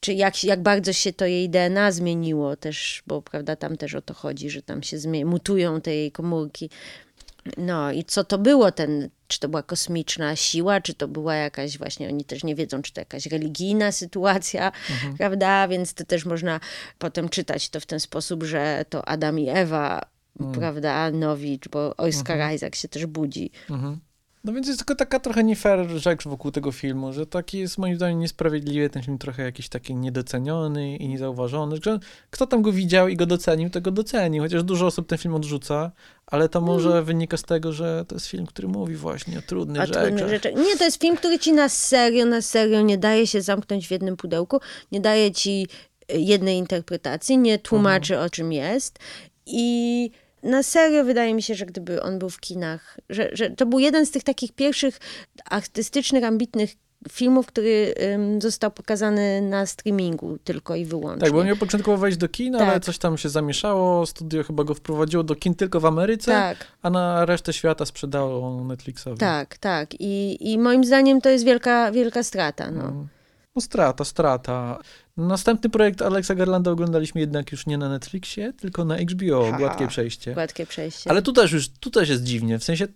czy 0.00 0.12
jak, 0.12 0.44
jak 0.44 0.62
bardzo 0.62 0.92
się 0.92 1.12
to 1.12 1.26
jej 1.26 1.50
DNA 1.50 1.92
zmieniło 1.92 2.56
też, 2.56 3.02
bo 3.06 3.22
prawda, 3.22 3.56
tam 3.56 3.76
też 3.76 3.94
o 3.94 4.02
to 4.02 4.14
chodzi, 4.14 4.50
że 4.50 4.62
tam 4.62 4.82
się 4.82 4.96
mutują 5.24 5.80
te 5.80 5.94
jej 5.94 6.12
komórki. 6.12 6.70
No 7.56 7.92
i 7.92 8.04
co 8.04 8.24
to 8.24 8.38
było 8.38 8.72
ten, 8.72 9.08
czy 9.28 9.40
to 9.40 9.48
była 9.48 9.62
kosmiczna 9.62 10.36
siła, 10.36 10.80
czy 10.80 10.94
to 10.94 11.08
była 11.08 11.34
jakaś 11.34 11.78
właśnie, 11.78 12.08
oni 12.08 12.24
też 12.24 12.44
nie 12.44 12.54
wiedzą, 12.54 12.82
czy 12.82 12.92
to 12.92 13.00
jakaś 13.00 13.26
religijna 13.26 13.92
sytuacja, 13.92 14.72
mhm. 14.90 15.16
prawda? 15.16 15.68
Więc 15.68 15.94
to 15.94 16.04
też 16.04 16.24
można 16.24 16.60
potem 16.98 17.28
czytać 17.28 17.68
to 17.68 17.80
w 17.80 17.86
ten 17.86 18.00
sposób, 18.00 18.42
że 18.42 18.84
to 18.88 19.08
Adam 19.08 19.38
i 19.38 19.48
Ewa, 19.48 20.00
mhm. 20.40 20.58
prawda, 20.58 21.10
nowi, 21.10 21.60
bo 21.70 21.96
Oscar 21.96 22.36
mhm. 22.36 22.54
Isaac 22.54 22.76
się 22.76 22.88
też 22.88 23.06
budzi. 23.06 23.50
Mhm. 23.70 24.00
No 24.44 24.52
więc 24.52 24.66
jest 24.66 24.78
tylko 24.78 24.94
taka 24.94 25.20
trochę 25.20 25.44
nie 25.44 25.56
fair 25.56 25.88
rzecz 25.88 26.24
wokół 26.24 26.50
tego 26.50 26.72
filmu, 26.72 27.12
że 27.12 27.26
taki 27.26 27.58
jest 27.58 27.78
moim 27.78 27.96
zdaniem 27.96 28.20
niesprawiedliwy, 28.20 28.90
ten 28.90 29.02
film 29.02 29.18
trochę 29.18 29.42
jakiś 29.42 29.68
taki 29.68 29.94
niedoceniony 29.94 30.96
i 30.96 31.08
niezauważony. 31.08 31.76
Że 31.84 31.98
kto 32.30 32.46
tam 32.46 32.62
go 32.62 32.72
widział 32.72 33.08
i 33.08 33.16
go 33.16 33.26
docenił, 33.26 33.70
to 33.70 33.80
go 33.80 33.90
docenił, 33.90 34.42
chociaż 34.42 34.62
dużo 34.62 34.86
osób 34.86 35.08
ten 35.08 35.18
film 35.18 35.34
odrzuca, 35.34 35.92
ale 36.26 36.48
to 36.48 36.60
może 36.60 36.90
mm. 36.90 37.04
wynika 37.04 37.36
z 37.36 37.42
tego, 37.42 37.72
że 37.72 38.04
to 38.08 38.14
jest 38.14 38.26
film, 38.26 38.46
który 38.46 38.68
mówi 38.68 38.96
właśnie 38.96 39.38
o 39.38 39.42
trudnych, 39.42 39.86
rzeczach. 39.86 40.02
trudnych 40.06 40.28
rzeczach. 40.28 40.54
Nie, 40.54 40.76
to 40.76 40.84
jest 40.84 41.00
film, 41.00 41.16
który 41.16 41.38
ci 41.38 41.52
na 41.52 41.68
serio, 41.68 42.26
na 42.26 42.42
serio 42.42 42.80
nie 42.80 42.98
daje 42.98 43.26
się 43.26 43.42
zamknąć 43.42 43.88
w 43.88 43.90
jednym 43.90 44.16
pudełku, 44.16 44.60
nie 44.92 45.00
daje 45.00 45.32
ci 45.32 45.66
jednej 46.08 46.58
interpretacji, 46.58 47.38
nie 47.38 47.58
tłumaczy 47.58 48.14
mhm. 48.14 48.26
o 48.26 48.30
czym 48.30 48.52
jest 48.52 48.98
i 49.46 50.10
na 50.42 50.62
serio 50.62 51.04
wydaje 51.04 51.34
mi 51.34 51.42
się, 51.42 51.54
że 51.54 51.66
gdyby 51.66 52.02
on 52.02 52.18
był 52.18 52.30
w 52.30 52.40
kinach, 52.40 52.98
że, 53.10 53.30
że 53.32 53.50
to 53.50 53.66
był 53.66 53.78
jeden 53.78 54.06
z 54.06 54.10
tych 54.10 54.24
takich 54.24 54.52
pierwszych 54.52 54.98
artystycznych, 55.50 56.24
ambitnych 56.24 56.74
filmów, 57.10 57.46
który 57.46 57.94
ym, 58.14 58.40
został 58.42 58.70
pokazany 58.70 59.40
na 59.42 59.66
streamingu 59.66 60.38
tylko 60.44 60.76
i 60.76 60.84
wyłącznie. 60.84 61.20
Tak, 61.20 61.32
bo 61.32 61.44
miał 61.44 61.56
początkowo 61.56 61.96
wejść 61.98 62.18
do 62.18 62.28
kin, 62.28 62.52
Tak. 62.52 62.68
ale 62.68 62.80
coś 62.80 62.98
tam 62.98 63.18
się 63.18 63.28
zamieszało, 63.28 64.06
studio 64.06 64.42
chyba 64.44 64.64
go 64.64 64.74
wprowadziło 64.74 65.22
do 65.22 65.34
kin 65.34 65.54
tylko 65.54 65.80
w 65.80 65.86
Ameryce, 65.86 66.32
Tak, 66.32 66.66
a 66.82 66.90
na 66.90 67.24
resztę 67.24 67.52
świata 67.52 67.86
sprzedało 67.86 68.64
Netflixowi. 68.64 69.18
tak, 69.18 69.58
tak. 69.58 69.88
I, 70.00 70.38
I 70.52 70.58
moim 70.58 70.84
zdaniem 70.84 71.20
to 71.20 71.28
jest 71.28 71.44
wielka, 71.44 71.92
wielka 71.92 72.22
strata. 72.22 72.70
No. 72.70 72.82
No. 72.82 73.06
No 73.56 73.62
strata, 73.62 74.04
strata. 74.04 74.78
Następny 75.16 75.70
projekt 75.70 76.02
Alexa 76.02 76.34
Garlanda 76.34 76.70
oglądaliśmy 76.70 77.20
jednak 77.20 77.52
już 77.52 77.66
nie 77.66 77.78
na 77.78 77.88
Netflixie, 77.88 78.52
tylko 78.52 78.84
na 78.84 78.96
HBO, 78.98 79.50
Ha. 79.50 79.58
Gładkie 79.58 79.86
Przejście. 79.88 80.34
Gładkie 80.34 80.66
przejście. 80.66 81.10
Ale 81.10 81.22
tu 81.22 81.32
też 81.32 81.52
już, 81.52 81.68
tu 81.68 81.90
też 81.90 82.08
jest 82.08 82.22
dziwnie, 82.22 82.58
w 82.58 82.64
sensie, 82.64 82.86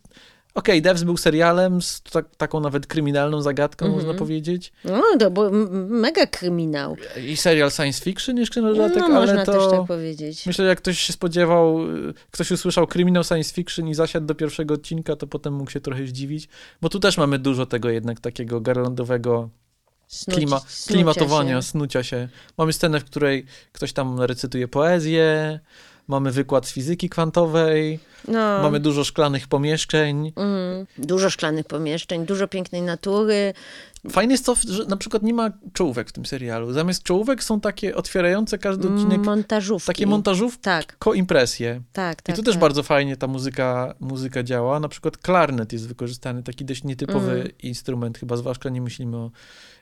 okej, 0.54 0.82
Devs 0.82 1.02
był 1.02 1.16
serialem 1.16 1.82
z 1.82 2.02
tak, 2.02 2.36
taką 2.36 2.60
nawet 2.60 2.86
kryminalną 2.86 3.42
zagadką, 3.42 3.86
Mhm. 3.86 4.02
można 4.04 4.18
powiedzieć. 4.18 4.72
No, 4.84 5.02
to 5.18 5.30
był 5.30 5.50
mega 5.88 6.26
kryminał. 6.26 6.96
I 7.26 7.36
serial 7.36 7.70
science 7.70 8.04
fiction 8.04 8.36
jeszcze 8.36 8.62
na 8.62 8.68
dodatek, 8.72 8.98
No, 8.98 9.04
ale 9.06 9.14
można 9.26 9.44
to... 9.44 9.52
też 9.52 9.70
tak 9.70 9.86
powiedzieć. 9.86 10.46
Myślę, 10.46 10.64
że 10.64 10.68
jak 10.68 10.78
ktoś 10.78 11.00
się 11.00 11.12
spodziewał, 11.12 11.90
y, 12.08 12.14
ktoś 12.30 12.50
usłyszał 12.50 12.86
kryminał 12.86 13.24
science 13.24 13.54
fiction 13.54 13.88
i 13.88 13.94
zasiadł 13.94 14.26
do 14.26 14.34
pierwszego 14.34 14.74
odcinka, 14.74 15.16
to 15.16 15.26
potem 15.26 15.54
mógł 15.54 15.70
się 15.70 15.80
trochę 15.80 16.06
zdziwić, 16.06 16.48
bo 16.82 16.88
tu 16.88 17.00
też 17.00 17.18
mamy 17.18 17.38
dużo 17.38 17.66
tego 17.66 17.90
jednak 17.90 18.20
takiego 18.20 18.60
garlandowego 18.60 19.48
Snuć, 20.08 20.36
klima, 20.36 20.58
snucia 20.60 20.94
klimatowania, 20.94 21.56
się. 21.56 21.62
snucia 21.62 22.02
się. 22.02 22.28
Mamy 22.58 22.72
scenę, 22.72 23.00
w 23.00 23.04
której 23.04 23.46
ktoś 23.72 23.92
tam 23.92 24.20
recytuje 24.20 24.68
poezję, 24.68 25.60
mamy 26.08 26.30
wykład 26.32 26.66
z 26.66 26.72
fizyki 26.72 27.08
kwantowej, 27.08 27.98
No. 28.28 28.62
mamy 28.62 28.80
dużo 28.80 29.04
szklanych 29.04 29.48
pomieszczeń. 29.48 30.32
Mm, 30.36 30.86
dużo 30.98 31.30
szklanych 31.30 31.66
pomieszczeń, 31.66 32.26
dużo 32.26 32.48
pięknej 32.48 32.82
natury. 32.82 33.54
Fajne 34.10 34.34
jest 34.34 34.46
to, 34.46 34.54
że 34.68 34.84
na 34.84 34.96
przykład 34.96 35.22
nie 35.22 35.34
ma 35.34 35.50
czołówek 35.72 36.08
w 36.08 36.12
tym 36.12 36.26
serialu. 36.26 36.72
Zamiast 36.72 37.02
czołówek 37.02 37.44
są 37.44 37.60
takie 37.60 37.96
otwierające 37.96 38.58
każdy 38.58 38.88
odcinek, 38.88 39.20
Montażówki. 39.24 39.86
takie 39.86 40.06
montażówki, 40.06 40.62
Tak, 40.62 40.96
impresje. 41.14 41.82
tak, 41.92 42.18
I 42.20 42.22
tak. 42.22 42.36
tu 42.36 42.42
też 42.42 42.54
tak. 42.54 42.60
bardzo 42.60 42.82
fajnie 42.82 43.16
ta 43.16 43.26
muzyka, 43.26 43.94
muzyka 44.00 44.42
działa. 44.42 44.80
Na 44.80 44.88
przykład 44.88 45.18
klarnet 45.18 45.72
jest 45.72 45.88
wykorzystany, 45.88 46.42
taki 46.42 46.64
dość 46.64 46.84
nietypowy 46.84 47.32
Mm. 47.32 47.48
instrument, 47.62 48.18
chyba 48.18 48.36
zwłaszcza 48.36 48.68
nie 48.68 48.80
myślimy 48.80 49.16
o... 49.16 49.30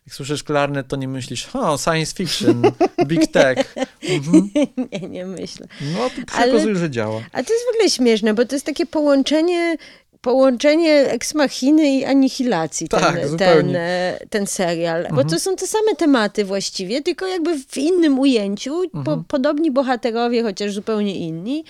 Jak 0.07 0.15
słyszysz 0.15 0.43
klarnet, 0.43 0.89
to 0.89 0.97
nie 0.97 1.09
myślisz, 1.09 1.57
o, 1.57 1.79
science 1.79 2.15
fiction, 2.15 2.63
big 3.07 3.27
tech. 3.33 3.75
Mhm. 4.09 4.51
nie, 4.93 5.09
nie 5.09 5.27
myślę. 5.27 5.67
No, 5.81 6.11
to 6.11 6.17
się 6.17 6.25
Ale- 6.33 6.77
że 6.77 6.91
działa. 6.91 7.21
A 7.33 7.43
to 7.43 7.53
jest 7.53 7.65
w 7.67 7.75
ogóle 7.75 7.91
śmieszne, 7.91 8.35
bo 8.35 8.45
to 8.45 8.55
jest 8.55 8.67
takie 8.67 8.87
połączenie 8.87 9.77
połączenie 10.25 10.93
ex 11.11 11.35
machiny 11.35 11.89
i 11.91 12.05
anihilacji, 12.05 12.89
ten, 12.89 13.01
Tak, 13.01 13.15
ten, 13.21 13.29
zupełnie. 13.29 13.79
e, 13.79 14.19
ten 14.31 14.47
serial. 14.47 15.03
Bo 15.03 15.09
Mhm. 15.09 15.29
to 15.29 15.41
są 15.41 15.57
te 15.57 15.67
same 15.67 15.95
tematy 15.97 16.45
właściwie, 16.45 17.03
tylko 17.03 17.27
jakby 17.27 17.59
w 17.59 17.77
innym 17.79 18.19
ujęciu, 18.19 18.75
po, 18.93 18.99
Mhm. 18.99 19.25
podobni 19.25 19.71
bohaterowie, 19.71 20.43
chociaż 20.43 20.73
zupełnie 20.73 21.17
inni. 21.17 21.65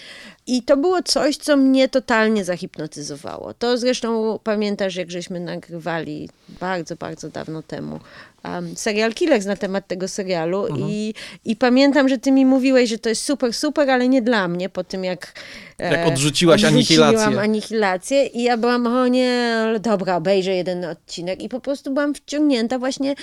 I 0.47 0.63
to 0.63 0.77
było 0.77 1.03
coś, 1.03 1.37
co 1.37 1.57
mnie 1.57 1.89
totalnie 1.89 2.45
zahipnotyzowało. 2.45 3.55
To 3.55 3.79
zresztą 3.79 4.39
pamiętasz, 4.45 4.97
jak 4.97 5.11
żeśmy 5.11 5.41
nagrywali 5.41 6.29
bardzo, 6.61 6.97
bardzo 6.97 7.29
dawno 7.29 7.63
temu 7.63 8.01
um, 8.45 8.77
serial 8.77 9.15
Killers 9.15 9.47
na 9.47 9.57
temat 9.57 9.87
tego 9.87 10.09
serialu 10.09 10.67
Mhm. 10.67 10.91
I, 10.91 11.15
i 11.45 11.57
pamiętam, 11.57 12.09
że 12.09 12.19
ty 12.19 12.33
mi 12.33 12.47
mówiłeś, 12.47 12.91
że 12.91 12.99
to 12.99 13.09
jest 13.09 13.25
super, 13.25 13.53
super, 13.55 13.91
ale 13.91 14.09
nie 14.09 14.23
dla 14.23 14.49
mnie, 14.49 14.69
po 14.69 14.85
tym 14.85 15.05
jak 15.05 15.33
Jak 15.79 16.07
odrzuciłaś 16.07 16.65
anihilację. 16.65 17.41
anihilację 17.41 18.27
i 18.27 18.43
ja 18.43 18.57
byłam, 18.57 18.87
o 18.87 19.09
nie, 19.09 19.55
dobra, 19.81 20.17
obejrzę 20.17 20.55
jeden 20.55 20.85
odcinek 20.85 21.43
i 21.43 21.49
po 21.49 21.61
prostu 21.61 21.91
byłam 21.95 22.15
wciągnięta 22.15 22.79
właśnie 22.79 23.15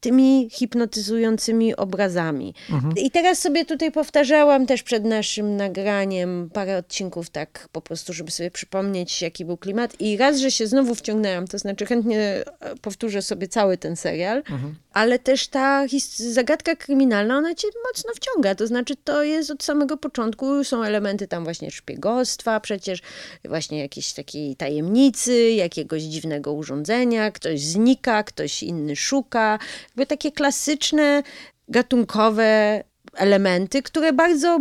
tymi 0.00 0.48
hipnotyzującymi 0.50 1.76
obrazami. 1.76 2.54
Mhm. 2.70 2.94
I 2.96 3.10
teraz 3.10 3.38
sobie 3.38 3.64
tutaj 3.64 3.92
powtarzałam 3.92 4.66
też 4.66 4.82
przed 4.82 5.04
naszym 5.04 5.56
nagraniem 5.56 6.50
parę 6.52 6.76
odcinków 6.76 7.30
tak 7.30 7.68
po 7.72 7.80
prostu, 7.80 8.12
żeby 8.12 8.30
sobie 8.30 8.50
przypomnieć, 8.50 9.22
jaki 9.22 9.44
był 9.44 9.56
klimat. 9.56 10.00
I 10.00 10.16
raz, 10.16 10.38
że 10.38 10.50
się 10.50 10.66
znowu 10.66 10.94
wciągnęłam, 10.94 11.46
to 11.46 11.58
znaczy 11.58 11.86
chętnie 11.86 12.18
e, 12.20 12.44
powtórzę 12.82 13.22
sobie 13.22 13.48
cały 13.48 13.76
ten 13.78 13.96
serial, 13.96 14.42
Mhm. 14.50 14.74
Ale 14.92 15.18
też 15.18 15.48
ta 15.48 15.86
zagadka 16.16 16.76
kryminalna, 16.76 17.36
ona 17.36 17.54
cię 17.54 17.68
mocno 17.88 18.12
wciąga. 18.14 18.54
To 18.54 18.66
znaczy, 18.66 18.96
to 19.04 19.22
jest 19.22 19.50
od 19.50 19.62
samego 19.62 19.96
początku, 19.96 20.64
są 20.64 20.82
elementy 20.82 21.28
tam 21.28 21.44
właśnie 21.44 21.70
szpiegostwa, 21.70 22.60
przecież 22.60 23.02
właśnie 23.44 23.78
jakiejś 23.78 24.12
takiej 24.12 24.56
tajemnicy, 24.56 25.50
jakiegoś 25.50 26.02
dziwnego 26.02 26.52
urządzenia, 26.52 27.30
ktoś 27.30 27.60
znika, 27.60 28.22
ktoś 28.22 28.62
inny 28.62 28.96
szuka. 28.96 29.58
Jakby 29.88 30.06
takie 30.06 30.32
klasyczne, 30.32 31.22
gatunkowe 31.68 32.84
elementy, 33.14 33.82
które 33.82 34.12
bardzo, 34.12 34.58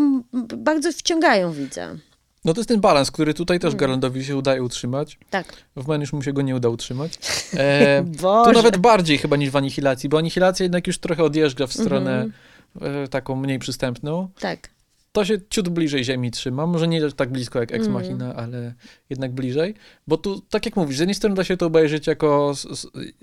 bardzo 0.57 0.91
wciągają 0.91 1.51
widza. 1.51 1.95
No 2.49 2.53
to 2.53 2.59
jest 2.59 2.67
ten 2.69 2.79
balans, 2.81 3.11
który 3.11 3.33
tutaj 3.33 3.59
też 3.59 3.67
Mm. 3.67 3.77
Garlandowi 3.79 4.25
się 4.25 4.37
udaje 4.37 4.63
utrzymać. 4.63 5.17
Tak. 5.29 5.53
W 5.75 5.87
Man 5.87 6.01
już 6.01 6.13
mu 6.13 6.21
się 6.23 6.33
go 6.33 6.41
nie 6.41 6.55
uda 6.55 6.69
utrzymać. 6.69 7.13
E, 7.57 8.03
tu 8.03 8.21
Boże. 8.21 8.51
nawet 8.51 8.77
bardziej 8.77 9.17
chyba 9.17 9.35
niż 9.37 9.49
w 9.49 9.55
Anihilacji, 9.55 10.09
bo 10.09 10.17
Anihilacja 10.17 10.63
jednak 10.63 10.87
już 10.87 10.97
trochę 10.97 11.23
odjeżdża 11.23 11.67
w 11.67 11.73
stronę 11.73 12.21
Mhm. 12.75 13.03
e, 13.03 13.07
taką 13.07 13.35
mniej 13.35 13.59
przystępną. 13.59 14.29
Tak. 14.39 14.69
To 15.11 15.25
się 15.25 15.37
ciut 15.49 15.69
bliżej 15.69 16.03
Ziemi 16.03 16.31
trzyma. 16.31 16.65
Może 16.65 16.87
nie 16.87 17.11
tak 17.11 17.29
blisko 17.31 17.59
jak 17.59 17.71
Ex 17.71 17.87
Mhm. 17.87 17.93
Machina, 17.93 18.35
ale 18.35 18.73
jednak 19.09 19.31
bliżej. 19.31 19.75
Bo 20.07 20.17
tu, 20.17 20.41
tak 20.41 20.65
jak 20.65 20.75
mówisz, 20.75 20.97
z 20.97 20.99
jednej 20.99 21.15
strony 21.15 21.35
da 21.35 21.43
się 21.43 21.57
to 21.57 21.65
obejrzeć 21.65 22.07
jako 22.07 22.53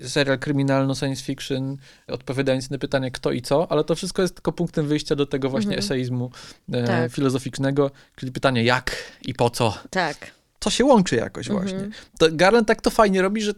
serial 0.01 0.39
kryminalno 0.39 0.95
science 0.95 1.23
fiction, 1.23 1.77
odpowiadając 2.07 2.69
na 2.69 2.77
pytanie 2.77 3.11
kto 3.11 3.31
i 3.31 3.41
co, 3.41 3.71
ale 3.71 3.83
to 3.83 3.95
wszystko 3.95 4.21
jest 4.21 4.35
tylko 4.35 4.51
punktem 4.51 4.87
wyjścia 4.87 5.15
do 5.15 5.25
tego 5.25 5.49
właśnie 5.49 5.69
Mhm. 5.71 5.79
eseizmu 5.85 6.31
e, 6.71 6.83
Tak. 6.83 7.11
filozoficznego, 7.11 7.91
czyli 8.15 8.31
pytanie 8.31 8.63
jak 8.63 8.95
i 9.25 9.33
po 9.33 9.49
co. 9.49 9.77
Tak. 9.89 10.31
To 10.59 10.69
się 10.69 10.85
łączy 10.85 11.15
jakoś 11.15 11.49
Mhm. 11.49 11.67
właśnie. 11.67 11.89
To 12.19 12.27
Garland 12.31 12.67
tak 12.67 12.81
to 12.81 12.89
fajnie 12.89 13.21
robi, 13.21 13.41
że 13.41 13.53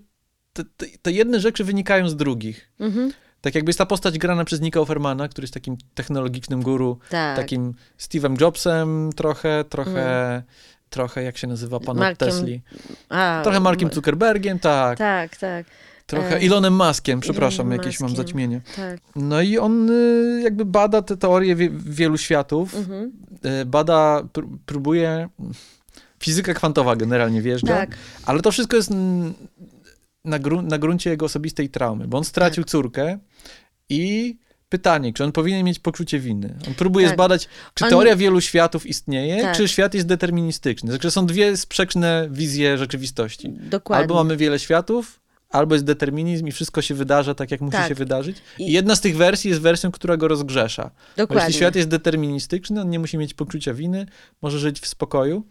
te, 0.54 0.64
te, 0.78 0.86
te 1.02 1.12
jedne 1.12 1.40
rzeczy 1.40 1.64
wynikają 1.64 2.10
z 2.10 2.16
drugich. 2.16 2.72
Mhm. 2.80 3.12
Tak 3.42 3.56
jakby 3.56 3.70
jest 3.70 3.80
ta 3.80 3.86
postać 3.86 4.18
grana 4.18 4.46
przez 4.46 4.62
Nika 4.62 4.80
Offermana, 4.80 5.28
który 5.28 5.44
jest 5.44 5.54
takim 5.54 5.78
technologicznym 5.96 6.62
guru, 6.64 7.00
Tak. 7.10 7.36
takim 7.38 7.74
Steve'em 8.00 8.42
Jobsem 8.42 9.10
trochę, 9.16 9.64
trochę, 9.70 10.44
trochę 10.90 11.24
jak 11.24 11.38
się 11.38 11.48
nazywa 11.48 11.80
pan 11.80 11.90
od 11.90 11.98
Markiem 11.98 12.28
Tesli. 12.30 12.62
A, 13.10 13.40
Trochę 13.44 13.60
Markiem 13.60 13.90
Zuckerbergiem, 13.94 14.60
tak. 14.60 14.98
Tak, 14.98 15.38
tak, 15.38 15.66
Trochę 16.06 16.36
E, 16.38 16.40
Elonem 16.40 16.74
Muskiem, 16.76 17.20
przepraszam, 17.20 17.72
jakieś 17.72 18.00
mam 18.00 18.10
Muskiem. 18.10 18.26
zaćmienie. 18.28 18.62
tak. 18.76 19.00
No 19.16 19.42
i 19.42 19.58
on 19.58 19.90
y, 19.90 20.42
jakby 20.44 20.66
bada 20.66 21.02
te 21.02 21.18
teorie 21.18 21.56
wie, 21.56 21.70
wielu 21.70 22.18
światów, 22.18 22.76
Mhm. 22.76 23.12
y, 23.62 23.66
bada, 23.66 24.22
pr- 24.34 24.58
próbuje... 24.66 25.30
Fizyka 26.20 26.54
kwantowa 26.54 26.96
generalnie 26.96 27.42
wjeżdża, 27.42 27.68
Tak. 27.76 27.90
ale 28.26 28.42
to 28.42 28.52
wszystko 28.52 28.76
jest 28.78 28.92
mm, 28.92 29.34
na, 30.26 30.40
grun- 30.40 30.64
na 30.68 30.78
gruncie 30.78 31.10
jego 31.10 31.26
osobistej 31.26 31.70
traumy, 31.70 32.08
bo 32.08 32.18
on 32.18 32.24
stracił 32.24 32.64
Tak. 32.64 32.72
córkę 32.72 33.20
i 33.90 34.38
pytanie, 34.70 35.14
czy 35.14 35.24
on 35.24 35.32
powinien 35.32 35.66
mieć 35.66 35.80
poczucie 35.80 36.20
winy. 36.20 36.56
On 36.68 36.74
próbuje 36.74 37.06
Tak. 37.08 37.16
zbadać, 37.16 37.48
czy 37.74 37.84
On- 37.86 37.90
teoria 37.90 38.16
wielu 38.16 38.42
światów 38.42 38.86
istnieje, 38.86 39.42
Tak. 39.42 39.58
czy 39.58 39.68
świat 39.68 39.94
jest 39.94 40.08
deterministyczny. 40.08 40.92
Także 40.92 41.12
są 41.12 41.26
dwie 41.26 41.58
sprzeczne 41.58 42.28
wizje 42.32 42.78
rzeczywistości. 42.78 43.50
Dokładnie. 43.50 44.02
Albo 44.02 44.16
mamy 44.16 44.38
wiele 44.38 44.60
światów, 44.60 45.20
albo 45.50 45.76
jest 45.76 45.86
determinizm 45.86 46.48
i 46.48 46.52
wszystko 46.52 46.82
się 46.82 46.96
wydarza 46.96 47.36
tak, 47.36 47.52
jak 47.52 47.62
musi 47.62 47.72
Tak. 47.78 47.88
się 47.90 47.96
wydarzyć. 47.96 48.38
I 48.60 48.72
jedna 48.72 48.96
z 48.96 49.02
tych 49.02 49.18
wersji 49.18 49.50
jest 49.50 49.62
wersją, 49.62 49.92
która 49.92 50.18
go 50.18 50.28
rozgrzesza. 50.28 50.84
Bo 50.84 50.90
Dokładnie. 51.18 51.44
jeśli 51.46 51.58
świat 51.58 51.76
jest 51.76 51.88
deterministyczny, 51.90 52.82
on 52.82 52.90
nie 52.90 53.00
musi 53.00 53.18
mieć 53.18 53.34
poczucia 53.34 53.74
winy, 53.74 54.06
może 54.42 54.60
żyć 54.60 54.80
w 54.80 54.88
spokoju. 54.88 55.44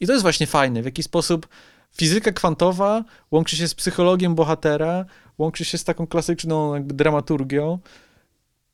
I 0.00 0.06
to 0.06 0.12
jest 0.12 0.22
właśnie 0.22 0.46
fajne, 0.46 0.82
w 0.82 0.84
jaki 0.84 1.02
sposób 1.02 1.48
fizyka 1.96 2.32
kwantowa 2.32 3.04
łączy 3.30 3.56
się 3.56 3.68
z 3.68 3.74
psychologią 3.74 4.34
bohatera, 4.34 5.04
łączy 5.38 5.64
się 5.64 5.78
z 5.78 5.84
taką 5.84 6.06
klasyczną 6.06 6.74
jakby 6.74 6.94
dramaturgią. 6.94 7.78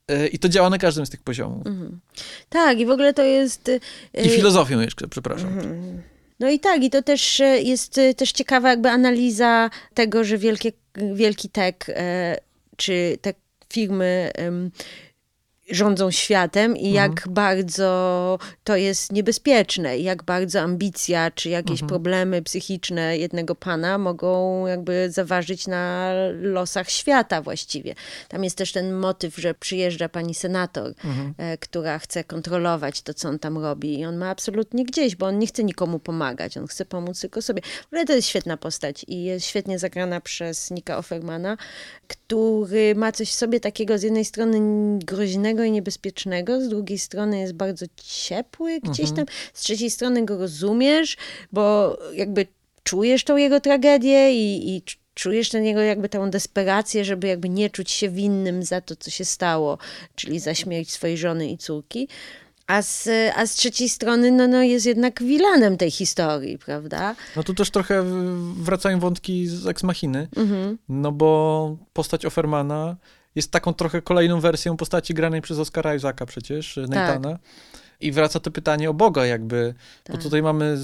Yy, 0.08 0.28
I 0.28 0.38
to 0.38 0.48
działa 0.48 0.70
na 0.70 0.78
każdym 0.78 1.06
z 1.06 1.10
tych 1.10 1.22
poziomów. 1.22 1.66
Mhm. 1.66 2.00
Tak, 2.48 2.80
i 2.80 2.86
w 2.86 2.90
ogóle 2.90 3.14
to 3.14 3.22
jest... 3.22 3.68
y, 3.68 3.80
I 4.24 4.28
filozofią 4.28 4.80
jeszcze, 4.80 5.08
przepraszam. 5.08 5.48
Mhm. 5.48 6.02
No 6.40 6.50
i 6.50 6.60
tak, 6.60 6.82
i 6.82 6.90
to 6.90 7.02
też 7.02 7.40
e, 7.40 7.62
jest 7.62 7.98
e, 7.98 8.14
też 8.14 8.32
ciekawa 8.32 8.70
jakby 8.70 8.88
analiza 8.88 9.70
tego, 9.94 10.24
że 10.24 10.38
wielkie, 10.38 10.72
wielki 11.14 11.48
tech, 11.48 11.74
e, 11.88 12.36
czy 12.76 13.18
te 13.20 13.34
firmy 13.72 14.30
rządzą 15.70 16.10
światem 16.10 16.76
i 16.76 16.92
jak 16.92 17.10
mhm. 17.10 17.34
bardzo 17.34 18.38
to 18.64 18.76
jest 18.76 19.12
niebezpieczne, 19.12 19.98
i 19.98 20.02
jak 20.02 20.22
bardzo 20.22 20.60
ambicja 20.60 21.30
czy 21.30 21.48
jakieś 21.48 21.82
mhm. 21.82 21.88
problemy 21.88 22.42
psychiczne 22.42 23.18
jednego 23.18 23.54
pana 23.54 23.98
mogą 23.98 24.66
jakby 24.66 25.10
zaważyć 25.10 25.66
na 25.66 26.12
losach 26.40 26.90
świata 26.90 27.42
właściwie. 27.42 27.94
Tam 28.28 28.44
jest 28.44 28.56
też 28.56 28.72
ten 28.72 28.92
motyw, 28.92 29.36
że 29.36 29.54
przyjeżdża 29.54 30.08
pani 30.08 30.34
senator, 30.34 30.94
mhm. 31.04 31.34
e, 31.38 31.58
która 31.58 31.98
chce 31.98 32.24
kontrolować 32.24 33.02
to, 33.02 33.14
co 33.14 33.28
on 33.28 33.38
tam 33.38 33.58
robi 33.58 34.00
i 34.00 34.04
on 34.04 34.16
ma 34.16 34.30
absolutnie 34.30 34.84
gdzieś, 34.84 35.16
bo 35.16 35.26
on 35.26 35.38
nie 35.38 35.46
chce 35.46 35.64
nikomu 35.64 35.98
pomagać, 35.98 36.56
on 36.56 36.66
chce 36.66 36.84
pomóc 36.84 37.20
tylko 37.20 37.42
sobie. 37.42 37.62
Ogóle 37.86 38.04
to 38.04 38.12
jest 38.12 38.28
świetna 38.28 38.56
postać 38.56 39.04
i 39.08 39.24
jest 39.24 39.46
świetnie 39.46 39.78
zagrana 39.78 40.20
przez 40.20 40.70
Nika 40.70 40.98
Offermana, 40.98 41.56
który 42.08 42.94
ma 42.94 43.12
coś 43.12 43.30
w 43.30 43.34
sobie 43.34 43.60
takiego 43.60 43.98
z 43.98 44.02
jednej 44.02 44.24
strony 44.24 44.58
groźnego 44.98 45.57
i 45.64 45.70
niebezpiecznego, 45.70 46.60
z 46.60 46.68
drugiej 46.68 46.98
strony 46.98 47.38
jest 47.38 47.52
bardzo 47.52 47.86
ciepły 47.96 48.80
gdzieś 48.80 49.10
mhm. 49.10 49.16
tam, 49.16 49.34
z 49.54 49.60
trzeciej 49.60 49.90
strony 49.90 50.24
go 50.24 50.38
rozumiesz, 50.38 51.16
bo 51.52 51.96
jakby 52.14 52.46
czujesz 52.82 53.24
tą 53.24 53.36
jego 53.36 53.60
tragedię 53.60 54.32
i, 54.32 54.76
i 54.76 54.82
czujesz 55.14 55.48
ten 55.48 55.64
jego 55.64 55.80
jakby 55.80 56.08
tą 56.08 56.30
desperację, 56.30 57.04
żeby 57.04 57.26
jakby 57.26 57.48
nie 57.48 57.70
czuć 57.70 57.90
się 57.90 58.08
winnym 58.08 58.62
za 58.62 58.80
to, 58.80 58.96
co 58.96 59.10
się 59.10 59.24
stało, 59.24 59.78
czyli 60.14 60.40
za 60.40 60.54
śmierć 60.54 60.90
swojej 60.90 61.18
żony 61.18 61.50
i 61.50 61.58
córki. 61.58 62.08
A 62.66 62.82
z, 62.82 63.08
a 63.36 63.46
z 63.46 63.54
trzeciej 63.54 63.88
strony 63.88 64.30
no, 64.30 64.48
no 64.48 64.62
jest 64.62 64.86
jednak 64.86 65.22
wilanem 65.22 65.76
tej 65.76 65.90
historii, 65.90 66.58
prawda? 66.58 67.14
No 67.36 67.42
tu 67.42 67.54
też 67.54 67.70
trochę 67.70 68.04
wracają 68.56 69.00
wątki 69.00 69.46
z 69.46 69.66
Ex 69.66 69.82
Machiny, 69.82 70.28
mhm. 70.36 70.78
no 70.88 71.12
bo 71.12 71.76
postać 71.92 72.26
Offermana 72.26 72.96
jest 73.38 73.50
taką 73.50 73.74
trochę 73.74 74.02
kolejną 74.02 74.40
wersją 74.40 74.76
postaci 74.76 75.14
granej 75.14 75.42
przez 75.42 75.58
Oscara 75.58 75.94
Isaaca 75.94 76.26
przecież, 76.26 76.74
tak. 76.74 76.88
Nathana. 76.88 77.30
Tak. 77.30 77.40
I 78.00 78.12
wraca 78.12 78.40
to 78.40 78.50
pytanie 78.50 78.90
o 78.90 78.94
Boga 78.94 79.26
jakby, 79.26 79.74
tak. 80.04 80.16
bo 80.16 80.22
tutaj 80.22 80.42
mamy 80.42 80.78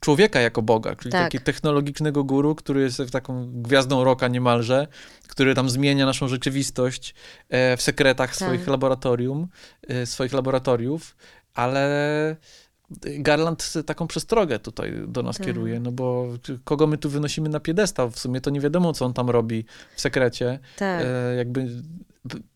człowieka 0.00 0.40
jako 0.40 0.62
Boga, 0.62 0.96
czyli 0.96 1.12
tak. 1.12 1.24
takiego 1.24 1.44
technologicznego 1.44 2.24
guru, 2.24 2.54
który 2.54 2.80
jest 2.82 3.02
taką 3.12 3.62
gwiazdą 3.62 4.04
roka 4.04 4.28
niemalże, 4.28 4.86
który 5.28 5.54
tam 5.54 5.70
zmienia 5.70 6.06
naszą 6.06 6.28
rzeczywistość 6.28 7.14
e, 7.48 7.76
w 7.76 7.82
sekretach 7.82 8.30
tak. 8.30 8.36
swoich 8.36 8.66
laboratorium, 8.66 9.48
e, 9.88 10.06
swoich 10.06 10.32
laboratoriów, 10.32 11.16
ale 11.54 12.36
Garland 13.00 13.72
taką 13.86 14.06
przestrogę 14.06 14.58
tutaj 14.58 14.92
do 15.06 15.22
nas 15.22 15.36
tak. 15.36 15.46
kieruje, 15.46 15.80
no 15.80 15.92
bo 15.92 16.26
kogo 16.64 16.86
my 16.86 16.98
tu 16.98 17.10
wynosimy 17.10 17.48
na 17.48 17.60
piedestał? 17.60 18.10
W 18.10 18.18
sumie 18.18 18.40
to 18.40 18.50
nie 18.50 18.60
wiadomo, 18.60 18.92
co 18.92 19.04
on 19.04 19.12
tam 19.12 19.30
robi 19.30 19.64
w 19.96 20.00
sekrecie. 20.00 20.58
Tak. 20.76 21.04
E, 21.04 21.34
jakby 21.34 21.68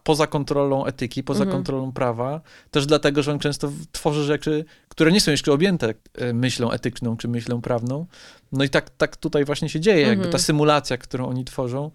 poza 0.03 0.26
kontrolą 0.26 0.87
etyki, 0.87 1.22
poza 1.22 1.45
mhm. 1.45 1.57
kontrolą 1.57 1.93
prawa. 1.93 2.41
Też 2.70 2.87
dlatego, 2.87 3.22
że 3.22 3.32
on 3.32 3.39
często 3.39 3.72
tworzy 3.93 4.24
rzeczy, 4.24 4.64
które 4.89 5.12
nie 5.12 5.20
są 5.20 5.30
jeszcze 5.30 5.53
objęte 5.53 5.95
e, 6.14 6.32
myślą 6.32 6.70
etyczną 6.70 7.16
czy 7.16 7.28
myślą 7.28 7.62
prawną. 7.62 8.07
No 8.53 8.64
i 8.64 8.70
tak, 8.70 8.91
tak 8.91 9.16
tutaj 9.16 9.45
właśnie 9.45 9.68
się 9.68 9.80
dzieje. 9.80 10.03
Mhm. 10.05 10.18
Jakby 10.18 10.32
ta 10.32 10.39
symulacja, 10.39 10.97
którą 10.97 11.28
oni 11.28 11.45
tworzą, 11.45 11.91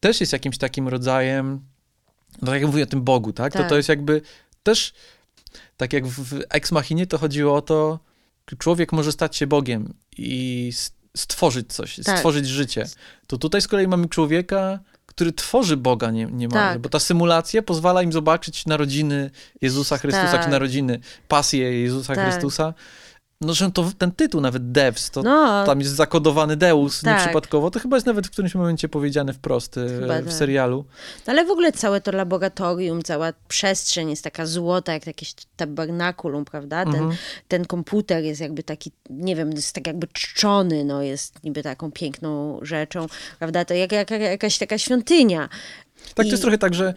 też 0.00 0.20
jest 0.20 0.32
jakimś 0.32 0.58
takim 0.58 0.88
rodzajem, 0.88 1.60
no 2.42 2.46
tak 2.46 2.60
jak 2.60 2.70
mówię 2.70 2.82
o 2.82 2.86
tym 2.86 3.02
Bogu, 3.02 3.32
tak? 3.32 3.52
tak. 3.52 3.62
To 3.62 3.68
to 3.68 3.76
jest 3.76 3.88
jakby 3.88 4.22
też 4.62 4.92
tak 5.76 5.92
jak 5.92 6.06
w 6.06 6.40
Ex 6.50 6.72
Machinie 6.72 7.06
to 7.06 7.18
chodziło 7.18 7.54
o 7.54 7.62
to, 7.62 7.98
człowiek 8.58 8.92
może 8.92 9.12
stać 9.12 9.36
się 9.36 9.46
Bogiem 9.46 9.94
i 10.18 10.72
stworzyć 11.16 11.72
coś, 11.72 11.96
tak. 12.04 12.16
stworzyć 12.16 12.48
życie. 12.48 12.86
To 13.26 13.38
tutaj 13.38 13.60
z 13.60 13.68
kolei 13.68 13.88
mamy 13.88 14.08
człowieka, 14.08 14.80
który 15.06 15.32
tworzy 15.32 15.76
Boga 15.76 16.10
nie, 16.10 16.26
niemalże, 16.26 16.72
tak. 16.74 16.78
bo 16.78 16.88
ta 16.88 16.98
symulacja 16.98 17.62
pozwala 17.62 18.02
im 18.02 18.12
zobaczyć 18.12 18.66
narodziny 18.66 19.30
Jezusa 19.60 19.98
Chrystusa, 19.98 20.32
tak. 20.32 20.44
czy 20.44 20.50
narodziny, 20.50 21.00
pasję 21.28 21.82
Jezusa 21.82 22.14
tak. 22.14 22.24
Chrystusa 22.24 22.74
no, 23.42 23.54
że 23.54 23.70
to 23.70 23.90
ten 23.98 24.12
tytuł 24.12 24.40
nawet 24.40 24.72
Devs, 24.72 25.10
to 25.10 25.22
no, 25.22 25.64
tam 25.66 25.80
jest 25.80 25.94
zakodowany 25.94 26.56
Deus 26.56 27.00
tak. 27.00 27.18
nieprzypadkowo, 27.18 27.70
to 27.70 27.80
chyba 27.80 27.96
jest 27.96 28.06
nawet 28.06 28.26
w 28.26 28.30
którymś 28.30 28.54
momencie 28.54 28.88
powiedziane 28.88 29.32
wprost 29.32 29.78
e, 29.78 29.88
chyba 29.88 30.20
w 30.20 30.24
tak. 30.24 30.32
serialu. 30.32 30.84
No, 31.26 31.32
ale 31.32 31.44
w 31.44 31.50
ogóle 31.50 31.72
całe 31.72 32.00
to 32.00 32.12
laboratorium, 32.12 33.02
cała 33.02 33.32
przestrzeń 33.48 34.10
jest 34.10 34.24
taka 34.24 34.46
złota, 34.46 34.92
jak 34.92 35.06
jakieś 35.06 35.34
tabernakulum, 35.56 36.44
prawda? 36.44 36.84
Ten, 36.84 36.94
mhm. 36.94 37.16
ten 37.48 37.64
komputer 37.64 38.24
jest 38.24 38.40
jakby 38.40 38.62
taki, 38.62 38.92
nie 39.10 39.36
wiem, 39.36 39.52
jest 39.52 39.72
tak 39.72 39.86
jakby 39.86 40.06
czczony, 40.12 40.84
no 40.84 41.02
jest 41.02 41.44
niby 41.44 41.62
taką 41.62 41.92
piękną 41.92 42.58
rzeczą, 42.62 43.06
prawda? 43.38 43.64
To 43.64 43.74
jak, 43.74 43.92
jak, 43.92 44.10
jak 44.10 44.20
jakaś 44.20 44.58
taka 44.58 44.78
świątynia. 44.78 45.48
Tak, 46.14 46.26
I... 46.26 46.28
to 46.28 46.32
jest 46.32 46.42
trochę 46.42 46.58
tak, 46.58 46.74
że 46.74 46.94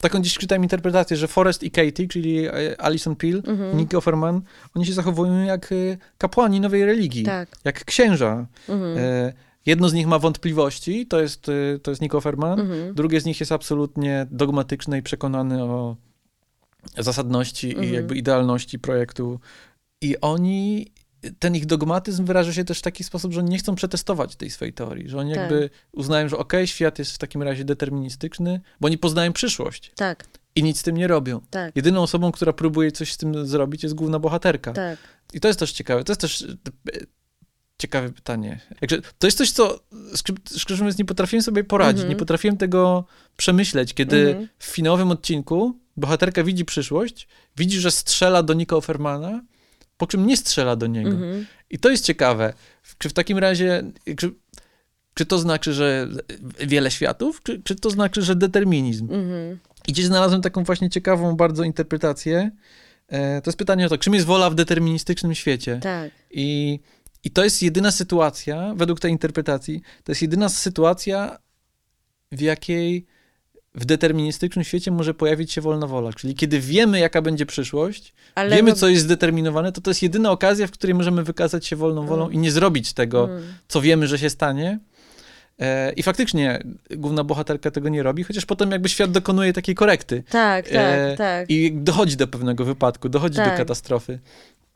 taką 0.00 0.22
dziś 0.22 0.38
czytałem 0.38 0.62
interpretację, 0.62 1.16
że 1.16 1.28
Forrest 1.28 1.62
i 1.62 1.70
Katie, 1.70 2.08
czyli 2.08 2.46
e, 2.46 2.80
Alison 2.80 3.16
Peel, 3.16 3.42
mhm. 3.46 3.76
Nick 3.76 3.94
Offerman, 3.94 4.42
oni 4.74 4.86
się 4.86 4.92
zachowują 4.92 5.44
jak 5.44 5.72
e, 5.72 5.74
kapłani 6.18 6.60
nowej 6.60 6.84
religii, 6.84 7.24
tak. 7.24 7.48
jak 7.64 7.84
księża. 7.84 8.46
Mhm. 8.68 8.98
E, 8.98 9.32
jedno 9.66 9.88
z 9.88 9.92
nich 9.92 10.06
ma 10.06 10.18
wątpliwości, 10.18 11.06
to 11.06 11.20
jest, 11.20 11.46
to 11.82 11.90
jest 11.90 12.02
Nick 12.02 12.14
Offerman, 12.14 12.60
mhm. 12.60 12.94
drugie 12.94 13.20
z 13.20 13.24
nich 13.24 13.40
jest 13.40 13.52
absolutnie 13.52 14.26
dogmatyczne 14.30 14.98
i 14.98 15.02
przekonany 15.02 15.62
o 15.62 15.96
zasadności 16.98 17.84
i 17.84 17.92
jakby 17.92 18.16
idealności 18.16 18.78
projektu. 18.78 19.40
I 20.02 20.20
oni 20.20 20.86
ten 21.38 21.56
ich 21.56 21.66
dogmatyzm 21.66 22.24
wyraża 22.24 22.52
się 22.52 22.64
też 22.64 22.78
w 22.78 22.82
taki 22.82 23.04
sposób, 23.04 23.32
że 23.32 23.40
oni 23.40 23.50
nie 23.50 23.58
chcą 23.58 23.74
przetestować 23.74 24.36
tej 24.36 24.50
swojej 24.50 24.74
teorii, 24.74 25.08
że 25.08 25.18
oni 25.18 25.34
tak. 25.34 25.40
jakby 25.40 25.70
uznają, 25.92 26.28
że 26.28 26.38
okej, 26.38 26.60
okay, 26.60 26.66
świat 26.66 26.98
jest 26.98 27.12
w 27.12 27.18
takim 27.18 27.42
razie 27.42 27.64
deterministyczny, 27.64 28.60
bo 28.80 28.86
oni 28.86 28.98
poznają 28.98 29.32
przyszłość. 29.32 29.92
Tak. 29.96 30.24
I 30.54 30.62
nic 30.62 30.78
z 30.78 30.82
tym 30.82 30.96
nie 30.96 31.06
robią. 31.06 31.40
Tak. 31.50 31.76
Jedyną 31.76 32.02
osobą, 32.02 32.32
która 32.32 32.52
próbuje 32.52 32.92
coś 32.92 33.12
z 33.12 33.16
tym 33.16 33.46
zrobić, 33.46 33.82
jest 33.82 33.94
główna 33.94 34.18
bohaterka. 34.18 34.72
Tak. 34.72 34.98
I 35.32 35.40
to 35.40 35.48
jest 35.48 35.60
też 35.60 35.72
ciekawe. 35.72 36.04
To 36.04 36.12
jest 36.12 36.20
też 36.20 36.42
e, 36.42 36.46
ciekawe 37.78 38.12
pytanie. 38.12 38.60
Jakże, 38.80 39.02
to 39.18 39.26
jest 39.26 39.38
coś, 39.38 39.50
co 39.50 39.80
szczerze 40.56 40.82
mówiąc 40.82 40.98
nie 40.98 41.04
potrafiłem 41.04 41.42
sobie 41.42 41.64
poradzić. 41.64 42.00
Mm 42.00 42.06
-hmm. 42.06 42.14
Nie 42.14 42.18
potrafiłem 42.18 42.56
tego 42.56 43.04
przemyśleć, 43.36 43.94
kiedy 43.94 44.30
mm 44.30 44.44
-hmm. 44.44 44.48
w 44.58 44.64
finałowym 44.64 45.10
odcinku 45.10 45.78
bohaterka 45.96 46.44
widzi 46.44 46.64
przyszłość, 46.64 47.28
widzi, 47.56 47.80
że 47.80 47.90
strzela 47.90 48.42
do 48.42 48.54
Nika 48.54 48.76
Offermana, 48.76 49.42
po 49.98 50.06
czym 50.06 50.26
nie 50.26 50.36
strzela 50.36 50.76
do 50.76 50.86
niego. 50.86 51.10
Mhm. 51.10 51.46
I 51.70 51.78
to 51.78 51.90
jest 51.90 52.04
ciekawe. 52.04 52.52
Czy 52.98 53.08
w 53.08 53.12
takim 53.12 53.38
razie, 53.38 53.82
czy, 54.16 54.34
czy 55.14 55.26
to 55.26 55.38
znaczy, 55.38 55.72
że 55.72 56.08
wiele 56.60 56.90
światów, 56.90 57.42
czy, 57.42 57.62
czy 57.62 57.76
to 57.76 57.90
znaczy, 57.90 58.22
że 58.22 58.36
determinizm? 58.36 59.04
Mhm. 59.04 59.58
I 59.88 59.92
gdzieś 59.92 60.06
znalazłem 60.06 60.42
taką 60.42 60.64
właśnie 60.64 60.90
ciekawą 60.90 61.36
bardzo 61.36 61.64
interpretację. 61.64 62.50
E, 63.08 63.42
to 63.42 63.50
jest 63.50 63.58
pytanie 63.58 63.86
o 63.86 63.88
to, 63.88 63.98
czym 63.98 64.14
jest 64.14 64.26
wola 64.26 64.50
w 64.50 64.54
deterministycznym 64.54 65.34
świecie? 65.34 65.80
Tak. 65.82 66.10
I, 66.30 66.80
I 67.24 67.30
to 67.30 67.44
jest 67.44 67.62
jedyna 67.62 67.90
sytuacja, 67.90 68.74
według 68.76 69.00
tej 69.00 69.12
interpretacji, 69.12 69.82
to 70.04 70.12
jest 70.12 70.22
jedyna 70.22 70.48
sytuacja, 70.48 71.38
w 72.32 72.40
jakiej 72.40 73.06
w 73.74 73.84
deterministycznym 73.84 74.64
świecie 74.64 74.90
może 74.90 75.14
pojawić 75.14 75.52
się 75.52 75.60
wolna 75.60 75.86
wola. 75.86 76.12
Czyli 76.12 76.34
kiedy 76.34 76.60
wiemy, 76.60 76.98
jaka 76.98 77.22
będzie 77.22 77.46
przyszłość, 77.46 78.14
Ale 78.34 78.56
wiemy, 78.56 78.70
no... 78.70 78.76
co 78.76 78.88
jest 78.88 79.02
zdeterminowane, 79.02 79.72
to 79.72 79.80
to 79.80 79.90
jest 79.90 80.02
jedyna 80.02 80.30
okazja, 80.30 80.66
w 80.66 80.70
której 80.70 80.94
możemy 80.94 81.24
wykazać 81.24 81.66
się 81.66 81.76
wolną 81.76 82.06
wolą 82.06 82.22
mm. 82.22 82.34
i 82.34 82.38
nie 82.38 82.50
zrobić 82.50 82.92
tego, 82.92 83.24
mm. 83.24 83.42
co 83.68 83.80
wiemy, 83.80 84.06
że 84.06 84.18
się 84.18 84.30
stanie. 84.30 84.78
E, 85.60 85.92
I 85.92 86.02
faktycznie 86.02 86.62
główna 86.90 87.24
bohaterka 87.24 87.70
tego 87.70 87.88
nie 87.88 88.02
robi, 88.02 88.24
chociaż 88.24 88.46
potem 88.46 88.70
jakby 88.70 88.88
świat 88.88 89.10
dokonuje 89.10 89.52
takiej 89.52 89.74
korekty. 89.74 90.22
Tak, 90.30 90.64
tak, 90.64 90.74
e, 90.74 91.14
tak. 91.16 91.50
I 91.50 91.72
dochodzi 91.72 92.16
do 92.16 92.28
pewnego 92.28 92.64
wypadku, 92.64 93.08
dochodzi 93.08 93.36
tak. 93.36 93.50
do 93.50 93.56
katastrofy. 93.56 94.18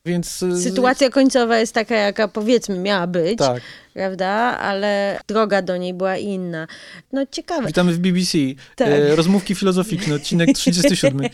Więc... 0.07 0.42
Y, 0.42 0.62
Sytuacja 0.62 1.11
końcowa 1.11 1.59
jest 1.59 1.74
taka, 1.74 1.94
jaka 1.94 2.28
powiedzmy 2.28 2.78
miała 2.78 3.07
być, 3.07 3.38
tak. 3.38 3.62
prawda? 3.94 4.28
Ale 4.59 5.20
droga 5.28 5.62
do 5.62 5.76
niej 5.76 5.94
była 5.94 6.16
inna. 6.16 6.66
No 7.12 7.26
ciekawe. 7.26 7.66
Witamy 7.66 7.92
w 7.92 7.98
BBC. 7.98 8.38
Tak. 8.76 8.88
E, 8.88 9.16
rozmówki 9.16 9.55
filozoficzne, 9.55 10.14
odcinek 10.14 10.53
37. 10.57 11.28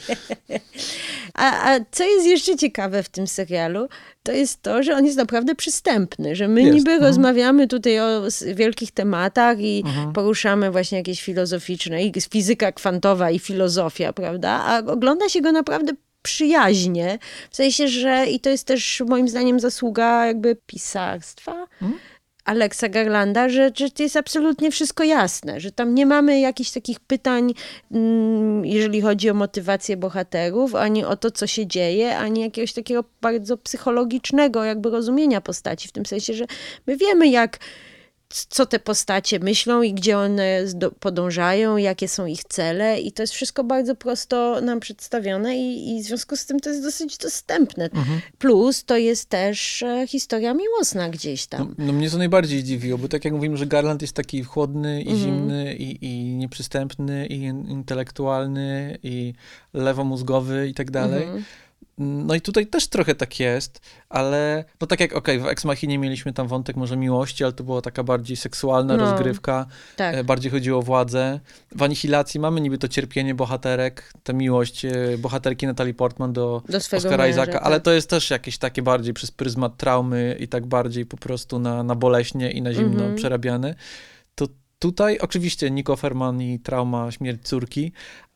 a, 1.35 1.75
a 1.75 1.81
co 1.91 2.05
jest 2.05 2.27
jeszcze 2.27 2.57
ciekawe 2.57 3.03
w 3.03 3.09
tym 3.09 3.27
serialu, 3.27 3.89
to 4.23 4.33
jest 4.33 4.63
to, 4.63 4.83
że 4.83 4.97
on 4.97 5.07
jest 5.07 5.19
naprawdę 5.19 5.55
przystępny, 5.55 6.37
że 6.37 6.49
my 6.49 6.63
jest. 6.63 6.75
niby 6.75 6.91
mhm. 6.91 7.11
rozmawiamy 7.11 7.69
tutaj 7.69 8.01
o 8.01 8.23
wielkich 8.55 8.91
tematach 8.91 9.61
i 9.61 9.83
mhm. 9.87 10.13
poruszamy 10.13 10.71
właśnie 10.71 10.99
jakieś 10.99 11.23
filozoficzne, 11.23 12.05
i 12.05 12.13
fizyka 12.31 12.73
kwantowa 12.73 13.31
i 13.31 13.39
filozofia, 13.39 14.13
prawda? 14.13 14.51
A 14.51 14.79
ogląda 14.79 15.29
się 15.29 15.41
go 15.41 15.53
naprawdę 15.53 15.93
przyjaźnie, 16.29 17.19
w 17.51 17.57
sensie, 17.57 17.89
że 17.89 18.27
i 18.27 18.41
to 18.41 18.51
jest 18.51 18.67
też 18.67 19.03
moim 19.07 19.29
zdaniem 19.29 19.61
zasługa 19.61 20.27
jakby 20.27 20.57
pisarstwa. 20.67 21.67
Hmm? 21.81 21.99
Alexa 22.45 22.89
Garlanda, 22.89 23.49
że, 23.49 23.71
że 23.77 23.91
to 23.91 24.03
jest 24.03 24.17
absolutnie 24.17 24.71
wszystko 24.71 25.05
jasne, 25.05 25.61
że 25.61 25.73
tam 25.73 25.95
nie 25.95 26.07
mamy 26.07 26.41
jakichś 26.41 26.71
takich 26.71 27.01
pytań, 27.01 27.55
mm, 27.91 28.65
jeżeli 28.65 29.01
chodzi 29.01 29.31
o 29.31 29.35
motywację 29.35 29.97
bohaterów, 29.97 30.75
ani 30.75 31.05
o 31.05 31.17
to, 31.17 31.31
co 31.31 31.47
się 31.47 31.67
dzieje, 31.67 32.19
ani 32.19 32.41
jakiegoś 32.41 32.73
takiego 32.73 33.05
bardzo 33.21 33.57
psychologicznego 33.57 34.65
jakby 34.65 34.91
rozumienia 34.91 35.41
postaci, 35.41 35.89
w 35.89 35.93
tym 35.93 36.07
sensie, 36.07 36.35
że 36.35 36.47
my 36.87 36.97
wiemy, 36.97 37.29
jak 37.29 37.59
co 38.29 38.67
te 38.67 38.79
postacie 38.79 39.39
myślą 39.39 39.83
i 39.83 39.95
gdzie 39.95 40.19
one 40.19 40.65
podążają, 41.01 41.77
jakie 41.77 42.09
są 42.09 42.27
ich 42.27 42.45
cele 42.45 43.01
i 43.01 43.13
to 43.13 43.23
jest 43.23 43.33
wszystko 43.33 43.65
bardzo 43.65 43.95
prosto 43.95 44.61
nam 44.61 44.81
przedstawione 44.81 45.59
i, 45.59 45.97
i 45.97 46.03
w 46.03 46.07
związku 46.07 46.37
z 46.37 46.47
tym 46.47 46.61
to 46.61 46.71
jest 46.71 46.83
dosyć 46.83 47.19
dostępne. 47.19 47.85
Mhm. 47.85 48.21
Plus 48.39 48.85
to 48.85 48.97
jest 48.97 49.29
też 49.29 49.83
e, 49.83 50.07
historia 50.09 50.55
miłosna 50.55 51.09
gdzieś 51.09 51.47
tam. 51.47 51.75
No, 51.79 51.85
no, 51.87 51.93
mnie 51.93 52.11
to 52.11 52.19
najbardziej 52.19 52.65
dziwiło, 52.65 52.99
bo 52.99 53.09
tak 53.09 53.25
jak 53.25 53.35
mówimy, 53.35 53.57
że 53.57 53.67
Garland 53.67 54.03
jest 54.03 54.15
taki 54.15 54.43
chłodny 54.43 55.03
i 55.03 55.11
mhm. 55.11 55.19
zimny 55.19 55.75
i, 55.75 56.07
i 56.07 56.35
nieprzystępny 56.35 57.27
i 57.27 57.43
intelektualny 57.45 58.99
i 59.03 59.35
lewomózgowy 59.75 60.69
i 60.69 60.75
tak 60.75 60.91
dalej. 60.91 61.23
Mhm 61.23 61.45
no 61.99 62.35
i 62.35 62.41
tutaj 62.41 62.67
też 62.67 62.87
trochę 62.87 63.15
tak 63.15 63.41
jest, 63.41 63.81
ale 64.09 64.65
no 64.81 64.87
tak 64.87 65.01
jak, 65.01 65.17
okej, 65.17 65.37
okay, 65.37 65.49
w 65.49 65.53
Ex 65.53 65.65
Machinie 65.65 65.99
mieliśmy 65.99 66.33
tam 66.33 66.49
wątek 66.49 66.77
może 66.77 66.97
miłości, 66.97 67.45
ale 67.45 67.53
to 67.53 67.65
była 67.65 67.83
taka 67.83 68.03
bardziej 68.03 68.37
seksualna 68.37 68.97
no, 68.97 69.11
rozgrywka, 69.11 69.67
tak. 69.97 70.15
E, 70.15 70.25
bardziej 70.25 70.51
chodziło 70.51 70.79
o 70.79 70.83
władzę. 70.83 71.41
W 71.77 71.83
Anihilacji 71.83 72.41
mamy 72.41 72.61
niby 72.61 72.79
to 72.79 72.89
cierpienie 72.89 73.35
bohaterek, 73.35 74.13
tę 74.23 74.35
miłość 74.35 74.85
e, 74.85 74.93
bohaterki 75.19 75.67
Natalie 75.67 75.95
Portman 75.95 76.33
do, 76.33 76.63
do 76.69 76.79
Oscara 76.79 77.17
męża, 77.17 77.29
Isaaca, 77.29 77.53
tak. 77.53 77.63
ale 77.63 77.81
to 77.81 77.93
jest 77.93 78.11
też 78.11 78.31
jakieś 78.31 78.59
takie 78.59 78.83
bardziej 78.83 79.15
przez 79.15 79.31
pryzmat 79.31 79.77
traumy 79.77 80.37
i 80.41 80.49
tak 80.49 80.67
bardziej 80.67 81.07
po 81.07 81.17
prostu 81.17 81.59
na, 81.59 81.83
na 81.83 81.95
boleśnie 81.95 82.51
i 82.51 82.63
na 82.63 82.73
zimno 82.73 83.05
mm 83.05 83.15
-hmm. 83.15 83.17
przerabiane. 83.17 83.75
To 84.35 84.47
tutaj 84.79 85.19
oczywiście 85.19 85.71
Nico 85.71 85.97
Ferman 85.97 86.43
i 86.43 86.61
trauma, 86.61 87.11
śmierć 87.11 87.43
córki, 87.43 87.93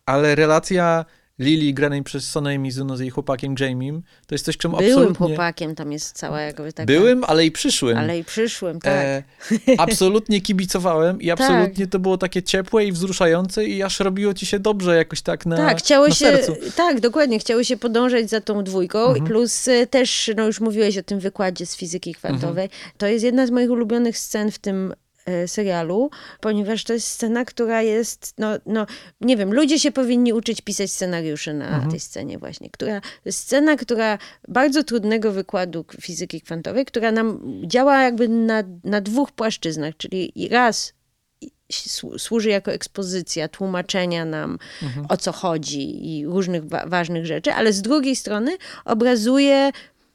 ale 0.07 0.35
relacja 0.35 1.05
Lili 1.43 1.75
granej 1.75 2.03
przez 2.03 2.31
Sonę 2.31 2.59
Mizuno 2.59 2.97
z 2.97 3.01
jej 3.01 3.11
chłopakiem 3.11 3.55
Jamiem, 3.61 4.03
to 4.27 4.35
jest 4.35 4.45
coś, 4.45 4.57
czym 4.57 4.71
Byłym 4.71 4.89
absolutnie... 4.89 5.27
chłopakiem, 5.27 5.75
tam 5.75 5.93
jest 5.93 6.17
cała 6.17 6.41
jakby 6.41 6.73
taka... 6.73 6.87
Byłym, 6.87 7.25
ale 7.25 7.47
i 7.47 7.51
przyszłym. 7.51 7.99
Ale 7.99 8.19
i 8.19 8.25
przyszłym, 8.25 8.81
tak. 8.81 8.93
E, 8.93 9.23
absolutnie 9.79 10.41
kibicowałem 10.41 11.21
i 11.21 11.29
tak. 11.29 11.41
absolutnie 11.41 11.85
tak. 11.85 11.93
to 11.93 11.99
było 11.99 12.19
takie 12.19 12.43
ciepłe 12.43 12.85
i 12.85 12.93
wzruszające 12.93 13.65
i 13.65 13.83
aż 13.83 14.01
robiło 14.01 14.35
ci 14.35 14.47
się 14.47 14.59
dobrze 14.59 14.97
jakoś 14.97 15.23
tak 15.23 15.47
na 15.47 15.57
Tak, 15.57 15.79
chciało 15.79 16.09
na 16.09 16.15
się, 16.15 16.27
sercu. 16.27 16.57
tak, 16.77 17.01
dokładnie, 17.01 17.39
chciało 17.39 17.65
się 17.65 17.77
podążać 17.77 18.31
za 18.31 18.41
tą 18.41 18.65
dwójką 18.65 19.07
mhm. 19.07 19.27
plus 19.27 19.69
e, 19.69 19.87
też, 19.87 20.31
no 20.37 20.47
już 20.47 20.61
mówiłeś 20.61 20.99
o 20.99 21.03
tym 21.03 21.21
wykładzie 21.21 21.67
z 21.67 21.77
fizyki 21.77 22.15
kwantowej, 22.15 22.65
mhm. 22.65 22.93
to 22.99 23.07
jest 23.07 23.25
jedna 23.25 23.47
z 23.47 23.51
moich 23.51 23.71
ulubionych 23.71 24.19
scen 24.19 24.51
w 24.51 24.59
tym 24.59 24.93
E, 24.93 25.02
serialu, 25.47 26.11
ponieważ 26.41 26.85
to 26.85 26.93
jest 26.93 27.09
scena, 27.09 27.45
która 27.45 27.83
jest, 27.83 28.35
no, 28.39 28.49
no 28.67 28.87
nie 29.21 29.37
wiem, 29.37 29.55
ludzie 29.55 29.79
się 29.79 29.93
powinni 29.93 30.33
uczyć 30.33 30.61
pisać 30.61 30.93
scenariusze 30.93 31.55
na 31.55 31.69
mhm. 31.69 31.91
tej 31.91 32.01
scenie 32.01 32.39
właśnie, 32.39 32.71
która, 32.71 33.01
scena, 33.31 33.77
która 33.77 34.19
bardzo 34.49 34.85
trudnego 34.85 35.33
wykładu 35.33 35.85
fizyki 36.01 36.41
kwantowej, 36.41 36.85
która 36.85 37.13
nam 37.13 37.41
działa 37.67 38.03
jakby 38.03 38.29
na, 38.29 38.63
na 38.85 39.01
dwóch 39.01 39.33
płaszczyznach, 39.33 39.97
czyli 39.97 40.49
raz 40.51 40.93
służy 42.19 42.49
jako 42.49 42.73
ekspozycja 42.73 43.49
tłumaczenia 43.49 44.25
nam, 44.25 44.59
mhm. 44.83 45.07
o 45.09 45.17
co 45.17 45.33
chodzi 45.33 46.17
i 46.17 46.27
różnych 46.27 46.69
wa 46.69 46.87
ważnych 46.87 47.27
rzeczy, 47.27 47.53
ale 47.53 47.73
z 47.73 47.83
drugiej 47.83 48.17
strony 48.17 48.57
obrazuje 48.85 49.73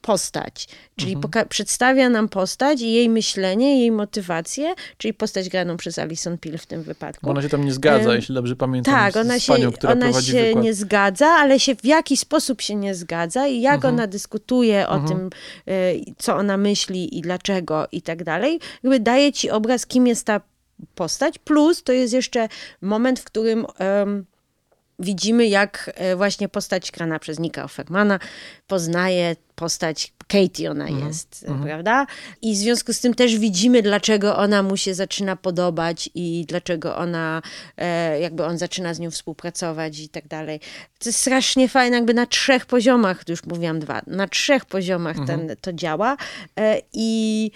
postać, 0.07 0.67
czyli 0.95 1.13
mhm. 1.13 1.47
przedstawia 1.47 2.09
nam 2.09 2.29
postać 2.29 2.81
i 2.81 2.93
jej 2.93 3.09
myślenie, 3.09 3.79
jej 3.79 3.91
motywację, 3.91 4.75
czyli 4.97 5.13
postać 5.13 5.49
graną 5.49 5.77
przez 5.77 5.99
Alison 5.99 6.37
Peel 6.37 6.57
w 6.57 6.65
tym 6.65 6.83
wypadku. 6.83 7.29
Ona 7.29 7.41
się 7.41 7.49
tam 7.49 7.65
nie 7.65 7.73
zgadza, 7.73 8.15
jeśli 8.15 8.35
dobrze 8.35 8.55
pamiętam. 8.55 8.93
Tak, 8.93 9.15
ona 9.15 9.39
się, 9.39 9.53
panią, 9.53 9.71
ona 9.87 10.21
się 10.21 10.43
wykład. 10.43 10.63
nie 10.63 10.73
zgadza, 10.73 11.27
ale 11.27 11.59
się 11.59 11.75
w 11.75 11.85
jaki 11.85 12.17
sposób 12.17 12.61
się 12.61 12.75
nie 12.75 12.95
zgadza 12.95 13.47
i 13.47 13.61
jak 13.61 13.75
mhm. 13.75 13.93
ona 13.93 14.07
dyskutuje 14.07 14.87
o 14.89 14.95
mhm. 14.95 15.07
tym, 15.07 15.29
y, 15.73 16.03
co 16.17 16.35
ona 16.35 16.57
myśli 16.57 17.17
i 17.17 17.21
dlaczego 17.21 17.87
i 17.91 18.01
tak 18.01 18.23
dalej, 18.23 18.59
jakby 18.83 18.99
daje 18.99 19.33
ci 19.33 19.49
obraz, 19.49 19.85
kim 19.85 20.07
jest 20.07 20.25
ta 20.25 20.41
postać, 20.95 21.39
plus 21.39 21.83
to 21.83 21.93
jest 21.93 22.13
jeszcze 22.13 22.49
moment, 22.81 23.19
w 23.19 23.23
którym... 23.23 23.65
Um, 23.79 24.25
widzimy, 24.99 25.47
jak 25.47 25.91
e, 25.95 26.15
właśnie 26.15 26.49
postać 26.49 26.91
grana 26.91 27.19
przez 27.19 27.39
Nika 27.39 27.63
Offermana 27.63 28.19
poznaje 28.67 29.35
postać 29.55 30.13
Katie 30.27 30.71
ona 30.71 30.87
mhm. 30.87 31.07
jest, 31.07 31.45
mm 31.47 31.59
-hmm. 31.59 31.65
prawda? 31.65 32.05
I 32.41 32.53
w 32.53 32.57
związku 32.57 32.93
z 32.93 32.99
tym 32.99 33.13
też 33.13 33.37
widzimy, 33.37 33.81
dlaczego 33.81 34.37
ona 34.37 34.63
mu 34.63 34.77
się 34.77 34.93
zaczyna 34.93 35.35
podobać 35.35 36.09
i 36.15 36.45
dlaczego 36.47 36.97
ona, 36.97 37.41
e, 37.77 38.19
jakby 38.19 38.45
on 38.45 38.57
zaczyna 38.57 38.93
z 38.93 38.99
nią 38.99 39.11
współpracować 39.11 39.99
i 39.99 40.09
tak 40.09 40.27
dalej. 40.27 40.59
To 40.99 41.09
jest 41.09 41.19
strasznie 41.19 41.69
fajne, 41.69 41.95
jakby 41.95 42.13
na 42.13 42.25
trzech 42.25 42.65
poziomach, 42.65 43.23
już 43.29 43.43
mówiłam 43.43 43.79
dwa, 43.79 44.01
na 44.07 44.27
trzech 44.27 44.65
poziomach 44.65 45.17
-hmm. 45.17 45.27
ten, 45.27 45.55
to 45.61 45.73
działa 45.73 46.17
e, 46.59 46.81
i 46.93 47.51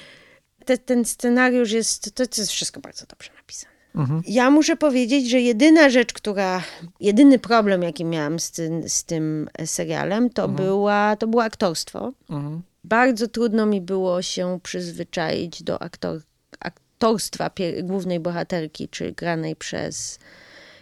te, 0.66 0.78
ten 0.78 1.06
scenariusz 1.06 1.72
jest, 1.72 2.16
to, 2.16 2.28
to 2.28 2.42
jest 2.42 2.52
wszystko 2.52 2.80
bardzo 2.80 3.06
dobrze 3.06 3.32
napisane. 3.38 3.71
Mhm. 3.96 4.22
Ja 4.28 4.52
muszę 4.52 4.76
powiedzieć, 4.76 5.30
że 5.30 5.42
jedyna 5.42 5.90
rzecz, 5.90 6.14
która, 6.14 6.64
jedyny 7.00 7.40
problem, 7.40 7.84
jaki 7.84 8.06
miałam 8.06 8.40
z 8.40 8.52
tym, 8.52 8.90
z 8.90 9.04
tym 9.04 9.50
serialem, 9.66 10.30
to, 10.30 10.44
mhm. 10.44 10.68
była, 10.68 11.16
to 11.16 11.28
było 11.28 11.44
aktorstwo. 11.44 12.14
Mhm. 12.30 12.62
Bardzo 12.84 13.28
trudno 13.28 13.66
mi 13.66 13.82
było 13.82 14.22
się 14.22 14.60
przyzwyczaić 14.64 15.64
do 15.64 15.82
aktor, 15.82 16.22
aktorstwa 16.60 17.52
głównej 17.84 18.20
bohaterki, 18.20 18.90
czy 18.90 19.12
granej 19.12 19.56
przez, 19.56 20.20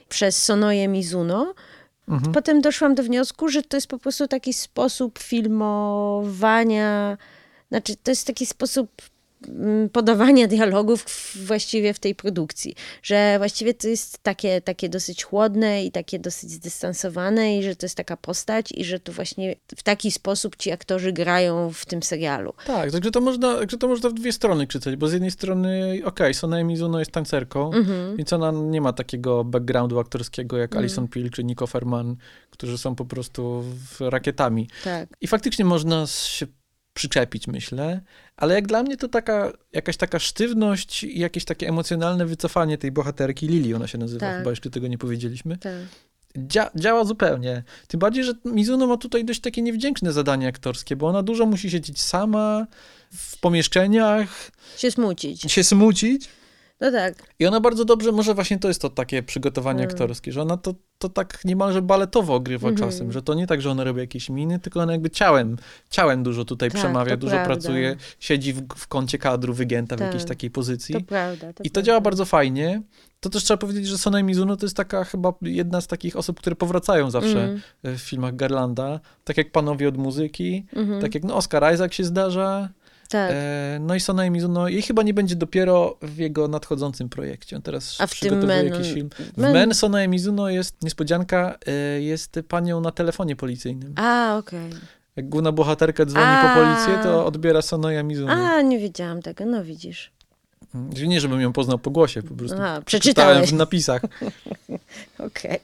przez 0.10 0.44
Sonoje 0.44 0.88
Mizuno. 0.88 1.54
Mhm. 2.08 2.34
Potem 2.34 2.62
doszłam 2.62 2.96
do 2.96 3.04
wniosku, 3.04 3.50
że 3.50 3.64
to 3.64 3.78
jest 3.78 3.88
po 3.88 4.00
prostu 4.00 4.28
taki 4.28 4.54
sposób 4.54 5.20
filmowania, 5.20 7.18
znaczy 7.70 7.96
to 8.04 8.12
jest 8.12 8.28
taki 8.28 8.46
sposób 8.46 9.02
podawania 9.92 10.48
dialogów 10.58 11.06
właściwie 11.46 11.94
w 11.94 12.00
tej 12.00 12.16
produkcji, 12.16 12.76
że 13.04 13.36
właściwie 13.38 13.74
to 13.74 13.88
jest 13.88 14.24
takie, 14.24 14.62
takie 14.62 14.90
dosyć 14.90 15.24
chłodne 15.24 15.86
i 15.86 15.92
takie 15.92 16.20
dosyć 16.20 16.52
zdystansowane 16.52 17.58
i 17.58 17.64
że 17.64 17.76
to 17.76 17.86
jest 17.86 17.96
taka 17.96 18.18
postać 18.18 18.72
i 18.72 18.86
że 18.86 19.00
to 19.00 19.12
właśnie 19.12 19.56
w 19.76 19.84
taki 19.84 20.12
sposób 20.12 20.56
ci 20.56 20.72
aktorzy 20.72 21.14
grają 21.14 21.72
w 21.74 21.86
tym 21.86 22.04
serialu. 22.04 22.54
Tak, 22.66 22.92
także 22.92 23.12
to 23.12 23.22
można, 23.22 23.56
także 23.56 23.78
to 23.78 23.88
można 23.88 24.10
w 24.10 24.14
dwie 24.14 24.32
strony 24.32 24.68
krzyczeć, 24.68 24.96
bo 24.96 25.08
z 25.08 25.14
jednej 25.14 25.32
strony, 25.32 26.02
okej, 26.06 26.34
okay, 26.44 26.64
Mizuno 26.64 27.00
jest 27.00 27.12
tancerką, 27.12 27.74
mhm. 27.74 28.18
więc 28.18 28.34
ona 28.34 28.52
nie 28.52 28.82
ma 28.82 28.94
takiego 28.94 29.44
backgroundu 29.44 30.00
aktorskiego 30.00 30.58
jak 30.58 30.72
mhm. 30.72 30.80
Alison 30.80 31.08
Peel 31.08 31.30
czy 31.30 31.44
Nico 31.44 31.68
Ferman, 31.68 32.16
którzy 32.50 32.78
są 32.78 32.96
po 32.96 33.06
prostu 33.06 33.64
rakietami. 34.00 34.68
Tak. 34.84 35.10
I 35.22 35.28
faktycznie 35.28 35.66
można 35.66 36.08
się 36.08 36.48
przyczepić, 37.00 37.48
myślę, 37.48 38.02
ale 38.38 38.56
jak 38.56 38.68
dla 38.68 38.84
mnie 38.84 38.98
to 38.98 39.08
taka, 39.08 39.52
jakaś 39.74 39.98
taka 39.98 40.20
sztywność 40.20 41.04
i 41.04 41.20
jakieś 41.20 41.46
takie 41.46 41.68
emocjonalne 41.68 42.26
wycofanie 42.26 42.78
tej 42.78 42.92
bohaterki, 42.92 43.48
Lili 43.48 43.74
ona 43.74 43.88
się 43.88 43.98
nazywa, 43.98 44.20
tak. 44.20 44.38
chyba 44.38 44.50
jeszcze 44.50 44.70
tego 44.70 44.88
nie 44.88 44.98
powiedzieliśmy, 44.98 45.58
tak. 45.58 45.74
Dzia 46.38 46.70
działa 46.76 47.06
zupełnie. 47.06 47.64
Tym 47.88 48.00
bardziej, 48.00 48.24
że 48.24 48.34
Mizuno 48.46 48.88
ma 48.88 48.98
tutaj 48.98 49.26
dość 49.26 49.40
takie 49.40 49.62
niewdzięczne 49.62 50.14
zadanie 50.14 50.48
aktorskie, 50.48 50.96
bo 50.96 51.08
ona 51.08 51.24
dużo 51.24 51.46
musi 51.46 51.72
siedzieć 51.72 52.02
sama 52.02 52.68
w 53.14 53.38
pomieszczeniach. 53.38 54.52
Się 54.78 54.92
smucić. 54.92 55.52
Się 55.52 55.64
smucić. 55.64 56.30
No 56.82 56.92
tak. 56.92 57.14
I 57.40 57.46
ona 57.46 57.60
bardzo 57.60 57.86
dobrze, 57.86 58.12
może 58.12 58.34
właśnie 58.34 58.60
to 58.60 58.68
jest 58.68 58.82
to 58.82 58.90
takie 58.90 59.24
przygotowanie 59.24 59.80
mm. 59.80 59.92
aktorskie, 59.92 60.32
że 60.32 60.42
ona 60.42 60.58
to, 60.58 60.74
to 60.98 61.10
tak 61.10 61.46
niemalże 61.46 61.82
baletowo 61.82 62.36
ogrywa 62.36 62.68
mm 62.68 62.78
-hmm. 62.78 62.86
czasem, 62.86 63.12
że 63.12 63.22
to 63.22 63.34
nie 63.34 63.48
tak, 63.48 63.62
że 63.62 63.72
ona 63.72 63.84
robi 63.84 64.00
jakieś 64.00 64.30
miny, 64.30 64.60
tylko 64.60 64.80
ona 64.80 64.92
jakby 64.92 65.10
ciałem, 65.10 65.58
ciałem 65.90 66.24
dużo 66.24 66.46
tutaj 66.46 66.72
tak, 66.72 66.80
przemawia, 66.80 67.18
dużo 67.18 67.32
prawda. 67.32 67.54
pracuje, 67.54 67.96
siedzi 68.20 68.54
w, 68.54 68.68
w 68.76 68.88
kącie 68.88 69.18
kadru 69.18 69.54
wygięta 69.54 69.96
tak. 69.96 70.00
w 70.00 70.02
jakiejś 70.02 70.26
takiej 70.26 70.52
pozycji. 70.52 70.96
To 70.96 71.02
prawda. 71.02 71.54
To 71.54 71.64
I 71.64 71.70
to 71.70 71.74
prawda. 71.74 71.82
działa 71.82 72.02
bardzo 72.02 72.26
fajnie. 72.26 72.82
To 73.20 73.30
też 73.30 73.44
trzeba 73.44 73.58
powiedzieć, 73.58 73.88
że 73.88 73.98
Sonai 73.98 74.24
Mizuno 74.24 74.56
to 74.58 74.66
jest 74.66 74.78
taka 74.78 75.04
chyba 75.04 75.34
jedna 75.42 75.82
z 75.82 75.88
takich 75.88 76.16
osób, 76.16 76.40
które 76.40 76.56
powracają 76.56 77.12
zawsze 77.12 77.44
mm. 77.44 77.62
w 77.84 77.98
filmach 77.98 78.36
Garlanda. 78.36 79.00
Tak 79.24 79.38
jak 79.38 79.52
Panowie 79.52 79.88
od 79.88 79.98
muzyki, 79.98 80.66
mm 80.74 80.88
-hmm. 80.88 81.02
tak 81.02 81.16
jak 81.16 81.24
no, 81.24 81.36
Oscar 81.36 81.74
Isaac 81.74 81.94
się 81.94 82.04
zdarza, 82.04 82.70
tak. 83.10 83.32
E, 83.34 83.78
no 83.82 83.96
i 83.96 84.00
Sonai 84.00 84.32
Mizuno, 84.32 84.68
jej 84.68 84.82
chyba 84.82 85.04
nie 85.04 85.14
będzie 85.14 85.36
dopiero 85.36 85.98
w 86.02 86.18
jego 86.18 86.48
nadchodzącym 86.48 87.10
projekcie. 87.10 87.56
On 87.56 87.62
teraz 87.62 87.96
A 88.02 88.08
w 88.08 88.12
przygotowuje 88.12 88.64
tym 88.64 88.74
jakiś 88.74 88.94
film. 88.94 89.10
W 89.34 89.38
Men, 89.38 89.54
Men 89.54 89.74
Sonai 89.74 90.08
Mizuno 90.08 90.50
jest 90.50 90.84
niespodzianka, 90.84 91.58
e, 91.68 92.02
jest 92.02 92.40
panią 92.48 92.82
na 92.82 92.92
telefonie 92.92 93.36
policyjnym. 93.36 93.94
A, 93.98 94.38
okej. 94.38 94.68
Okay. 94.70 94.80
Jak 95.16 95.30
główna 95.30 95.52
bohaterka 95.52 96.06
dzwoni 96.06 96.26
A. 96.26 96.54
po 96.56 96.62
policję, 96.62 97.04
to 97.04 97.26
odbiera 97.26 97.62
Sonoja 97.62 98.04
Mizuno. 98.04 98.34
A, 98.34 98.62
nie 98.62 98.80
wiedziałam 98.80 99.22
tego, 99.22 99.46
no 99.46 99.64
widzisz. 99.64 100.12
Mm, 100.76 100.90
nie, 101.10 101.22
żebym 101.22 101.42
ją 101.42 101.54
poznał 101.54 101.80
po 101.80 101.92
głosie, 101.92 102.24
po 102.24 102.36
prostu 102.36 102.62
A, 102.62 102.82
przeczytałem 102.82 103.46
w 103.46 103.54
napisach. 103.54 104.02
Okej. 105.18 105.28
Okay. 105.28 105.60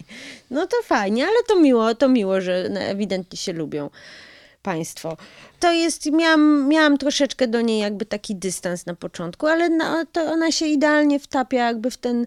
No 0.52 0.68
to 0.68 0.78
fajnie, 0.84 1.24
ale 1.24 1.44
to 1.48 1.60
miło, 1.60 1.96
to 1.96 2.10
miło, 2.10 2.42
że 2.42 2.56
ewidentnie 2.66 3.38
się 3.38 3.54
lubią 3.54 3.90
państwo. 4.66 5.18
To 5.60 5.72
jest, 5.72 6.12
miałam, 6.12 6.68
miałam 6.70 6.98
troszeczkę 6.98 7.48
do 7.48 7.62
niej 7.62 7.80
jakby 7.80 8.06
taki 8.06 8.36
dystans 8.36 8.86
na 8.86 8.96
początku, 8.96 9.48
ale 9.48 9.70
no, 9.70 10.06
to 10.12 10.22
ona 10.22 10.52
się 10.52 10.66
idealnie 10.66 11.20
wtapia 11.20 11.66
jakby 11.66 11.92
w 11.92 11.98
ten, 11.98 12.26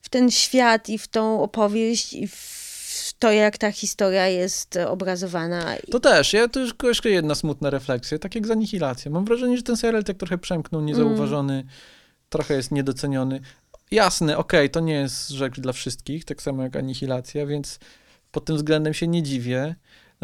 w 0.00 0.08
ten 0.08 0.30
świat 0.30 0.88
i 0.88 0.98
w 0.98 1.08
tą 1.08 1.42
opowieść 1.42 2.12
i 2.12 2.28
w 2.28 3.14
to, 3.18 3.32
jak 3.32 3.58
ta 3.58 3.72
historia 3.72 4.28
jest 4.28 4.76
obrazowana. 4.76 5.76
To 5.90 6.00
też, 6.00 6.32
ja 6.32 6.48
to 6.48 6.60
już 6.60 6.74
jeszcze 6.82 7.10
jedna 7.10 7.34
smutna 7.34 7.70
refleksja, 7.70 8.18
tak 8.18 8.34
jak 8.34 8.46
z 8.46 8.50
Anihilacja. 8.50 9.10
Mam 9.10 9.24
wrażenie, 9.24 9.56
że 9.56 9.62
ten 9.62 9.76
serial 9.76 10.04
tak 10.04 10.16
trochę 10.16 10.38
przemknął, 10.38 10.80
niezauważony. 10.80 11.54
Mm 11.54 11.68
trochę 12.34 12.54
jest 12.54 12.70
niedoceniony. 12.70 13.40
Jasne, 13.90 14.38
okej, 14.38 14.70
to 14.70 14.80
nie 14.80 14.94
jest 14.94 15.28
rzecz 15.28 15.60
dla 15.60 15.72
wszystkich, 15.72 16.24
tak 16.24 16.42
samo 16.42 16.62
jak 16.62 16.76
anihilacja, 16.76 17.46
więc 17.46 17.78
pod 18.30 18.44
tym 18.44 18.56
względem 18.56 18.94
się 18.94 19.08
nie 19.08 19.22
dziwię. 19.22 19.74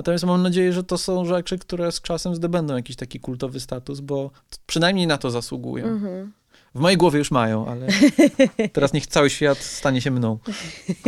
Natomiast 0.00 0.24
mam 0.24 0.42
nadzieję, 0.42 0.72
że 0.72 0.84
to 0.84 0.98
są 0.98 1.24
rzeczy, 1.24 1.58
które 1.58 1.92
z 1.92 2.00
czasem 2.00 2.34
zdobędą 2.34 2.76
jakiś 2.76 2.96
taki 2.96 3.20
kultowy 3.20 3.60
status, 3.60 4.00
bo 4.00 4.30
przynajmniej 4.66 5.06
na 5.06 5.18
to 5.18 5.30
zasługują. 5.30 5.86
Mhm. 5.86 6.32
W 6.74 6.80
mojej 6.80 6.98
głowie 6.98 7.18
już 7.18 7.30
mają, 7.30 7.66
ale 7.66 7.86
teraz 8.72 8.92
niech 8.92 9.06
cały 9.06 9.30
świat 9.30 9.58
stanie 9.58 10.00
się 10.00 10.10
mną. 10.10 10.38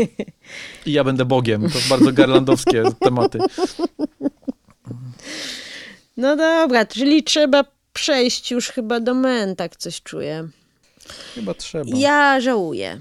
I 0.86 0.92
ja 0.92 1.04
będę 1.04 1.24
Bogiem. 1.24 1.70
To 1.70 1.78
bardzo 1.88 2.12
garlandowskie 2.12 2.82
tematy. 3.00 3.38
No 6.16 6.36
dobra, 6.36 6.86
czyli 6.86 7.24
trzeba 7.24 7.64
przejść 7.92 8.50
już 8.50 8.68
chyba 8.68 9.00
do 9.00 9.14
men, 9.14 9.56
tak 9.56 9.76
coś 9.76 10.02
czuję. 10.02 10.48
Chyba 11.34 11.54
trzeba. 11.54 11.96
Ja 11.96 12.40
żałuję. 12.40 13.00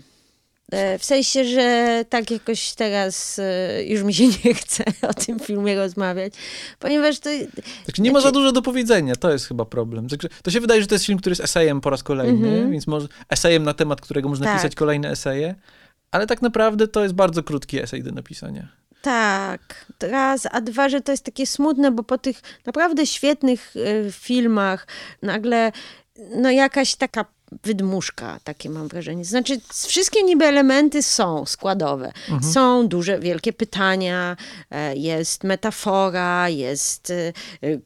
E, 0.71 0.99
W 0.99 1.05
sensie, 1.05 1.45
że 1.45 2.05
tak 2.09 2.31
jakoś 2.31 2.73
teraz 2.73 3.39
e, 3.39 3.83
już 3.83 4.03
mi 4.03 4.13
się 4.13 4.23
nie 4.45 4.53
chce 4.53 4.83
o 5.01 5.13
tym 5.13 5.39
filmie 5.39 5.75
rozmawiać, 5.75 6.33
ponieważ 6.79 7.19
to 7.19 7.29
Także 7.85 8.01
nie 8.03 8.11
ma 8.11 8.19
za 8.19 8.21
Znaczy- 8.21 8.33
dużo 8.33 8.51
do 8.51 8.61
powiedzenia, 8.61 9.15
to 9.15 9.31
jest 9.31 9.47
chyba 9.47 9.65
problem. 9.65 10.07
To 10.43 10.51
się 10.51 10.59
wydaje, 10.61 10.81
że 10.81 10.87
to 10.87 10.95
jest 10.95 11.05
film, 11.05 11.19
który 11.19 11.31
jest 11.31 11.41
esejem 11.43 11.81
po 11.81 11.89
raz 11.89 12.03
kolejny, 12.03 12.47
Mhm. 12.47 12.71
więc 12.71 12.87
może 12.87 13.07
esejem 13.29 13.63
na 13.63 13.73
temat, 13.73 14.01
którego 14.01 14.29
można 14.29 14.45
Tak. 14.45 14.55
pisać 14.55 14.75
kolejne 14.75 15.09
eseje, 15.09 15.55
ale 16.11 16.27
tak 16.27 16.41
naprawdę 16.41 16.87
to 16.87 17.03
jest 17.03 17.15
bardzo 17.15 17.43
krótki 17.43 17.79
esej 17.81 18.03
do 18.03 18.11
napisania. 18.11 18.67
Tak, 19.01 19.85
raz, 20.01 20.47
a 20.51 20.61
dwa, 20.61 20.89
że 20.89 21.01
to 21.01 21.11
jest 21.11 21.23
takie 21.25 21.47
smutne, 21.47 21.91
bo 21.91 22.03
po 22.03 22.17
tych 22.17 22.41
naprawdę 22.65 23.05
świetnych 23.05 23.75
y, 23.75 24.11
filmach 24.11 24.87
nagle 25.21 25.71
no 26.35 26.51
jakaś 26.51 26.95
taka 26.95 27.25
wydmuszka, 27.63 28.39
takie 28.43 28.69
mam 28.69 28.87
wrażenie. 28.87 29.25
Znaczy, 29.25 29.59
wszystkie 29.87 30.23
niby 30.23 30.45
elementy 30.45 31.03
są 31.03 31.45
składowe. 31.45 32.11
Są 32.53 32.87
duże, 32.87 33.19
wielkie 33.19 33.53
pytania, 33.53 34.37
e, 34.71 34.95
jest 34.95 35.43
metafora, 35.43 36.49
jest 36.49 37.09
y, 37.09 37.33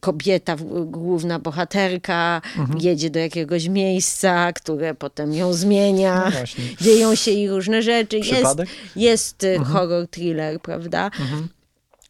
kobieta, 0.00 0.56
główna 0.86 1.38
bohaterka, 1.38 2.42
jedzie 2.80 3.10
do 3.10 3.18
jakiegoś 3.18 3.68
miejsca, 3.68 4.52
które 4.52 4.94
potem 4.94 5.34
ją 5.34 5.52
zmienia. 5.52 6.32
No. 6.34 6.64
Dzieją 6.84 7.14
się 7.14 7.30
i 7.30 7.48
różne 7.48 7.82
rzeczy. 7.82 8.16
Jest, 8.16 8.30
Przypadek? 8.32 8.68
jest 8.96 9.44
y, 9.44 9.58
horror 9.58 10.08
thriller, 10.08 10.60
prawda? 10.60 11.10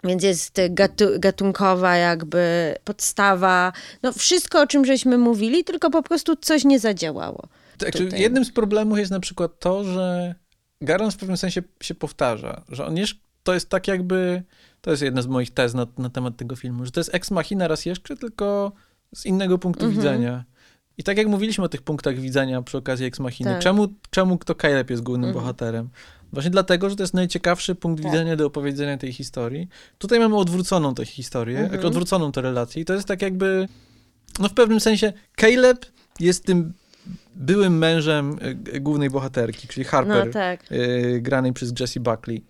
Więc 0.06 0.22
jest 0.22 0.56
gatu, 0.70 1.04
gatunkowa 1.18 1.96
jakby 1.96 2.74
podstawa. 2.84 3.72
No 4.02 4.12
wszystko, 4.12 4.60
o 4.60 4.66
czym 4.66 4.84
żeśmy 4.84 5.18
mówili, 5.18 5.64
tylko 5.64 5.90
po 5.90 6.02
prostu 6.02 6.36
coś 6.36 6.64
nie 6.64 6.78
zadziałało. 6.78 7.48
Tutaj. 7.78 8.20
jednym 8.20 8.44
z 8.44 8.52
problemów 8.52 8.98
jest 8.98 9.10
na 9.10 9.20
przykład 9.20 9.60
to, 9.60 9.84
że 9.84 10.34
Garland 10.80 11.14
w 11.14 11.16
pewnym 11.16 11.36
sensie 11.36 11.62
się 11.82 11.94
powtarza, 11.94 12.62
że 12.68 12.86
on 12.86 12.96
jest, 12.96 13.12
to 13.42 13.54
jest 13.54 13.68
tak 13.68 13.88
jakby, 13.88 14.42
to 14.80 14.90
jest 14.90 15.02
jedna 15.02 15.22
z 15.22 15.26
moich 15.26 15.50
tez 15.50 15.74
na, 15.74 15.86
na 15.98 16.10
temat 16.10 16.36
tego 16.36 16.56
filmu, 16.56 16.84
że 16.84 16.90
to 16.90 17.00
jest 17.00 17.14
ex 17.14 17.30
machina 17.30 17.68
raz 17.68 17.86
jeszcze, 17.86 18.16
tylko 18.16 18.72
z 19.14 19.26
innego 19.26 19.58
punktu 19.58 19.84
Mhm. 19.84 20.02
widzenia. 20.02 20.44
I 20.98 21.02
tak 21.04 21.16
jak 21.18 21.26
mówiliśmy 21.26 21.64
o 21.64 21.68
tych 21.68 21.82
punktach 21.82 22.16
widzenia 22.16 22.62
przy 22.62 22.78
okazji 22.78 23.06
ex 23.06 23.20
machiny, 23.20 23.50
Tak. 23.50 23.62
czemu, 23.62 23.88
czemu 24.10 24.38
kto 24.38 24.54
Caleb 24.54 24.90
jest 24.90 25.02
głównym 25.02 25.28
Mhm. 25.28 25.44
bohaterem? 25.44 25.88
Właśnie 26.32 26.50
dlatego, 26.50 26.90
że 26.90 26.96
to 26.96 27.02
jest 27.02 27.14
najciekawszy 27.14 27.74
punkt 27.74 28.02
Tak. 28.02 28.12
widzenia 28.12 28.36
do 28.36 28.46
opowiedzenia 28.46 28.98
tej 28.98 29.12
historii. 29.12 29.68
Tutaj 29.98 30.18
mamy 30.18 30.36
odwróconą 30.36 30.94
tę 30.94 31.04
historię, 31.04 31.58
Mhm. 31.58 31.86
odwróconą 31.86 32.32
tę 32.32 32.40
relację 32.42 32.82
i 32.82 32.84
to 32.84 32.94
jest 32.94 33.08
tak 33.08 33.22
jakby, 33.22 33.68
no 34.38 34.48
w 34.48 34.52
pewnym 34.54 34.80
sensie 34.80 35.12
Caleb 35.40 35.86
jest 36.20 36.44
tym 36.44 36.72
byłym 37.34 37.78
mężem 37.78 38.38
y, 38.46 38.54
g- 38.54 38.80
głównej 38.80 39.10
bohaterki, 39.10 39.68
czyli 39.68 39.84
Harper, 39.84 40.26
No 40.26 40.32
tak. 40.32 40.72
y, 40.72 41.18
granej 41.22 41.52
przez 41.52 41.72
Jessie 41.80 42.00
Buckley. 42.00 42.44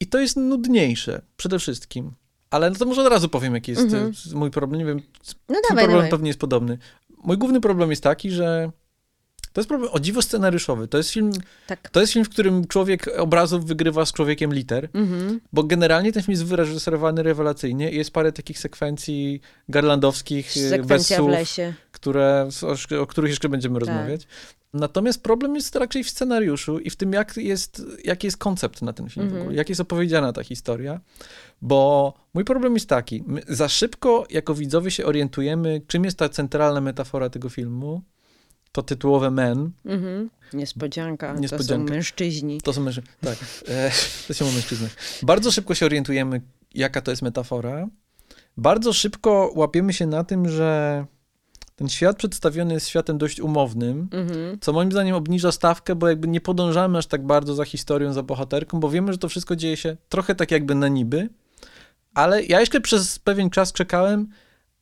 I 0.00 0.06
to 0.06 0.18
jest 0.18 0.36
nudniejsze, 0.36 1.22
przede 1.36 1.58
wszystkim. 1.58 2.12
Ale 2.50 2.70
no 2.70 2.76
to 2.76 2.84
może 2.86 3.02
od 3.02 3.08
razu 3.12 3.28
powiem, 3.28 3.54
jaki 3.54 3.70
jest 3.70 3.82
Mhm. 3.82 4.12
y, 4.32 4.36
mój 4.36 4.50
problem. 4.50 4.78
Nie 4.80 4.86
wiem, 4.86 5.02
No 5.48 5.54
dawaj, 5.68 5.84
problem 5.84 5.90
dawaj. 5.98 6.10
pewnie 6.10 6.28
jest 6.28 6.40
podobny. 6.40 6.78
Mój 7.24 7.38
główny 7.38 7.60
problem 7.60 7.90
jest 7.90 8.02
taki, 8.02 8.30
że 8.30 8.70
to 9.52 9.60
jest 9.60 9.68
problem 9.68 9.90
o 9.92 10.00
dziwo 10.00 10.22
scenariuszowy. 10.22 10.88
To 10.88 10.98
jest 10.98 11.10
film, 11.10 11.30
Tak. 11.66 11.88
to 11.90 12.00
jest 12.00 12.12
film, 12.12 12.24
w 12.24 12.28
którym 12.28 12.66
człowiek 12.66 13.10
obrazów 13.18 13.66
wygrywa 13.66 14.06
z 14.06 14.12
człowiekiem 14.12 14.54
liter. 14.54 14.88
Mhm. 14.94 15.40
Bo 15.52 15.62
generalnie 15.64 16.12
ten 16.12 16.22
film 16.22 16.32
jest 16.32 16.44
wyreżyserowany 16.44 17.22
rewelacyjnie 17.22 17.92
i 17.92 17.96
jest 17.96 18.10
parę 18.10 18.32
takich 18.32 18.58
sekwencji 18.58 19.40
garlandowskich, 19.68 20.52
w 21.18 21.28
lesie. 21.28 21.74
które, 21.92 22.48
o, 22.92 23.00
o 23.02 23.06
których 23.06 23.30
jeszcze 23.30 23.48
będziemy 23.48 23.80
Tak. 23.80 23.88
rozmawiać. 23.88 24.26
Natomiast 24.72 25.22
problem 25.22 25.54
jest 25.54 25.76
raczej 25.76 26.04
w 26.04 26.10
scenariuszu 26.10 26.78
i 26.78 26.90
w 26.90 26.96
tym, 26.96 27.12
jak 27.12 27.36
jest, 27.36 27.82
jaki 28.04 28.26
jest 28.26 28.36
koncept 28.36 28.82
na 28.82 28.92
ten 28.92 29.08
film 29.08 29.26
w 29.26 29.28
Mhm. 29.28 29.42
ogóle, 29.42 29.56
jak 29.56 29.68
jest 29.68 29.80
opowiedziana 29.80 30.32
ta 30.32 30.44
historia. 30.44 31.00
Bo 31.62 32.14
mój 32.34 32.44
problem 32.44 32.74
jest 32.74 32.88
taki, 32.88 33.24
my 33.26 33.42
za 33.48 33.68
szybko 33.68 34.26
jako 34.30 34.54
widzowie 34.54 34.90
się 34.90 35.06
orientujemy, 35.06 35.80
czym 35.86 36.04
jest 36.04 36.18
ta 36.18 36.28
centralna 36.28 36.80
metafora 36.80 37.30
tego 37.30 37.48
filmu, 37.48 38.02
to 38.72 38.82
tytułowe 38.82 39.30
men, 39.30 39.70
Mhm. 39.84 40.30
Niespodzianka. 40.52 41.34
To 41.34 41.40
Niespodzianka. 41.40 41.88
są 41.88 41.94
mężczyźni. 41.94 42.60
to 42.60 42.72
są 42.72 42.80
mężczyźni. 42.80 43.10
Tak, 43.20 43.36
e, 43.68 43.90
to 44.28 44.34
się 44.34 44.44
o 44.44 44.50
mężczyznach. 44.52 44.90
Bardzo 45.22 45.50
szybko 45.52 45.74
się 45.74 45.86
orientujemy, 45.86 46.40
jaka 46.74 47.00
to 47.00 47.10
jest 47.12 47.22
metafora. 47.22 47.86
Bardzo 48.56 48.92
szybko 48.92 49.52
łapiemy 49.54 49.92
się 49.92 50.06
na 50.06 50.24
tym, 50.24 50.48
że 50.48 51.04
ten 51.76 51.88
świat 51.88 52.16
przedstawiony 52.16 52.74
jest 52.74 52.88
światem 52.88 53.18
dość 53.18 53.40
umownym, 53.40 54.08
Mhm. 54.12 54.58
co 54.60 54.72
moim 54.72 54.92
zdaniem 54.92 55.14
obniża 55.14 55.52
stawkę, 55.52 55.94
bo 55.94 56.08
jakby 56.08 56.28
nie 56.28 56.40
podążamy 56.40 56.98
aż 56.98 57.06
tak 57.06 57.26
bardzo 57.26 57.54
za 57.54 57.64
historią, 57.64 58.12
za 58.12 58.22
bohaterką, 58.22 58.80
bo 58.80 58.90
wiemy, 58.90 59.12
że 59.12 59.18
to 59.18 59.28
wszystko 59.28 59.56
dzieje 59.56 59.76
się 59.76 59.96
trochę 60.08 60.34
tak 60.34 60.50
jakby 60.50 60.74
na 60.74 60.88
niby, 60.88 61.28
ale 62.14 62.44
ja 62.44 62.60
jeszcze 62.60 62.80
przez 62.80 63.18
pewien 63.18 63.50
czas 63.50 63.72
czekałem, 63.72 64.28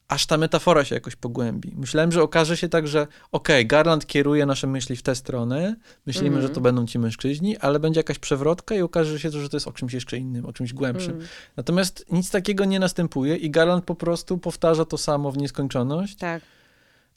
aż 0.09 0.27
ta 0.27 0.37
metafora 0.39 0.85
się 0.85 0.95
jakoś 0.95 1.17
pogłębi. 1.17 1.73
Myślałem, 1.77 2.13
że 2.13 2.23
okaże 2.23 2.57
się 2.57 2.69
tak, 2.69 2.89
że 2.89 3.07
okej, 3.33 3.67
Garland 3.67 4.07
kieruje 4.07 4.47
nasze 4.47 4.67
myśli 4.67 4.97
w 4.97 5.03
tę 5.03 5.15
stronę, 5.15 5.77
myślimy, 6.07 6.29
Mhm. 6.29 6.43
że 6.47 6.55
to 6.55 6.61
będą 6.61 6.87
ci 6.87 6.99
mężczyźni, 6.99 7.57
ale 7.59 7.81
będzie 7.81 7.99
jakaś 8.01 8.19
przewrotka 8.19 8.75
i 8.75 8.81
okaże 8.81 9.21
się, 9.21 9.31
że 9.31 9.49
to 9.49 9.57
jest 9.57 9.69
o 9.69 9.73
czymś 9.73 9.93
jeszcze 9.93 10.17
innym, 10.19 10.47
o 10.47 10.53
czymś 10.53 10.73
głębszym. 10.73 11.11
Mhm. 11.13 11.29
Natomiast 11.57 12.07
nic 12.13 12.31
takiego 12.31 12.65
nie 12.65 12.81
następuje 12.81 13.37
i 13.37 13.51
Garland 13.51 13.85
po 13.85 13.95
prostu 13.95 14.39
powtarza 14.39 14.85
to 14.85 14.99
samo 14.99 15.33
w 15.33 15.39
nieskończoność 15.39 16.17
Tak. 16.17 16.43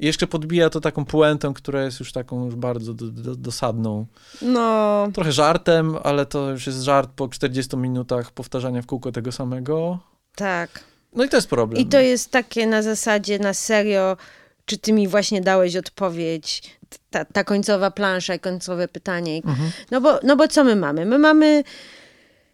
I 0.02 0.06
jeszcze 0.06 0.28
podbija 0.28 0.70
to 0.70 0.82
taką 0.82 1.06
puentą, 1.06 1.54
która 1.54 1.84
jest 1.84 2.00
już 2.00 2.12
taką 2.12 2.46
już 2.46 2.56
bardzo 2.56 2.94
do, 2.94 3.08
do, 3.08 3.36
dosadną. 3.36 4.06
No, 4.42 5.08
Trochę 5.14 5.32
żartem, 5.32 5.98
ale 6.04 6.26
to 6.26 6.50
już 6.50 6.68
jest 6.68 6.82
żart 6.82 7.10
po 7.16 7.28
40 7.28 7.78
minutach 7.78 8.32
powtarzania 8.32 8.82
w 8.82 8.86
kółko 8.86 9.12
tego 9.12 9.32
samego. 9.32 10.00
tak. 10.36 10.84
No 11.16 11.24
i 11.24 11.30
to 11.30 11.38
jest 11.38 11.50
problem. 11.50 11.82
I 11.82 11.86
to 11.86 12.00
jest 12.00 12.32
takie 12.32 12.68
na 12.68 12.82
zasadzie, 12.82 13.40
na 13.40 13.54
serio, 13.54 14.18
czy 14.66 14.78
ty 14.78 14.94
mi 14.94 15.08
właśnie 15.08 15.42
dałeś 15.42 15.76
odpowiedź, 15.76 16.78
ta, 17.10 17.26
ta 17.26 17.44
końcowa 17.44 17.92
plansza 17.92 18.36
i 18.36 18.40
końcowe 18.40 18.88
pytanie. 18.88 19.38
Mhm. 19.38 19.72
No, 19.92 20.02
bo, 20.02 20.20
no 20.24 20.36
bo 20.36 20.48
co 20.48 20.64
my 20.64 20.76
mamy? 20.76 21.06
My 21.06 21.20
mamy 21.20 21.64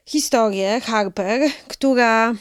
historię 0.05 0.81
Harper, 0.81 1.41
która 1.67 2.33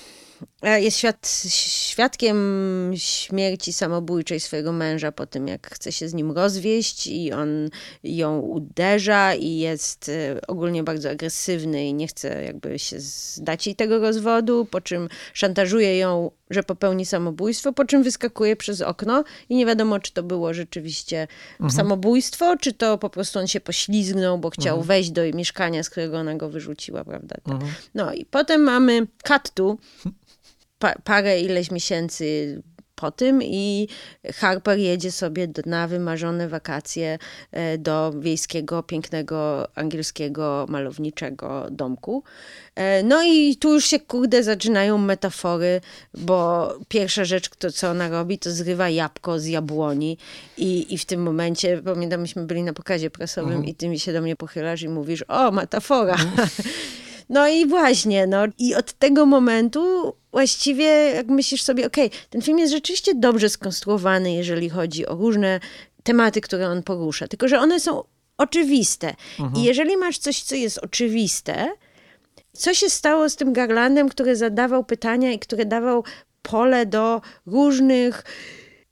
jest 0.62 0.96
świad, 0.96 1.32
świadkiem 1.48 2.92
śmierci 2.96 3.72
samobójczej 3.72 4.40
swojego 4.40 4.72
męża 4.72 5.12
po 5.12 5.26
tym, 5.26 5.48
jak 5.48 5.74
chce 5.74 5.92
się 5.92 6.08
z 6.08 6.14
nim 6.14 6.32
rozwieść 6.32 7.06
i 7.06 7.32
on 7.32 7.70
ją 8.04 8.38
uderza 8.40 9.34
i 9.34 9.56
jest 9.56 10.08
e, 10.08 10.40
ogólnie 10.46 10.82
bardzo 10.82 11.10
agresywny 11.10 11.86
i 11.86 11.94
nie 11.94 12.06
chce 12.08 12.44
jakby 12.44 12.78
się 12.78 13.00
zdać 13.00 13.66
jej 13.66 13.76
tego 13.76 13.98
rozwodu, 13.98 14.64
po 14.70 14.80
czym 14.80 15.08
szantażuje 15.34 15.98
ją, 15.98 16.30
że 16.50 16.62
popełni 16.62 17.06
samobójstwo, 17.06 17.72
po 17.72 17.84
czym 17.84 18.02
wyskakuje 18.02 18.56
przez 18.56 18.82
okno 18.82 19.24
i 19.48 19.56
nie 19.56 19.66
wiadomo, 19.66 20.00
czy 20.00 20.12
to 20.12 20.22
było 20.22 20.54
rzeczywiście 20.54 21.28
samobójstwo, 21.70 22.56
czy 22.56 22.72
to 22.72 22.98
po 22.98 23.10
prostu 23.10 23.38
on 23.38 23.46
się 23.46 23.60
poślizgnął, 23.60 24.38
bo 24.38 24.50
chciał 24.50 24.82
wejść 24.82 25.10
do 25.10 25.22
jej 25.22 25.34
mieszkania, 25.34 25.82
z 25.82 25.90
którego 25.90 26.18
ona 26.18 26.34
go 26.34 26.50
wyrzuciła, 26.50 27.04
prawda? 27.04 27.36
Mhm. 27.48 27.72
No 27.94 28.14
i 28.14 28.24
potem 28.24 28.60
mamy 28.60 29.06
cut 29.24 29.50
tu, 29.54 29.78
pa, 30.04 30.10
parę 31.05 31.40
ileś 31.40 31.70
miesięcy 31.70 32.62
po 32.97 33.11
tym 33.11 33.43
i 33.43 33.89
Harper 34.35 34.78
jedzie 34.78 35.12
sobie 35.12 35.48
na 35.66 35.89
wymarzone 35.89 36.48
wakacje 36.48 37.19
e, 37.53 37.78
do 37.78 38.12
wiejskiego, 38.19 38.82
pięknego, 38.82 39.69
angielskiego, 39.74 40.66
malowniczego 40.69 41.66
domku. 41.70 42.24
E, 42.74 43.03
No 43.03 43.23
i 43.24 43.57
tu 43.57 43.74
już 43.74 43.85
się, 43.85 44.01
kurde, 44.01 44.43
zaczynają 44.43 44.98
metafory, 44.98 45.81
bo 46.15 46.69
pierwsza 46.89 47.24
rzecz, 47.24 47.51
to, 47.59 47.73
co 47.73 47.90
ona 47.90 48.09
robi, 48.09 48.39
to 48.39 48.51
zrywa 48.51 48.89
jabłko 48.89 49.39
z 49.39 49.47
jabłoni 49.47 50.19
i, 50.57 50.94
i 50.94 50.98
w 50.98 51.05
tym 51.05 51.23
momencie, 51.23 51.82
pamiętam, 51.85 52.20
myśmy 52.20 52.47
byli 52.47 52.62
na 52.62 52.73
pokazie 52.73 53.11
prasowym 53.11 53.65
i 53.65 53.74
ty 53.74 53.89
mi 53.89 53.98
się 53.98 54.12
do 54.12 54.23
mnie 54.23 54.36
pochylasz 54.36 54.82
i 54.82 54.89
mówisz, 54.89 55.24
o, 55.28 55.51
metafora. 55.51 56.16
No 57.28 57.48
i 57.48 57.66
właśnie, 57.66 58.27
no 58.27 58.39
i 58.59 58.74
od 58.74 58.93
tego 58.93 59.27
momentu 59.27 60.15
właściwie 60.36 60.84
jak 61.14 61.28
myślisz 61.28 61.62
sobie, 61.62 61.86
okej, 61.86 62.10
ten 62.30 62.42
film 62.42 62.58
jest 62.58 62.72
rzeczywiście 62.72 63.14
dobrze 63.14 63.48
skonstruowany, 63.48 64.32
jeżeli 64.32 64.68
chodzi 64.68 65.06
o 65.06 65.14
różne 65.14 65.60
tematy, 66.02 66.40
które 66.40 66.68
on 66.68 66.82
porusza, 66.82 67.28
tylko 67.28 67.48
że 67.48 67.58
one 67.58 67.80
są 67.80 68.04
oczywiste. 68.38 69.14
Mhm. 69.40 69.56
I 69.56 69.66
jeżeli 69.66 69.96
masz 69.96 70.18
coś, 70.18 70.42
co 70.42 70.54
jest 70.54 70.78
oczywiste, 70.78 71.68
co 72.52 72.74
się 72.74 72.90
stało 72.90 73.28
z 73.28 73.36
tym 73.36 73.52
Garlandem, 73.52 74.08
który 74.08 74.36
zadawał 74.36 74.84
pytania 74.84 75.32
i 75.32 75.38
który 75.38 75.64
dawał 75.64 76.04
pole 76.42 76.86
do 76.86 77.20
różnych 77.46 78.24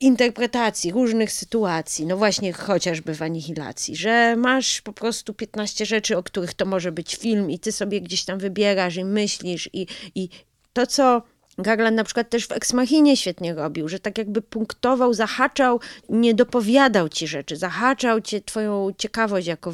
interpretacji, 0.01 0.93
różnych 0.93 1.33
sytuacji, 1.33 2.07
no 2.07 2.17
właśnie 2.17 2.53
chociażby 2.53 3.15
w 3.15 3.23
anihilacji, 3.23 3.97
że 3.97 4.37
masz 4.37 4.81
po 4.81 4.93
prostu 4.93 5.35
15 5.35 5.87
rzeczy, 5.87 6.17
o 6.17 6.23
których 6.23 6.55
to 6.55 6.67
może 6.67 6.93
być 6.93 7.17
film 7.17 7.51
i 7.51 7.59
ty 7.59 7.73
sobie 7.73 8.01
gdzieś 8.01 8.25
tam 8.25 8.39
wybierasz 8.39 8.97
i 8.97 9.05
myślisz 9.05 9.71
i, 9.73 9.87
i 10.15 10.29
to, 10.73 10.87
co 10.87 11.23
Garland 11.59 11.97
na 11.97 12.05
przykład 12.05 12.31
też 12.31 12.47
w 12.47 12.53
Ex 12.53 12.73
Machinie 12.73 13.17
świetnie 13.17 13.55
robił, 13.55 13.89
że 13.89 13.99
tak 13.99 14.19
jakby 14.19 14.43
punktował, 14.43 15.15
zahaczał, 15.15 15.81
nie 16.09 16.35
dopowiadał 16.35 17.09
ci 17.09 17.27
rzeczy, 17.27 17.57
zahaczał 17.57 18.21
cię 18.21 18.41
twoją 18.41 18.91
ciekawość 18.99 19.47
jako 19.47 19.73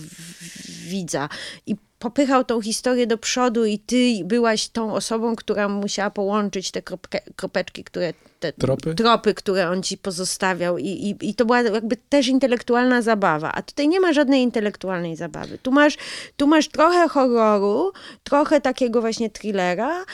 widza 0.89 1.29
i 1.67 1.77
popychał 2.01 2.45
tą 2.45 2.61
historię 2.61 3.07
do 3.07 3.19
przodu 3.19 3.65
i 3.65 3.79
ty 3.79 4.25
byłaś 4.25 4.69
tą 4.69 4.95
osobą, 4.95 5.37
która 5.37 5.69
musiała 5.69 6.11
połączyć 6.11 6.71
te 6.71 6.83
kropke, 6.83 7.21
kropeczki, 7.37 7.85
które 7.85 8.13
te 8.41 8.53
Tropy? 8.53 8.95
tropy, 8.95 9.35
które 9.35 9.71
on 9.71 9.83
ci 9.83 9.99
pozostawiał 9.99 10.79
i, 10.79 10.87
i, 10.87 11.29
i 11.29 11.35
to 11.35 11.45
była 11.45 11.63
jakby 11.63 11.97
też 11.97 12.27
intelektualna 12.29 13.03
zabawa, 13.03 13.53
a 13.53 13.63
tutaj 13.63 13.89
nie 13.89 14.01
ma 14.01 14.13
żadnej 14.13 14.43
intelektualnej 14.43 15.17
zabawy. 15.17 15.59
Tu 15.59 15.73
masz, 15.73 15.97
tu 16.37 16.47
masz 16.47 16.69
trochę 16.69 17.09
horroru, 17.09 17.93
trochę 18.25 18.61
takiego 18.61 19.01
właśnie 19.01 19.31
thrillera, 19.31 20.05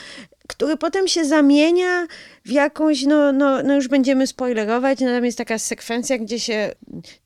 który 0.47 0.77
potem 0.77 1.07
się 1.07 1.25
zamienia 1.25 2.07
w 2.45 2.51
jakąś, 2.51 3.03
no, 3.03 3.31
no, 3.31 3.63
no 3.63 3.75
już 3.75 3.87
będziemy 3.87 4.27
spoilerować, 4.27 4.99
no 4.99 5.07
tam 5.07 5.25
jest 5.25 5.37
taka 5.37 5.59
sekwencja, 5.59 6.17
gdzie 6.17 6.39
się 6.39 6.71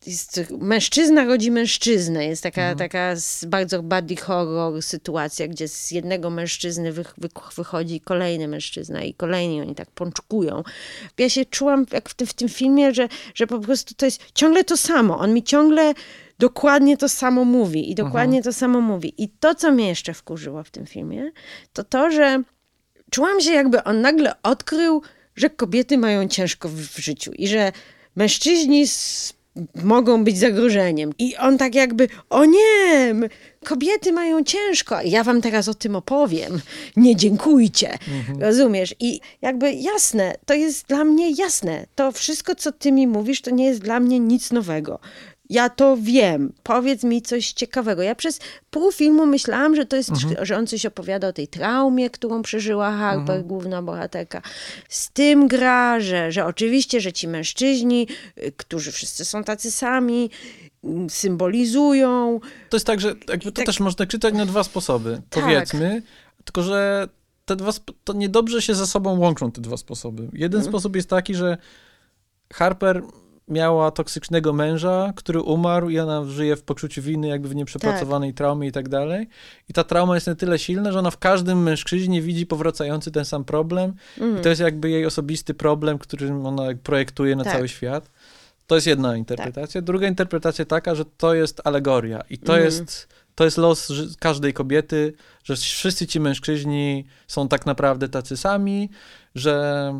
jest, 0.08 0.42
mężczyzna 0.60 1.26
rodzi 1.26 1.52
mężczyznę. 1.52 2.26
Jest 2.26 2.44
taka, 2.44 2.62
taka 2.76 3.12
s- 3.12 3.46
bardzo 3.48 3.84
body 3.84 4.16
horror 4.16 4.82
sytuacja, 4.84 5.48
gdzie 5.48 5.68
z 5.68 5.92
jednego 5.92 6.30
mężczyzny 6.30 6.92
wy, 6.92 7.04
wy, 7.18 7.30
wychodzi 7.56 8.02
kolejny 8.02 8.48
mężczyzna 8.48 9.04
i 9.04 9.14
kolejni 9.14 9.62
oni 9.62 9.76
tak 9.76 9.92
pączkują. 9.92 10.64
Ja 11.18 11.30
się 11.30 11.46
czułam 11.46 11.86
jak 11.94 12.10
w 12.10 12.14
tym, 12.14 12.28
w 12.28 12.34
tym 12.34 12.50
filmie, 12.50 12.94
że, 12.94 13.08
że 13.36 13.48
po 13.48 13.60
prostu 13.60 13.94
to 13.96 14.06
jest 14.06 14.22
ciągle 14.36 14.64
to 14.64 14.78
samo. 14.78 15.18
On 15.20 15.34
mi 15.34 15.44
ciągle 15.44 15.94
dokładnie 16.40 16.98
to 16.98 17.10
samo 17.10 17.46
mówi 17.46 17.92
i 17.92 17.96
dokładnie 17.96 18.44
to 18.44 18.54
samo 18.54 18.82
mówi. 18.82 19.14
I 19.24 19.30
to, 19.30 19.56
co 19.56 19.72
mnie 19.72 19.88
jeszcze 19.88 20.14
wkurzyło 20.14 20.64
w 20.64 20.70
tym 20.70 20.86
filmie, 20.86 21.32
to 21.74 21.84
to, 21.84 22.12
że 22.12 22.44
czułam 23.12 23.42
się 23.42 23.52
jakby 23.52 23.84
on 23.84 24.02
nagle 24.02 24.34
odkrył, 24.44 25.02
że 25.36 25.50
kobiety 25.50 25.98
mają 25.98 26.28
ciężko 26.28 26.70
w, 26.70 26.74
w 26.76 26.98
życiu 27.00 27.32
i 27.32 27.48
że 27.48 27.72
mężczyźni 28.16 28.82
s- 28.82 29.34
mogą 29.84 30.24
być 30.24 30.38
zagrożeniem. 30.40 31.12
I 31.20 31.38
on 31.38 31.58
tak 31.58 31.76
jakby, 31.76 32.08
o 32.30 32.46
nie, 32.46 33.16
kobiety 33.66 34.12
mają 34.14 34.44
ciężko, 34.44 34.98
ja 35.06 35.24
wam 35.24 35.42
teraz 35.42 35.68
o 35.68 35.74
tym 35.74 35.96
opowiem. 35.96 36.62
Nie 36.96 37.16
dziękujcie. 37.16 37.98
Rozumiesz? 38.40 38.96
I 39.00 39.20
jakby 39.42 39.74
jasne, 39.74 40.36
to 40.46 40.54
jest 40.54 40.88
dla 40.88 41.04
mnie 41.04 41.32
jasne. 41.32 41.86
To 41.96 42.12
wszystko, 42.12 42.56
co 42.56 42.72
ty 42.72 42.92
mi 42.92 43.08
mówisz, 43.08 43.42
to 43.42 43.52
nie 43.52 43.66
jest 43.66 43.82
dla 43.82 44.00
mnie 44.00 44.20
nic 44.20 44.52
nowego. 44.52 45.00
Ja 45.52 45.70
to 45.70 45.98
wiem. 46.02 46.54
Powiedz 46.64 47.04
mi 47.04 47.22
coś 47.22 47.52
ciekawego. 47.52 48.02
Ja 48.02 48.16
przez 48.16 48.40
pół 48.70 48.92
filmu 48.92 49.26
myślałam, 49.26 49.76
że 49.76 49.86
to 49.86 49.96
jest, 49.96 50.12
że 50.42 50.58
on 50.58 50.68
coś 50.68 50.86
opowiada 50.86 51.28
o 51.28 51.34
tej 51.34 51.48
traumie, 51.48 52.10
którą 52.10 52.42
przeżyła 52.42 52.92
Harper, 52.92 53.44
główna 53.44 53.82
bohaterka. 53.82 54.42
Z 54.90 55.10
tym 55.12 55.48
gra, 55.48 56.00
że, 56.00 56.32
że 56.32 56.46
oczywiście, 56.46 57.02
że 57.02 57.14
ci 57.14 57.28
mężczyźni, 57.28 58.08
y, 58.38 58.52
którzy 58.58 58.92
wszyscy 58.92 59.26
są 59.26 59.44
tacy 59.44 59.72
sami, 59.72 60.30
symbolizują. 61.10 62.40
To 62.70 62.78
jest 62.78 62.88
tak, 62.88 63.02
że 63.02 63.08
jakby 63.08 63.46
to 63.46 63.52
tak- 63.52 63.66
też 63.66 63.80
można 63.80 64.06
czytać 64.06 64.34
na 64.34 64.46
dwa 64.46 64.64
sposoby, 64.64 65.22
Tak. 65.30 65.44
powiedzmy, 65.44 66.02
tylko 66.46 66.64
że 66.64 67.08
te 67.46 67.56
dwa, 67.56 67.72
to 68.04 68.14
niedobrze 68.14 68.62
się 68.62 68.76
ze 68.76 68.88
sobą 68.88 69.20
łączą 69.20 69.52
te 69.52 69.62
dwa 69.62 69.78
sposoby. 69.78 70.22
Jeden 70.34 70.60
Mhm. 70.60 70.72
sposób 70.72 70.96
jest 70.96 71.10
taki, 71.10 71.36
że 71.36 71.58
Harper 72.54 73.02
miała 73.52 73.92
toksycznego 73.92 74.54
męża, 74.54 75.14
który 75.16 75.42
umarł 75.42 75.90
i 75.90 76.00
ona 76.00 76.26
żyje 76.26 76.56
w 76.56 76.64
poczuciu 76.64 77.02
winy, 77.02 77.28
jakby 77.28 77.48
w 77.50 77.56
nieprzepracowanej 77.56 78.34
traumie 78.34 78.68
i 78.68 78.72
tak 78.72 78.90
dalej. 78.90 79.28
I 79.70 79.74
ta 79.74 79.84
trauma 79.84 80.16
jest 80.16 80.28
na 80.28 80.36
tyle 80.36 80.60
silna, 80.60 80.92
że 80.92 81.00
ona 81.00 81.12
w 81.12 81.18
każdym 81.18 81.64
mężczyźnie 81.64 82.22
widzi 82.22 82.46
powracający 82.46 83.12
ten 83.12 83.26
sam 83.26 83.44
problem. 83.46 83.94
I 84.40 84.42
to 84.42 84.50
jest 84.50 84.62
jakby 84.62 84.90
jej 84.90 85.06
osobisty 85.06 85.54
problem, 85.54 85.98
którym 85.98 86.46
ona 86.46 86.64
projektuje 86.84 87.36
na 87.36 87.44
Tak. 87.44 87.54
cały 87.54 87.70
świat. 87.70 88.12
To 88.68 88.76
jest 88.76 88.88
jedna 88.88 89.18
interpretacja. 89.18 89.82
Druga 89.82 90.08
interpretacja 90.08 90.66
taka, 90.66 90.96
że 90.96 91.06
to 91.06 91.34
jest 91.34 91.62
alegoria 91.64 92.22
i 92.30 92.38
to 92.38 92.54
Mhm. 92.54 92.66
jest 92.66 93.08
to 93.36 93.46
jest 93.46 93.58
los 93.58 93.92
każdej 94.20 94.54
kobiety, 94.54 95.14
że 95.44 95.56
wszyscy 95.56 96.08
ci 96.08 96.20
mężczyźni 96.20 97.06
są 97.28 97.48
tak 97.48 97.66
naprawdę 97.66 98.10
tacy 98.10 98.38
sami, 98.38 98.90
że 99.36 99.94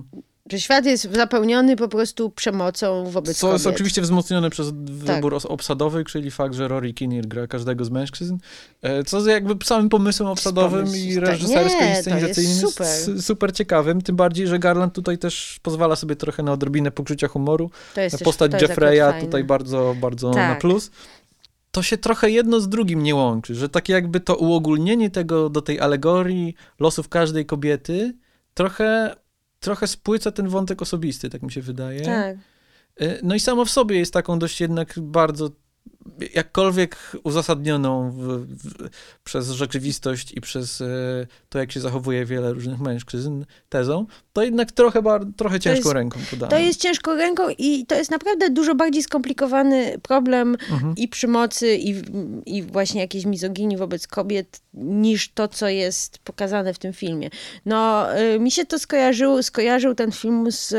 Że 0.52 0.60
świat 0.60 0.86
jest 0.86 1.14
zapełniony 1.16 1.76
po 1.76 1.88
prostu 1.88 2.30
przemocą 2.30 3.04
wobec 3.12 3.38
co 3.38 3.52
jest 3.54 3.64
kobiet. 3.64 3.76
oczywiście 3.76 4.02
wzmocnione 4.02 4.50
przez 4.50 4.68
Tak. 5.06 5.16
wybór 5.16 5.38
obsadowy, 5.44 6.06
czyli 6.06 6.32
fakt, 6.32 6.56
że 6.56 6.68
Rory 6.68 6.94
Kinnear 6.94 7.26
gra 7.28 7.48
każdego 7.48 7.86
z 7.86 7.90
mężczyzn, 7.90 8.38
e, 8.82 9.04
co 9.04 9.18
jest 9.18 9.30
jakby 9.30 9.66
samym 9.66 9.90
pomysłem 9.90 10.30
obsadowym 10.30 10.86
Pomysł, 10.86 10.96
i 10.96 11.16
tak. 11.16 11.24
reżyserskim 11.26 11.80
Nie, 11.82 11.92
i 11.92 11.96
to 11.96 12.02
scenizacyjnym 12.02 12.52
jest 12.58 12.80
jest 12.80 13.06
super. 13.06 13.22
super 13.22 13.54
ciekawym, 13.54 14.02
tym 14.02 14.16
bardziej, 14.16 14.48
że 14.48 14.60
Garland 14.60 14.94
tutaj 14.94 15.18
też 15.18 15.60
pozwala 15.62 15.96
sobie 15.96 16.16
trochę 16.16 16.44
na 16.44 16.52
odrobinę 16.52 16.92
poczucia 16.92 17.28
humoru. 17.28 17.72
To 17.96 18.02
jest 18.02 18.18
też- 18.18 18.26
Postać 18.26 18.52
to 18.52 18.58
jest 18.58 18.70
Jeffreya 18.70 19.22
tutaj 19.22 19.44
bardzo, 19.44 19.96
bardzo 20.02 20.30
na 20.30 20.34
Tak. 20.36 20.60
plus. 20.60 20.92
To 21.72 21.84
się 21.84 21.98
trochę 21.98 22.30
jedno 22.32 22.60
z 22.60 22.70
drugim 22.70 23.04
nie 23.04 23.16
łączy, 23.16 23.56
że 23.56 23.70
takie 23.70 23.94
jakby 23.94 24.20
to 24.20 24.36
uogólnienie 24.36 25.10
tego 25.10 25.50
do 25.50 25.62
tej 25.62 25.80
alegorii 25.80 26.56
losów 26.80 27.10
każdej 27.10 27.46
kobiety 27.46 28.14
trochę, 28.54 29.16
trochę 29.62 29.88
spłyca 29.88 30.32
ten 30.32 30.48
wątek 30.48 30.82
osobisty, 30.82 31.30
tak 31.30 31.42
mi 31.42 31.52
się 31.52 31.62
wydaje. 31.62 32.02
Tak. 32.02 32.38
Y, 33.02 33.20
No 33.24 33.36
i 33.36 33.40
samo 33.40 33.66
w 33.66 33.70
sobie 33.70 33.98
jest 33.98 34.14
taką 34.14 34.40
dość 34.40 34.62
jednak 34.62 34.94
bardzo 35.00 35.50
jakkolwiek 36.34 36.98
uzasadnioną 37.24 38.12
w, 38.12 38.18
w, 38.18 38.90
przez 39.24 39.50
rzeczywistość 39.50 40.32
i 40.36 40.42
przez 40.42 40.82
e, 40.82 40.86
to, 41.50 41.60
jak 41.60 41.72
się 41.72 41.80
zachowuje 41.80 42.26
wiele 42.26 42.54
różnych 42.54 42.80
mężczyzn 42.80 43.46
tezą, 43.70 44.06
to 44.34 44.44
jednak 44.44 44.72
trochę, 44.72 45.02
bar, 45.02 45.22
trochę 45.38 45.60
ciężką 45.60 45.80
jest- 45.90 45.94
ręką 45.94 46.20
podane. 46.30 46.50
To 46.50 46.58
jest 46.58 46.82
ciężką 46.82 47.16
ręką 47.16 47.44
i 47.58 47.86
to 47.86 47.96
jest 47.96 48.12
naprawdę 48.12 48.50
dużo 48.50 48.76
bardziej 48.76 49.04
skomplikowany 49.04 50.00
problem 50.04 50.58
Mhm. 50.72 50.94
i 50.98 51.08
przemocy, 51.08 51.76
i, 51.76 52.02
i 52.46 52.64
właśnie 52.64 53.02
jakiejś 53.02 53.26
mizoginii 53.26 53.78
wobec 53.78 54.08
kobiet, 54.08 54.62
niż 54.74 55.32
to, 55.32 55.48
co 55.48 55.68
jest 55.68 56.18
pokazane 56.20 56.74
w 56.74 56.80
tym 56.80 56.94
filmie. 56.94 57.30
No, 57.66 58.08
y, 58.20 58.40
mi 58.40 58.52
się 58.52 58.66
to 58.66 58.80
skojarzyło, 58.80 59.44
skojarzył 59.44 59.96
ten 59.96 60.12
film 60.12 60.52
z 60.52 60.72
y, 60.72 60.78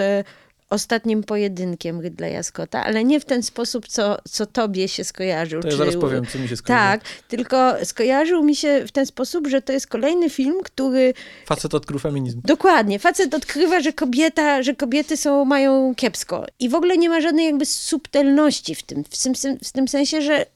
ostatnim 0.72 1.24
pojedynkiem 1.24 2.00
Ridleya 2.00 2.42
Scotta, 2.42 2.84
ale 2.84 3.04
nie 3.04 3.20
w 3.20 3.24
ten 3.24 3.42
sposób, 3.42 3.88
co, 3.88 4.18
co 4.30 4.46
tobie 4.46 4.88
się 4.88 5.04
skojarzył. 5.04 5.62
To 5.62 5.68
ja 5.68 5.76
zaraz 5.76 5.96
powiem, 5.96 6.26
co 6.26 6.38
mi 6.38 6.48
się 6.48 6.56
skojarzy. 6.56 6.82
Tak, 6.82 7.04
tylko 7.28 7.84
skojarzył 7.84 8.44
mi 8.44 8.56
się 8.56 8.84
w 8.86 8.92
ten 8.92 9.06
sposób, 9.06 9.46
że 9.46 9.62
to 9.62 9.72
jest 9.72 9.86
kolejny 9.86 10.30
film, 10.30 10.62
który 10.64 11.14
Facet 11.46 11.74
odkrył 11.74 11.98
feminizm. 11.98 12.40
Dokładnie. 12.44 12.98
Facet 12.98 13.34
odkrywa, 13.34 13.80
że 13.80 13.92
kobieta, 13.92 14.62
że 14.62 14.74
kobiety 14.74 15.16
są, 15.16 15.44
mają 15.44 15.94
kiepsko. 15.94 16.46
I 16.58 16.68
w 16.68 16.74
ogóle 16.74 16.96
nie 16.96 17.08
ma 17.08 17.20
żadnej 17.20 17.46
jakby 17.46 17.66
subtelności 17.66 18.74
w 18.74 18.82
tym, 18.82 19.04
w 19.04 19.22
tym, 19.22 19.58
w 19.64 19.72
tym 19.72 19.88
sensie, 19.88 20.22
że 20.22 20.46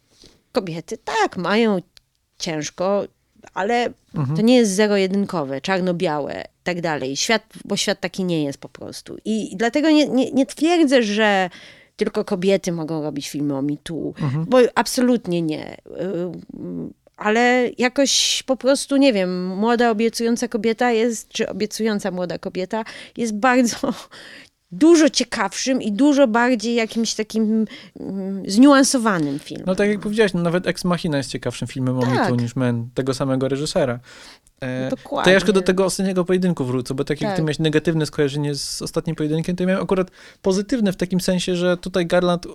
kobiety 0.53 0.99
tak, 0.99 1.37
mają 1.37 1.83
ciężko, 2.39 3.05
ale 3.55 3.91
to 4.37 4.43
nie 4.43 4.57
jest 4.57 4.73
zero-jedynkowe, 4.73 5.61
czarno-białe 5.61 6.45
i 6.61 6.65
tak 6.65 6.81
dalej. 6.81 7.17
Świat, 7.17 7.43
bo 7.65 7.77
świat 7.77 8.01
taki 8.01 8.25
nie 8.25 8.45
jest 8.45 8.59
po 8.59 8.69
prostu. 8.69 9.17
I, 9.25 9.57
dlatego 9.57 9.91
nie, 9.91 10.09
nie, 10.09 10.31
nie 10.33 10.47
twierdzę, 10.47 11.03
że 11.03 11.51
tylko 11.97 12.25
kobiety 12.25 12.73
mogą 12.73 13.03
robić 13.03 13.29
filmy 13.29 13.57
o 13.57 13.63
mitu, 13.63 14.15
bo 14.47 14.59
absolutnie 14.75 15.43
nie. 15.43 15.77
Ym, 16.01 16.93
Ale 17.17 17.71
jakoś 17.79 18.43
po 18.47 18.57
prostu, 18.57 18.97
nie 18.97 19.13
wiem, 19.13 19.47
młoda, 19.57 19.91
obiecująca 19.91 20.49
kobieta 20.49 20.93
jest, 20.93 21.29
czy 21.29 21.49
obiecująca 21.49 22.11
młoda 22.11 22.39
kobieta 22.39 22.85
jest 23.17 23.35
bardzo 23.35 23.77
dużo 24.73 25.11
ciekawszym 25.11 25.83
i 25.83 25.93
dużo 25.93 26.29
bardziej 26.29 26.75
jakimś 26.75 27.15
takim 27.15 27.67
mm, 28.01 28.51
zniuansowanym 28.51 29.39
filmem. 29.39 29.67
No 29.67 29.75
tak 29.75 29.89
jak 29.89 30.01
powiedziałeś, 30.01 30.35
no, 30.35 30.43
nawet 30.43 30.67
Ex 30.67 30.85
Machina 30.85 31.17
jest 31.17 31.31
ciekawszym 31.31 31.69
filmem 31.69 31.99
o 31.99 32.03
Tak. 32.03 32.21
mitu 32.23 32.43
niż 32.43 32.57
Men, 32.57 32.89
tego 32.95 33.15
samego 33.15 33.49
reżysera. 33.49 33.99
E, 34.61 34.91
Dokładnie. 34.91 35.25
to 35.25 35.31
ja 35.31 35.35
jeszcze 35.35 35.53
do 35.53 35.63
tego 35.63 35.85
ostatniego 35.85 36.25
pojedynku 36.25 36.65
wrócę, 36.65 36.95
bo 36.95 37.05
tak 37.05 37.21
jak 37.21 37.31
Tak. 37.31 37.37
ty 37.37 37.43
miałeś 37.43 37.59
negatywne 37.59 38.07
skojarzenie 38.07 38.55
z 38.55 38.83
ostatnim 38.83 39.17
pojedynkiem, 39.17 39.57
to 39.57 39.63
ja 39.63 39.67
miałem 39.69 39.83
akurat 39.83 40.11
pozytywne 40.43 40.93
w 40.93 40.97
takim 40.97 41.21
sensie, 41.21 41.57
że 41.57 41.77
tutaj 41.77 42.07
Garland 42.07 42.47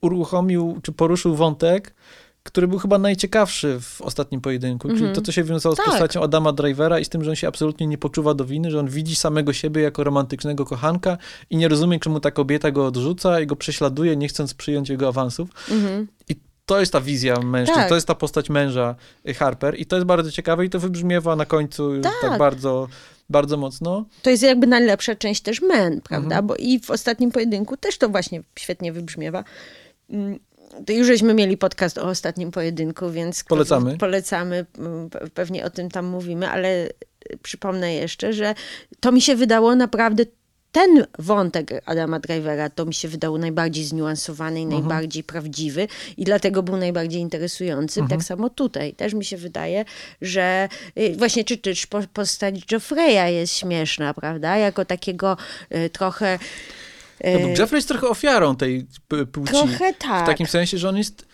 uruchomił, 0.00 0.78
czy 0.82 0.92
poruszył 0.92 1.36
wątek, 1.36 1.94
który 2.42 2.68
był 2.68 2.78
chyba 2.78 2.98
najciekawszy 2.98 3.78
w 3.80 4.02
ostatnim 4.02 4.40
pojedynku, 4.40 4.88
czyli 4.88 5.00
Mhm. 5.00 5.14
to, 5.14 5.20
co 5.22 5.32
się 5.32 5.44
wiązało 5.44 5.74
z 5.74 5.78
Tak. 5.78 5.86
postacią 5.86 6.22
Adama 6.22 6.52
Drivera 6.52 6.98
i 6.98 7.04
z 7.04 7.08
tym, 7.08 7.24
że 7.24 7.30
on 7.30 7.36
się 7.36 7.48
absolutnie 7.48 7.86
nie 7.86 7.98
poczuwa 7.98 8.34
do 8.34 8.44
winy, 8.44 8.70
że 8.70 8.78
on 8.78 8.88
widzi 8.88 9.16
samego 9.16 9.52
siebie 9.52 9.82
jako 9.82 10.04
romantycznego 10.04 10.64
kochanka 10.64 11.18
i 11.50 11.56
nie 11.56 11.68
rozumie, 11.68 11.98
czemu 12.00 12.20
ta 12.20 12.30
kobieta 12.30 12.70
go 12.70 12.86
odrzuca 12.86 13.40
i 13.40 13.46
go 13.46 13.56
prześladuje, 13.56 14.16
nie 14.16 14.28
chcąc 14.28 14.54
przyjąć 14.54 14.88
jego 14.88 15.08
awansów. 15.08 15.48
Mhm. 15.70 16.06
I 16.28 16.36
to 16.66 16.80
jest 16.80 16.92
ta 16.92 17.00
wizja 17.00 17.40
mężczyzn, 17.40 17.80
Tak. 17.80 17.88
to 17.88 17.94
jest 17.94 18.06
ta 18.06 18.14
postać 18.14 18.50
męża 18.50 18.94
y, 19.28 19.34
Harper 19.34 19.80
i 19.80 19.86
to 19.86 19.96
jest 19.96 20.06
bardzo 20.06 20.30
ciekawe 20.30 20.64
i 20.66 20.70
to 20.70 20.78
wybrzmiewa 20.80 21.36
na 21.36 21.46
końcu 21.46 22.00
tak, 22.00 22.12
Tak. 22.20 22.38
bardzo, 22.38 22.88
bardzo 23.30 23.56
mocno. 23.56 24.04
To 24.22 24.30
jest 24.30 24.42
jakby 24.42 24.66
najlepsza 24.66 25.14
część 25.14 25.42
też 25.42 25.62
men, 25.62 26.00
prawda? 26.00 26.26
Mhm. 26.26 26.46
Bo 26.46 26.56
i 26.56 26.80
w 26.80 26.90
ostatnim 26.90 27.30
pojedynku 27.32 27.76
też 27.76 27.98
to 27.98 28.08
właśnie 28.08 28.42
świetnie 28.58 28.92
wybrzmiewa. 28.92 29.44
Już 30.88 31.06
żeśmy 31.06 31.34
mieli 31.34 31.56
podcast 31.56 31.98
o 31.98 32.02
ostatnim 32.02 32.50
pojedynku, 32.50 33.10
więc 33.10 33.44
Polecamy. 33.44 33.98
polecamy, 33.98 34.66
mm, 34.78 35.08
pe- 35.08 35.30
pewnie 35.30 35.64
o 35.64 35.70
tym 35.70 35.90
tam 35.90 36.06
mówimy, 36.06 36.48
ale 36.48 36.86
y, 36.86 37.38
przypomnę 37.42 37.94
jeszcze, 37.94 38.32
że 38.32 38.54
to 39.00 39.12
mi 39.12 39.20
się 39.20 39.36
wydało 39.36 39.76
naprawdę 39.76 40.24
ten 40.72 41.06
wątek 41.18 41.70
Adama 41.86 42.20
Drivera 42.20 42.70
to 42.70 42.86
mi 42.86 42.94
się 42.94 43.08
wydało 43.08 43.38
najbardziej 43.38 43.84
zniuansowany 43.84 44.60
i 44.60 44.62
Mhm. 44.64 44.80
najbardziej 44.80 45.24
prawdziwy 45.24 45.88
i 46.16 46.24
dlatego 46.24 46.62
był 46.62 46.76
najbardziej 46.76 47.20
interesujący. 47.20 48.00
Mhm. 48.00 48.18
Tak 48.20 48.26
samo 48.28 48.50
tutaj. 48.50 48.94
Też 48.94 49.14
mi 49.14 49.24
się 49.24 49.36
wydaje, 49.36 49.84
że 50.22 50.68
y, 50.98 51.14
właśnie 51.16 51.44
czy 51.44 51.56
też 51.58 51.86
postać 52.12 52.72
Joffreya 52.72 53.34
jest 53.34 53.54
śmieszna, 53.54 54.14
prawda? 54.14 54.56
Jako 54.56 54.84
takiego 54.84 55.36
y, 55.74 55.90
trochę... 55.90 56.38
y, 57.24 57.32
No 57.32 57.38
bo 57.40 57.48
Jeffrey 57.48 57.78
jest 57.78 57.88
trochę 57.88 58.08
ofiarą 58.08 58.56
tej 58.56 58.86
płci. 59.32 59.52
Trochę 59.52 59.94
tak. 59.94 60.24
W 60.24 60.26
takim 60.26 60.46
sensie, 60.46 60.78
że 60.78 60.88
on 60.88 60.96
jest 60.96 61.26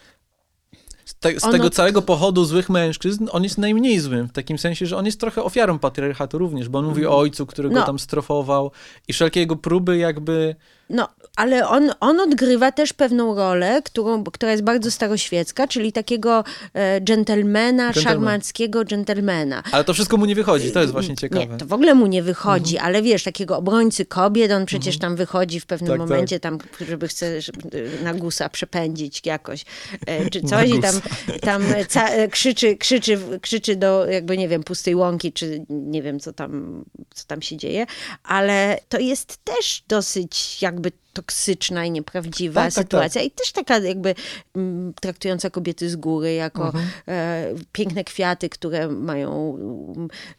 z, 1.05 1.15
te, 1.15 1.41
z 1.41 1.45
On 1.45 1.53
tego 1.53 1.67
od- 1.67 1.75
całego 1.75 2.03
pochodu 2.03 2.45
złych 2.45 2.69
mężczyzn, 2.71 3.29
on 3.33 3.45
jest 3.45 3.59
najmniej 3.59 4.01
złym. 4.01 4.29
W 4.29 4.33
takim 4.33 4.59
sensie, 4.59 4.87
że 4.87 4.97
on 4.97 5.07
jest 5.07 5.21
trochę 5.21 5.43
ofiarą 5.43 5.79
patriarchatu 5.79 6.39
również, 6.39 6.69
bo 6.69 6.79
on 6.79 6.85
mówi 6.85 7.07
o 7.07 7.19
ojcu, 7.19 7.47
który 7.47 7.69
go 7.69 7.75
No. 7.75 7.87
tam 7.87 7.99
strofował 7.99 8.71
i 9.09 9.13
wszelkie 9.13 9.41
jego 9.41 9.57
próby 9.57 9.97
jakby... 9.97 10.57
No, 10.91 11.09
ale 11.37 11.69
on, 11.69 11.91
on 12.01 12.21
odgrywa 12.21 12.73
też 12.73 12.93
pewną 12.93 13.35
rolę, 13.35 13.83
którą, 13.85 14.25
która 14.25 14.53
jest 14.53 14.65
bardzo 14.65 14.91
staroświecka, 14.91 15.69
czyli 15.69 15.93
takiego 15.93 16.45
e, 16.75 17.01
dżentelmena, 17.01 17.85
Gentleman. 17.85 18.05
szarmanckiego 18.05 18.85
dżentelmena. 18.85 19.63
Ale 19.73 19.85
to 19.85 19.95
wszystko 19.95 20.17
mu 20.17 20.27
nie 20.27 20.35
wychodzi, 20.35 20.73
to 20.73 20.81
jest 20.81 20.93
właśnie 20.93 21.17
ciekawe. 21.17 21.47
Nie, 21.47 21.59
to 21.59 21.67
w 21.67 21.73
ogóle 21.73 21.95
mu 21.95 22.07
nie 22.07 22.23
wychodzi, 22.23 22.79
ale 22.79 23.03
wiesz, 23.03 23.25
takiego 23.25 23.57
obrońcy 23.57 24.07
kobiet, 24.07 24.53
on 24.53 24.67
przecież 24.67 24.99
tam 24.99 25.17
wychodzi 25.17 25.61
w 25.61 25.67
pewnym 25.67 25.89
Tak, 25.89 25.99
tak. 25.99 26.09
momencie, 26.09 26.41
tam, 26.41 26.59
żeby 26.89 27.09
chce 27.09 27.41
żeby 27.43 27.91
na 28.03 28.15
gusa 28.15 28.49
przepędzić 28.49 29.23
jakoś, 29.25 29.65
e, 30.07 30.31
czy 30.31 30.41
coś 30.43 30.71
i 30.71 30.81
tam, 30.81 30.95
tam 31.41 31.63
ca, 31.89 32.09
e, 32.09 32.29
krzyczy, 32.29 32.77
krzyczy, 32.77 33.19
krzyczy 33.41 33.77
do 33.77 34.07
jakby, 34.07 34.39
nie 34.39 34.49
wiem, 34.49 34.63
pustej 34.63 34.95
łąki, 34.95 35.33
czy 35.33 35.65
nie 35.69 36.03
wiem, 36.03 36.21
co 36.21 36.33
tam, 36.33 36.85
co 37.15 37.25
tam 37.27 37.43
się 37.43 37.57
dzieje, 37.57 37.87
ale 38.25 38.79
to 38.89 38.99
jest 38.99 39.39
też 39.45 39.83
dosyć 39.89 40.63
jakby 40.63 40.93
toksyczna 41.17 41.85
i 41.85 41.91
nieprawdziwa 41.91 42.61
Tak, 42.61 42.75
tak, 42.75 42.85
sytuacja 42.85 43.23
i 43.23 43.31
też 43.31 43.53
taka 43.53 43.79
jakby 43.79 44.15
mm, 44.57 44.93
traktująca 45.01 45.51
kobiety 45.51 45.91
z 45.91 45.97
góry 45.97 46.33
jako 46.35 46.67
Mhm. 46.67 46.85
e, 47.09 47.45
piękne 47.73 48.05
kwiaty, 48.05 48.49
które 48.49 48.89
mają, 48.89 49.59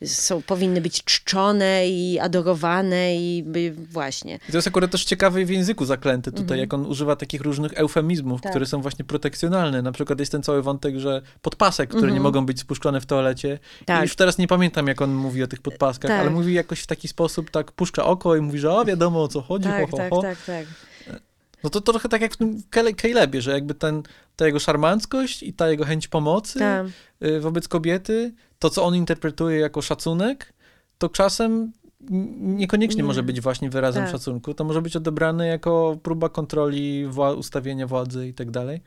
są, 0.06 0.41
powinny 0.41 0.82
być 0.82 1.04
czczone 1.04 1.88
i 1.90 2.20
adorowane 2.20 3.16
i 3.16 3.44
by, 3.44 3.72
właśnie. 3.91 4.40
I 4.49 4.52
to 4.52 4.58
jest 4.58 4.68
akurat 4.68 4.91
też 4.91 5.06
ciekawe 5.06 5.45
w 5.45 5.49
języku 5.49 5.86
zaklęte 5.86 6.32
tutaj, 6.32 6.60
jak 6.60 6.74
on 6.74 6.86
używa 6.86 7.16
takich 7.16 7.41
różnych 7.41 7.74
eufemizmów, 7.74 8.38
Mhm. 8.38 8.41
Tak. 8.44 8.52
które 8.52 8.66
są 8.66 8.82
właśnie 8.82 9.06
protekcjonalne. 9.06 9.82
Na 9.82 9.91
przykład 9.91 10.20
jest 10.20 10.32
ten 10.32 10.44
cały 10.44 10.62
wątek, 10.62 10.99
że 10.99 11.22
podpasek, 11.41 11.90
które 11.90 12.12
nie 12.12 12.20
mogą 12.20 12.45
być 12.45 12.60
spuszczone 12.60 13.02
w 13.02 13.06
toalecie. 13.06 13.52
Mhm. 13.52 13.86
Tak. 13.86 13.99
I 13.99 14.04
już 14.04 14.16
teraz 14.16 14.38
nie 14.38 14.48
pamiętam, 14.48 14.88
jak 14.88 15.02
on 15.02 15.14
mówi 15.14 15.44
o 15.44 15.48
tych 15.48 15.62
podpaskach, 15.62 16.12
Tak. 16.12 16.20
ale 16.22 16.30
mówi 16.30 16.54
jakoś 16.54 16.80
w 16.80 16.88
taki 16.88 17.08
sposób, 17.08 17.49
tak 17.52 17.72
puszcza 17.72 18.06
oko 18.06 18.36
i 18.36 18.41
mówi, 18.41 18.60
że 18.60 18.72
o, 18.72 18.86
wiadomo 18.86 19.24
o 19.24 19.28
co 19.28 19.41
chodzi, 19.41 19.70
ho, 19.70 19.88
ho, 19.98 19.98
ho. 20.10 20.22
tak. 20.22 20.38
No 21.73 21.81
to 21.81 21.81
trochę 21.81 22.10
tak 22.10 22.22
jak 22.22 22.34
w 22.34 22.38
tym 22.38 22.61
Calebie, 23.02 23.41
że 23.41 23.52
jakby 23.52 23.73
ten, 23.73 24.03
ta 24.35 24.45
jego 24.45 24.60
szarmanckość 24.60 25.44
i 25.44 25.53
ta 25.53 25.69
jego 25.69 25.85
chęć 25.85 26.07
pomocy 26.07 26.60
Tak. 26.60 26.88
y, 27.23 27.39
wobec 27.39 27.68
kobiety, 27.68 28.34
to 28.60 28.69
co 28.69 28.84
on 28.84 28.95
interpretuje 28.95 29.60
jako 29.60 29.81
szacunek, 29.81 30.53
to 30.98 31.10
czasem 31.10 31.72
niekoniecznie 32.39 32.98
Nie. 33.02 33.07
może 33.07 33.23
być 33.23 33.41
właśnie 33.41 33.69
wyrazem 33.69 34.03
Tak. 34.03 34.11
szacunku. 34.11 34.53
To 34.53 34.64
może 34.64 34.81
być 34.81 34.95
odebrane 34.95 35.48
jako 35.48 35.98
próba 36.03 36.30
kontroli, 36.30 37.07
wła- 37.07 37.38
ustawienia 37.38 37.88
władzy 37.88 38.27
i 38.27 38.34
tak 38.34 38.52
dalej. 38.52 38.81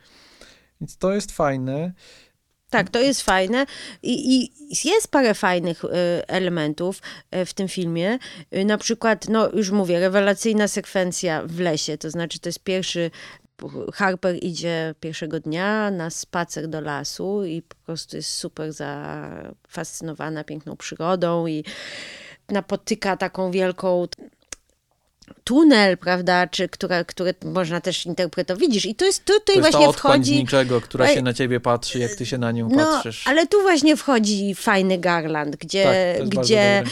Więc 0.81 0.97
to 0.97 1.13
jest 1.13 1.33
fajne. 1.33 1.93
Tak, 2.71 2.91
to 2.91 3.01
jest 3.01 3.23
fajne 3.23 3.67
i, 4.03 4.43
i 4.43 4.53
jest 4.89 5.09
parę 5.09 5.35
fajnych 5.35 5.85
y, 5.85 5.89
elementów 6.27 7.03
y, 7.37 7.45
w 7.45 7.55
tym 7.55 7.69
filmie. 7.69 8.19
Y, 8.57 8.65
Na 8.65 8.79
przykład, 8.79 9.29
no 9.29 9.51
już 9.51 9.71
mówię, 9.71 10.01
rewelacyjna 10.01 10.69
sekwencja 10.69 11.43
w 11.47 11.61
lesie, 11.61 11.99
to 11.99 12.11
znaczy 12.11 12.39
to 12.39 12.49
jest 12.49 12.61
pierwszy 12.65 13.11
Harper 13.95 14.37
idzie 14.43 14.95
pierwszego 15.01 15.41
dnia 15.41 15.91
na 15.91 16.11
spacer 16.11 16.69
do 16.69 16.81
lasu 16.81 17.45
i 17.45 17.63
po 17.63 17.75
prostu 17.87 18.17
jest 18.17 18.31
super 18.31 18.73
zafascynowana 18.73 20.45
piękną 20.45 20.77
przyrodą 20.77 21.47
i 21.47 21.65
napotyka 22.49 23.17
taką 23.17 23.51
wielką 23.51 24.07
tunel, 25.45 25.99
prawda, 25.99 26.47
czy 26.47 26.69
która, 26.69 27.05
które 27.05 27.35
można 27.45 27.81
też 27.81 28.07
interpretować. 28.07 28.61
Widzisz, 28.61 28.87
i 28.87 28.95
to 28.95 29.05
jest 29.05 29.25
tutaj 29.25 29.41
To 29.47 29.53
jest 29.53 29.65
ta 29.65 29.71
właśnie 29.71 29.89
otchłań 29.89 30.13
wchodzi... 30.21 30.37
niczego, 30.37 30.81
która 30.81 31.09
się 31.09 31.23
na 31.23 31.35
ciebie 31.35 31.61
patrzy, 31.61 31.99
jak 31.99 32.15
ty 32.15 32.27
się 32.27 32.39
na 32.39 32.53
nią 32.53 32.69
No, 32.73 32.77
patrzysz. 32.85 33.27
ale 33.27 33.47
tu 33.47 33.63
właśnie 33.63 33.97
wchodzi 33.97 34.55
fajny 34.55 34.99
Garland, 34.99 35.57
gdzie, 35.57 36.15
Tak, 36.19 36.29
gdzie 36.29 36.83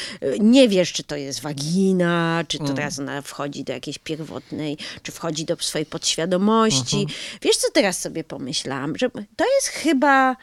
nie 0.40 0.68
wiesz, 0.68 0.92
czy 0.92 1.04
to 1.04 1.16
jest 1.16 1.40
wagina, 1.40 2.44
czy 2.48 2.58
to 2.58 2.64
Mm. 2.64 2.76
teraz 2.76 2.98
ona 2.98 3.22
wchodzi 3.22 3.64
do 3.64 3.72
jakiejś 3.72 3.98
pierwotnej, 3.98 4.76
czy 5.02 5.12
wchodzi 5.12 5.44
do 5.44 5.56
swojej 5.60 5.86
podświadomości. 5.86 6.96
Mhm. 7.00 7.18
Wiesz, 7.42 7.56
co 7.56 7.68
teraz 7.72 8.00
sobie 8.00 8.24
pomyślałam? 8.24 8.96
Że 8.96 9.10
to 9.36 9.44
jest 9.56 9.68
chyba... 9.68 10.36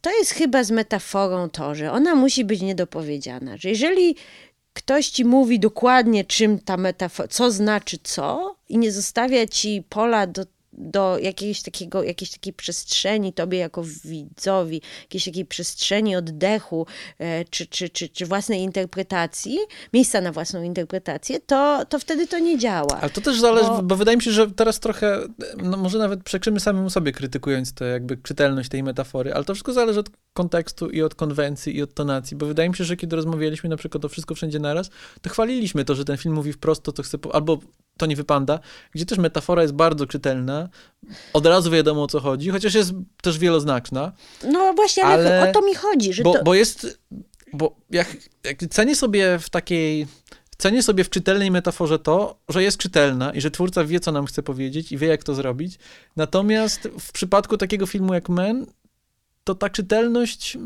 To 0.00 0.18
jest 0.18 0.30
chyba 0.30 0.64
z 0.64 0.70
metaforą 0.70 1.50
to, 1.50 1.74
że 1.74 1.92
ona 1.92 2.14
musi 2.14 2.44
być 2.44 2.60
niedopowiedziana. 2.60 3.56
Że 3.56 3.68
jeżeli 3.68 4.16
ktoś 4.76 5.08
ci 5.08 5.24
mówi 5.24 5.60
dokładnie, 5.60 6.24
czym 6.24 6.58
ta 6.58 6.76
metafora, 6.76 7.28
co 7.28 7.50
znaczy 7.50 7.98
co, 8.02 8.56
i 8.68 8.78
nie 8.78 8.92
zostawia 8.92 9.46
ci 9.46 9.84
pola 9.88 10.26
do, 10.26 10.44
do 10.78 11.18
jakiejś, 11.18 11.62
takiego, 11.62 12.02
jakiejś 12.02 12.30
takiej 12.30 12.52
przestrzeni, 12.52 13.32
tobie 13.32 13.58
jako 13.58 13.82
widzowi, 14.04 14.82
jakiejś 15.02 15.24
takiej 15.24 15.44
przestrzeni 15.44 16.16
oddechu, 16.16 16.86
e, 17.18 17.44
czy, 17.44 17.66
czy, 17.66 17.88
czy, 17.88 18.08
czy 18.08 18.26
własnej 18.26 18.60
interpretacji, 18.60 19.58
miejsca 19.92 20.20
na 20.20 20.32
własną 20.32 20.62
interpretację, 20.62 21.40
to, 21.40 21.84
to 21.88 21.98
wtedy 21.98 22.26
to 22.26 22.38
nie 22.38 22.58
działa. 22.58 22.98
Ale 23.00 23.10
to 23.10 23.20
też 23.20 23.40
zależy, 23.40 23.68
Bo- 23.68 23.82
bo... 23.82 23.96
wydaje 23.96 24.16
mi 24.16 24.22
się, 24.22 24.30
że 24.30 24.50
teraz 24.50 24.80
trochę, 24.80 25.20
no 25.62 25.76
może 25.76 25.98
nawet 25.98 26.22
przekrzymy 26.22 26.60
samemu 26.60 26.90
sobie, 26.90 27.12
krytykując 27.12 27.74
tę 27.74 27.84
jakby 27.84 28.16
czytelność 28.16 28.68
tej 28.68 28.82
metafory, 28.82 29.34
ale 29.34 29.44
to 29.44 29.54
wszystko 29.54 29.72
zależy 29.72 30.00
od 30.00 30.10
kontekstu 30.32 30.90
i 30.90 31.02
od 31.02 31.14
konwencji 31.14 31.76
i 31.76 31.82
od 31.82 31.94
tonacji, 31.94 32.36
bo 32.36 32.46
wydaje 32.46 32.68
mi 32.68 32.76
się, 32.76 32.84
że 32.84 32.96
kiedy 32.96 33.16
rozmawialiśmy 33.16 33.70
na 33.70 33.76
przykład 33.76 34.04
o 34.04 34.08
Wszystko 34.08 34.34
Wszędzie 34.34 34.58
Naraz, 34.58 34.90
to 35.22 35.30
chwaliliśmy 35.30 35.84
to, 35.84 35.94
że 35.94 36.04
ten 36.04 36.16
film 36.16 36.34
mówi 36.34 36.52
wprost 36.52 36.82
to, 36.82 36.92
co 36.92 37.02
chce, 37.02 37.18
albo 37.32 37.58
to 37.96 38.06
nie 38.06 38.16
wypanda, 38.16 38.60
gdzie 38.92 39.06
też 39.06 39.18
metafora 39.18 39.62
jest 39.62 39.74
bardzo 39.74 40.06
czytelna, 40.06 40.68
od 41.32 41.46
razu 41.46 41.70
wiadomo 41.70 42.02
o 42.02 42.06
co 42.06 42.20
chodzi, 42.20 42.50
chociaż 42.50 42.74
jest 42.74 42.92
też 43.22 43.38
wieloznaczna, 43.38 44.12
No 44.52 44.72
właśnie, 44.74 45.04
ale, 45.04 45.40
Ale- 45.40 45.50
o 45.50 45.52
to 45.52 45.62
mi 45.62 45.74
chodzi, 45.74 46.12
że 46.12 46.22
bo, 46.22 46.32
to... 46.32 46.44
bo 46.44 46.54
jest, 46.54 47.00
bo 47.52 47.76
jak, 47.90 48.16
jak 48.44 48.58
cenię 48.70 48.96
sobie 48.96 49.38
w 49.38 49.50
takiej, 49.50 50.06
cenię 50.58 50.82
sobie 50.82 51.04
w 51.04 51.10
czytelnej 51.10 51.50
metaforze 51.50 51.98
to, 51.98 52.38
że 52.48 52.62
jest 52.62 52.78
czytelna 52.78 53.32
i 53.32 53.40
że 53.40 53.50
twórca 53.50 53.84
wie, 53.84 54.00
co 54.00 54.12
nam 54.12 54.26
chce 54.26 54.42
powiedzieć 54.42 54.92
i 54.92 54.98
wie, 54.98 55.06
jak 55.08 55.24
to 55.24 55.34
zrobić. 55.34 55.78
Natomiast 56.16 56.88
w 57.00 57.12
przypadku 57.12 57.56
takiego 57.56 57.86
filmu 57.86 58.14
jak 58.14 58.28
Men, 58.28 58.66
to 59.44 59.54
ta 59.54 59.70
czytelność, 59.70 60.58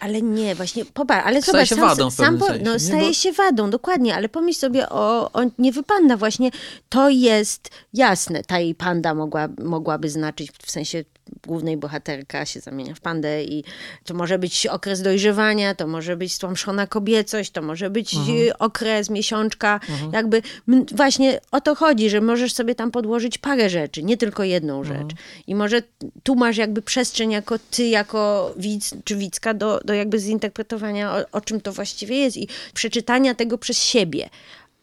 Ale 0.00 0.22
nie, 0.22 0.54
właśnie, 0.54 0.84
popatrz, 0.84 1.26
ale 1.26 1.42
Staje 1.42 1.52
zobacz, 1.52 1.68
się 1.68 1.74
sam, 1.74 1.88
wadą 1.88 2.10
sam 2.10 2.38
po, 2.38 2.46
sensie, 2.46 2.64
no, 2.64 2.78
staje 2.78 3.06
Bo- 3.08 3.12
się 3.12 3.32
wadą, 3.32 3.70
dokładnie, 3.70 4.14
ale 4.14 4.28
pomyśl 4.28 4.58
sobie 4.60 4.88
o, 4.88 5.30
o 5.32 5.40
nie 5.58 5.72
wypanda 5.72 6.16
właśnie, 6.16 6.50
to 6.88 7.08
jest 7.08 7.70
jasne, 7.94 8.42
ta 8.44 8.58
jej 8.60 8.74
panda 8.74 9.14
mogła, 9.14 9.48
mogłaby 9.64 10.10
znaczyć, 10.10 10.50
w 10.62 10.70
sensie 10.70 11.04
głównej 11.46 11.76
bohaterka 11.76 12.46
się 12.46 12.60
zamienia 12.60 12.94
w 12.94 13.00
pandę 13.00 13.44
i 13.44 13.64
to 14.04 14.14
może 14.14 14.38
być 14.38 14.66
okres 14.66 15.02
dojrzewania, 15.02 15.74
to 15.74 15.86
może 15.86 16.16
być 16.16 16.32
stłamszona 16.32 16.86
kobiecość, 16.86 17.50
to 17.50 17.62
może 17.62 17.90
być 17.90 18.14
Mhm. 18.14 18.38
e, 18.48 18.58
okres 18.58 19.10
miesiączka, 19.10 19.80
jakby 20.12 20.42
m, 20.68 20.86
właśnie 20.92 21.40
o 21.50 21.60
to 21.60 21.74
chodzi, 21.74 22.10
że 22.10 22.20
możesz 22.20 22.52
sobie 22.52 22.74
tam 22.74 22.90
podłożyć 22.90 23.38
parę 23.38 23.70
rzeczy, 23.70 24.02
nie 24.02 24.16
tylko 24.16 24.44
jedną 24.44 24.78
Mhm. 24.80 25.00
rzecz 25.00 25.16
i 25.46 25.54
może 25.54 25.82
tu 26.22 26.34
masz 26.34 26.56
jakby 26.56 26.82
przestrzeń 26.82 27.30
jako 27.30 27.58
ty, 27.70 27.86
jako 27.86 28.52
widz 28.56 28.94
czy 29.04 29.16
widzka 29.16 29.54
do, 29.54 29.80
do 29.84 29.94
jakby 29.94 30.18
zinterpretowania 30.18 31.12
o, 31.16 31.24
o 31.32 31.40
czym 31.40 31.60
to 31.60 31.72
właściwie 31.72 32.16
jest 32.16 32.36
i 32.36 32.48
przeczytania 32.74 33.34
tego 33.34 33.58
przez 33.58 33.82
siebie. 33.82 34.28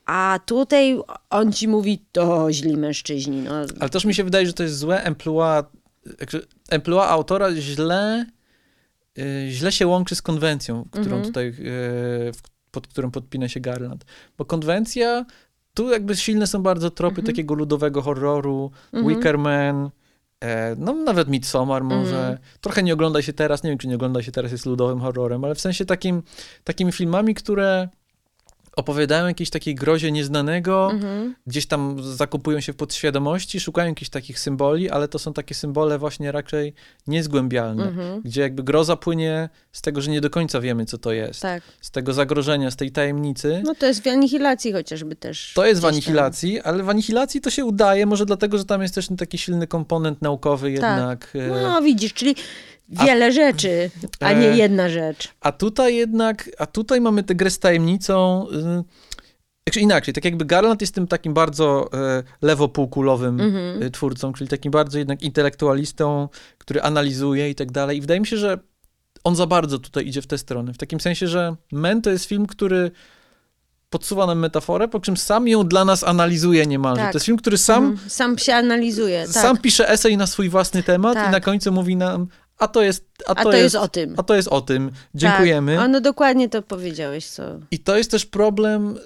A 0.06 0.40
tutaj 0.45 0.99
on 1.30 1.53
ci 1.53 1.68
mówi, 1.68 2.06
to 2.11 2.52
źli 2.52 2.78
mężczyźni. 2.78 3.38
No, 3.41 3.53
ale 3.80 3.90
też 3.90 4.06
mi 4.06 4.14
się 4.15 4.23
wydaje, 4.23 4.45
że 4.48 4.53
to 4.53 4.64
jest 4.64 4.78
złe 4.78 5.03
emploi, 5.03 5.64
emploi 6.69 7.07
autora 7.10 7.56
źle, 7.56 8.26
y, 9.18 9.48
źle 9.49 9.72
się 9.72 9.88
łączy 9.88 10.15
z 10.15 10.22
konwencją, 10.22 10.86
którą 10.91 11.03
Mhm. 11.06 11.23
tutaj, 11.23 11.48
y, 11.48 12.32
pod 12.72 12.88
którą 12.88 13.11
podpina 13.11 13.48
się 13.49 13.60
Garland. 13.60 14.06
Bo 14.38 14.45
konwencja, 14.45 15.26
tu 15.73 15.90
jakby 15.91 16.15
silne 16.15 16.48
są 16.48 16.64
bardzo 16.64 16.91
tropy 16.91 17.11
Mhm. 17.19 17.28
takiego 17.28 17.53
ludowego 17.53 18.02
horroru, 18.02 18.72
Mhm. 18.94 19.15
Wicker 19.15 19.38
Man, 19.38 19.86
e, 19.86 19.90
no 20.77 20.93
nawet 20.93 21.27
Midsommar 21.27 21.84
może. 21.84 22.18
Mhm. 22.18 22.38
Trochę 22.61 22.84
nie 22.84 22.93
ogląda 22.93 23.22
się 23.22 23.34
teraz, 23.34 23.63
nie 23.63 23.69
wiem 23.69 23.80
czy 23.80 23.88
nie 23.88 23.95
ogląda 23.95 24.23
się 24.23 24.31
teraz 24.31 24.51
jest 24.51 24.65
ludowym 24.65 24.99
horrorem, 24.99 25.43
ale 25.43 25.55
w 25.55 25.61
sensie 25.61 25.85
takim, 25.85 26.23
takimi 26.63 26.91
filmami, 26.91 27.35
które 27.35 27.89
opowiadają 28.76 29.27
jakiejś 29.27 29.49
takiej 29.49 29.76
grozie 29.76 30.11
nieznanego, 30.11 30.91
Mhm. 30.91 31.35
gdzieś 31.48 31.65
tam 31.65 32.03
zakupują 32.03 32.60
się 32.60 32.73
w 32.73 32.76
podświadomości, 32.76 33.60
szukają 33.60 33.89
jakichś 33.89 34.10
takich 34.10 34.39
symboli, 34.39 34.89
ale 34.89 35.07
to 35.07 35.19
są 35.19 35.34
takie 35.34 35.56
symbole 35.56 35.98
właśnie 35.98 36.31
raczej 36.31 36.73
niezgłębialne, 37.07 37.84
Mhm. 37.88 38.22
gdzie 38.22 38.41
jakby 38.41 38.64
groza 38.64 38.95
płynie 38.95 39.49
z 39.72 39.81
tego, 39.81 40.02
że 40.02 40.11
nie 40.11 40.22
do 40.22 40.30
końca 40.30 40.61
wiemy, 40.61 40.85
co 40.85 40.98
to 40.98 41.11
jest, 41.11 41.41
Tak. 41.41 41.64
z 41.81 41.91
tego 41.91 42.14
zagrożenia, 42.14 42.72
z 42.72 42.76
tej 42.76 42.91
tajemnicy. 42.91 43.61
No 43.65 43.76
to 43.76 43.85
jest 43.85 44.03
w 44.03 44.07
anihilacji 44.07 44.72
chociażby 44.73 45.15
też. 45.15 45.52
To 45.56 45.65
jest 45.65 45.81
w 45.81 45.84
gdzieś 45.84 45.91
tam. 45.91 45.95
anihilacji, 45.95 46.60
ale 46.61 46.84
w 46.84 46.89
anihilacji 46.89 47.41
to 47.41 47.49
się 47.49 47.65
udaje, 47.65 48.06
może 48.06 48.26
dlatego, 48.26 48.57
że 48.57 48.65
tam 48.65 48.81
jest 48.81 48.95
też 48.95 49.07
taki 49.18 49.38
silny 49.38 49.68
komponent 49.68 50.22
naukowy 50.22 50.72
jednak. 50.72 51.34
e, 51.35 51.48
No 51.64 51.81
widzisz, 51.81 52.14
czyli 52.14 52.35
wiele 52.91 53.31
rzeczy, 53.31 53.91
a 54.19 54.34
nie 54.34 54.49
E, 54.51 54.57
jedna 54.57 54.89
rzecz. 54.89 55.30
A 55.41 55.51
tutaj 55.51 55.95
jednak, 55.95 56.49
a 56.57 56.65
tutaj 56.65 57.01
mamy 57.01 57.23
tę 57.23 57.35
grę 57.35 57.49
z 57.49 57.59
tajemnicą. 57.59 58.47
y, 58.49 58.84
Znaczy 59.68 59.80
inaczej, 59.80 60.13
tak 60.13 60.26
jakby 60.26 60.45
Garland 60.45 60.81
jest 60.81 60.95
tym 60.95 61.07
takim 61.07 61.34
bardzo 61.34 61.89
e, 61.93 62.23
lewopółkulowym 62.41 63.41
Mhm. 63.41 63.84
y, 63.84 63.91
twórcą, 63.91 64.34
czyli 64.34 64.47
takim 64.49 64.72
bardzo 64.72 64.97
jednak 64.99 65.22
intelektualistą, 65.22 66.30
który 66.57 66.81
analizuje 66.81 67.49
i 67.49 67.55
tak 67.55 67.72
dalej. 67.72 67.97
I 67.97 68.01
wydaje 68.01 68.19
mi 68.19 68.27
się, 68.27 68.38
że 68.38 68.57
on 69.23 69.35
za 69.35 69.47
bardzo 69.47 69.80
tutaj 69.80 70.07
idzie 70.07 70.22
w 70.22 70.27
tę 70.27 70.38
stronę. 70.38 70.73
W 70.73 70.77
takim 70.77 70.99
sensie, 70.99 71.27
że 71.27 71.55
Men 71.72 72.01
to 72.01 72.09
jest 72.09 72.26
film, 72.26 72.45
który 72.45 72.91
podsuwa 73.89 74.26
nam 74.26 74.39
metaforę, 74.39 74.88
po 74.88 74.99
czym 74.99 75.18
sam 75.18 75.47
ją 75.47 75.63
dla 75.68 75.85
nas 75.85 76.03
analizuje 76.03 76.65
niemalże. 76.65 77.01
Tak. 77.01 77.11
To 77.11 77.15
jest 77.15 77.26
film, 77.26 77.38
który 77.38 77.57
sam, 77.57 77.85
Mhm. 77.85 78.09
Sam 78.09 78.38
się 78.38 78.53
analizuje. 78.55 79.22
Tak. 79.23 79.43
sam 79.43 79.57
pisze 79.57 79.89
esej 79.89 80.18
na 80.18 80.27
swój 80.27 80.49
własny 80.49 80.84
temat 80.84 81.13
Tak. 81.13 81.30
i 81.30 81.31
na 81.31 81.39
końcu 81.39 81.72
mówi 81.72 81.95
nam, 81.95 82.27
a 82.61 82.67
to 82.67 82.81
jest, 82.81 83.05
a 83.27 83.31
A 83.31 83.35
to, 83.35 83.43
to 83.43 83.51
jest, 83.51 83.63
jest 83.63 83.75
o 83.75 83.88
tym. 83.88 84.13
a 84.17 84.23
to 84.23 84.35
jest 84.35 84.47
o 84.47 84.61
tym. 84.61 84.91
Dziękujemy. 85.15 85.75
Tak. 85.75 85.85
O, 85.85 85.88
no 85.88 86.01
dokładnie 86.01 86.49
to 86.49 86.61
powiedziałeś, 86.61 87.25
co. 87.27 87.43
I 87.71 87.79
to 87.79 87.97
jest 87.97 88.11
też 88.11 88.25
problem. 88.25 88.97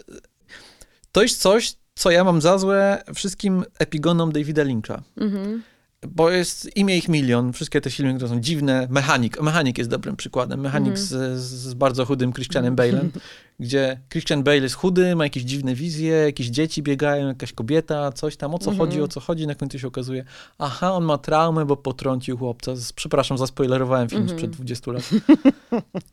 To 1.12 1.22
jest 1.24 1.42
coś, 1.42 1.74
co 1.96 2.12
ja 2.12 2.24
mam 2.24 2.42
za 2.42 2.58
złe 2.58 3.04
wszystkim 3.16 3.64
epigonom 3.80 4.32
Davida 4.32 4.64
Lyncha. 4.64 5.04
Mhm. 5.18 5.64
Bo 6.08 6.30
jest 6.30 6.78
imię 6.78 6.98
ich 6.98 7.10
milion, 7.10 7.54
wszystkie 7.54 7.82
te 7.82 7.90
filmy, 7.90 8.14
które 8.16 8.30
są 8.30 8.40
dziwne. 8.40 8.88
Mechanik. 8.90 9.42
Mechanik 9.42 9.78
jest 9.78 9.90
dobrym 9.90 10.16
przykładem. 10.16 10.60
Mechanik 10.60 10.94
Mhm. 10.94 11.08
z, 11.08 11.42
z 11.42 11.74
bardzo 11.74 12.06
chudym 12.06 12.34
Christianem 12.34 12.76
Bale'em, 12.76 13.10
gdzie 13.60 14.00
Christian 14.12 14.44
Bale 14.44 14.58
jest 14.58 14.76
chudy, 14.76 15.16
ma 15.16 15.24
jakieś 15.24 15.44
dziwne 15.44 15.76
wizje, 15.76 16.12
jakieś 16.14 16.48
dzieci 16.48 16.84
biegają, 16.84 17.28
jakaś 17.28 17.54
kobieta, 17.54 18.12
coś 18.12 18.38
tam, 18.38 18.56
o 18.56 18.60
co 18.60 18.72
Mhm. 18.72 18.78
chodzi, 18.90 19.02
o 19.02 19.08
co 19.08 19.20
chodzi. 19.20 19.48
Na 19.48 19.56
końcu 19.56 19.80
się 19.80 19.88
okazuje, 19.88 20.26
aha, 20.58 20.92
on 20.94 21.04
ma 21.04 21.18
traumę, 21.18 21.66
bo 21.66 21.78
potrącił 21.78 22.38
chłopca. 22.38 22.72
Przepraszam, 22.96 23.38
zaspoilerowałem 23.38 24.10
film 24.10 24.22
Mhm. 24.22 24.40
sprzed 24.40 24.52
20 24.56 24.92
lat. 24.92 25.10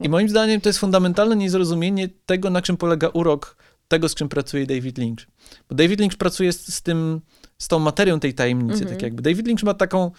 I 0.00 0.08
moim 0.08 0.28
zdaniem 0.28 0.60
to 0.60 0.68
jest 0.68 0.78
fundamentalne 0.78 1.36
niezrozumienie 1.36 2.08
tego, 2.26 2.50
na 2.50 2.62
czym 2.62 2.76
polega 2.76 3.08
urok 3.08 3.56
tego, 3.88 4.08
z 4.08 4.14
czym 4.14 4.28
pracuje 4.28 4.66
David 4.66 4.98
Lynch. 4.98 5.26
Bo 5.68 5.74
David 5.74 6.00
Lynch 6.00 6.16
pracuje 6.18 6.52
z, 6.52 6.74
z 6.74 6.82
tym, 6.82 7.20
z 7.58 7.68
tą 7.68 7.78
materią 7.78 8.20
tej 8.20 8.34
tajemnicy, 8.34 8.74
Mhm. 8.74 8.90
tak 8.90 9.02
jakby. 9.02 9.22
David 9.22 9.46
Lynch 9.46 9.62
ma 9.62 9.74
taką, 9.74 10.10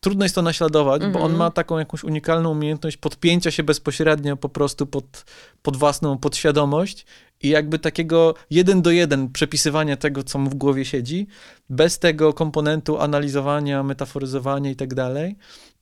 trudno 0.00 0.24
jest 0.24 0.34
to 0.34 0.42
naśladować, 0.42 1.02
bo 1.02 1.18
on 1.18 1.24
Mhm. 1.30 1.36
ma 1.38 1.50
taką 1.50 1.78
jakąś 1.78 2.04
unikalną 2.04 2.50
umiejętność 2.50 2.96
podpięcia 2.96 3.50
się 3.50 3.62
bezpośrednio 3.62 4.36
po 4.36 4.48
prostu 4.48 4.86
pod, 4.86 5.24
pod 5.62 5.76
własną 5.76 6.18
podświadomość 6.18 7.06
i 7.42 7.48
jakby 7.48 7.78
takiego 7.78 8.34
jeden 8.50 8.82
do 8.82 8.90
jeden 8.90 9.32
przepisywania 9.32 9.96
tego, 9.96 10.22
co 10.22 10.38
mu 10.38 10.50
w 10.50 10.54
głowie 10.54 10.84
siedzi, 10.84 11.26
bez 11.70 11.98
tego 11.98 12.32
komponentu 12.32 12.98
analizowania, 12.98 13.82
metaforyzowania 13.82 14.70
i 14.70 14.76
tak 14.76 14.94
dalej. 14.94 15.36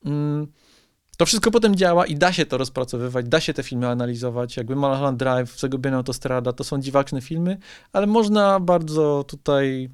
Mm, 0.04 0.46
To 1.18 1.26
wszystko 1.26 1.50
potem 1.50 1.74
działa 1.76 2.06
i 2.06 2.16
da 2.16 2.32
się 2.32 2.46
to 2.46 2.58
rozpracowywać, 2.58 3.28
da 3.28 3.40
się 3.40 3.54
te 3.54 3.62
filmy 3.62 3.88
analizować. 3.88 4.56
Jakby 4.56 4.76
Mulholland 4.76 5.18
Drive, 5.18 5.58
Zagubiona 5.60 5.96
Autostrada, 5.96 6.52
to 6.52 6.64
są 6.64 6.80
dziwaczne 6.80 7.20
filmy, 7.20 7.58
ale 7.92 8.06
można 8.06 8.60
bardzo 8.60 9.24
tutaj 9.28 9.88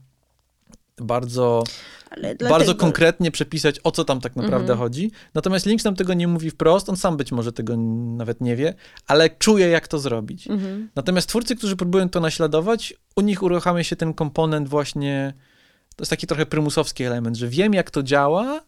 bardzo, 1.01 1.64
Ale 2.10 2.22
bardzo 2.35 2.47
dlatego- 2.47 2.74
konkretnie 2.74 3.31
przepisać, 3.31 3.81
o 3.85 3.90
co 3.90 4.05
tam 4.05 4.20
tak 4.20 4.36
naprawdę 4.36 4.72
Mhm. 4.72 4.78
chodzi. 4.78 5.10
Natomiast 5.35 5.66
Lynch 5.66 5.85
nam 5.85 5.97
tego 5.97 6.14
nie 6.14 6.28
mówi 6.28 6.51
wprost, 6.51 6.89
on 6.89 6.97
sam 6.97 7.16
być 7.16 7.32
może 7.32 7.52
tego 7.52 7.77
nawet 8.16 8.40
nie 8.40 8.56
wie, 8.56 8.74
ale 9.06 9.31
czuje, 9.31 9.68
jak 9.68 9.89
to 9.89 9.98
zrobić. 9.98 10.48
Mhm. 10.48 10.90
Natomiast 10.97 11.28
twórcy, 11.28 11.56
którzy 11.56 11.77
próbują 11.77 12.09
to 12.09 12.20
naśladować, 12.20 12.94
u 13.16 13.20
nich 13.20 13.43
uruchamia 13.43 13.85
się 13.85 13.97
ten 13.97 14.14
komponent 14.14 14.68
właśnie, 14.68 15.32
to 15.97 16.02
jest 16.02 16.10
taki 16.10 16.27
trochę 16.27 16.47
prymusowski 16.47 17.05
element, 17.05 17.36
że 17.36 17.48
wiem, 17.48 17.74
jak 17.74 17.90
to 17.90 18.02
działa, 18.02 18.60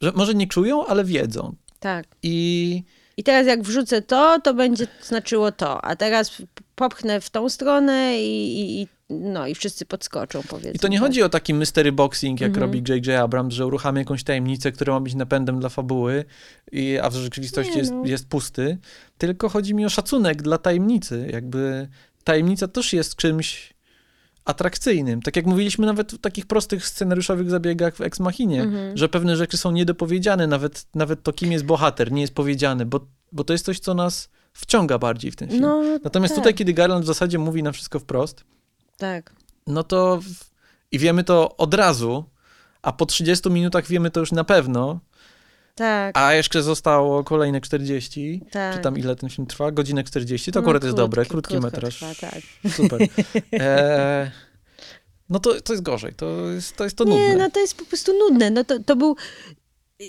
że 0.00 0.12
może 0.12 0.34
nie 0.34 0.46
czują, 0.46 0.86
ale 0.86 1.04
wiedzą. 1.04 1.54
Tak. 1.80 2.06
I 2.22 2.84
I 3.16 3.22
teraz 3.24 3.46
jak 3.46 3.62
wrzucę 3.62 4.02
to, 4.02 4.40
to 4.44 4.54
będzie 4.54 4.86
znaczyło 5.02 5.52
to, 5.52 5.84
a 5.84 5.96
teraz 5.96 6.42
popchnę 6.74 7.20
w 7.20 7.30
tą 7.30 7.48
stronę 7.48 8.22
i, 8.22 8.60
i, 8.60 8.82
i 8.82 8.88
no 9.10 9.46
i 9.46 9.54
wszyscy 9.54 9.86
podskoczą, 9.86 10.42
powiedzmy. 10.48 10.72
I 10.72 10.78
to 10.78 10.88
nie 10.88 10.98
tak. 10.98 11.06
chodzi 11.06 11.22
o 11.22 11.28
taki 11.28 11.54
mystery 11.54 11.92
boxing, 11.92 12.40
jak 12.40 12.48
Mhm. 12.50 12.62
robi 12.66 12.82
J.J. 12.88 13.08
Abrams, 13.20 13.54
że 13.54 13.66
uruchamia 13.66 13.98
jakąś 13.98 14.24
tajemnicę, 14.24 14.72
która 14.72 14.92
ma 14.92 15.00
być 15.00 15.14
napędem 15.14 15.60
dla 15.60 15.68
fabuły, 15.68 16.24
i, 16.72 16.98
a 17.02 17.10
w 17.10 17.14
rzeczywistości 17.14 17.72
Nie, 17.72 17.78
jest, 17.78 17.90
no. 17.92 18.02
jest 18.06 18.28
pusty. 18.28 18.78
Tylko 19.18 19.48
chodzi 19.48 19.74
mi 19.74 19.86
o 19.86 19.88
szacunek 19.88 20.42
dla 20.42 20.58
tajemnicy. 20.58 21.28
Jakby 21.32 21.88
tajemnica 22.24 22.68
też 22.68 22.92
jest 22.92 23.16
czymś 23.16 23.74
atrakcyjnym. 24.44 25.22
Tak 25.22 25.36
jak 25.36 25.46
mówiliśmy 25.46 25.86
nawet 25.86 26.12
w 26.12 26.18
takich 26.18 26.46
prostych 26.46 26.86
scenariuszowych 26.86 27.50
zabiegach 27.50 27.96
w 27.96 28.00
Ex 28.00 28.20
Machinie, 28.20 28.62
Mhm. 28.62 28.96
że 28.96 29.08
pewne 29.08 29.36
rzeczy 29.36 29.56
są 29.56 29.70
niedopowiedziane, 29.72 30.46
nawet, 30.46 30.86
nawet 30.94 31.22
to, 31.22 31.32
kim 31.32 31.52
jest 31.52 31.64
bohater, 31.64 32.12
nie 32.12 32.20
jest 32.20 32.34
powiedziane, 32.34 32.86
bo, 32.86 33.06
bo 33.32 33.44
to 33.44 33.52
jest 33.52 33.64
coś, 33.64 33.78
co 33.80 33.94
nas 33.94 34.28
wciąga 34.52 34.98
bardziej 34.98 35.30
w 35.30 35.36
ten 35.36 35.48
film. 35.48 35.60
No, 35.60 35.82
Natomiast 36.04 36.34
tak, 36.34 36.40
tutaj, 36.42 36.54
kiedy 36.54 36.72
Garland 36.72 37.04
w 37.04 37.06
zasadzie 37.06 37.38
mówi 37.38 37.62
na 37.62 37.72
wszystko 37.72 37.98
wprost, 37.98 38.44
Tak. 39.00 39.32
no 39.66 39.82
to 39.84 40.16
w... 40.22 40.26
i 40.92 40.98
wiemy 40.98 41.24
to 41.24 41.56
od 41.56 41.74
razu, 41.74 42.24
a 42.82 42.92
po 42.92 43.06
30 43.06 43.50
minutach 43.50 43.86
wiemy 43.86 44.10
to 44.10 44.20
już 44.20 44.32
na 44.32 44.44
pewno, 44.44 45.00
Tak. 45.74 46.18
a 46.18 46.34
jeszcze 46.34 46.62
zostało 46.62 47.24
kolejne 47.24 47.60
40, 47.60 48.42
tak. 48.50 48.74
czy 48.76 48.80
tam 48.82 48.98
ile 48.98 49.16
ten 49.16 49.30
film 49.30 49.46
trwa? 49.46 49.70
Godzinę 49.70 50.04
40, 50.04 50.52
to 50.52 50.60
No, 50.60 50.64
akurat 50.64 50.84
jest 50.84 50.94
krótki- 50.94 50.96
dobre, 50.96 51.26
krótki 51.26 51.58
metraż, 51.60 51.98
Trwa, 51.98 52.30
tak. 52.30 52.40
super. 52.72 53.00
E... 53.52 54.30
No 55.30 55.38
to, 55.40 55.60
to 55.60 55.72
jest 55.72 55.82
gorzej, 55.82 56.14
to 56.14 56.26
jest 56.50 56.76
to, 56.76 56.84
jest 56.84 56.96
to 56.96 57.04
nudne. 57.04 57.28
Nie, 57.28 57.36
no 57.36 57.50
to 57.50 57.60
jest 57.60 57.76
po 57.76 57.84
prostu 57.84 58.12
nudne. 58.18 58.50
No 58.50 58.64
to, 58.64 58.78
to 58.78 58.96
był... 58.96 59.16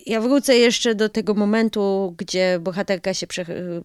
Ja 0.06 0.22
wrócę 0.22 0.58
jeszcze 0.58 0.96
do 0.96 1.10
tego 1.10 1.34
momentu, 1.34 2.14
gdzie 2.18 2.60
bohaterka 2.62 3.14
się 3.14 3.28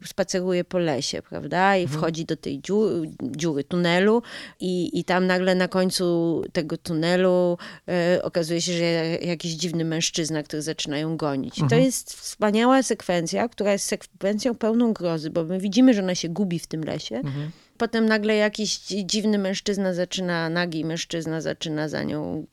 spaceruje 0.04 0.64
po 0.64 0.78
lesie, 0.78 1.22
prawda? 1.22 1.76
I 1.76 1.82
Mhm. 1.82 1.98
wchodzi 2.00 2.24
do 2.24 2.36
tej 2.36 2.60
dziu... 2.60 2.80
dziury, 3.22 3.64
tunelu 3.64 4.22
i, 4.60 4.98
i 5.00 5.04
tam 5.04 5.26
nagle 5.26 5.54
na 5.54 5.68
końcu 5.68 6.42
tego 6.52 6.76
tunelu 6.76 7.58
e, 7.88 8.20
okazuje 8.22 8.60
się, 8.60 8.72
że 8.72 8.84
jakiś 9.22 9.52
dziwny 9.52 9.84
mężczyzna, 9.84 10.42
który 10.42 10.62
zaczyna 10.62 10.98
ją 10.98 11.16
gonić. 11.16 11.54
I 11.56 11.60
To 11.60 11.64
Mhm. 11.64 11.82
jest 11.82 12.12
wspaniała 12.14 12.82
sekwencja, 12.82 13.48
która 13.48 13.72
jest 13.72 13.84
sekwencją 13.86 14.54
pełną 14.54 14.92
grozy, 14.92 15.30
bo 15.30 15.44
my 15.44 15.58
widzimy, 15.60 15.94
że 15.94 16.02
ona 16.02 16.14
się 16.14 16.28
gubi 16.28 16.58
w 16.58 16.66
tym 16.66 16.84
lesie. 16.84 17.16
Mhm. 17.16 17.50
Potem 17.78 18.06
nagle 18.06 18.36
jakiś 18.36 18.78
dzi- 18.78 19.06
dziwny 19.06 19.38
mężczyzna 19.38 19.94
zaczyna, 19.94 20.48
nagi 20.48 20.84
mężczyzna 20.84 21.40
zaczyna 21.40 21.88
za 21.88 22.02
nią. 22.02 22.46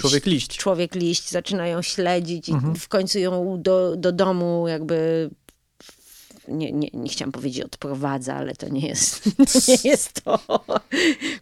Człowiek 0.00 0.26
liść. 0.26 0.56
Człowiek 0.56 0.94
liść, 0.94 1.30
zaczyna 1.30 1.66
ją 1.68 1.82
śledzić 1.82 2.48
i 2.48 2.52
Mhm. 2.52 2.74
w 2.74 2.88
końcu 2.88 3.18
ją 3.18 3.62
do, 3.62 3.96
do 3.96 4.12
domu 4.12 4.68
jakby 4.68 5.30
nie, 6.48 6.72
nie, 6.72 6.88
nie 6.92 7.10
chciałam 7.10 7.32
powiedzieć 7.32 7.64
odprowadza, 7.64 8.34
ale 8.34 8.54
to 8.54 8.68
nie 8.68 8.88
jest, 8.88 9.24
to 9.52 9.58
nie 9.68 9.90
jest 9.90 10.12
to. 10.24 10.38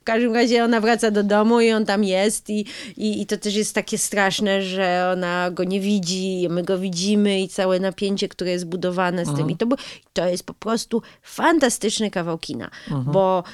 W 0.01 0.05
każdym 0.05 0.35
razie 0.35 0.65
ona 0.65 0.81
wraca 0.81 1.11
do 1.11 1.23
domu 1.23 1.61
i 1.61 1.73
on 1.73 1.87
tam 1.87 2.05
jest 2.05 2.51
i, 2.51 2.67
i, 2.97 3.23
i 3.23 3.27
to 3.27 3.37
też 3.37 3.55
jest 3.55 3.75
takie 3.75 3.99
straszne, 3.99 4.63
że 4.63 5.11
ona 5.13 5.51
go 5.51 5.65
nie 5.65 5.81
widzi, 5.81 6.47
my 6.51 6.63
go 6.63 6.79
widzimy 6.79 7.41
i 7.41 7.49
całe 7.49 7.81
napięcie, 7.81 8.29
które 8.29 8.51
jest 8.51 8.67
budowane 8.67 9.25
z 9.25 9.35
tym. 9.37 9.51
I 9.51 9.57
to, 9.57 9.67
to 10.13 10.29
jest 10.29 10.47
po 10.47 10.55
prostu 10.55 11.03
fantastyczny 11.23 12.11
kawał 12.11 12.39
kina, 12.39 12.71
bo 13.05 13.45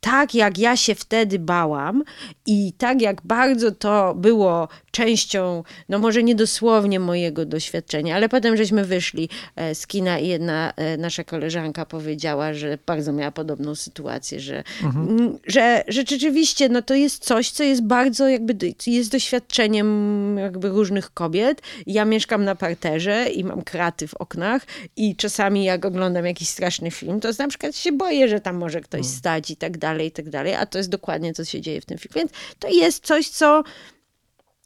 tak 0.00 0.34
jak 0.34 0.58
ja 0.58 0.76
się 0.76 0.94
wtedy 0.94 1.38
bałam 1.38 2.04
i 2.46 2.72
tak 2.78 3.02
jak 3.02 3.22
bardzo 3.24 3.70
to 3.70 4.14
było 4.14 4.68
częścią, 4.90 5.64
no 5.88 5.98
może 5.98 6.22
nie 6.22 6.34
dosłownie 6.34 7.00
mojego 7.00 7.44
doświadczenia, 7.46 8.16
ale 8.16 8.28
potem 8.28 8.56
żeśmy 8.56 8.84
wyszli 8.84 9.28
e, 9.56 9.74
z 9.74 9.86
kina 9.86 10.18
i 10.18 10.28
jedna 10.28 10.72
e, 10.76 10.96
nasza 10.96 11.24
koleżanka 11.24 11.86
powiedziała, 11.86 12.54
że 12.54 12.78
bardzo 12.86 13.12
miała 13.12 13.30
podobną 13.30 13.74
sytuację, 13.74 14.40
że, 14.40 14.62
mhm. 14.82 15.38
że, 15.46 15.84
że 15.88 16.04
rzeczywiście 16.10 16.68
no 16.68 16.82
to 16.82 16.94
jest 16.94 17.24
coś, 17.24 17.50
co 17.50 17.62
jest 17.64 17.82
bardzo 17.82 18.28
jakby, 18.28 18.74
jest 18.86 19.12
doświadczeniem 19.12 20.36
jakby 20.38 20.68
różnych 20.68 21.14
kobiet. 21.14 21.62
Ja 21.86 22.04
mieszkam 22.04 22.44
na 22.44 22.54
parterze 22.54 23.28
i 23.28 23.44
mam 23.44 23.62
kraty 23.62 24.08
w 24.08 24.14
oknach 24.14 24.66
i 24.96 25.16
czasami 25.16 25.64
jak 25.64 25.84
oglądam 25.84 26.26
jakiś 26.26 26.48
straszny 26.48 26.90
film, 26.90 27.20
to 27.20 27.28
na 27.38 27.48
przykład 27.48 27.76
się 27.76 27.92
boję, 27.92 28.28
że 28.28 28.40
tam 28.40 28.56
może 28.56 28.80
ktoś 28.80 28.98
mhm. 28.98 29.16
stać 29.16 29.50
i 29.50 29.56
tak 29.56 29.69
dalej, 29.76 30.06
i 30.06 30.10
tak 30.10 30.30
dalej, 30.30 30.54
a 30.54 30.66
to 30.66 30.78
jest 30.78 30.90
dokładnie 30.90 31.34
co 31.34 31.44
się 31.44 31.60
dzieje 31.60 31.80
w 31.80 31.86
tym 31.86 31.98
filmie. 31.98 32.14
Więc 32.14 32.32
to 32.58 32.68
jest 32.68 33.06
coś, 33.06 33.28
co 33.28 33.62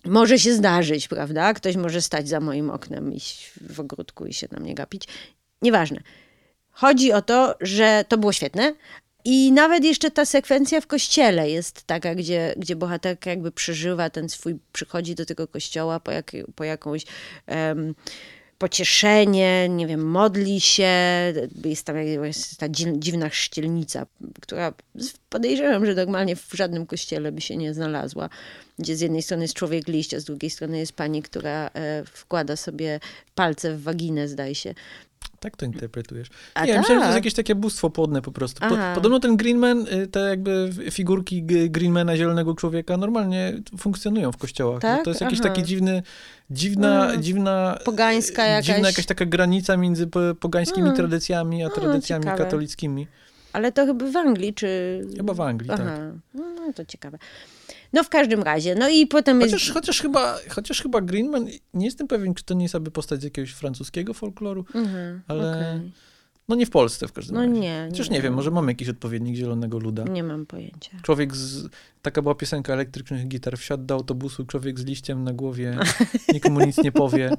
może 0.05 0.39
się 0.39 0.55
zdarzyć, 0.55 1.09
prawda? 1.09 1.55
Ktoś 1.55 1.77
może 1.77 2.03
stać 2.03 2.29
za 2.29 2.41
moim 2.41 2.71
oknem, 2.71 3.13
iść 3.13 3.53
w 3.71 3.81
ogródku 3.81 4.27
i 4.27 4.35
się 4.35 4.49
na 4.51 4.61
mnie 4.61 4.75
gapić. 4.75 5.09
Nieważne. 5.63 6.01
Chodzi 6.71 7.13
o 7.13 7.23
to, 7.23 7.55
że 7.61 8.05
to 8.09 8.19
było 8.19 8.33
świetne, 8.33 8.75
i 9.25 9.53
nawet 9.53 9.85
jeszcze 9.85 10.11
ta 10.11 10.25
sekwencja 10.25 10.81
w 10.81 10.87
kościele 10.87 11.51
jest 11.51 11.83
taka, 11.83 12.15
gdzie, 12.15 12.55
gdzie 12.57 12.77
bohaterka 12.77 13.31
jakby 13.31 13.53
przeżywa 13.53 14.11
ten 14.11 14.29
swój, 14.29 14.59
przychodzi 14.73 15.15
do 15.15 15.27
tego 15.27 15.49
kościoła 15.49 16.01
po, 16.01 16.11
jak, 16.11 16.33
po 16.55 16.65
jakąś 16.65 17.05
um, 17.47 17.95
pocieszenie, 18.65 19.69
nie 19.69 19.87
wiem, 19.87 20.07
modli 20.11 20.61
się, 20.61 20.93
jest 21.65 21.87
tam 21.87 21.97
jest 21.97 22.59
ta 22.59 22.67
dziwna 22.69 23.29
chrzcielnica, 23.29 24.07
która 24.41 24.73
podejrzewam, 25.29 25.87
że 25.87 25.95
normalnie 25.95 26.37
w 26.37 26.53
żadnym 26.53 26.87
kościele 26.87 27.33
by 27.33 27.41
się 27.41 27.57
nie 27.57 27.75
znalazła, 27.75 28.29
gdzie 28.79 28.97
z 28.97 29.01
jednej 29.01 29.23
strony 29.23 29.45
jest 29.45 29.55
człowiek 29.55 29.89
liść, 29.89 30.15
a 30.15 30.21
z 30.21 30.25
drugiej 30.25 30.51
strony 30.51 30.79
jest 30.79 30.93
pani, 30.93 31.23
która 31.23 31.71
e, 31.75 32.05
wkłada 32.05 32.57
sobie 32.57 33.01
palce 33.35 33.77
w 33.77 33.83
waginę, 33.83 34.29
zdaje 34.29 34.55
się. 34.55 34.75
Tak 35.41 35.57
to 35.57 35.67
interpretujesz. 35.67 36.29
A 36.55 36.67
nie, 36.67 36.73
tak. 36.73 36.81
myślałem, 36.81 37.03
że 37.03 37.05
to 37.05 37.07
jest 37.07 37.17
jakieś 37.17 37.35
takie 37.35 37.55
bóstwo 37.55 37.91
płodne 37.91 38.23
po 38.23 38.33
prostu. 38.33 38.61
Po, 38.69 38.77
podobno 38.95 39.21
ten 39.21 39.37
Greenman, 39.37 39.87
y, 39.89 40.07
te 40.07 40.21
jakby 40.21 40.71
figurki 40.91 41.43
Greenmana, 41.43 42.17
zielonego 42.17 42.55
człowieka, 42.55 42.97
normalnie 42.97 43.53
funkcjonują 43.79 44.33
w 44.33 44.37
kościołach. 44.37 44.81
Tak? 44.81 45.05
To 45.05 45.11
jest 45.11 45.21
jakiś 45.21 45.41
Aha. 45.41 45.49
taki 45.49 45.63
dziwny, 45.63 46.03
dziwna, 46.51 47.01
hmm. 47.01 47.23
dziwna... 47.23 47.79
Pogańska 47.85 48.45
jakaś... 48.47 48.67
Dziwna 48.67 48.89
jakaś 48.89 49.07
taka 49.07 49.27
granica 49.27 49.77
między 49.77 50.07
pogańskimi 50.41 50.81
hmm. 50.81 50.97
tradycjami, 50.97 51.65
a 51.65 51.71
tradycjami 51.71 52.25
ciekawe. 52.25 52.45
katolickimi. 52.45 53.07
Ale 53.53 53.73
to 53.73 53.87
chyba 53.87 54.07
w 54.07 54.17
Anglii, 54.17 54.55
czy... 54.55 55.01
Chyba 55.17 55.35
w 55.35 55.41
Anglii, 55.41 55.71
Aha. 55.71 55.85
tak. 55.85 56.01
No 56.35 56.73
to 56.75 56.85
ciekawe. 56.85 57.19
No 57.95 58.05
w 58.05 58.09
każdym 58.09 58.43
razie, 58.43 58.75
no 58.75 58.89
i 58.89 59.07
potem 59.07 59.41
chociaż, 59.41 59.63
jest... 59.63 59.75
Chociaż 59.75 60.01
chyba, 60.01 60.39
chociaż 60.49 60.83
chyba 60.83 61.01
Greenman, 61.01 61.47
nie 61.75 61.87
jestem 61.87 62.09
pewien, 62.09 62.35
czy 62.35 62.45
to 62.45 62.55
nie 62.55 62.63
jest 62.63 62.75
aby 62.75 62.91
postać 62.91 63.21
z 63.21 63.25
jakiegoś 63.25 63.51
francuskiego 63.51 64.15
folkloru, 64.15 64.65
mhm, 64.75 65.23
ale... 65.29 65.51
Okay. 65.51 65.91
No 66.49 66.57
nie 66.57 66.67
w 66.67 66.71
Polsce 66.71 67.09
w 67.09 67.13
każdym 67.13 67.35
no 67.35 67.41
razie. 67.41 67.53
No 67.53 67.59
nie. 67.61 67.87
Chociaż 67.91 68.11
nie, 68.11 68.17
nie 68.17 68.23
wiem, 68.23 68.35
może 68.35 68.51
mamy 68.51 68.73
jakiś 68.73 68.89
odpowiednik 68.89 69.37
Zielonego 69.37 69.79
Luda. 69.79 70.05
Nie 70.05 70.23
mam 70.23 70.47
pojęcia. 70.47 70.91
Człowiek 71.03 71.37
z... 71.37 71.69
Taka 72.03 72.23
była 72.23 72.35
piosenka 72.35 72.73
elektrycznych 72.73 73.29
gitar. 73.29 73.59
Wsiadł 73.59 73.85
do 73.85 73.95
autobusu, 73.95 74.45
człowiek 74.45 74.81
z 74.81 74.85
liściem 74.85 75.25
na 75.25 75.33
głowie, 75.33 75.79
nikomu 76.35 76.61
nic 76.61 76.79
nie 76.79 76.93
powie. 76.93 77.31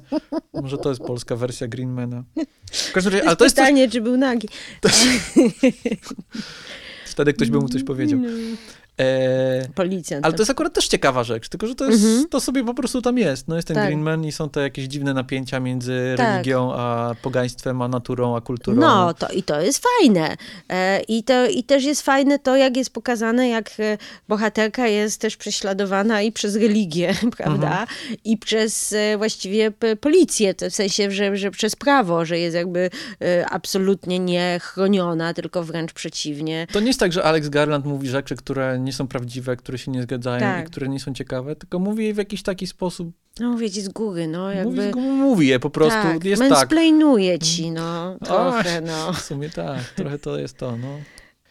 Może 0.52 0.78
to 0.78 0.88
jest 0.88 1.00
polska 1.00 1.36
wersja 1.36 1.68
Greenmana. 1.68 2.24
W 2.72 2.92
każdym 2.92 3.12
razie, 3.12 3.26
ale 3.26 3.36
to 3.36 3.44
jest 3.44 3.56
pytanie, 3.56 3.84
coś... 3.84 3.92
czy 3.92 4.00
był 4.00 4.16
nagi. 4.16 4.48
Wtedy 7.06 7.32
ktoś 7.32 7.50
by 7.50 7.58
mu 7.58 7.68
coś 7.68 7.84
powiedział. 7.84 8.20
E, 9.00 9.68
Policjant. 9.74 10.24
Ale 10.24 10.34
to 10.34 10.40
jest 10.40 10.50
akurat 10.50 10.72
też 10.72 10.88
ciekawa 10.88 11.24
rzecz, 11.24 11.48
tylko 11.48 11.66
że 11.66 11.74
to, 11.74 11.84
jest, 11.84 12.04
mhm. 12.04 12.28
to 12.28 12.40
sobie 12.40 12.64
po 12.64 12.74
prostu 12.74 13.02
tam 13.02 13.18
jest. 13.18 13.48
No 13.48 13.56
jest 13.56 13.68
ten 13.68 13.74
tak. 13.74 13.86
Greenman 13.86 14.24
i 14.24 14.32
są 14.32 14.50
te 14.50 14.60
jakieś 14.60 14.84
dziwne 14.84 15.14
napięcia 15.14 15.60
między 15.60 16.14
tak. 16.16 16.28
religią, 16.28 16.72
a 16.74 17.14
pogaństwem, 17.22 17.82
a 17.82 17.88
naturą, 17.88 18.36
a 18.36 18.40
kulturą. 18.40 18.80
No, 18.80 19.14
to, 19.14 19.28
i 19.28 19.42
to 19.42 19.60
jest 19.60 19.84
fajne. 19.98 20.36
E, 20.68 21.00
i, 21.00 21.22
to, 21.24 21.46
I 21.46 21.64
też 21.64 21.84
jest 21.84 22.02
fajne 22.02 22.38
to, 22.38 22.56
jak 22.56 22.76
jest 22.76 22.90
pokazane, 22.90 23.48
jak 23.48 23.70
e, 23.78 23.98
bohaterka 24.28 24.86
jest 24.86 25.20
też 25.20 25.36
prześladowana 25.36 26.22
i 26.22 26.32
przez 26.32 26.56
religię, 26.56 27.14
prawda? 27.36 27.80
Mhm. 27.80 27.88
I 28.24 28.36
przez 28.38 28.92
e, 28.92 29.18
właściwie 29.18 29.72
policję, 30.00 30.54
w 30.70 30.74
sensie, 30.74 31.10
że, 31.10 31.36
że 31.36 31.50
przez 31.50 31.76
prawo, 31.76 32.24
że 32.24 32.38
jest 32.38 32.56
jakby 32.56 32.90
e, 33.22 33.46
absolutnie 33.50 34.18
niechroniona, 34.18 35.34
tylko 35.34 35.62
wręcz 35.62 35.92
przeciwnie. 35.92 36.66
To 36.72 36.80
nie 36.80 36.86
jest 36.86 37.00
tak, 37.00 37.12
że 37.12 37.24
Alex 37.24 37.48
Garland 37.48 37.86
mówi 37.86 38.08
rzeczy, 38.08 38.36
które 38.36 38.78
nie 38.86 38.92
są 38.92 39.08
prawdziwe, 39.08 39.56
które 39.56 39.78
się 39.78 39.90
nie 39.90 40.02
zgadzają 40.02 40.40
tak. 40.40 40.64
i 40.64 40.70
które 40.70 40.88
nie 40.88 41.00
są 41.00 41.14
ciekawe, 41.14 41.56
tylko 41.56 41.78
mówi 41.78 42.04
je 42.04 42.14
w 42.14 42.16
jakiś 42.16 42.42
taki 42.42 42.66
sposób. 42.66 43.12
No 43.40 43.50
mówię 43.50 43.70
ci 43.70 43.82
z 43.82 43.88
góry, 43.88 44.28
no 44.28 44.50
jakby... 44.50 44.86
Mówi, 44.86 45.00
mówi 45.00 45.48
je 45.48 45.60
po 45.60 45.70
prostu, 45.70 46.02
tak, 46.02 46.24
jest 46.24 46.42
tak. 46.48 46.68
ci, 47.38 47.70
no, 47.70 48.18
trochę, 48.24 48.80
no. 48.80 49.12
W 49.12 49.20
sumie 49.20 49.50
tak, 49.50 49.84
trochę 49.96 50.18
to 50.18 50.38
jest 50.38 50.58
to, 50.58 50.76
no. 50.76 50.98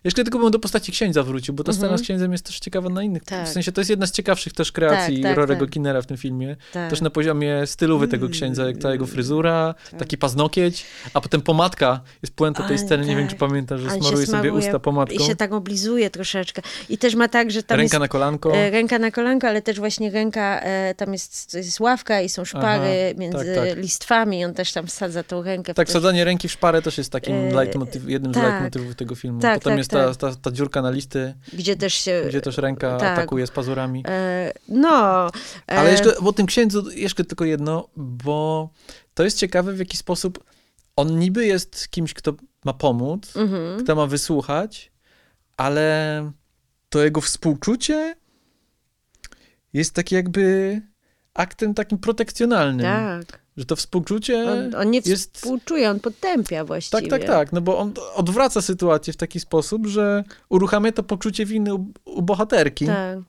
Jeszcze 0.05 0.23
tylko 0.23 0.39
bym 0.39 0.51
do 0.51 0.59
postaci 0.59 0.91
księdza 0.91 1.23
wrócił, 1.23 1.53
bo 1.53 1.63
ta 1.63 1.73
scena 1.73 1.85
mhm. 1.85 1.99
z 1.99 2.01
księdzem 2.01 2.31
jest 2.31 2.45
też 2.45 2.59
ciekawa 2.59 2.89
na 2.89 3.03
innych. 3.03 3.23
Tak. 3.23 3.47
W 3.47 3.51
sensie 3.51 3.71
to 3.71 3.81
jest 3.81 3.89
jedna 3.89 4.07
z 4.07 4.11
ciekawszych 4.11 4.53
też 4.53 4.71
kreacji 4.71 5.15
tak, 5.15 5.31
tak, 5.31 5.37
Rorego 5.37 5.65
tak. 5.65 5.73
Kinera 5.73 6.01
w 6.01 6.05
tym 6.05 6.17
filmie. 6.17 6.55
Tak. 6.73 6.89
Też 6.89 7.01
na 7.01 7.09
poziomie 7.09 7.67
stylowy 7.67 8.07
tego 8.07 8.29
księdza, 8.29 8.67
jak 8.67 8.77
ta 8.77 8.91
jego 8.91 9.05
fryzura, 9.05 9.75
tak. 9.91 9.99
taki 9.99 10.17
paznokieć, 10.17 10.85
a 11.13 11.21
potem 11.21 11.41
pomadka. 11.41 12.01
Jest 12.21 12.35
puenta 12.35 12.67
tej 12.67 12.77
sceny, 12.77 13.05
nie 13.05 13.15
wiem 13.15 13.27
czy 13.27 13.35
pamiętasz, 13.35 13.81
że 13.81 13.89
smaruje 13.89 14.27
sobie 14.27 14.53
usta 14.53 14.79
pomadką. 14.79 15.15
I 15.15 15.19
się 15.19 15.35
tak 15.35 15.53
oblizuje 15.53 16.09
troszeczkę. 16.09 16.61
I 16.89 16.97
też 16.97 17.15
ma 17.15 17.27
tak, 17.27 17.51
że 17.51 17.63
tam 17.63 17.77
Ręka 17.77 17.95
jest, 17.95 17.99
na 17.99 18.07
kolanko. 18.07 18.55
E, 18.55 18.69
ręka 18.69 18.99
na 18.99 19.11
kolanko, 19.11 19.47
ale 19.47 19.61
też 19.61 19.79
właśnie 19.79 20.11
ręka, 20.11 20.59
e, 20.59 20.95
tam 20.95 21.13
jest, 21.13 21.53
jest 21.53 21.79
ławka 21.79 22.21
i 22.21 22.29
są 22.29 22.45
szpary 22.45 23.05
Aha, 23.09 23.19
między 23.19 23.55
tak, 23.55 23.77
listwami 23.77 24.39
i 24.39 24.45
on 24.45 24.53
też 24.53 24.71
tam 24.71 24.87
wsadza 24.87 25.23
tą 25.23 25.43
rękę. 25.43 25.73
Tak, 25.73 25.87
wsadzanie 25.87 26.25
ręki 26.25 26.47
w 26.47 26.51
szparę 26.51 26.81
też 26.81 26.97
jest 26.97 27.11
takim 27.11 27.35
e, 27.35 27.65
jednym 28.07 28.33
z 28.33 28.37
leitmotywów 28.37 28.95
tego 28.95 29.15
filmu. 29.15 29.39
Potem 29.53 29.77
jest 29.77 29.94
ta, 29.95 30.15
ta, 30.15 30.35
ta 30.35 30.51
dziurka 30.51 30.81
na 30.81 30.89
listy. 30.89 31.33
Gdzie 31.53 31.75
też 31.75 31.93
się... 31.93 32.23
Gdzie 32.27 32.41
też 32.41 32.57
ręka 32.57 32.97
tak. 32.97 33.19
atakuje 33.19 33.47
z 33.47 33.51
pazurami. 33.51 34.03
E, 34.07 34.51
no. 34.67 35.27
E... 35.27 35.31
Ale 35.67 35.91
jeszcze 35.91 36.17
o 36.17 36.33
tym 36.33 36.45
księdzu 36.45 36.91
jeszcze 36.91 37.25
tylko 37.25 37.45
jedno, 37.45 37.89
bo 37.95 38.69
to 39.13 39.23
jest 39.23 39.37
ciekawe 39.37 39.73
w 39.73 39.79
jaki 39.79 39.97
sposób 39.97 40.43
on 40.95 41.19
niby 41.19 41.45
jest 41.45 41.87
kimś, 41.89 42.13
kto 42.13 42.33
ma 42.65 42.73
pomóc, 42.73 43.37
mhm. 43.37 43.83
kto 43.83 43.95
ma 43.95 44.05
wysłuchać, 44.07 44.91
ale 45.57 46.31
to 46.89 47.03
jego 47.03 47.21
współczucie 47.21 48.15
jest 49.73 49.93
takie 49.93 50.15
jakby 50.15 50.81
aktem 51.33 51.73
takim 51.73 51.97
protekcjonalnym. 51.97 52.85
Tak. 52.85 53.44
Że 53.57 53.65
to 53.65 53.75
współczucie. 53.75 54.51
On, 54.51 54.75
on 54.75 54.91
nie 54.91 55.01
jest... 55.05 55.37
współczuje, 55.37 55.89
on 55.89 55.99
potępia 55.99 56.65
właściwie. 56.65 57.01
Tak, 57.01 57.09
tak, 57.09 57.29
tak. 57.29 57.53
No 57.53 57.61
bo 57.61 57.77
on 57.77 57.93
odwraca 58.15 58.61
sytuację 58.61 59.13
w 59.13 59.17
taki 59.17 59.39
sposób, 59.39 59.87
że 59.87 60.23
uruchamia 60.49 60.91
to 60.91 61.03
poczucie 61.03 61.45
winy 61.45 61.73
u, 61.73 61.85
u 62.05 62.21
bohaterki. 62.21 62.85
Tak. 62.85 63.19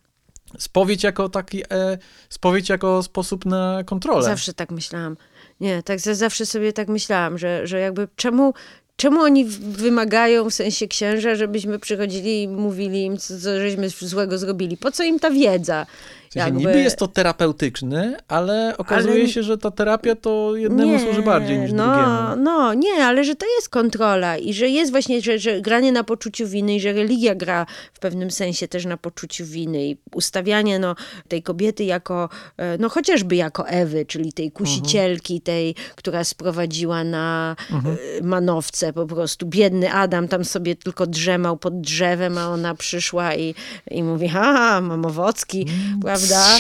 Spowiedź 0.59 1.05
jako 1.05 1.28
taki, 1.28 1.62
e, 1.70 1.98
spowiedź 2.28 2.69
jako 2.69 3.03
sposób 3.03 3.47
na 3.47 3.85
kontrolę. 3.85 4.23
Zawsze 4.23 4.55
tak 4.55 4.70
myślałam. 4.70 5.16
Nie, 5.61 5.82
tak 5.82 6.01
zawsze 6.01 6.47
sobie 6.47 6.73
tak 6.73 6.89
myślałam, 6.89 7.39
że, 7.39 7.66
że 7.66 7.81
jakby 7.81 8.09
czemu, 8.16 8.55
czemu 8.97 9.20
oni 9.20 9.44
wymagają 9.61 10.51
w 10.51 10.55
sensie 10.55 10.89
księża, 10.89 11.35
żebyśmy 11.35 11.78
przychodzili 11.78 12.43
i 12.43 12.48
mówili 12.48 13.05
im, 13.05 13.19
co, 13.19 13.40
co 13.40 13.61
żeśmy 13.61 13.89
złego 13.89 14.39
zrobili? 14.39 14.77
Po 14.77 14.90
co 14.90 15.05
im 15.05 15.19
ta 15.19 15.31
wiedza? 15.31 15.86
Sensie, 16.32 16.47
jakby... 16.47 16.59
Niby 16.59 16.82
jest 16.82 16.97
to 16.97 17.09
terapeutyczny, 17.09 18.16
ale 18.28 18.74
okazuje 18.78 19.15
ale... 19.15 19.28
się, 19.28 19.43
że 19.43 19.59
ta 19.59 19.70
terapia 19.70 20.15
to 20.15 20.57
jednemu 20.57 20.93
nie, 20.93 21.01
służy 21.01 21.23
bardziej 21.23 21.59
niż 21.59 21.73
no, 21.73 21.85
drugiemu. 21.85 22.43
No, 22.44 22.74
nie, 22.74 23.05
ale 23.05 23.24
że 23.24 23.35
to 23.35 23.47
jest 23.57 23.69
kontrola 23.69 24.36
i 24.39 24.55
że 24.55 24.69
jest 24.69 24.90
właśnie, 24.90 25.20
że, 25.20 25.39
że 25.39 25.61
granie 25.61 25.93
na 25.93 26.05
poczuciu 26.05 26.47
winy 26.47 26.74
i 26.74 26.81
że 26.81 26.93
religia 26.93 27.35
gra 27.35 27.66
w 27.93 27.98
pewnym 27.98 28.31
sensie 28.31 28.69
też 28.69 28.85
na 28.85 28.97
poczuciu 28.97 29.44
winy 29.44 29.86
i 29.86 29.97
ustawianie 30.15 30.78
no, 30.78 30.97
tej 31.28 31.43
kobiety 31.43 31.85
jako, 31.85 32.28
e, 32.57 32.78
no 32.78 32.89
chociażby 32.89 33.36
jako 33.36 33.69
Ewy, 33.69 34.07
czyli 34.07 34.32
tej 34.32 34.51
kusicielki, 34.51 35.35
mhm. 35.35 35.43
tej, 35.43 35.74
która 35.97 36.24
sprowadziła 36.24 37.05
na 37.05 37.57
mhm. 37.73 37.97
E, 38.19 38.23
manowce 38.23 38.93
po 38.93 39.07
prostu. 39.07 39.47
Biedny 39.47 39.93
Adam 39.93 40.28
tam 40.28 40.44
sobie 40.44 40.77
tylko 40.77 41.07
drzemał 41.07 41.57
pod 41.57 41.81
drzewem, 41.81 42.39
a 42.39 42.48
ona 42.48 42.74
przyszła 42.74 43.35
i, 43.35 43.55
i 43.90 44.03
mówi, 44.03 44.28
ha, 44.28 44.81
mam 44.81 45.05
owocki, 45.05 45.66
mm. 45.69 46.01
prawda? 46.01 46.15
Prawda? 46.16 46.59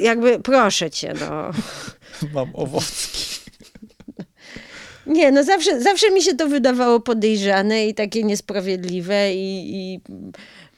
Jakby 0.00 0.40
proszę 0.40 0.90
cię, 0.90 1.14
no. 1.20 1.50
Mam 2.34 2.50
owocki. 2.54 3.36
Nie, 5.06 5.32
no 5.32 5.44
zawsze, 5.44 5.80
zawsze 5.80 6.10
mi 6.10 6.22
się 6.22 6.34
to 6.34 6.48
wydawało 6.48 7.00
podejrzane 7.00 7.86
i 7.86 7.94
takie 7.94 8.22
niesprawiedliwe 8.22 9.34
i... 9.34 9.76
i 9.76 10.00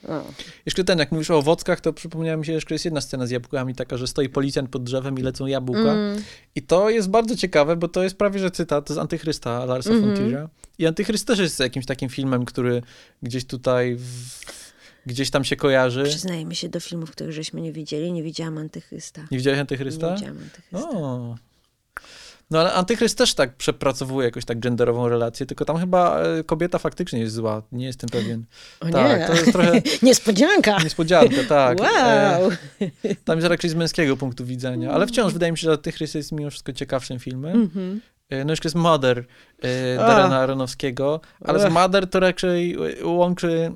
no. 0.09 0.25
Jeszcze 0.67 0.85
ten, 0.85 0.99
jak 0.99 1.13
mówisz 1.13 1.31
o 1.31 1.39
owockach, 1.39 1.81
to 1.81 1.93
przypomniała 1.93 2.37
mi 2.37 2.47
się, 2.47 2.61
że 2.61 2.67
jest 2.71 2.85
jedna 2.85 3.01
scena 3.01 3.27
z 3.27 3.31
jabłkami, 3.31 3.75
taka, 3.75 3.97
że 3.97 4.07
stoi 4.07 4.29
policjant 4.29 4.71
pod 4.71 4.85
drzewem 4.85 5.19
i 5.19 5.23
lecą 5.23 5.47
jabłka. 5.47 5.81
Mm. 5.81 6.23
I 6.55 6.63
to 6.63 6.91
jest 6.91 7.11
bardzo 7.11 7.37
ciekawe, 7.37 7.77
bo 7.77 7.89
to 7.89 8.03
jest 8.03 8.17
prawie, 8.17 8.39
że 8.39 8.51
cytat 8.51 8.89
z 8.89 8.99
Antychrysta 8.99 9.65
Larsa 9.65 9.91
mm 9.91 10.15
-hmm. 10.15 10.49
I 10.79 10.87
Antychryst 10.87 11.27
też 11.27 11.39
jest 11.39 11.61
jakimś 11.61 11.87
takim 11.87 12.09
filmem, 12.09 12.45
który 12.45 12.83
gdzieś 13.23 13.45
tutaj 13.45 13.97
w 13.97 14.68
gdzieś 15.07 15.31
tam 15.31 15.45
się 15.45 15.57
kojarzy. 15.57 16.05
Przyznajmy 16.05 16.55
się 16.55 16.69
do 16.69 16.81
filmów, 16.81 17.11
których 17.11 17.33
żeśmy 17.33 17.61
nie 17.61 17.73
widzieli. 17.73 18.13
Nie 18.13 18.23
widziałam 18.23 18.59
Antychrysta. 18.59 19.21
Nie 19.31 19.39
widziałeś 19.39 19.61
Antychrysta? 19.61 20.09
Nie 20.11 20.15
widziałam 20.17 20.39
Antychrysta. 20.39 20.91
O. 20.99 21.37
No 22.51 22.59
ale 22.61 22.73
Antychryst 22.73 23.19
też 23.19 23.35
tak 23.35 23.57
przepracowuje 23.57 24.25
jakoś 24.25 24.45
tak 24.45 24.59
genderową 24.61 25.09
relację, 25.09 25.47
tylko 25.47 25.65
tam 25.65 25.77
chyba 25.79 26.21
e, 26.21 26.45
kobieta 26.45 26.79
faktycznie 26.79 27.21
jest 27.21 27.35
zła. 27.35 27.63
Nie 27.73 27.87
jestem 27.87 28.11
pewien. 28.11 28.45
O 28.81 28.89
tak, 28.89 29.21
nie. 29.21 29.27
to 29.27 29.33
jest 29.33 29.53
trochę 29.53 29.83
Niespodzianka! 30.03 30.79
niespodzianka, 30.85 31.37
tak. 31.49 31.79
E, 31.81 31.83
Wow! 32.41 32.51
tam 33.25 33.39
jest 33.39 33.49
raczej 33.49 33.71
z 33.71 33.75
męskiego 33.75 34.17
punktu 34.17 34.45
widzenia, 34.45 34.91
ale 34.91 35.07
wciąż 35.07 35.33
wydaje 35.33 35.53
mi 35.53 35.59
się, 35.59 35.63
że 35.63 35.73
Antychryst 35.73 36.15
jest 36.15 36.33
mimo 36.33 36.51
wszystko 36.51 36.73
ciekawszym 36.73 37.19
filmem. 37.19 37.63
Mhm. 37.63 38.01
E, 38.31 38.45
No 38.45 38.53
jeszcze 38.53 38.67
jest 38.67 38.77
Mother 38.77 39.25
e, 39.65 40.01
A. 40.05 40.07
Darena 40.07 40.39
Aronowskiego, 40.39 41.21
ale 41.45 41.61
z. 41.61 41.73
Mother 41.73 42.11
to 42.11 42.21
raczej 42.21 42.77
e, 43.01 43.07
łączy 43.07 43.73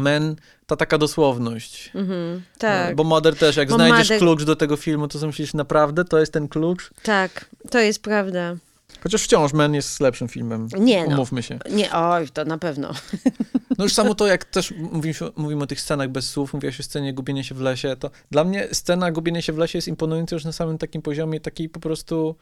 Men 0.00 0.36
ta 0.66 0.76
taka 0.76 0.98
dosłowność. 0.98 1.90
Mhm. 1.94 2.42
Tak, 2.58 2.96
Bo 2.96 3.04
Mother 3.04 3.36
też, 3.36 3.56
jak 3.56 3.68
Bo 3.68 3.74
znajdziesz 3.74 4.08
Mother- 4.10 4.18
klucz 4.18 4.44
do 4.44 4.56
tego 4.56 4.76
filmu, 4.76 5.08
to 5.08 5.18
sobie 5.18 5.26
myślisz, 5.26 5.54
naprawdę 5.54 6.04
to 6.04 6.18
jest 6.18 6.32
ten 6.32 6.48
klucz? 6.48 6.90
tak. 7.02 7.44
To 7.70 7.78
jest 7.78 8.02
prawda. 8.02 8.56
Chociaż 9.02 9.22
wciąż 9.22 9.52
Men 9.52 9.74
jest 9.74 10.00
lepszym 10.00 10.28
filmem. 10.28 10.68
Nie 10.78 11.06
no. 11.06 11.14
Umówmy 11.14 11.42
się. 11.42 11.58
Nie, 11.70 11.92
oj, 11.92 12.28
to 12.28 12.44
na 12.44 12.58
pewno. 12.58 12.90
No 13.78 13.84
już 13.84 13.92
samo 13.94 14.14
to, 14.14 14.26
jak 14.26 14.44
też 14.44 14.74
mówimy, 14.92 15.14
mówimy 15.36 15.62
o 15.62 15.66
tych 15.66 15.80
scenach 15.80 16.08
bez 16.08 16.30
słów, 16.30 16.54
mówiłaś 16.54 16.80
o 16.80 16.82
scenie 16.82 17.14
gubienia 17.14 17.42
się 17.44 17.54
w 17.54 17.60
lesie, 17.60 17.96
to 18.00 18.10
dla 18.30 18.44
mnie 18.44 18.68
scena 18.72 19.10
gubienia 19.12 19.42
się 19.42 19.52
w 19.52 19.58
lesie 19.58 19.78
jest 19.78 19.88
imponująca 19.88 20.36
już 20.36 20.44
na 20.44 20.52
samym 20.52 20.78
takim 20.78 21.02
poziomie 21.02 21.40
takiej 21.40 21.68
po 21.68 21.80
prostu 21.80 22.36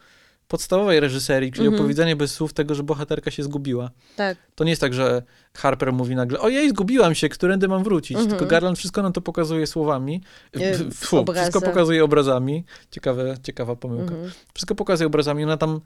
podstawowej 0.49 0.99
reżyserii, 0.99 1.51
czyli 1.51 1.65
Mhm. 1.67 1.81
opowiedzenie 1.81 2.15
bez 2.15 2.31
słów 2.31 2.53
tego, 2.53 2.75
że 2.75 2.83
bohaterka 2.83 3.31
się 3.31 3.43
zgubiła. 3.43 3.91
Tak. 4.15 4.37
To 4.55 4.63
nie 4.63 4.69
jest 4.69 4.81
tak, 4.81 4.93
że 4.93 5.23
Harper 5.57 5.93
mówi 5.93 6.15
nagle, 6.15 6.39
ojej, 6.39 6.69
zgubiłam 6.69 7.15
się, 7.15 7.29
którędy 7.29 7.67
mam 7.67 7.83
wrócić? 7.83 8.11
Mhm. 8.17 8.29
Tylko 8.29 8.45
Garland 8.45 8.77
wszystko 8.77 9.01
nam 9.01 9.13
to 9.13 9.21
pokazuje 9.21 9.67
słowami, 9.67 10.21
F- 10.53 10.93
fu, 10.93 11.17
obrazem. 11.17 11.43
wszystko 11.43 11.61
pokazuje 11.61 12.03
obrazami. 12.03 12.63
Ciekawe, 12.91 13.37
ciekawa 13.43 13.75
pomyłka. 13.75 14.13
Mhm. 14.13 14.31
Wszystko 14.53 14.75
pokazuje 14.75 15.07
obrazami, 15.07 15.43
ona 15.43 15.57
tam 15.57 15.81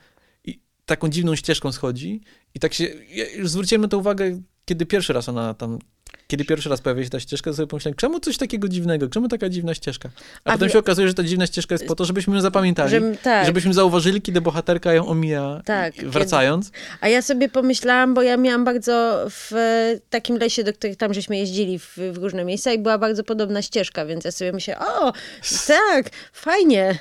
taką 0.85 1.09
dziwną 1.09 1.35
ścieżką 1.35 1.71
schodzi 1.71 2.21
i 2.55 2.59
tak 2.59 2.73
się, 2.73 2.83
ja 3.09 3.29
już 3.29 3.49
zwróciłem 3.49 3.81
na 3.81 3.87
to 3.87 3.97
uwagę, 3.97 4.39
kiedy 4.65 4.85
pierwszy 4.85 5.13
raz 5.13 5.29
ona 5.29 5.53
tam, 5.53 5.79
kiedy 6.33 6.45
pierwszy 6.45 6.69
raz 6.69 6.81
pojawia 6.81 7.03
się 7.03 7.09
ta 7.09 7.19
ścieżka, 7.19 7.49
to 7.51 7.55
sobie 7.55 7.67
pomyślałem, 7.67 7.95
czemu 7.95 8.19
coś 8.19 8.37
takiego 8.37 8.67
dziwnego, 8.67 9.07
czemu 9.07 9.27
taka 9.27 9.49
dziwna 9.49 9.73
ścieżka? 9.73 10.09
A, 10.45 10.49
A 10.49 10.53
potem 10.53 10.67
wie- 10.67 10.73
się 10.73 10.79
okazuje, 10.79 11.07
że 11.07 11.13
ta 11.13 11.23
dziwna 11.23 11.47
ścieżka 11.47 11.75
jest 11.75 11.85
po 11.87 11.95
to, 11.95 12.05
żebyśmy 12.05 12.35
ją 12.35 12.41
zapamiętali, 12.41 12.93
tak. 13.23 13.45
żebyśmy 13.45 13.73
zauważyli, 13.73 14.21
kiedy 14.21 14.41
bohaterka 14.41 14.93
ją 14.93 15.07
omija, 15.07 15.61
Tak, 15.65 15.93
wracając. 15.95 16.71
A 17.01 17.07
ja 17.07 17.21
sobie 17.21 17.49
pomyślałam, 17.49 18.13
bo 18.13 18.21
ja 18.21 18.37
miałam 18.37 18.63
bardzo 18.65 19.25
w 19.29 19.51
takim 20.09 20.37
lesie, 20.37 20.63
do 20.63 20.73
których 20.73 20.97
tam 20.97 21.13
żeśmy 21.13 21.37
jeździli 21.37 21.79
w, 21.79 21.97
w 21.97 22.17
różne 22.17 22.45
miejsca 22.45 22.73
i 22.73 22.79
była 22.79 22.97
bardzo 22.97 23.23
podobna 23.23 23.61
ścieżka, 23.61 24.05
więc 24.05 24.25
ja 24.25 24.31
sobie 24.31 24.51
myślałam, 24.51 24.87
o, 24.87 25.13
tak, 25.67 26.09
fajnie. 26.33 26.99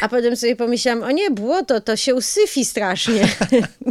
A 0.00 0.08
potem 0.08 0.36
sobie 0.36 0.56
pomyślałam, 0.56 1.02
o 1.02 1.10
nie, 1.10 1.30
błoto, 1.30 1.80
to 1.80 1.96
się 1.96 2.14
usyfi 2.14 2.64
strasznie. 2.64 3.28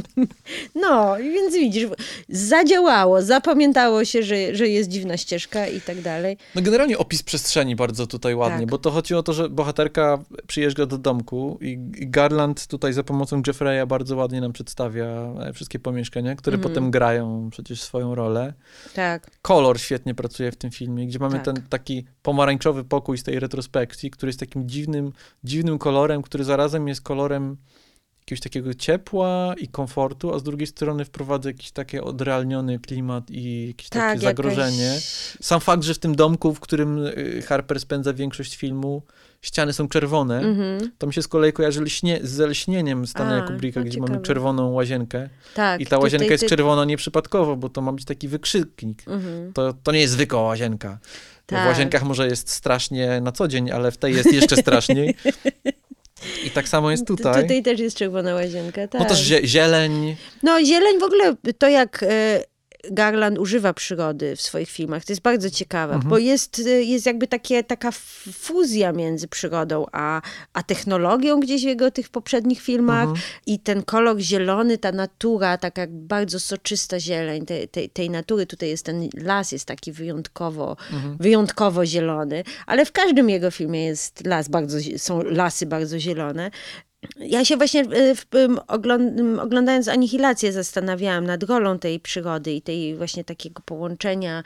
no, 0.84 1.16
więc 1.18 1.54
widzisz, 1.56 1.88
zadziałało, 2.30 3.22
zapamiętało 3.22 4.06
się, 4.06 4.24
że, 4.24 4.56
że 4.56 4.68
jest 4.68 4.79
dziwna 4.88 5.18
ścieżka 5.18 5.68
i 5.68 5.82
tak 5.82 6.02
dalej. 6.02 6.38
No 6.56 6.62
generalnie 6.62 6.98
opis 6.98 7.24
przestrzeni 7.24 7.76
bardzo 7.76 8.08
tutaj 8.08 8.36
ładnie, 8.36 8.60
Tak. 8.60 8.70
bo 8.70 8.78
to 8.78 8.92
chodzi 8.92 9.16
o 9.16 9.24
to, 9.24 9.34
że 9.34 9.50
bohaterka 9.50 10.24
przyjeżdża 10.48 10.86
do 10.86 10.98
domku 10.98 11.58
i 11.62 11.70
i 11.98 12.08
Garland 12.10 12.68
tutaj 12.68 12.94
za 12.94 13.04
pomocą 13.04 13.42
Jeffreya 13.48 13.88
bardzo 13.88 14.16
ładnie 14.16 14.42
nam 14.42 14.54
przedstawia 14.54 15.06
e, 15.06 15.54
wszystkie 15.54 15.80
pomieszczenia, 15.80 16.36
które 16.36 16.56
Mhm. 16.58 16.74
potem 16.74 16.92
grają 16.92 17.50
przecież 17.52 17.82
swoją 17.82 18.16
rolę. 18.16 18.54
Tak, 18.94 19.32
Kolor 19.42 19.80
świetnie 19.80 20.16
pracuje 20.16 20.52
w 20.52 20.56
tym 20.56 20.72
filmie, 20.72 21.08
gdzie 21.08 21.20
mamy 21.20 21.36
Tak. 21.36 21.46
ten 21.46 21.56
taki 21.70 22.06
pomarańczowy 22.22 22.84
pokój 22.84 23.18
z 23.18 23.24
tej 23.24 23.40
retrospekcji, 23.40 24.12
który 24.12 24.30
jest 24.30 24.40
takim 24.40 24.70
dziwnym, 24.70 25.12
dziwnym 25.44 25.78
kolorem, 25.78 26.22
który 26.22 26.44
zarazem 26.44 26.88
jest 26.88 27.02
kolorem 27.02 27.58
jakiegoś 28.32 28.40
takiego 28.44 28.74
ciepła 28.74 29.54
i 29.58 29.68
komfortu, 29.68 30.34
a 30.36 30.40
z 30.40 30.44
drugiej 30.44 30.68
strony 30.68 31.06
wprowadza 31.06 31.50
jakiś 31.50 31.72
taki 31.72 32.00
odrealniony 32.00 32.80
klimat 32.80 33.32
i 33.32 33.68
jakieś 33.68 33.90
tak, 33.90 34.02
takie 34.14 34.20
zagrożenie. 34.22 34.84
Jakaś... 34.84 35.04
Sam 35.42 35.60
fakt, 35.62 35.84
że 35.84 35.94
w 35.94 36.00
tym 36.00 36.16
domku, 36.16 36.54
w 36.54 36.60
którym 36.60 36.98
y, 37.06 37.42
Harper 37.48 37.80
spędza 37.80 38.14
większość 38.14 38.56
filmu, 38.58 39.02
ściany 39.42 39.74
są 39.74 39.88
czerwone, 39.88 40.40
Mhm. 40.40 40.92
to 40.98 41.08
mi 41.08 41.14
się 41.14 41.22
z 41.22 41.28
kolei 41.28 41.54
kojarzy 41.54 41.82
lśnie, 41.82 42.20
z 42.24 42.40
lśnieniem 42.40 43.08
Stanleya 43.08 43.48
Kubricka, 43.48 43.80
no 43.80 43.86
gdzie 43.86 43.94
ciekawe. 43.96 44.12
mamy 44.14 44.26
czerwoną 44.26 44.72
łazienkę. 44.72 45.30
Tak, 45.56 45.82
I 45.82 45.86
ta 45.86 45.98
łazienka 45.98 46.24
tutaj 46.26 46.34
jest 46.34 46.44
ty- 46.44 46.50
czerwona 46.50 46.86
nieprzypadkowo, 46.86 47.56
bo 47.56 47.70
to 47.70 47.82
ma 47.82 47.92
być 47.92 48.06
taki 48.06 48.28
wykrzyknik. 48.28 49.04
Mhm. 49.08 49.54
To, 49.54 49.74
to 49.84 49.92
nie 49.92 50.00
jest 50.00 50.14
zwykła 50.14 50.42
łazienka. 50.42 50.90
Bo 51.50 51.56
W 51.56 51.60
Tak. 51.60 51.68
łazienkach 51.68 52.04
może 52.04 52.28
jest 52.28 52.50
strasznie 52.50 53.22
na 53.22 53.32
co 53.32 53.48
dzień, 53.48 53.72
ale 53.72 53.92
w 53.92 53.98
tej 53.98 54.14
jest 54.16 54.34
jeszcze 54.34 54.56
straszniej. 54.58 55.16
I 56.46 56.52
tak 56.52 56.68
samo 56.70 56.92
jest 56.92 57.08
Tu- 57.08 57.16
tutaj. 57.16 57.42
Tutaj 57.42 57.64
też 57.64 57.80
jest 57.80 57.98
czerwona 57.98 58.34
łazienka, 58.34 58.88
tak. 58.88 59.02
No 59.02 59.08
też 59.08 59.20
zie- 59.20 59.48
zieleń. 59.48 60.16
No 60.44 60.66
zieleń 60.66 61.00
w 61.00 61.04
ogóle, 61.04 61.36
to 61.58 61.68
jak 61.68 62.04
e, 62.04 62.44
Garland 62.92 63.38
używa 63.40 63.74
przyrody 63.74 64.36
w 64.36 64.42
swoich 64.42 64.70
filmach, 64.70 65.06
to 65.06 65.12
jest 65.12 65.22
bardzo 65.22 65.50
ciekawe, 65.50 65.94
Mhm. 65.94 66.10
bo 66.10 66.18
jest, 66.18 66.60
e, 66.60 66.70
jest 66.84 67.06
jakby 67.06 67.28
takie, 67.28 67.64
taka 67.64 67.92
fuzja 68.32 68.92
między 68.92 69.28
przyrodą 69.28 69.86
a, 69.92 70.22
a 70.54 70.64
technologią 70.64 71.40
gdzieś 71.40 71.62
w 71.64 71.66
jego 71.68 71.92
tych 71.92 72.10
poprzednich 72.10 72.62
filmach 72.62 73.04
Mhm. 73.08 73.20
i 73.46 73.60
ten 73.60 73.84
kolor 73.84 74.20
zielony, 74.20 74.78
ta 74.78 74.92
natura, 74.92 75.58
taka 75.58 75.82
bardzo 75.90 76.40
soczysta 76.40 77.00
zieleń 77.00 77.46
tej, 77.46 77.68
tej, 77.70 77.90
tej 77.90 78.10
natury, 78.10 78.46
tutaj 78.46 78.70
jest 78.70 78.86
ten 78.86 79.10
las, 79.14 79.52
jest 79.52 79.66
taki 79.66 79.92
wyjątkowo, 79.92 80.78
Mhm. 80.94 81.18
wyjątkowo 81.20 81.86
zielony, 81.86 82.44
ale 82.68 82.86
w 82.86 82.92
każdym 82.92 83.30
jego 83.30 83.52
filmie 83.52 83.86
jest 83.86 84.26
las 84.26 84.48
bardzo, 84.50 84.78
są 84.98 85.22
lasy 85.24 85.66
bardzo 85.66 86.00
zielone. 86.00 86.52
Ja 87.20 87.46
się 87.46 87.58
właśnie 87.58 87.82
em, 87.82 88.60
oglądając 89.38 89.88
Anihilację 89.88 90.54
zastanawiałam 90.54 91.26
nad 91.26 91.44
rolą 91.44 91.80
tej 91.80 92.00
przygody 92.00 92.54
i 92.54 92.62
tej 92.62 92.96
właśnie 92.96 93.24
takiego 93.24 93.62
połączenia 93.66 94.44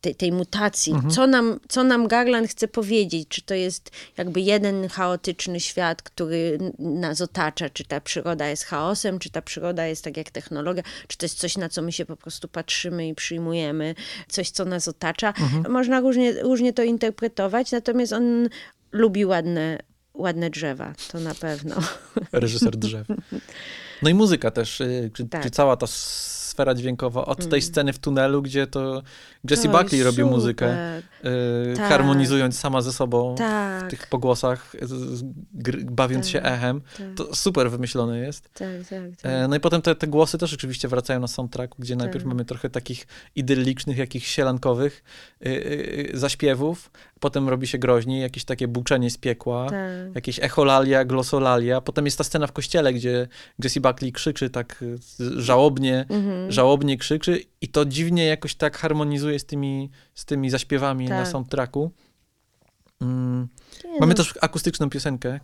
tej, 0.00 0.14
tej 0.14 0.32
mutacji. 0.32 0.94
Co, 1.10 1.26
nam, 1.26 1.60
co 1.68 1.84
nam 1.84 2.08
Garland 2.08 2.48
chce 2.48 2.68
powiedzieć? 2.68 3.28
Czy 3.28 3.42
to 3.42 3.54
jest 3.54 3.90
jakby 4.16 4.40
jeden 4.40 4.88
chaotyczny 4.88 5.60
świat, 5.60 6.02
który 6.02 6.58
nas 6.78 7.20
otacza? 7.20 7.70
Czy 7.70 7.84
ta 7.84 8.00
przyroda 8.00 8.48
jest 8.48 8.64
chaosem? 8.64 9.18
Czy 9.18 9.30
ta 9.30 9.42
przyroda 9.42 9.86
jest 9.86 10.04
tak 10.04 10.16
jak 10.16 10.30
technologia? 10.30 10.82
Czy 11.06 11.18
to 11.18 11.26
jest 11.26 11.38
coś, 11.38 11.56
na 11.56 11.68
co 11.68 11.82
my 11.82 11.92
się 11.92 12.04
po 12.06 12.16
prostu 12.16 12.48
patrzymy 12.48 13.08
i 13.08 13.14
przyjmujemy? 13.14 13.94
Coś, 14.28 14.50
co 14.50 14.64
nas 14.64 14.88
otacza? 14.88 15.34
Można 15.68 16.00
różnie, 16.00 16.42
różnie 16.42 16.72
to 16.72 16.82
interpretować, 16.82 17.72
natomiast 17.72 18.12
on 18.12 18.48
lubi 18.92 19.24
ładne, 19.24 19.78
ładne 20.14 20.50
drzewa, 20.50 20.92
to 21.12 21.20
na 21.20 21.34
pewno. 21.34 21.76
reżyser 22.32 22.76
drzew. 22.76 23.06
No 24.02 24.10
i 24.10 24.14
muzyka 24.14 24.50
też, 24.50 24.80
y, 24.80 25.10
czy, 25.14 25.28
Tak. 25.28 25.42
czy 25.42 25.50
cała 25.50 25.76
ta 25.76 25.86
sfera 25.86 26.74
dźwiękowa, 26.74 27.24
od 27.26 27.48
tej 27.48 27.62
sceny 27.62 27.92
w 27.92 27.98
tunelu, 27.98 28.42
gdzie 28.42 28.66
to 28.66 29.02
Jesse 29.50 29.68
Oj, 29.72 29.78
Buckley 29.82 30.02
robi 30.02 30.16
super. 30.16 30.30
muzykę, 30.30 30.98
y, 30.98 31.76
Tak. 31.76 31.88
harmonizując 31.88 32.58
sama 32.58 32.82
ze 32.82 32.92
sobą 32.92 33.34
Tak, 33.38 33.84
w 33.86 33.90
tych 33.90 34.06
pogłosach, 34.06 34.72
z, 34.82 34.90
z, 35.18 35.22
gr, 35.54 35.78
bawiąc 35.84 36.28
się 36.28 36.40
Tak, 36.40 36.52
echem. 36.52 36.80
tak. 36.98 37.06
To 37.16 37.34
super 37.34 37.70
wymyślone 37.70 38.18
jest. 38.18 38.50
tak, 38.54 38.68
tak. 38.90 39.00
E, 39.22 39.48
No 39.48 39.56
i 39.56 39.60
potem 39.60 39.82
te, 39.82 39.94
te 39.94 40.06
głosy 40.06 40.38
też 40.38 40.54
oczywiście 40.54 40.88
wracają 40.88 41.20
na 41.20 41.26
soundtracku, 41.28 41.76
gdzie 41.78 41.96
najpierw 41.96 42.24
mamy 42.24 42.44
trochę 42.44 42.70
takich 42.70 43.06
idyllicznych, 43.36 43.96
jakichś 43.98 44.26
sielankowych 44.28 45.04
y, 45.46 45.48
y, 45.48 46.18
zaśpiewów, 46.18 46.90
potem 47.20 47.48
robi 47.48 47.66
się 47.66 47.78
groźniej, 47.78 48.22
jakieś 48.22 48.44
takie 48.44 48.68
buczenie 48.68 49.10
z 49.10 49.18
piekła, 49.18 49.66
jakieś 50.14 50.40
echolalia, 50.40 51.04
glosolalia. 51.04 51.80
Potem 51.80 52.04
jest 52.04 52.18
ta 52.18 52.24
scena 52.24 52.46
w 52.46 52.52
kościele, 52.52 52.92
gdzie 52.92 53.28
Jesse 53.64 53.80
Buckley 53.80 54.12
krzyczy 54.12 54.50
tak 54.50 54.84
żałobnie, 55.36 56.04
Mhm. 56.08 56.52
żałobnie 56.52 56.96
krzyczy 56.98 57.40
i 57.60 57.68
to 57.68 57.84
dziwnie 57.84 58.26
jakoś 58.26 58.54
tak 58.54 58.78
harmonizuje 58.78 59.31
z 59.38 59.44
tymi, 59.44 59.90
z 60.14 60.24
tymi 60.24 60.50
zaśpiewami 60.50 61.08
na 61.08 61.18
Tak. 61.22 61.28
soundtracku. 61.28 61.90
Mm. 63.00 63.48
Nie 63.84 64.00
Mamy 64.00 64.10
no. 64.10 64.14
też 64.16 64.34
akustyczną 64.40 64.90
piosenkę. 64.90 65.40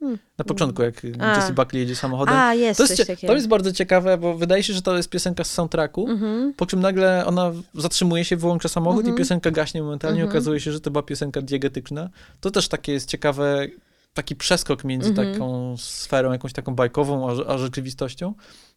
Hmm. 0.00 0.18
Na 0.38 0.44
początku, 0.44 0.82
jak 0.82 1.02
A. 1.20 1.36
Jesse 1.36 1.52
Buckley 1.52 1.80
jedzie 1.80 1.96
samochodem. 1.96 2.34
A, 2.36 2.54
jest 2.54 2.78
To 2.78 2.84
jest, 2.86 3.26
to 3.26 3.34
jest 3.34 3.48
bardzo 3.48 3.72
ciekawe, 3.72 4.18
bo 4.18 4.34
wydaje 4.34 4.62
się, 4.62 4.72
że 4.72 4.82
to 4.82 4.96
jest 4.96 5.08
piosenka 5.10 5.44
z 5.44 5.50
soundtracku, 5.50 6.08
Mhm. 6.08 6.54
po 6.54 6.66
czym 6.66 6.80
nagle 6.80 7.26
ona 7.26 7.52
zatrzymuje 7.74 8.24
się, 8.24 8.36
wyłącza 8.36 8.68
samochód 8.68 9.00
Mhm. 9.00 9.14
i 9.14 9.18
piosenka 9.18 9.50
gaśnie 9.50 9.82
momentalnie. 9.82 10.20
Mhm. 10.20 10.30
Okazuje 10.36 10.60
się, 10.60 10.72
że 10.72 10.80
to 10.80 10.90
była 10.90 11.02
piosenka 11.02 11.42
diegetyczna. 11.42 12.10
To 12.40 12.50
też 12.50 12.68
takie 12.68 12.92
jest 12.92 13.08
ciekawe, 13.08 13.66
taki 14.14 14.36
przeskok 14.36 14.84
między 14.84 15.08
Mhm. 15.10 15.32
taką 15.32 15.76
sferą 15.78 16.32
jakąś 16.32 16.52
taką 16.52 16.74
bajkową, 16.74 17.28
a, 17.30 17.52
a 17.54 17.58
rzeczywistością. 17.58 18.34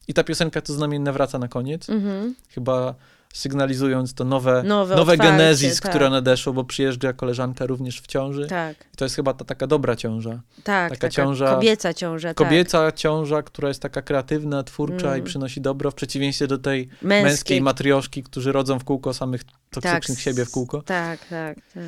I 0.07 0.13
ta 0.13 0.23
piosenka 0.23 0.61
to 0.61 0.73
znamienne 0.73 1.13
wraca 1.13 1.39
na 1.39 1.47
koniec. 1.47 1.89
Mhm. 1.89 2.35
Chyba 2.49 2.95
sygnalizując 3.33 4.13
to 4.13 4.23
nowe, 4.23 4.63
Nowe 4.63 4.95
nowe 4.95 5.11
otwarcie, 5.13 5.31
genezis, 5.31 5.79
tak. 5.79 5.89
które 5.91 6.09
nadeszło, 6.09 6.53
bo 6.53 6.63
przyjeżdża 6.63 7.13
koleżanka 7.13 7.65
również 7.65 8.01
w 8.01 8.07
ciąży. 8.07 8.47
Tak, 8.47 8.77
I 8.93 8.97
to 8.97 9.05
jest 9.05 9.15
chyba 9.15 9.33
ta 9.33 9.45
taka 9.45 9.67
dobra 9.67 9.95
ciąża. 9.95 10.41
tak. 10.63 10.91
Taka 10.91 11.09
ciąża- 11.09 11.55
Kobieca 11.55 11.93
ciąża, 11.93 12.27
tak. 12.27 12.37
Kobieca 12.37 12.91
ciąża, 12.91 13.43
która 13.43 13.67
jest 13.67 13.81
taka 13.81 14.01
kreatywna, 14.01 14.63
twórcza 14.63 15.07
Mm. 15.07 15.19
i 15.19 15.23
przynosi 15.23 15.61
dobro, 15.61 15.91
w 15.91 15.95
przeciwieństwie 15.95 16.47
do 16.47 16.57
tej 16.57 16.89
Męskiej. 17.01 17.23
męskiej 17.23 17.61
matrioszki, 17.61 18.23
którzy 18.23 18.51
rodzą 18.51 18.79
w 18.79 18.83
kółko 18.83 19.13
samych 19.13 19.41
toksycznych 19.71 20.17
Tak, 20.17 20.23
siebie 20.23 20.45
w 20.45 20.51
kółko. 20.51 20.81
Tak, 20.81 21.19
tak, 21.29 21.55
tak. 21.73 21.83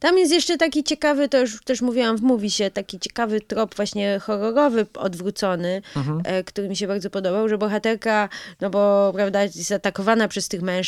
Tam 0.00 0.18
jest 0.18 0.32
jeszcze 0.32 0.56
taki 0.58 0.84
ciekawy, 0.84 1.28
to 1.28 1.38
już 1.40 1.64
też 1.64 1.82
mówiłam 1.82 2.16
w 2.16 2.22
Mówi 2.22 2.50
się, 2.50 2.70
taki 2.70 2.98
ciekawy 3.00 3.40
trop 3.40 3.74
właśnie 3.74 4.18
horrorowy, 4.22 4.86
odwrócony, 4.94 5.82
Mhm. 5.96 6.20
e, 6.24 6.44
który 6.44 6.68
mi 6.68 6.76
się 6.76 6.86
bardzo 6.86 7.10
podobał, 7.10 7.48
że 7.48 7.58
bohaterka, 7.58 8.28
no 8.60 8.70
bo 8.70 9.12
prawda, 9.14 9.42
jest 9.42 9.72
atakowana 9.72 10.28
przez 10.28 10.48
tych 10.48 10.62
mężczyzn 10.62 10.81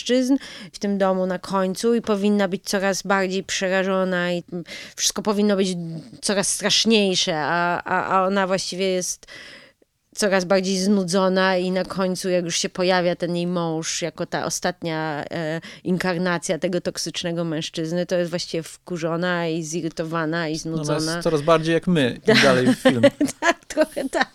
w 0.73 0.79
tym 0.79 0.99
domu 0.99 1.27
na 1.27 1.39
końcu 1.39 1.95
i 1.95 2.03
powinna 2.03 2.49
być 2.49 2.65
coraz 2.65 3.03
bardziej 3.03 3.45
przerażona 3.45 4.33
i 4.33 4.43
wszystko 4.97 5.23
powinno 5.23 5.57
być 5.57 5.69
coraz 6.23 6.49
straszniejsze, 6.49 7.37
a, 7.37 7.83
a, 7.83 8.07
a 8.07 8.27
ona 8.27 8.47
właściwie 8.47 8.87
jest 8.87 9.27
coraz 10.15 10.45
bardziej 10.45 10.79
znudzona 10.79 11.57
i 11.57 11.71
na 11.71 11.85
końcu, 11.85 12.29
jak 12.31 12.45
już 12.45 12.57
się 12.59 12.69
pojawia 12.69 13.17
ten 13.17 13.37
jej 13.37 13.47
mąż, 13.47 14.03
jako 14.03 14.27
ta 14.27 14.45
ostatnia 14.45 15.25
e, 15.31 15.61
inkarnacja 15.85 16.59
tego 16.59 16.81
toksycznego 16.81 17.45
mężczyzny, 17.45 18.07
to 18.07 18.17
jest 18.17 18.31
właściwie 18.31 18.63
wkurzona 18.63 19.49
i 19.49 19.63
zirytowana 19.63 20.49
i 20.49 20.53
Ona 20.53 20.59
znudzona. 20.59 21.13
jest 21.13 21.23
coraz 21.25 21.43
bardziej 21.43 21.75
jak 21.75 21.87
my, 21.87 22.21
im 22.29 22.35
dalej 22.43 22.67
w 22.67 22.79
film. 22.79 23.03
Tak, 23.41 23.65
trochę 23.65 24.09
tak. 24.09 24.31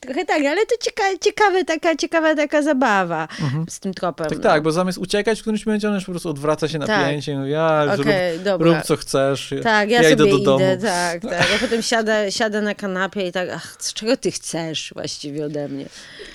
Trochę 0.00 0.24
tak, 0.24 0.42
ale 0.42 0.66
to 0.66 0.74
cieka 0.80 1.02
ciekawe, 1.20 1.64
taka, 1.64 1.96
ciekawa 1.96 2.34
taka 2.34 2.62
zabawa 2.62 3.28
z 3.68 3.80
tym 3.80 3.94
tropem. 3.94 4.26
Tak, 4.28 4.38
no. 4.38 4.42
tak, 4.42 4.62
bo 4.62 4.72
zamiast 4.72 4.98
uciekać 4.98 5.38
w 5.38 5.42
którymś 5.42 5.66
momencie, 5.66 5.88
ona 5.88 5.94
już 5.96 6.04
po 6.04 6.12
prostu 6.12 6.28
odwraca 6.28 6.68
się 6.68 6.78
napięcie 6.78 7.32
i 7.32 7.36
mówi, 7.36 7.54
a, 7.54 7.86
Okej, 8.00 8.38
rób, 8.38 8.62
rób 8.62 8.76
co 8.84 8.96
chcesz, 8.96 9.54
Tak, 9.62 9.90
ja, 9.90 10.02
ja 10.02 10.10
sobie 10.10 10.12
idę 10.14 10.24
do 10.30 10.36
idę, 10.36 10.44
domu. 10.44 10.82
tak, 10.82 11.22
tak. 11.22 11.48
A 11.56 11.58
potem 11.58 11.82
siada, 11.82 12.30
siada 12.30 12.60
na 12.60 12.74
kanapie 12.74 13.26
i 13.28 13.32
tak, 13.32 13.48
ach, 13.54 13.76
z 13.78 13.92
czego 13.92 14.16
ty 14.16 14.30
chcesz 14.30 14.92
właściwie 15.02 15.44
ode 15.46 15.68
mnie? 15.68 15.86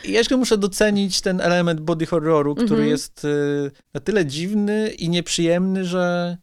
Ja 0.06 0.18
jeszcze 0.20 0.38
muszę 0.38 0.58
docenić 0.58 1.22
ten 1.22 1.42
element 1.42 1.80
body 1.82 2.06
horroru, 2.06 2.56
który 2.56 2.70
Mhm. 2.70 2.90
jest 2.90 3.26
y, 3.26 3.72
na 3.94 4.00
tyle 4.00 4.26
dziwny 4.26 4.90
i 4.90 5.10
nieprzyjemny, 5.10 5.86
że 5.86 6.38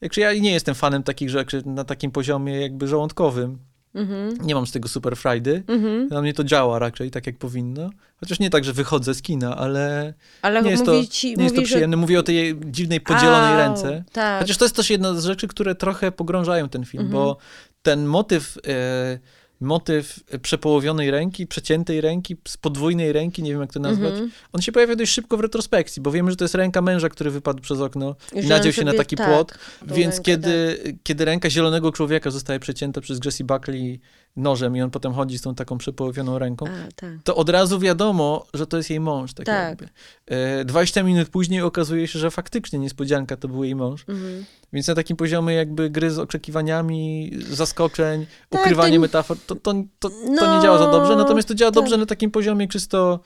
jakże 0.00 0.20
ja 0.20 0.34
nie 0.34 0.52
jestem 0.52 0.74
fanem 0.74 1.02
takich 1.02 1.30
rzeczy 1.30 1.62
na 1.66 1.84
takim 1.84 2.10
poziomie 2.10 2.60
jakby 2.60 2.88
żołądkowym. 2.88 3.58
Mhm, 3.94 4.34
Nie 4.42 4.54
mam 4.54 4.66
z 4.66 4.72
tego 4.72 4.88
super 4.88 5.16
frajdy. 5.16 5.62
mhm. 5.68 6.08
Na 6.08 6.22
mnie 6.22 6.34
to 6.34 6.44
działa 6.44 6.78
raczej 6.78 7.10
tak, 7.10 7.26
jak 7.26 7.38
powinno. 7.38 7.90
Chociaż 8.20 8.38
nie 8.40 8.50
tak, 8.50 8.64
że 8.64 8.72
wychodzę 8.72 9.14
z 9.14 9.22
kina, 9.22 9.56
ale 9.56 10.14
Ale 10.42 10.62
nie 10.62 10.70
jest 10.70 10.84
to, 10.84 10.92
mówi 10.94 11.08
ci, 11.08 11.36
nie 11.36 11.42
jest 11.44 11.54
to 11.54 11.60
mówi, 11.60 11.68
że... 11.68 11.74
przyjemne. 11.74 11.96
Mówię 11.96 12.18
o 12.18 12.22
tej 12.22 12.60
dziwnej, 12.66 13.00
podzielonej 13.00 13.52
Au, 13.52 13.56
ręce. 13.58 14.04
Tak. 14.12 14.40
Chociaż 14.42 14.56
to 14.56 14.64
jest 14.64 14.76
też 14.76 14.90
jedna 14.90 15.14
z 15.14 15.24
rzeczy, 15.24 15.48
które 15.48 15.74
trochę 15.74 16.12
pogrążają 16.12 16.68
ten 16.68 16.84
film, 16.84 17.04
Mhm. 17.04 17.22
bo 17.24 17.36
ten 17.82 18.04
motyw, 18.06 18.58
e, 18.66 19.18
motyw 19.62 20.20
przepołowionej 20.42 21.10
ręki, 21.10 21.46
przeciętej 21.46 22.00
ręki, 22.00 22.36
z 22.48 22.56
podwójnej 22.56 23.12
ręki, 23.12 23.42
nie 23.42 23.50
wiem 23.50 23.60
jak 23.60 23.72
to 23.72 23.80
nazwać, 23.80 24.12
Mhm. 24.12 24.30
on 24.52 24.62
się 24.62 24.72
pojawia 24.72 24.96
dość 24.96 25.12
szybko 25.12 25.36
w 25.36 25.40
retrospekcji, 25.40 26.02
bo 26.02 26.10
wiemy, 26.10 26.30
że 26.30 26.36
to 26.36 26.44
jest 26.44 26.54
ręka 26.54 26.82
męża, 26.82 27.08
który 27.08 27.30
wypadł 27.30 27.62
przez 27.62 27.80
okno 27.80 28.16
i 28.32 28.46
nadział 28.46 28.72
się 28.72 28.84
na 28.84 28.92
taki 28.94 29.16
tak, 29.16 29.28
płot, 29.28 29.52
więc 29.82 30.14
rękę, 30.14 30.22
kiedy, 30.24 30.78
kiedy 31.02 31.24
ręka 31.24 31.50
zielonego 31.50 31.92
człowieka 31.92 32.30
zostaje 32.30 32.60
przecięta 32.60 33.00
przez 33.00 33.20
Jesse 33.24 33.44
Buckley 33.44 34.00
nożem 34.36 34.76
i 34.76 34.82
on 34.82 34.90
potem 34.90 35.12
chodzi 35.12 35.38
z 35.38 35.42
tą 35.42 35.54
taką 35.54 35.78
przepołowioną 35.78 36.38
ręką, 36.38 36.66
A, 36.66 36.92
tak. 36.96 37.10
to 37.24 37.36
od 37.36 37.48
razu 37.48 37.78
wiadomo, 37.78 38.46
że 38.54 38.66
to 38.66 38.76
jest 38.76 38.90
jej 38.90 39.00
mąż. 39.00 39.34
Tak, 39.34 39.46
Tak. 39.46 39.68
Jakby. 39.68 39.88
E, 40.26 40.64
20 40.64 41.02
minut 41.02 41.28
później 41.28 41.62
okazuje 41.62 42.08
się, 42.08 42.18
że 42.18 42.30
faktycznie 42.30 42.78
niespodzianka 42.78 43.36
to 43.36 43.48
był 43.48 43.64
jej 43.64 43.74
mąż. 43.74 44.04
Mhm. 44.08 44.44
Więc 44.72 44.88
na 44.88 44.94
takim 44.94 45.16
poziomie 45.16 45.54
jakby 45.54 45.90
gry 45.90 46.10
z 46.10 46.18
oczekiwaniami, 46.18 47.30
zaskoczeń, 47.50 48.26
Tak, 48.50 48.60
ukrywanie 48.60 48.94
to- 48.96 49.00
metafor, 49.00 49.36
to, 49.46 49.54
to, 49.54 49.74
to, 49.98 50.08
to 50.10 50.16
No, 50.30 50.56
nie 50.56 50.62
działa 50.62 50.78
za 50.78 50.90
dobrze. 50.90 51.16
Natomiast 51.16 51.48
to 51.48 51.54
działa 51.54 51.70
tak. 51.72 51.74
dobrze 51.82 51.96
na 51.96 52.06
takim 52.06 52.30
poziomie 52.30 52.68
czysto, 52.68 53.20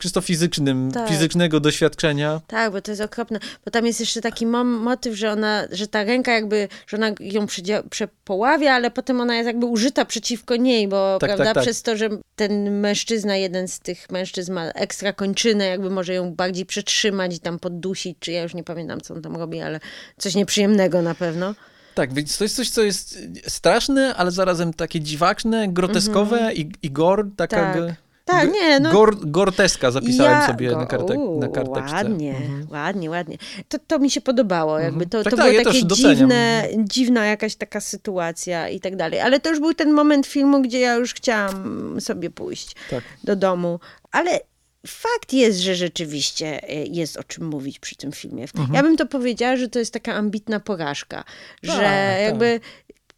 czysto 0.00 0.20
fizycznym, 0.20 0.92
Tak. 0.92 1.08
fizycznego 1.08 1.60
doświadczenia. 1.60 2.40
Tak, 2.46 2.72
bo 2.72 2.82
to 2.82 2.90
jest 2.90 3.02
okropne. 3.02 3.38
Bo 3.64 3.70
tam 3.70 3.86
jest 3.86 4.00
jeszcze 4.00 4.20
taki 4.20 4.46
motyw, 4.46 5.14
że 5.14 5.32
ona, 5.32 5.64
że 5.72 5.86
ta 5.86 6.04
ręka 6.04 6.32
jakby, 6.32 6.68
że 6.86 6.96
ona 6.96 7.12
ją 7.20 7.46
przepoławia, 7.90 8.72
ale 8.72 8.90
potem 8.90 9.20
ona 9.20 9.36
jest 9.36 9.46
jakby 9.46 9.66
użyta 9.66 10.04
przeciwko 10.04 10.56
niej, 10.56 10.88
bo 10.88 11.18
Tak, 11.20 11.28
prawda, 11.28 11.44
tak, 11.44 11.54
tak. 11.54 11.62
przez 11.62 11.82
to, 11.82 11.96
że 11.96 12.08
ten 12.36 12.80
mężczyzna, 12.80 13.36
jeden 13.36 13.68
z 13.68 13.80
tych 13.80 14.10
mężczyzn 14.10 14.52
ma 14.52 14.64
ekstra 14.64 15.12
kończynę, 15.12 15.66
jakby 15.66 15.90
może 15.90 16.14
ją 16.14 16.34
bardziej 16.34 16.66
przetrzymać 16.66 17.36
i 17.36 17.40
tam 17.40 17.58
poddusić, 17.58 18.16
czy 18.20 18.32
ja 18.32 18.42
już 18.42 18.54
nie 18.54 18.64
pamiętam, 18.64 19.00
co 19.00 19.14
on 19.14 19.22
tam 19.22 19.36
robi, 19.36 19.60
ale 19.60 19.80
coś 20.18 20.34
nieprzyjemnego 20.34 21.02
na 21.02 21.14
pewno. 21.14 21.54
Tak, 21.94 22.14
więc 22.14 22.38
to 22.38 22.44
jest 22.44 22.56
coś, 22.56 22.70
co 22.70 22.82
jest 22.82 23.18
straszne, 23.46 24.14
ale 24.14 24.30
zarazem 24.30 24.74
takie 24.74 25.00
dziwaczne, 25.00 25.68
groteskowe 25.68 26.54
i, 26.54 26.72
i 26.82 26.90
gore, 26.90 27.30
taka... 27.36 27.56
Tak. 27.74 27.94
Tak, 28.30 28.52
nie, 28.52 28.80
no. 28.80 28.92
Gor, 28.92 29.16
gorteska 29.20 29.90
zapisałem 29.90 30.32
Ja 30.32 30.46
sobie 30.46 30.70
go- 30.70 30.76
na, 30.76 30.86
kartek, 30.86 31.18
na 31.40 31.48
karteczce. 31.48 31.94
Ładnie, 31.94 32.36
Mhm. 32.36 32.66
ładnie, 32.70 33.10
ładnie. 33.10 33.36
To, 33.68 33.78
to 33.86 33.98
mi 33.98 34.10
się 34.10 34.20
podobało, 34.20 34.78
jakby 34.78 35.06
to, 35.06 35.22
Tak, 35.24 35.30
to 35.30 35.36
tak, 35.36 35.46
było 35.46 35.58
ja 35.58 35.64
też 35.64 35.80
takie 35.82 35.94
dziwne, 35.94 36.68
dziwna 36.78 37.26
jakaś 37.26 37.56
taka 37.56 37.80
sytuacja 37.80 38.68
i 38.68 38.80
tak 38.80 38.96
dalej. 38.96 39.20
Ale 39.20 39.40
to 39.40 39.50
już 39.50 39.60
był 39.60 39.74
ten 39.74 39.92
moment 39.92 40.26
filmu, 40.26 40.62
gdzie 40.62 40.80
ja 40.80 40.94
już 40.94 41.14
chciałam 41.14 41.96
sobie 42.00 42.30
pójść 42.30 42.74
Tak. 42.90 43.04
do 43.24 43.36
domu. 43.36 43.80
Ale 44.12 44.40
fakt 44.86 45.32
jest, 45.32 45.58
że 45.58 45.74
rzeczywiście 45.74 46.68
e, 46.68 46.74
jest 46.86 47.16
o 47.16 47.24
czym 47.24 47.44
mówić 47.46 47.78
przy 47.78 47.96
tym 47.96 48.12
filmie. 48.12 48.42
Mhm. 48.42 48.74
Ja 48.74 48.82
bym 48.82 48.96
to 48.96 49.06
powiedziała, 49.06 49.56
że 49.56 49.68
to 49.68 49.78
jest 49.78 49.92
taka 49.92 50.14
ambitna 50.14 50.60
porażka, 50.60 51.24
że 51.62 51.72
tak. 51.72 52.20
jakby 52.22 52.60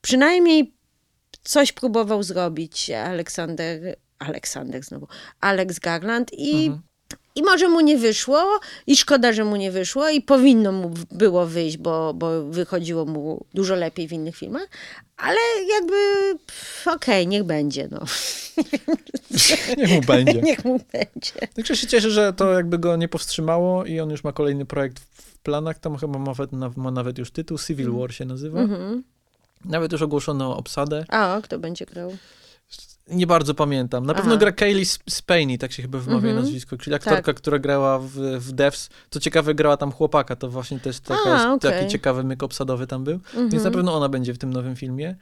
przynajmniej 0.00 0.72
coś 1.44 1.72
próbował 1.72 2.22
zrobić 2.22 2.90
Aleksander, 2.90 3.96
Aleksander 4.26 4.82
znowu, 4.82 5.06
Alex 5.40 5.78
Garland 5.78 6.30
i 6.32 6.66
Mhm. 6.66 6.82
i 7.34 7.42
może 7.42 7.68
mu 7.68 7.80
nie 7.80 7.98
wyszło, 7.98 8.60
i 8.86 8.96
szkoda, 8.96 9.32
że 9.32 9.44
mu 9.44 9.56
nie 9.56 9.70
wyszło, 9.70 10.08
i 10.08 10.20
powinno 10.22 10.72
mu 10.72 10.90
było 11.10 11.46
wyjść, 11.46 11.76
bo, 11.76 12.14
bo 12.14 12.44
wychodziło 12.44 13.04
mu 13.04 13.44
dużo 13.54 13.74
lepiej 13.74 14.08
w 14.08 14.12
innych 14.12 14.36
filmach, 14.36 14.68
ale 15.16 15.38
jakby 15.68 15.94
okej, 16.86 17.26
niech 17.26 17.44
będzie, 17.44 17.88
no. 17.90 18.00
Niech 19.78 19.90
mu 19.90 20.00
będzie. 20.00 20.42
niech 20.48 20.64
mu 20.64 20.80
będzie. 20.92 21.32
Także 21.56 21.76
się 21.76 21.86
cieszę, 21.86 22.10
że 22.10 22.32
to 22.32 22.52
jakby 22.52 22.78
go 22.78 22.96
nie 22.96 23.08
powstrzymało 23.08 23.84
i 23.84 24.00
on 24.00 24.10
już 24.10 24.24
ma 24.24 24.32
kolejny 24.32 24.66
projekt 24.66 24.98
w 25.00 25.38
planach. 25.38 25.78
Tam 25.78 25.96
chyba 25.96 26.18
ma 26.18 26.24
nawet, 26.24 26.76
ma 26.76 26.90
nawet 26.90 27.18
już 27.18 27.30
tytuł, 27.30 27.58
Civil 27.58 27.92
War 27.92 28.14
się 28.14 28.24
nazywa. 28.24 28.60
Mhm. 28.60 29.02
Nawet 29.64 29.92
już 29.92 30.02
ogłoszono 30.02 30.56
obsadę. 30.56 31.04
A, 31.08 31.40
kto 31.42 31.58
będzie 31.58 31.86
grał? 31.86 32.16
Nie 33.12 33.26
bardzo 33.26 33.54
pamiętam. 33.54 34.06
Na 34.06 34.14
pewno 34.14 34.30
Aha. 34.32 34.40
gra 34.40 34.52
Kaylee 34.52 34.82
Sp- 34.94 35.10
Spaney, 35.10 35.58
tak 35.58 35.72
się 35.72 35.82
chyba 35.82 35.98
wymawia 35.98 36.28
Mhm. 36.28 36.36
nazwisko, 36.44 36.76
czyli 36.76 36.96
aktorka, 36.96 37.22
Tak. 37.22 37.36
która 37.36 37.58
grała 37.58 37.98
w, 37.98 38.10
w 38.38 38.52
Devs. 38.52 38.88
Co 39.10 39.20
ciekawe, 39.20 39.54
grała 39.54 39.76
tam 39.76 39.92
chłopaka, 39.92 40.36
to 40.36 40.48
właśnie 40.48 40.80
też 40.80 41.00
taka 41.00 41.20
A, 41.24 41.52
okej. 41.54 41.70
taki 41.72 41.86
ciekawy 41.88 42.24
myk 42.24 42.42
obsadowy 42.42 42.86
tam 42.86 43.04
był. 43.04 43.14
Mhm. 43.14 43.48
Więc 43.50 43.64
na 43.64 43.70
pewno 43.70 43.94
ona 43.96 44.08
będzie 44.08 44.34
w 44.34 44.38
tym 44.38 44.52
nowym 44.52 44.76
filmie. 44.76 45.16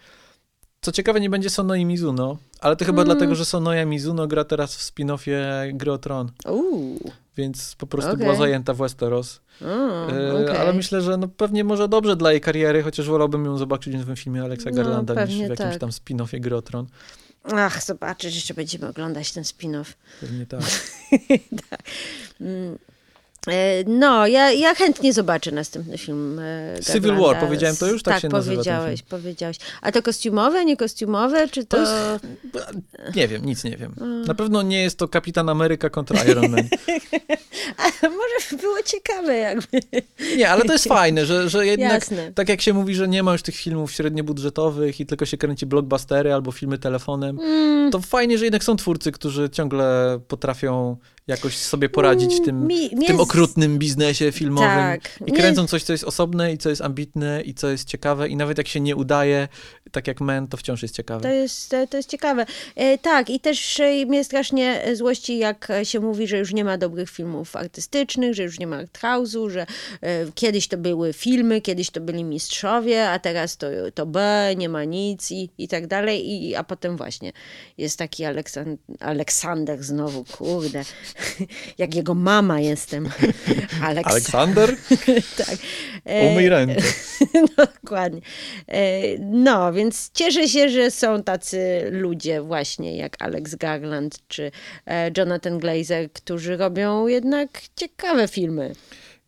Co 0.82 0.92
ciekawe, 0.92 1.20
nie 1.20 1.30
będzie 1.30 1.50
Sonoi 1.50 1.84
Mizuno, 1.84 2.36
ale 2.60 2.76
to 2.76 2.84
chyba 2.84 3.02
Mm. 3.02 3.04
dlatego, 3.16 3.34
że 3.34 3.44
Sonoya 3.44 3.84
Mizuno 3.86 4.26
gra 4.26 4.44
teraz 4.44 4.76
w 4.76 4.80
spin-offie 4.94 5.36
Gry 5.76 5.92
o 5.92 5.98
Tron, 5.98 6.30
więc 7.36 7.74
po 7.78 7.86
prostu 7.86 8.10
Okej. 8.12 8.24
była 8.24 8.36
zajęta 8.38 8.74
w 8.74 8.76
Westeros. 8.76 9.40
o, 9.62 9.64
E, 10.12 10.34
okej. 10.44 10.56
Ale 10.56 10.72
myślę, 10.72 11.00
że 11.02 11.16
no 11.16 11.28
pewnie 11.28 11.64
może 11.64 11.88
dobrze 11.88 12.16
dla 12.16 12.32
jej 12.32 12.40
kariery, 12.40 12.82
chociaż 12.82 13.08
wolałbym 13.08 13.44
ją 13.44 13.58
zobaczyć 13.58 13.94
w 13.94 13.98
nowym 13.98 14.16
filmie 14.16 14.42
Alexa 14.42 14.70
No, 14.70 14.76
Garlanda 14.76 15.14
niż 15.14 15.20
pewnie 15.22 15.46
w 15.46 15.50
jakimś 15.50 15.70
tak. 15.70 15.78
tam 15.80 15.90
spin-offie 15.90 16.40
Gry 16.40 16.56
o 16.56 16.62
Tron. 16.62 16.86
Ach, 17.44 17.82
zobaczysz, 17.84 18.34
jeszcze 18.34 18.54
będziemy 18.54 18.88
oglądać 18.88 19.32
ten 19.32 19.44
spin-off. 19.44 19.94
Pewnie 20.20 20.46
tak. 20.46 20.60
Mm. 22.40 22.78
E, 23.48 23.84
No, 23.86 24.26
ja, 24.26 24.50
ja 24.52 24.74
chętnie 24.74 25.12
zobaczę 25.12 25.52
następny 25.52 25.98
film. 25.98 26.38
e, 26.38 26.74
Civil. 26.92 27.14
War, 27.16 27.40
powiedziałem 27.40 27.76
to 27.76 27.86
już? 27.86 28.02
Tak 28.02 28.14
tak 28.14 28.22
się 28.22 28.28
powiedziałeś, 28.28 29.02
powiedziałeś. 29.02 29.56
A 29.82 29.92
to 29.92 30.02
kostiumowe, 30.02 30.64
nie 30.64 30.76
kostiumowe, 30.76 31.48
czy 31.48 31.64
to... 31.66 31.76
To 32.52 32.60
Nie 33.16 33.28
wiem, 33.28 33.44
nic 33.44 33.64
nie 33.64 33.76
wiem. 33.76 33.94
Na 34.26 34.34
pewno 34.34 34.62
nie 34.62 34.82
jest 34.82 34.98
to 34.98 35.08
Kapitan 35.08 35.48
Ameryka 35.48 35.90
kontra 35.90 36.24
Iron 36.30 36.48
Man. 36.50 36.68
A, 37.76 37.84
może 38.08 38.50
by 38.50 38.56
było 38.56 38.82
ciekawe 38.82 39.36
jakby. 39.36 39.80
Nie, 40.36 40.50
ale 40.50 40.64
to 40.64 40.72
jest 40.72 40.88
fajne, 40.88 41.26
że, 41.26 41.48
że 41.48 41.66
jednak, 41.66 41.92
Jasne. 41.92 42.32
tak 42.32 42.48
jak 42.48 42.60
się 42.60 42.72
mówi, 42.72 42.94
że 42.94 43.08
nie 43.08 43.22
ma 43.22 43.32
już 43.32 43.42
tych 43.42 43.54
filmów 43.56 43.92
średniobudżetowych 43.92 45.00
i 45.00 45.06
tylko 45.06 45.26
się 45.26 45.36
kręci 45.36 45.66
blockbustery 45.66 46.32
albo 46.34 46.52
filmy 46.52 46.78
telefonem, 46.78 47.38
Mm, 47.40 47.90
to 47.90 48.00
fajnie, 48.00 48.38
że 48.38 48.44
jednak 48.44 48.64
są 48.64 48.76
twórcy, 48.76 49.12
którzy 49.12 49.50
ciągle 49.50 50.18
potrafią 50.28 50.96
jakoś 51.26 51.56
sobie 51.56 51.88
poradzić 51.88 52.34
w 52.34 52.44
tym, 52.44 52.66
mi- 52.66 52.88
w 52.88 52.92
mnie 52.92 53.06
tym 53.06 53.16
z- 53.16 53.20
okrutnym 53.20 53.78
biznesie 53.78 54.32
filmowym 54.32 54.68
Tak. 54.70 55.18
i 55.26 55.32
kręcą 55.32 55.66
coś, 55.66 55.82
co 55.82 55.92
jest 55.92 56.04
osobne 56.04 56.52
i 56.52 56.58
co 56.58 56.70
jest 56.70 56.82
ambitne 56.82 57.42
i 57.42 57.54
co 57.54 57.68
jest 57.70 57.88
ciekawe 57.88 58.28
i 58.28 58.36
nawet 58.36 58.58
jak 58.58 58.68
się 58.68 58.80
nie 58.80 58.96
udaje, 58.96 59.48
tak 59.92 60.06
jak 60.06 60.20
Men, 60.20 60.48
to 60.48 60.56
wciąż 60.56 60.82
jest 60.82 60.94
To 60.94 60.96
ciekawe. 60.96 61.34
jest, 61.36 61.70
to, 61.70 61.86
to 61.86 61.96
jest 61.96 62.08
ciekawe. 62.10 62.46
E, 62.76 62.98
tak, 62.98 63.30
i 63.30 63.40
też 63.40 63.80
e, 63.80 64.06
mnie 64.06 64.24
strasznie 64.24 64.82
złości, 64.94 65.38
jak 65.38 65.68
się 65.82 66.00
mówi, 66.00 66.26
że 66.26 66.38
już 66.38 66.52
nie 66.52 66.64
ma 66.64 66.78
dobrych 66.78 67.10
filmów 67.10 67.56
artystycznych, 67.56 68.34
że 68.34 68.42
już 68.42 68.58
nie 68.58 68.66
ma 68.66 68.82
arthouse'u, 68.84 69.50
że 69.50 69.66
e, 70.00 70.26
kiedyś 70.34 70.68
to 70.68 70.76
były 70.76 71.12
filmy, 71.12 71.60
kiedyś 71.60 71.90
to 71.90 72.00
byli 72.00 72.24
mistrzowie, 72.24 73.10
a 73.10 73.18
teraz 73.18 73.56
to, 73.56 73.66
to 73.94 74.06
B, 74.06 74.50
nie 74.56 74.68
ma 74.68 74.84
nic 74.84 75.30
i, 75.30 75.50
i 75.58 75.68
tak 75.68 75.86
dalej. 75.86 76.30
I, 76.30 76.54
a 76.54 76.64
potem 76.64 76.96
właśnie 76.96 77.32
jest 77.78 77.98
taki 77.98 78.24
Aleksan 78.24 78.76
Aleksander 79.00 79.82
znowu, 79.82 80.24
kurde, 80.24 80.84
jak 81.78 81.94
jego 81.94 82.14
mama 82.14 82.60
jestem. 82.60 83.08
Aleks 83.82 84.10
Aleksander, 84.10 84.76
tak. 85.46 85.56
E, 86.04 86.32
umyj 86.32 86.48
ręce. 86.48 86.82
Dokładnie. 87.56 88.20
E, 88.68 89.00
No, 89.18 89.72
więc 89.72 90.10
cieszę 90.14 90.48
się, 90.48 90.68
że 90.68 90.90
są 90.90 91.22
tacy 91.22 91.88
ludzie 91.90 92.42
właśnie 92.42 92.96
jak 92.96 93.16
Alex 93.22 93.54
Garland 93.54 94.18
czy 94.28 94.50
e, 94.86 95.10
Jonathan 95.16 95.58
Glazer, 95.58 96.12
którzy 96.12 96.56
robią 96.56 97.06
jednak 97.06 97.50
ciekawe 97.76 98.28
filmy. 98.28 98.72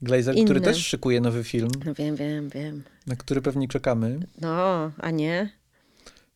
Glazer, 0.02 0.34
Inne. 0.34 0.44
który 0.44 0.60
też 0.60 0.86
szykuje 0.86 1.20
nowy 1.20 1.44
film, 1.44 1.70
No 1.84 1.94
wiem, 1.94 2.16
wiem, 2.16 2.48
wiem. 2.48 2.82
na 3.06 3.16
który 3.16 3.42
pewnie 3.42 3.68
czekamy. 3.68 4.18
No, 4.40 4.90
a 4.98 5.10
nie? 5.10 5.50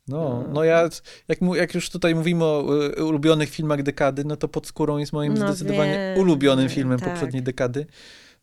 No, 0.08 0.44
no 0.52 0.64
ja, 0.64 0.88
jak, 1.28 1.40
mu- 1.40 1.54
jak 1.54 1.74
już 1.74 1.90
tutaj 1.90 2.14
mówimy 2.14 2.44
o 2.44 2.64
y, 2.98 3.04
ulubionych 3.04 3.50
filmach 3.50 3.82
dekady, 3.82 4.24
no 4.24 4.36
to 4.36 4.48
Pod 4.48 4.66
skórą 4.66 4.98
jest 4.98 5.12
moim 5.12 5.34
No 5.34 5.48
zdecydowanie 5.48 5.92
wiem, 5.92 6.18
ulubionym 6.18 6.68
filmem 6.68 6.98
tak. 6.98 7.08
poprzedniej 7.08 7.42
dekady, 7.42 7.86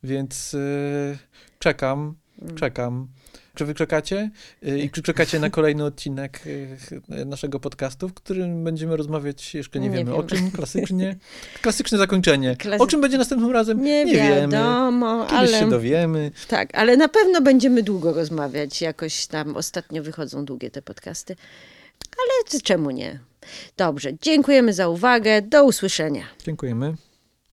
więc 0.03 0.53
y, 0.53 1.17
czekam, 1.59 2.15
czekam. 2.55 3.07
Czy 3.55 3.65
wy 3.65 3.73
czekacie? 3.75 4.29
Y, 4.67 4.79
I 4.79 4.89
czy 4.89 5.01
czekacie 5.01 5.39
na 5.39 5.49
kolejny 5.49 5.85
odcinek 5.85 6.41
y, 6.47 6.77
naszego 7.25 7.59
podcastu, 7.59 8.09
w 8.09 8.13
którym 8.13 8.63
będziemy 8.63 8.97
rozmawiać, 8.97 9.53
jeszcze 9.55 9.79
nie, 9.79 9.89
Nie 9.89 9.97
wiemy 9.97 10.13
o 10.13 10.23
wiemy. 10.23 10.29
czym, 10.29 10.51
klasycznie. 10.51 11.15
Klasyczne 11.61 11.97
zakończenie. 11.97 12.55
Klasy- 12.55 12.81
O 12.83 12.87
czym 12.87 13.01
będzie 13.01 13.17
następnym 13.17 13.51
razem? 13.51 13.83
Nie, 13.83 14.05
wiemy. 14.05 14.29
wiadomo, 14.47 15.25
Kiedyś 15.29 15.51
się 15.51 15.57
ale 15.57 15.69
dowiemy. 15.69 16.31
tak, 16.47 16.69
ale 16.77 16.97
na 16.97 17.07
pewno 17.07 17.41
będziemy 17.41 17.83
długo 17.83 18.13
rozmawiać. 18.13 18.81
Jakoś 18.81 19.27
tam 19.27 19.55
ostatnio 19.57 20.03
wychodzą 20.03 20.45
długie 20.45 20.71
te 20.71 20.81
podcasty. 20.81 21.35
Ale 22.17 22.61
czemu 22.61 22.91
nie? 22.91 23.19
Dobrze, 23.77 24.09
dziękujemy 24.21 24.73
za 24.73 24.87
uwagę. 24.87 25.41
Do 25.41 25.63
usłyszenia. 25.65 26.23
Dziękujemy. 26.45 26.93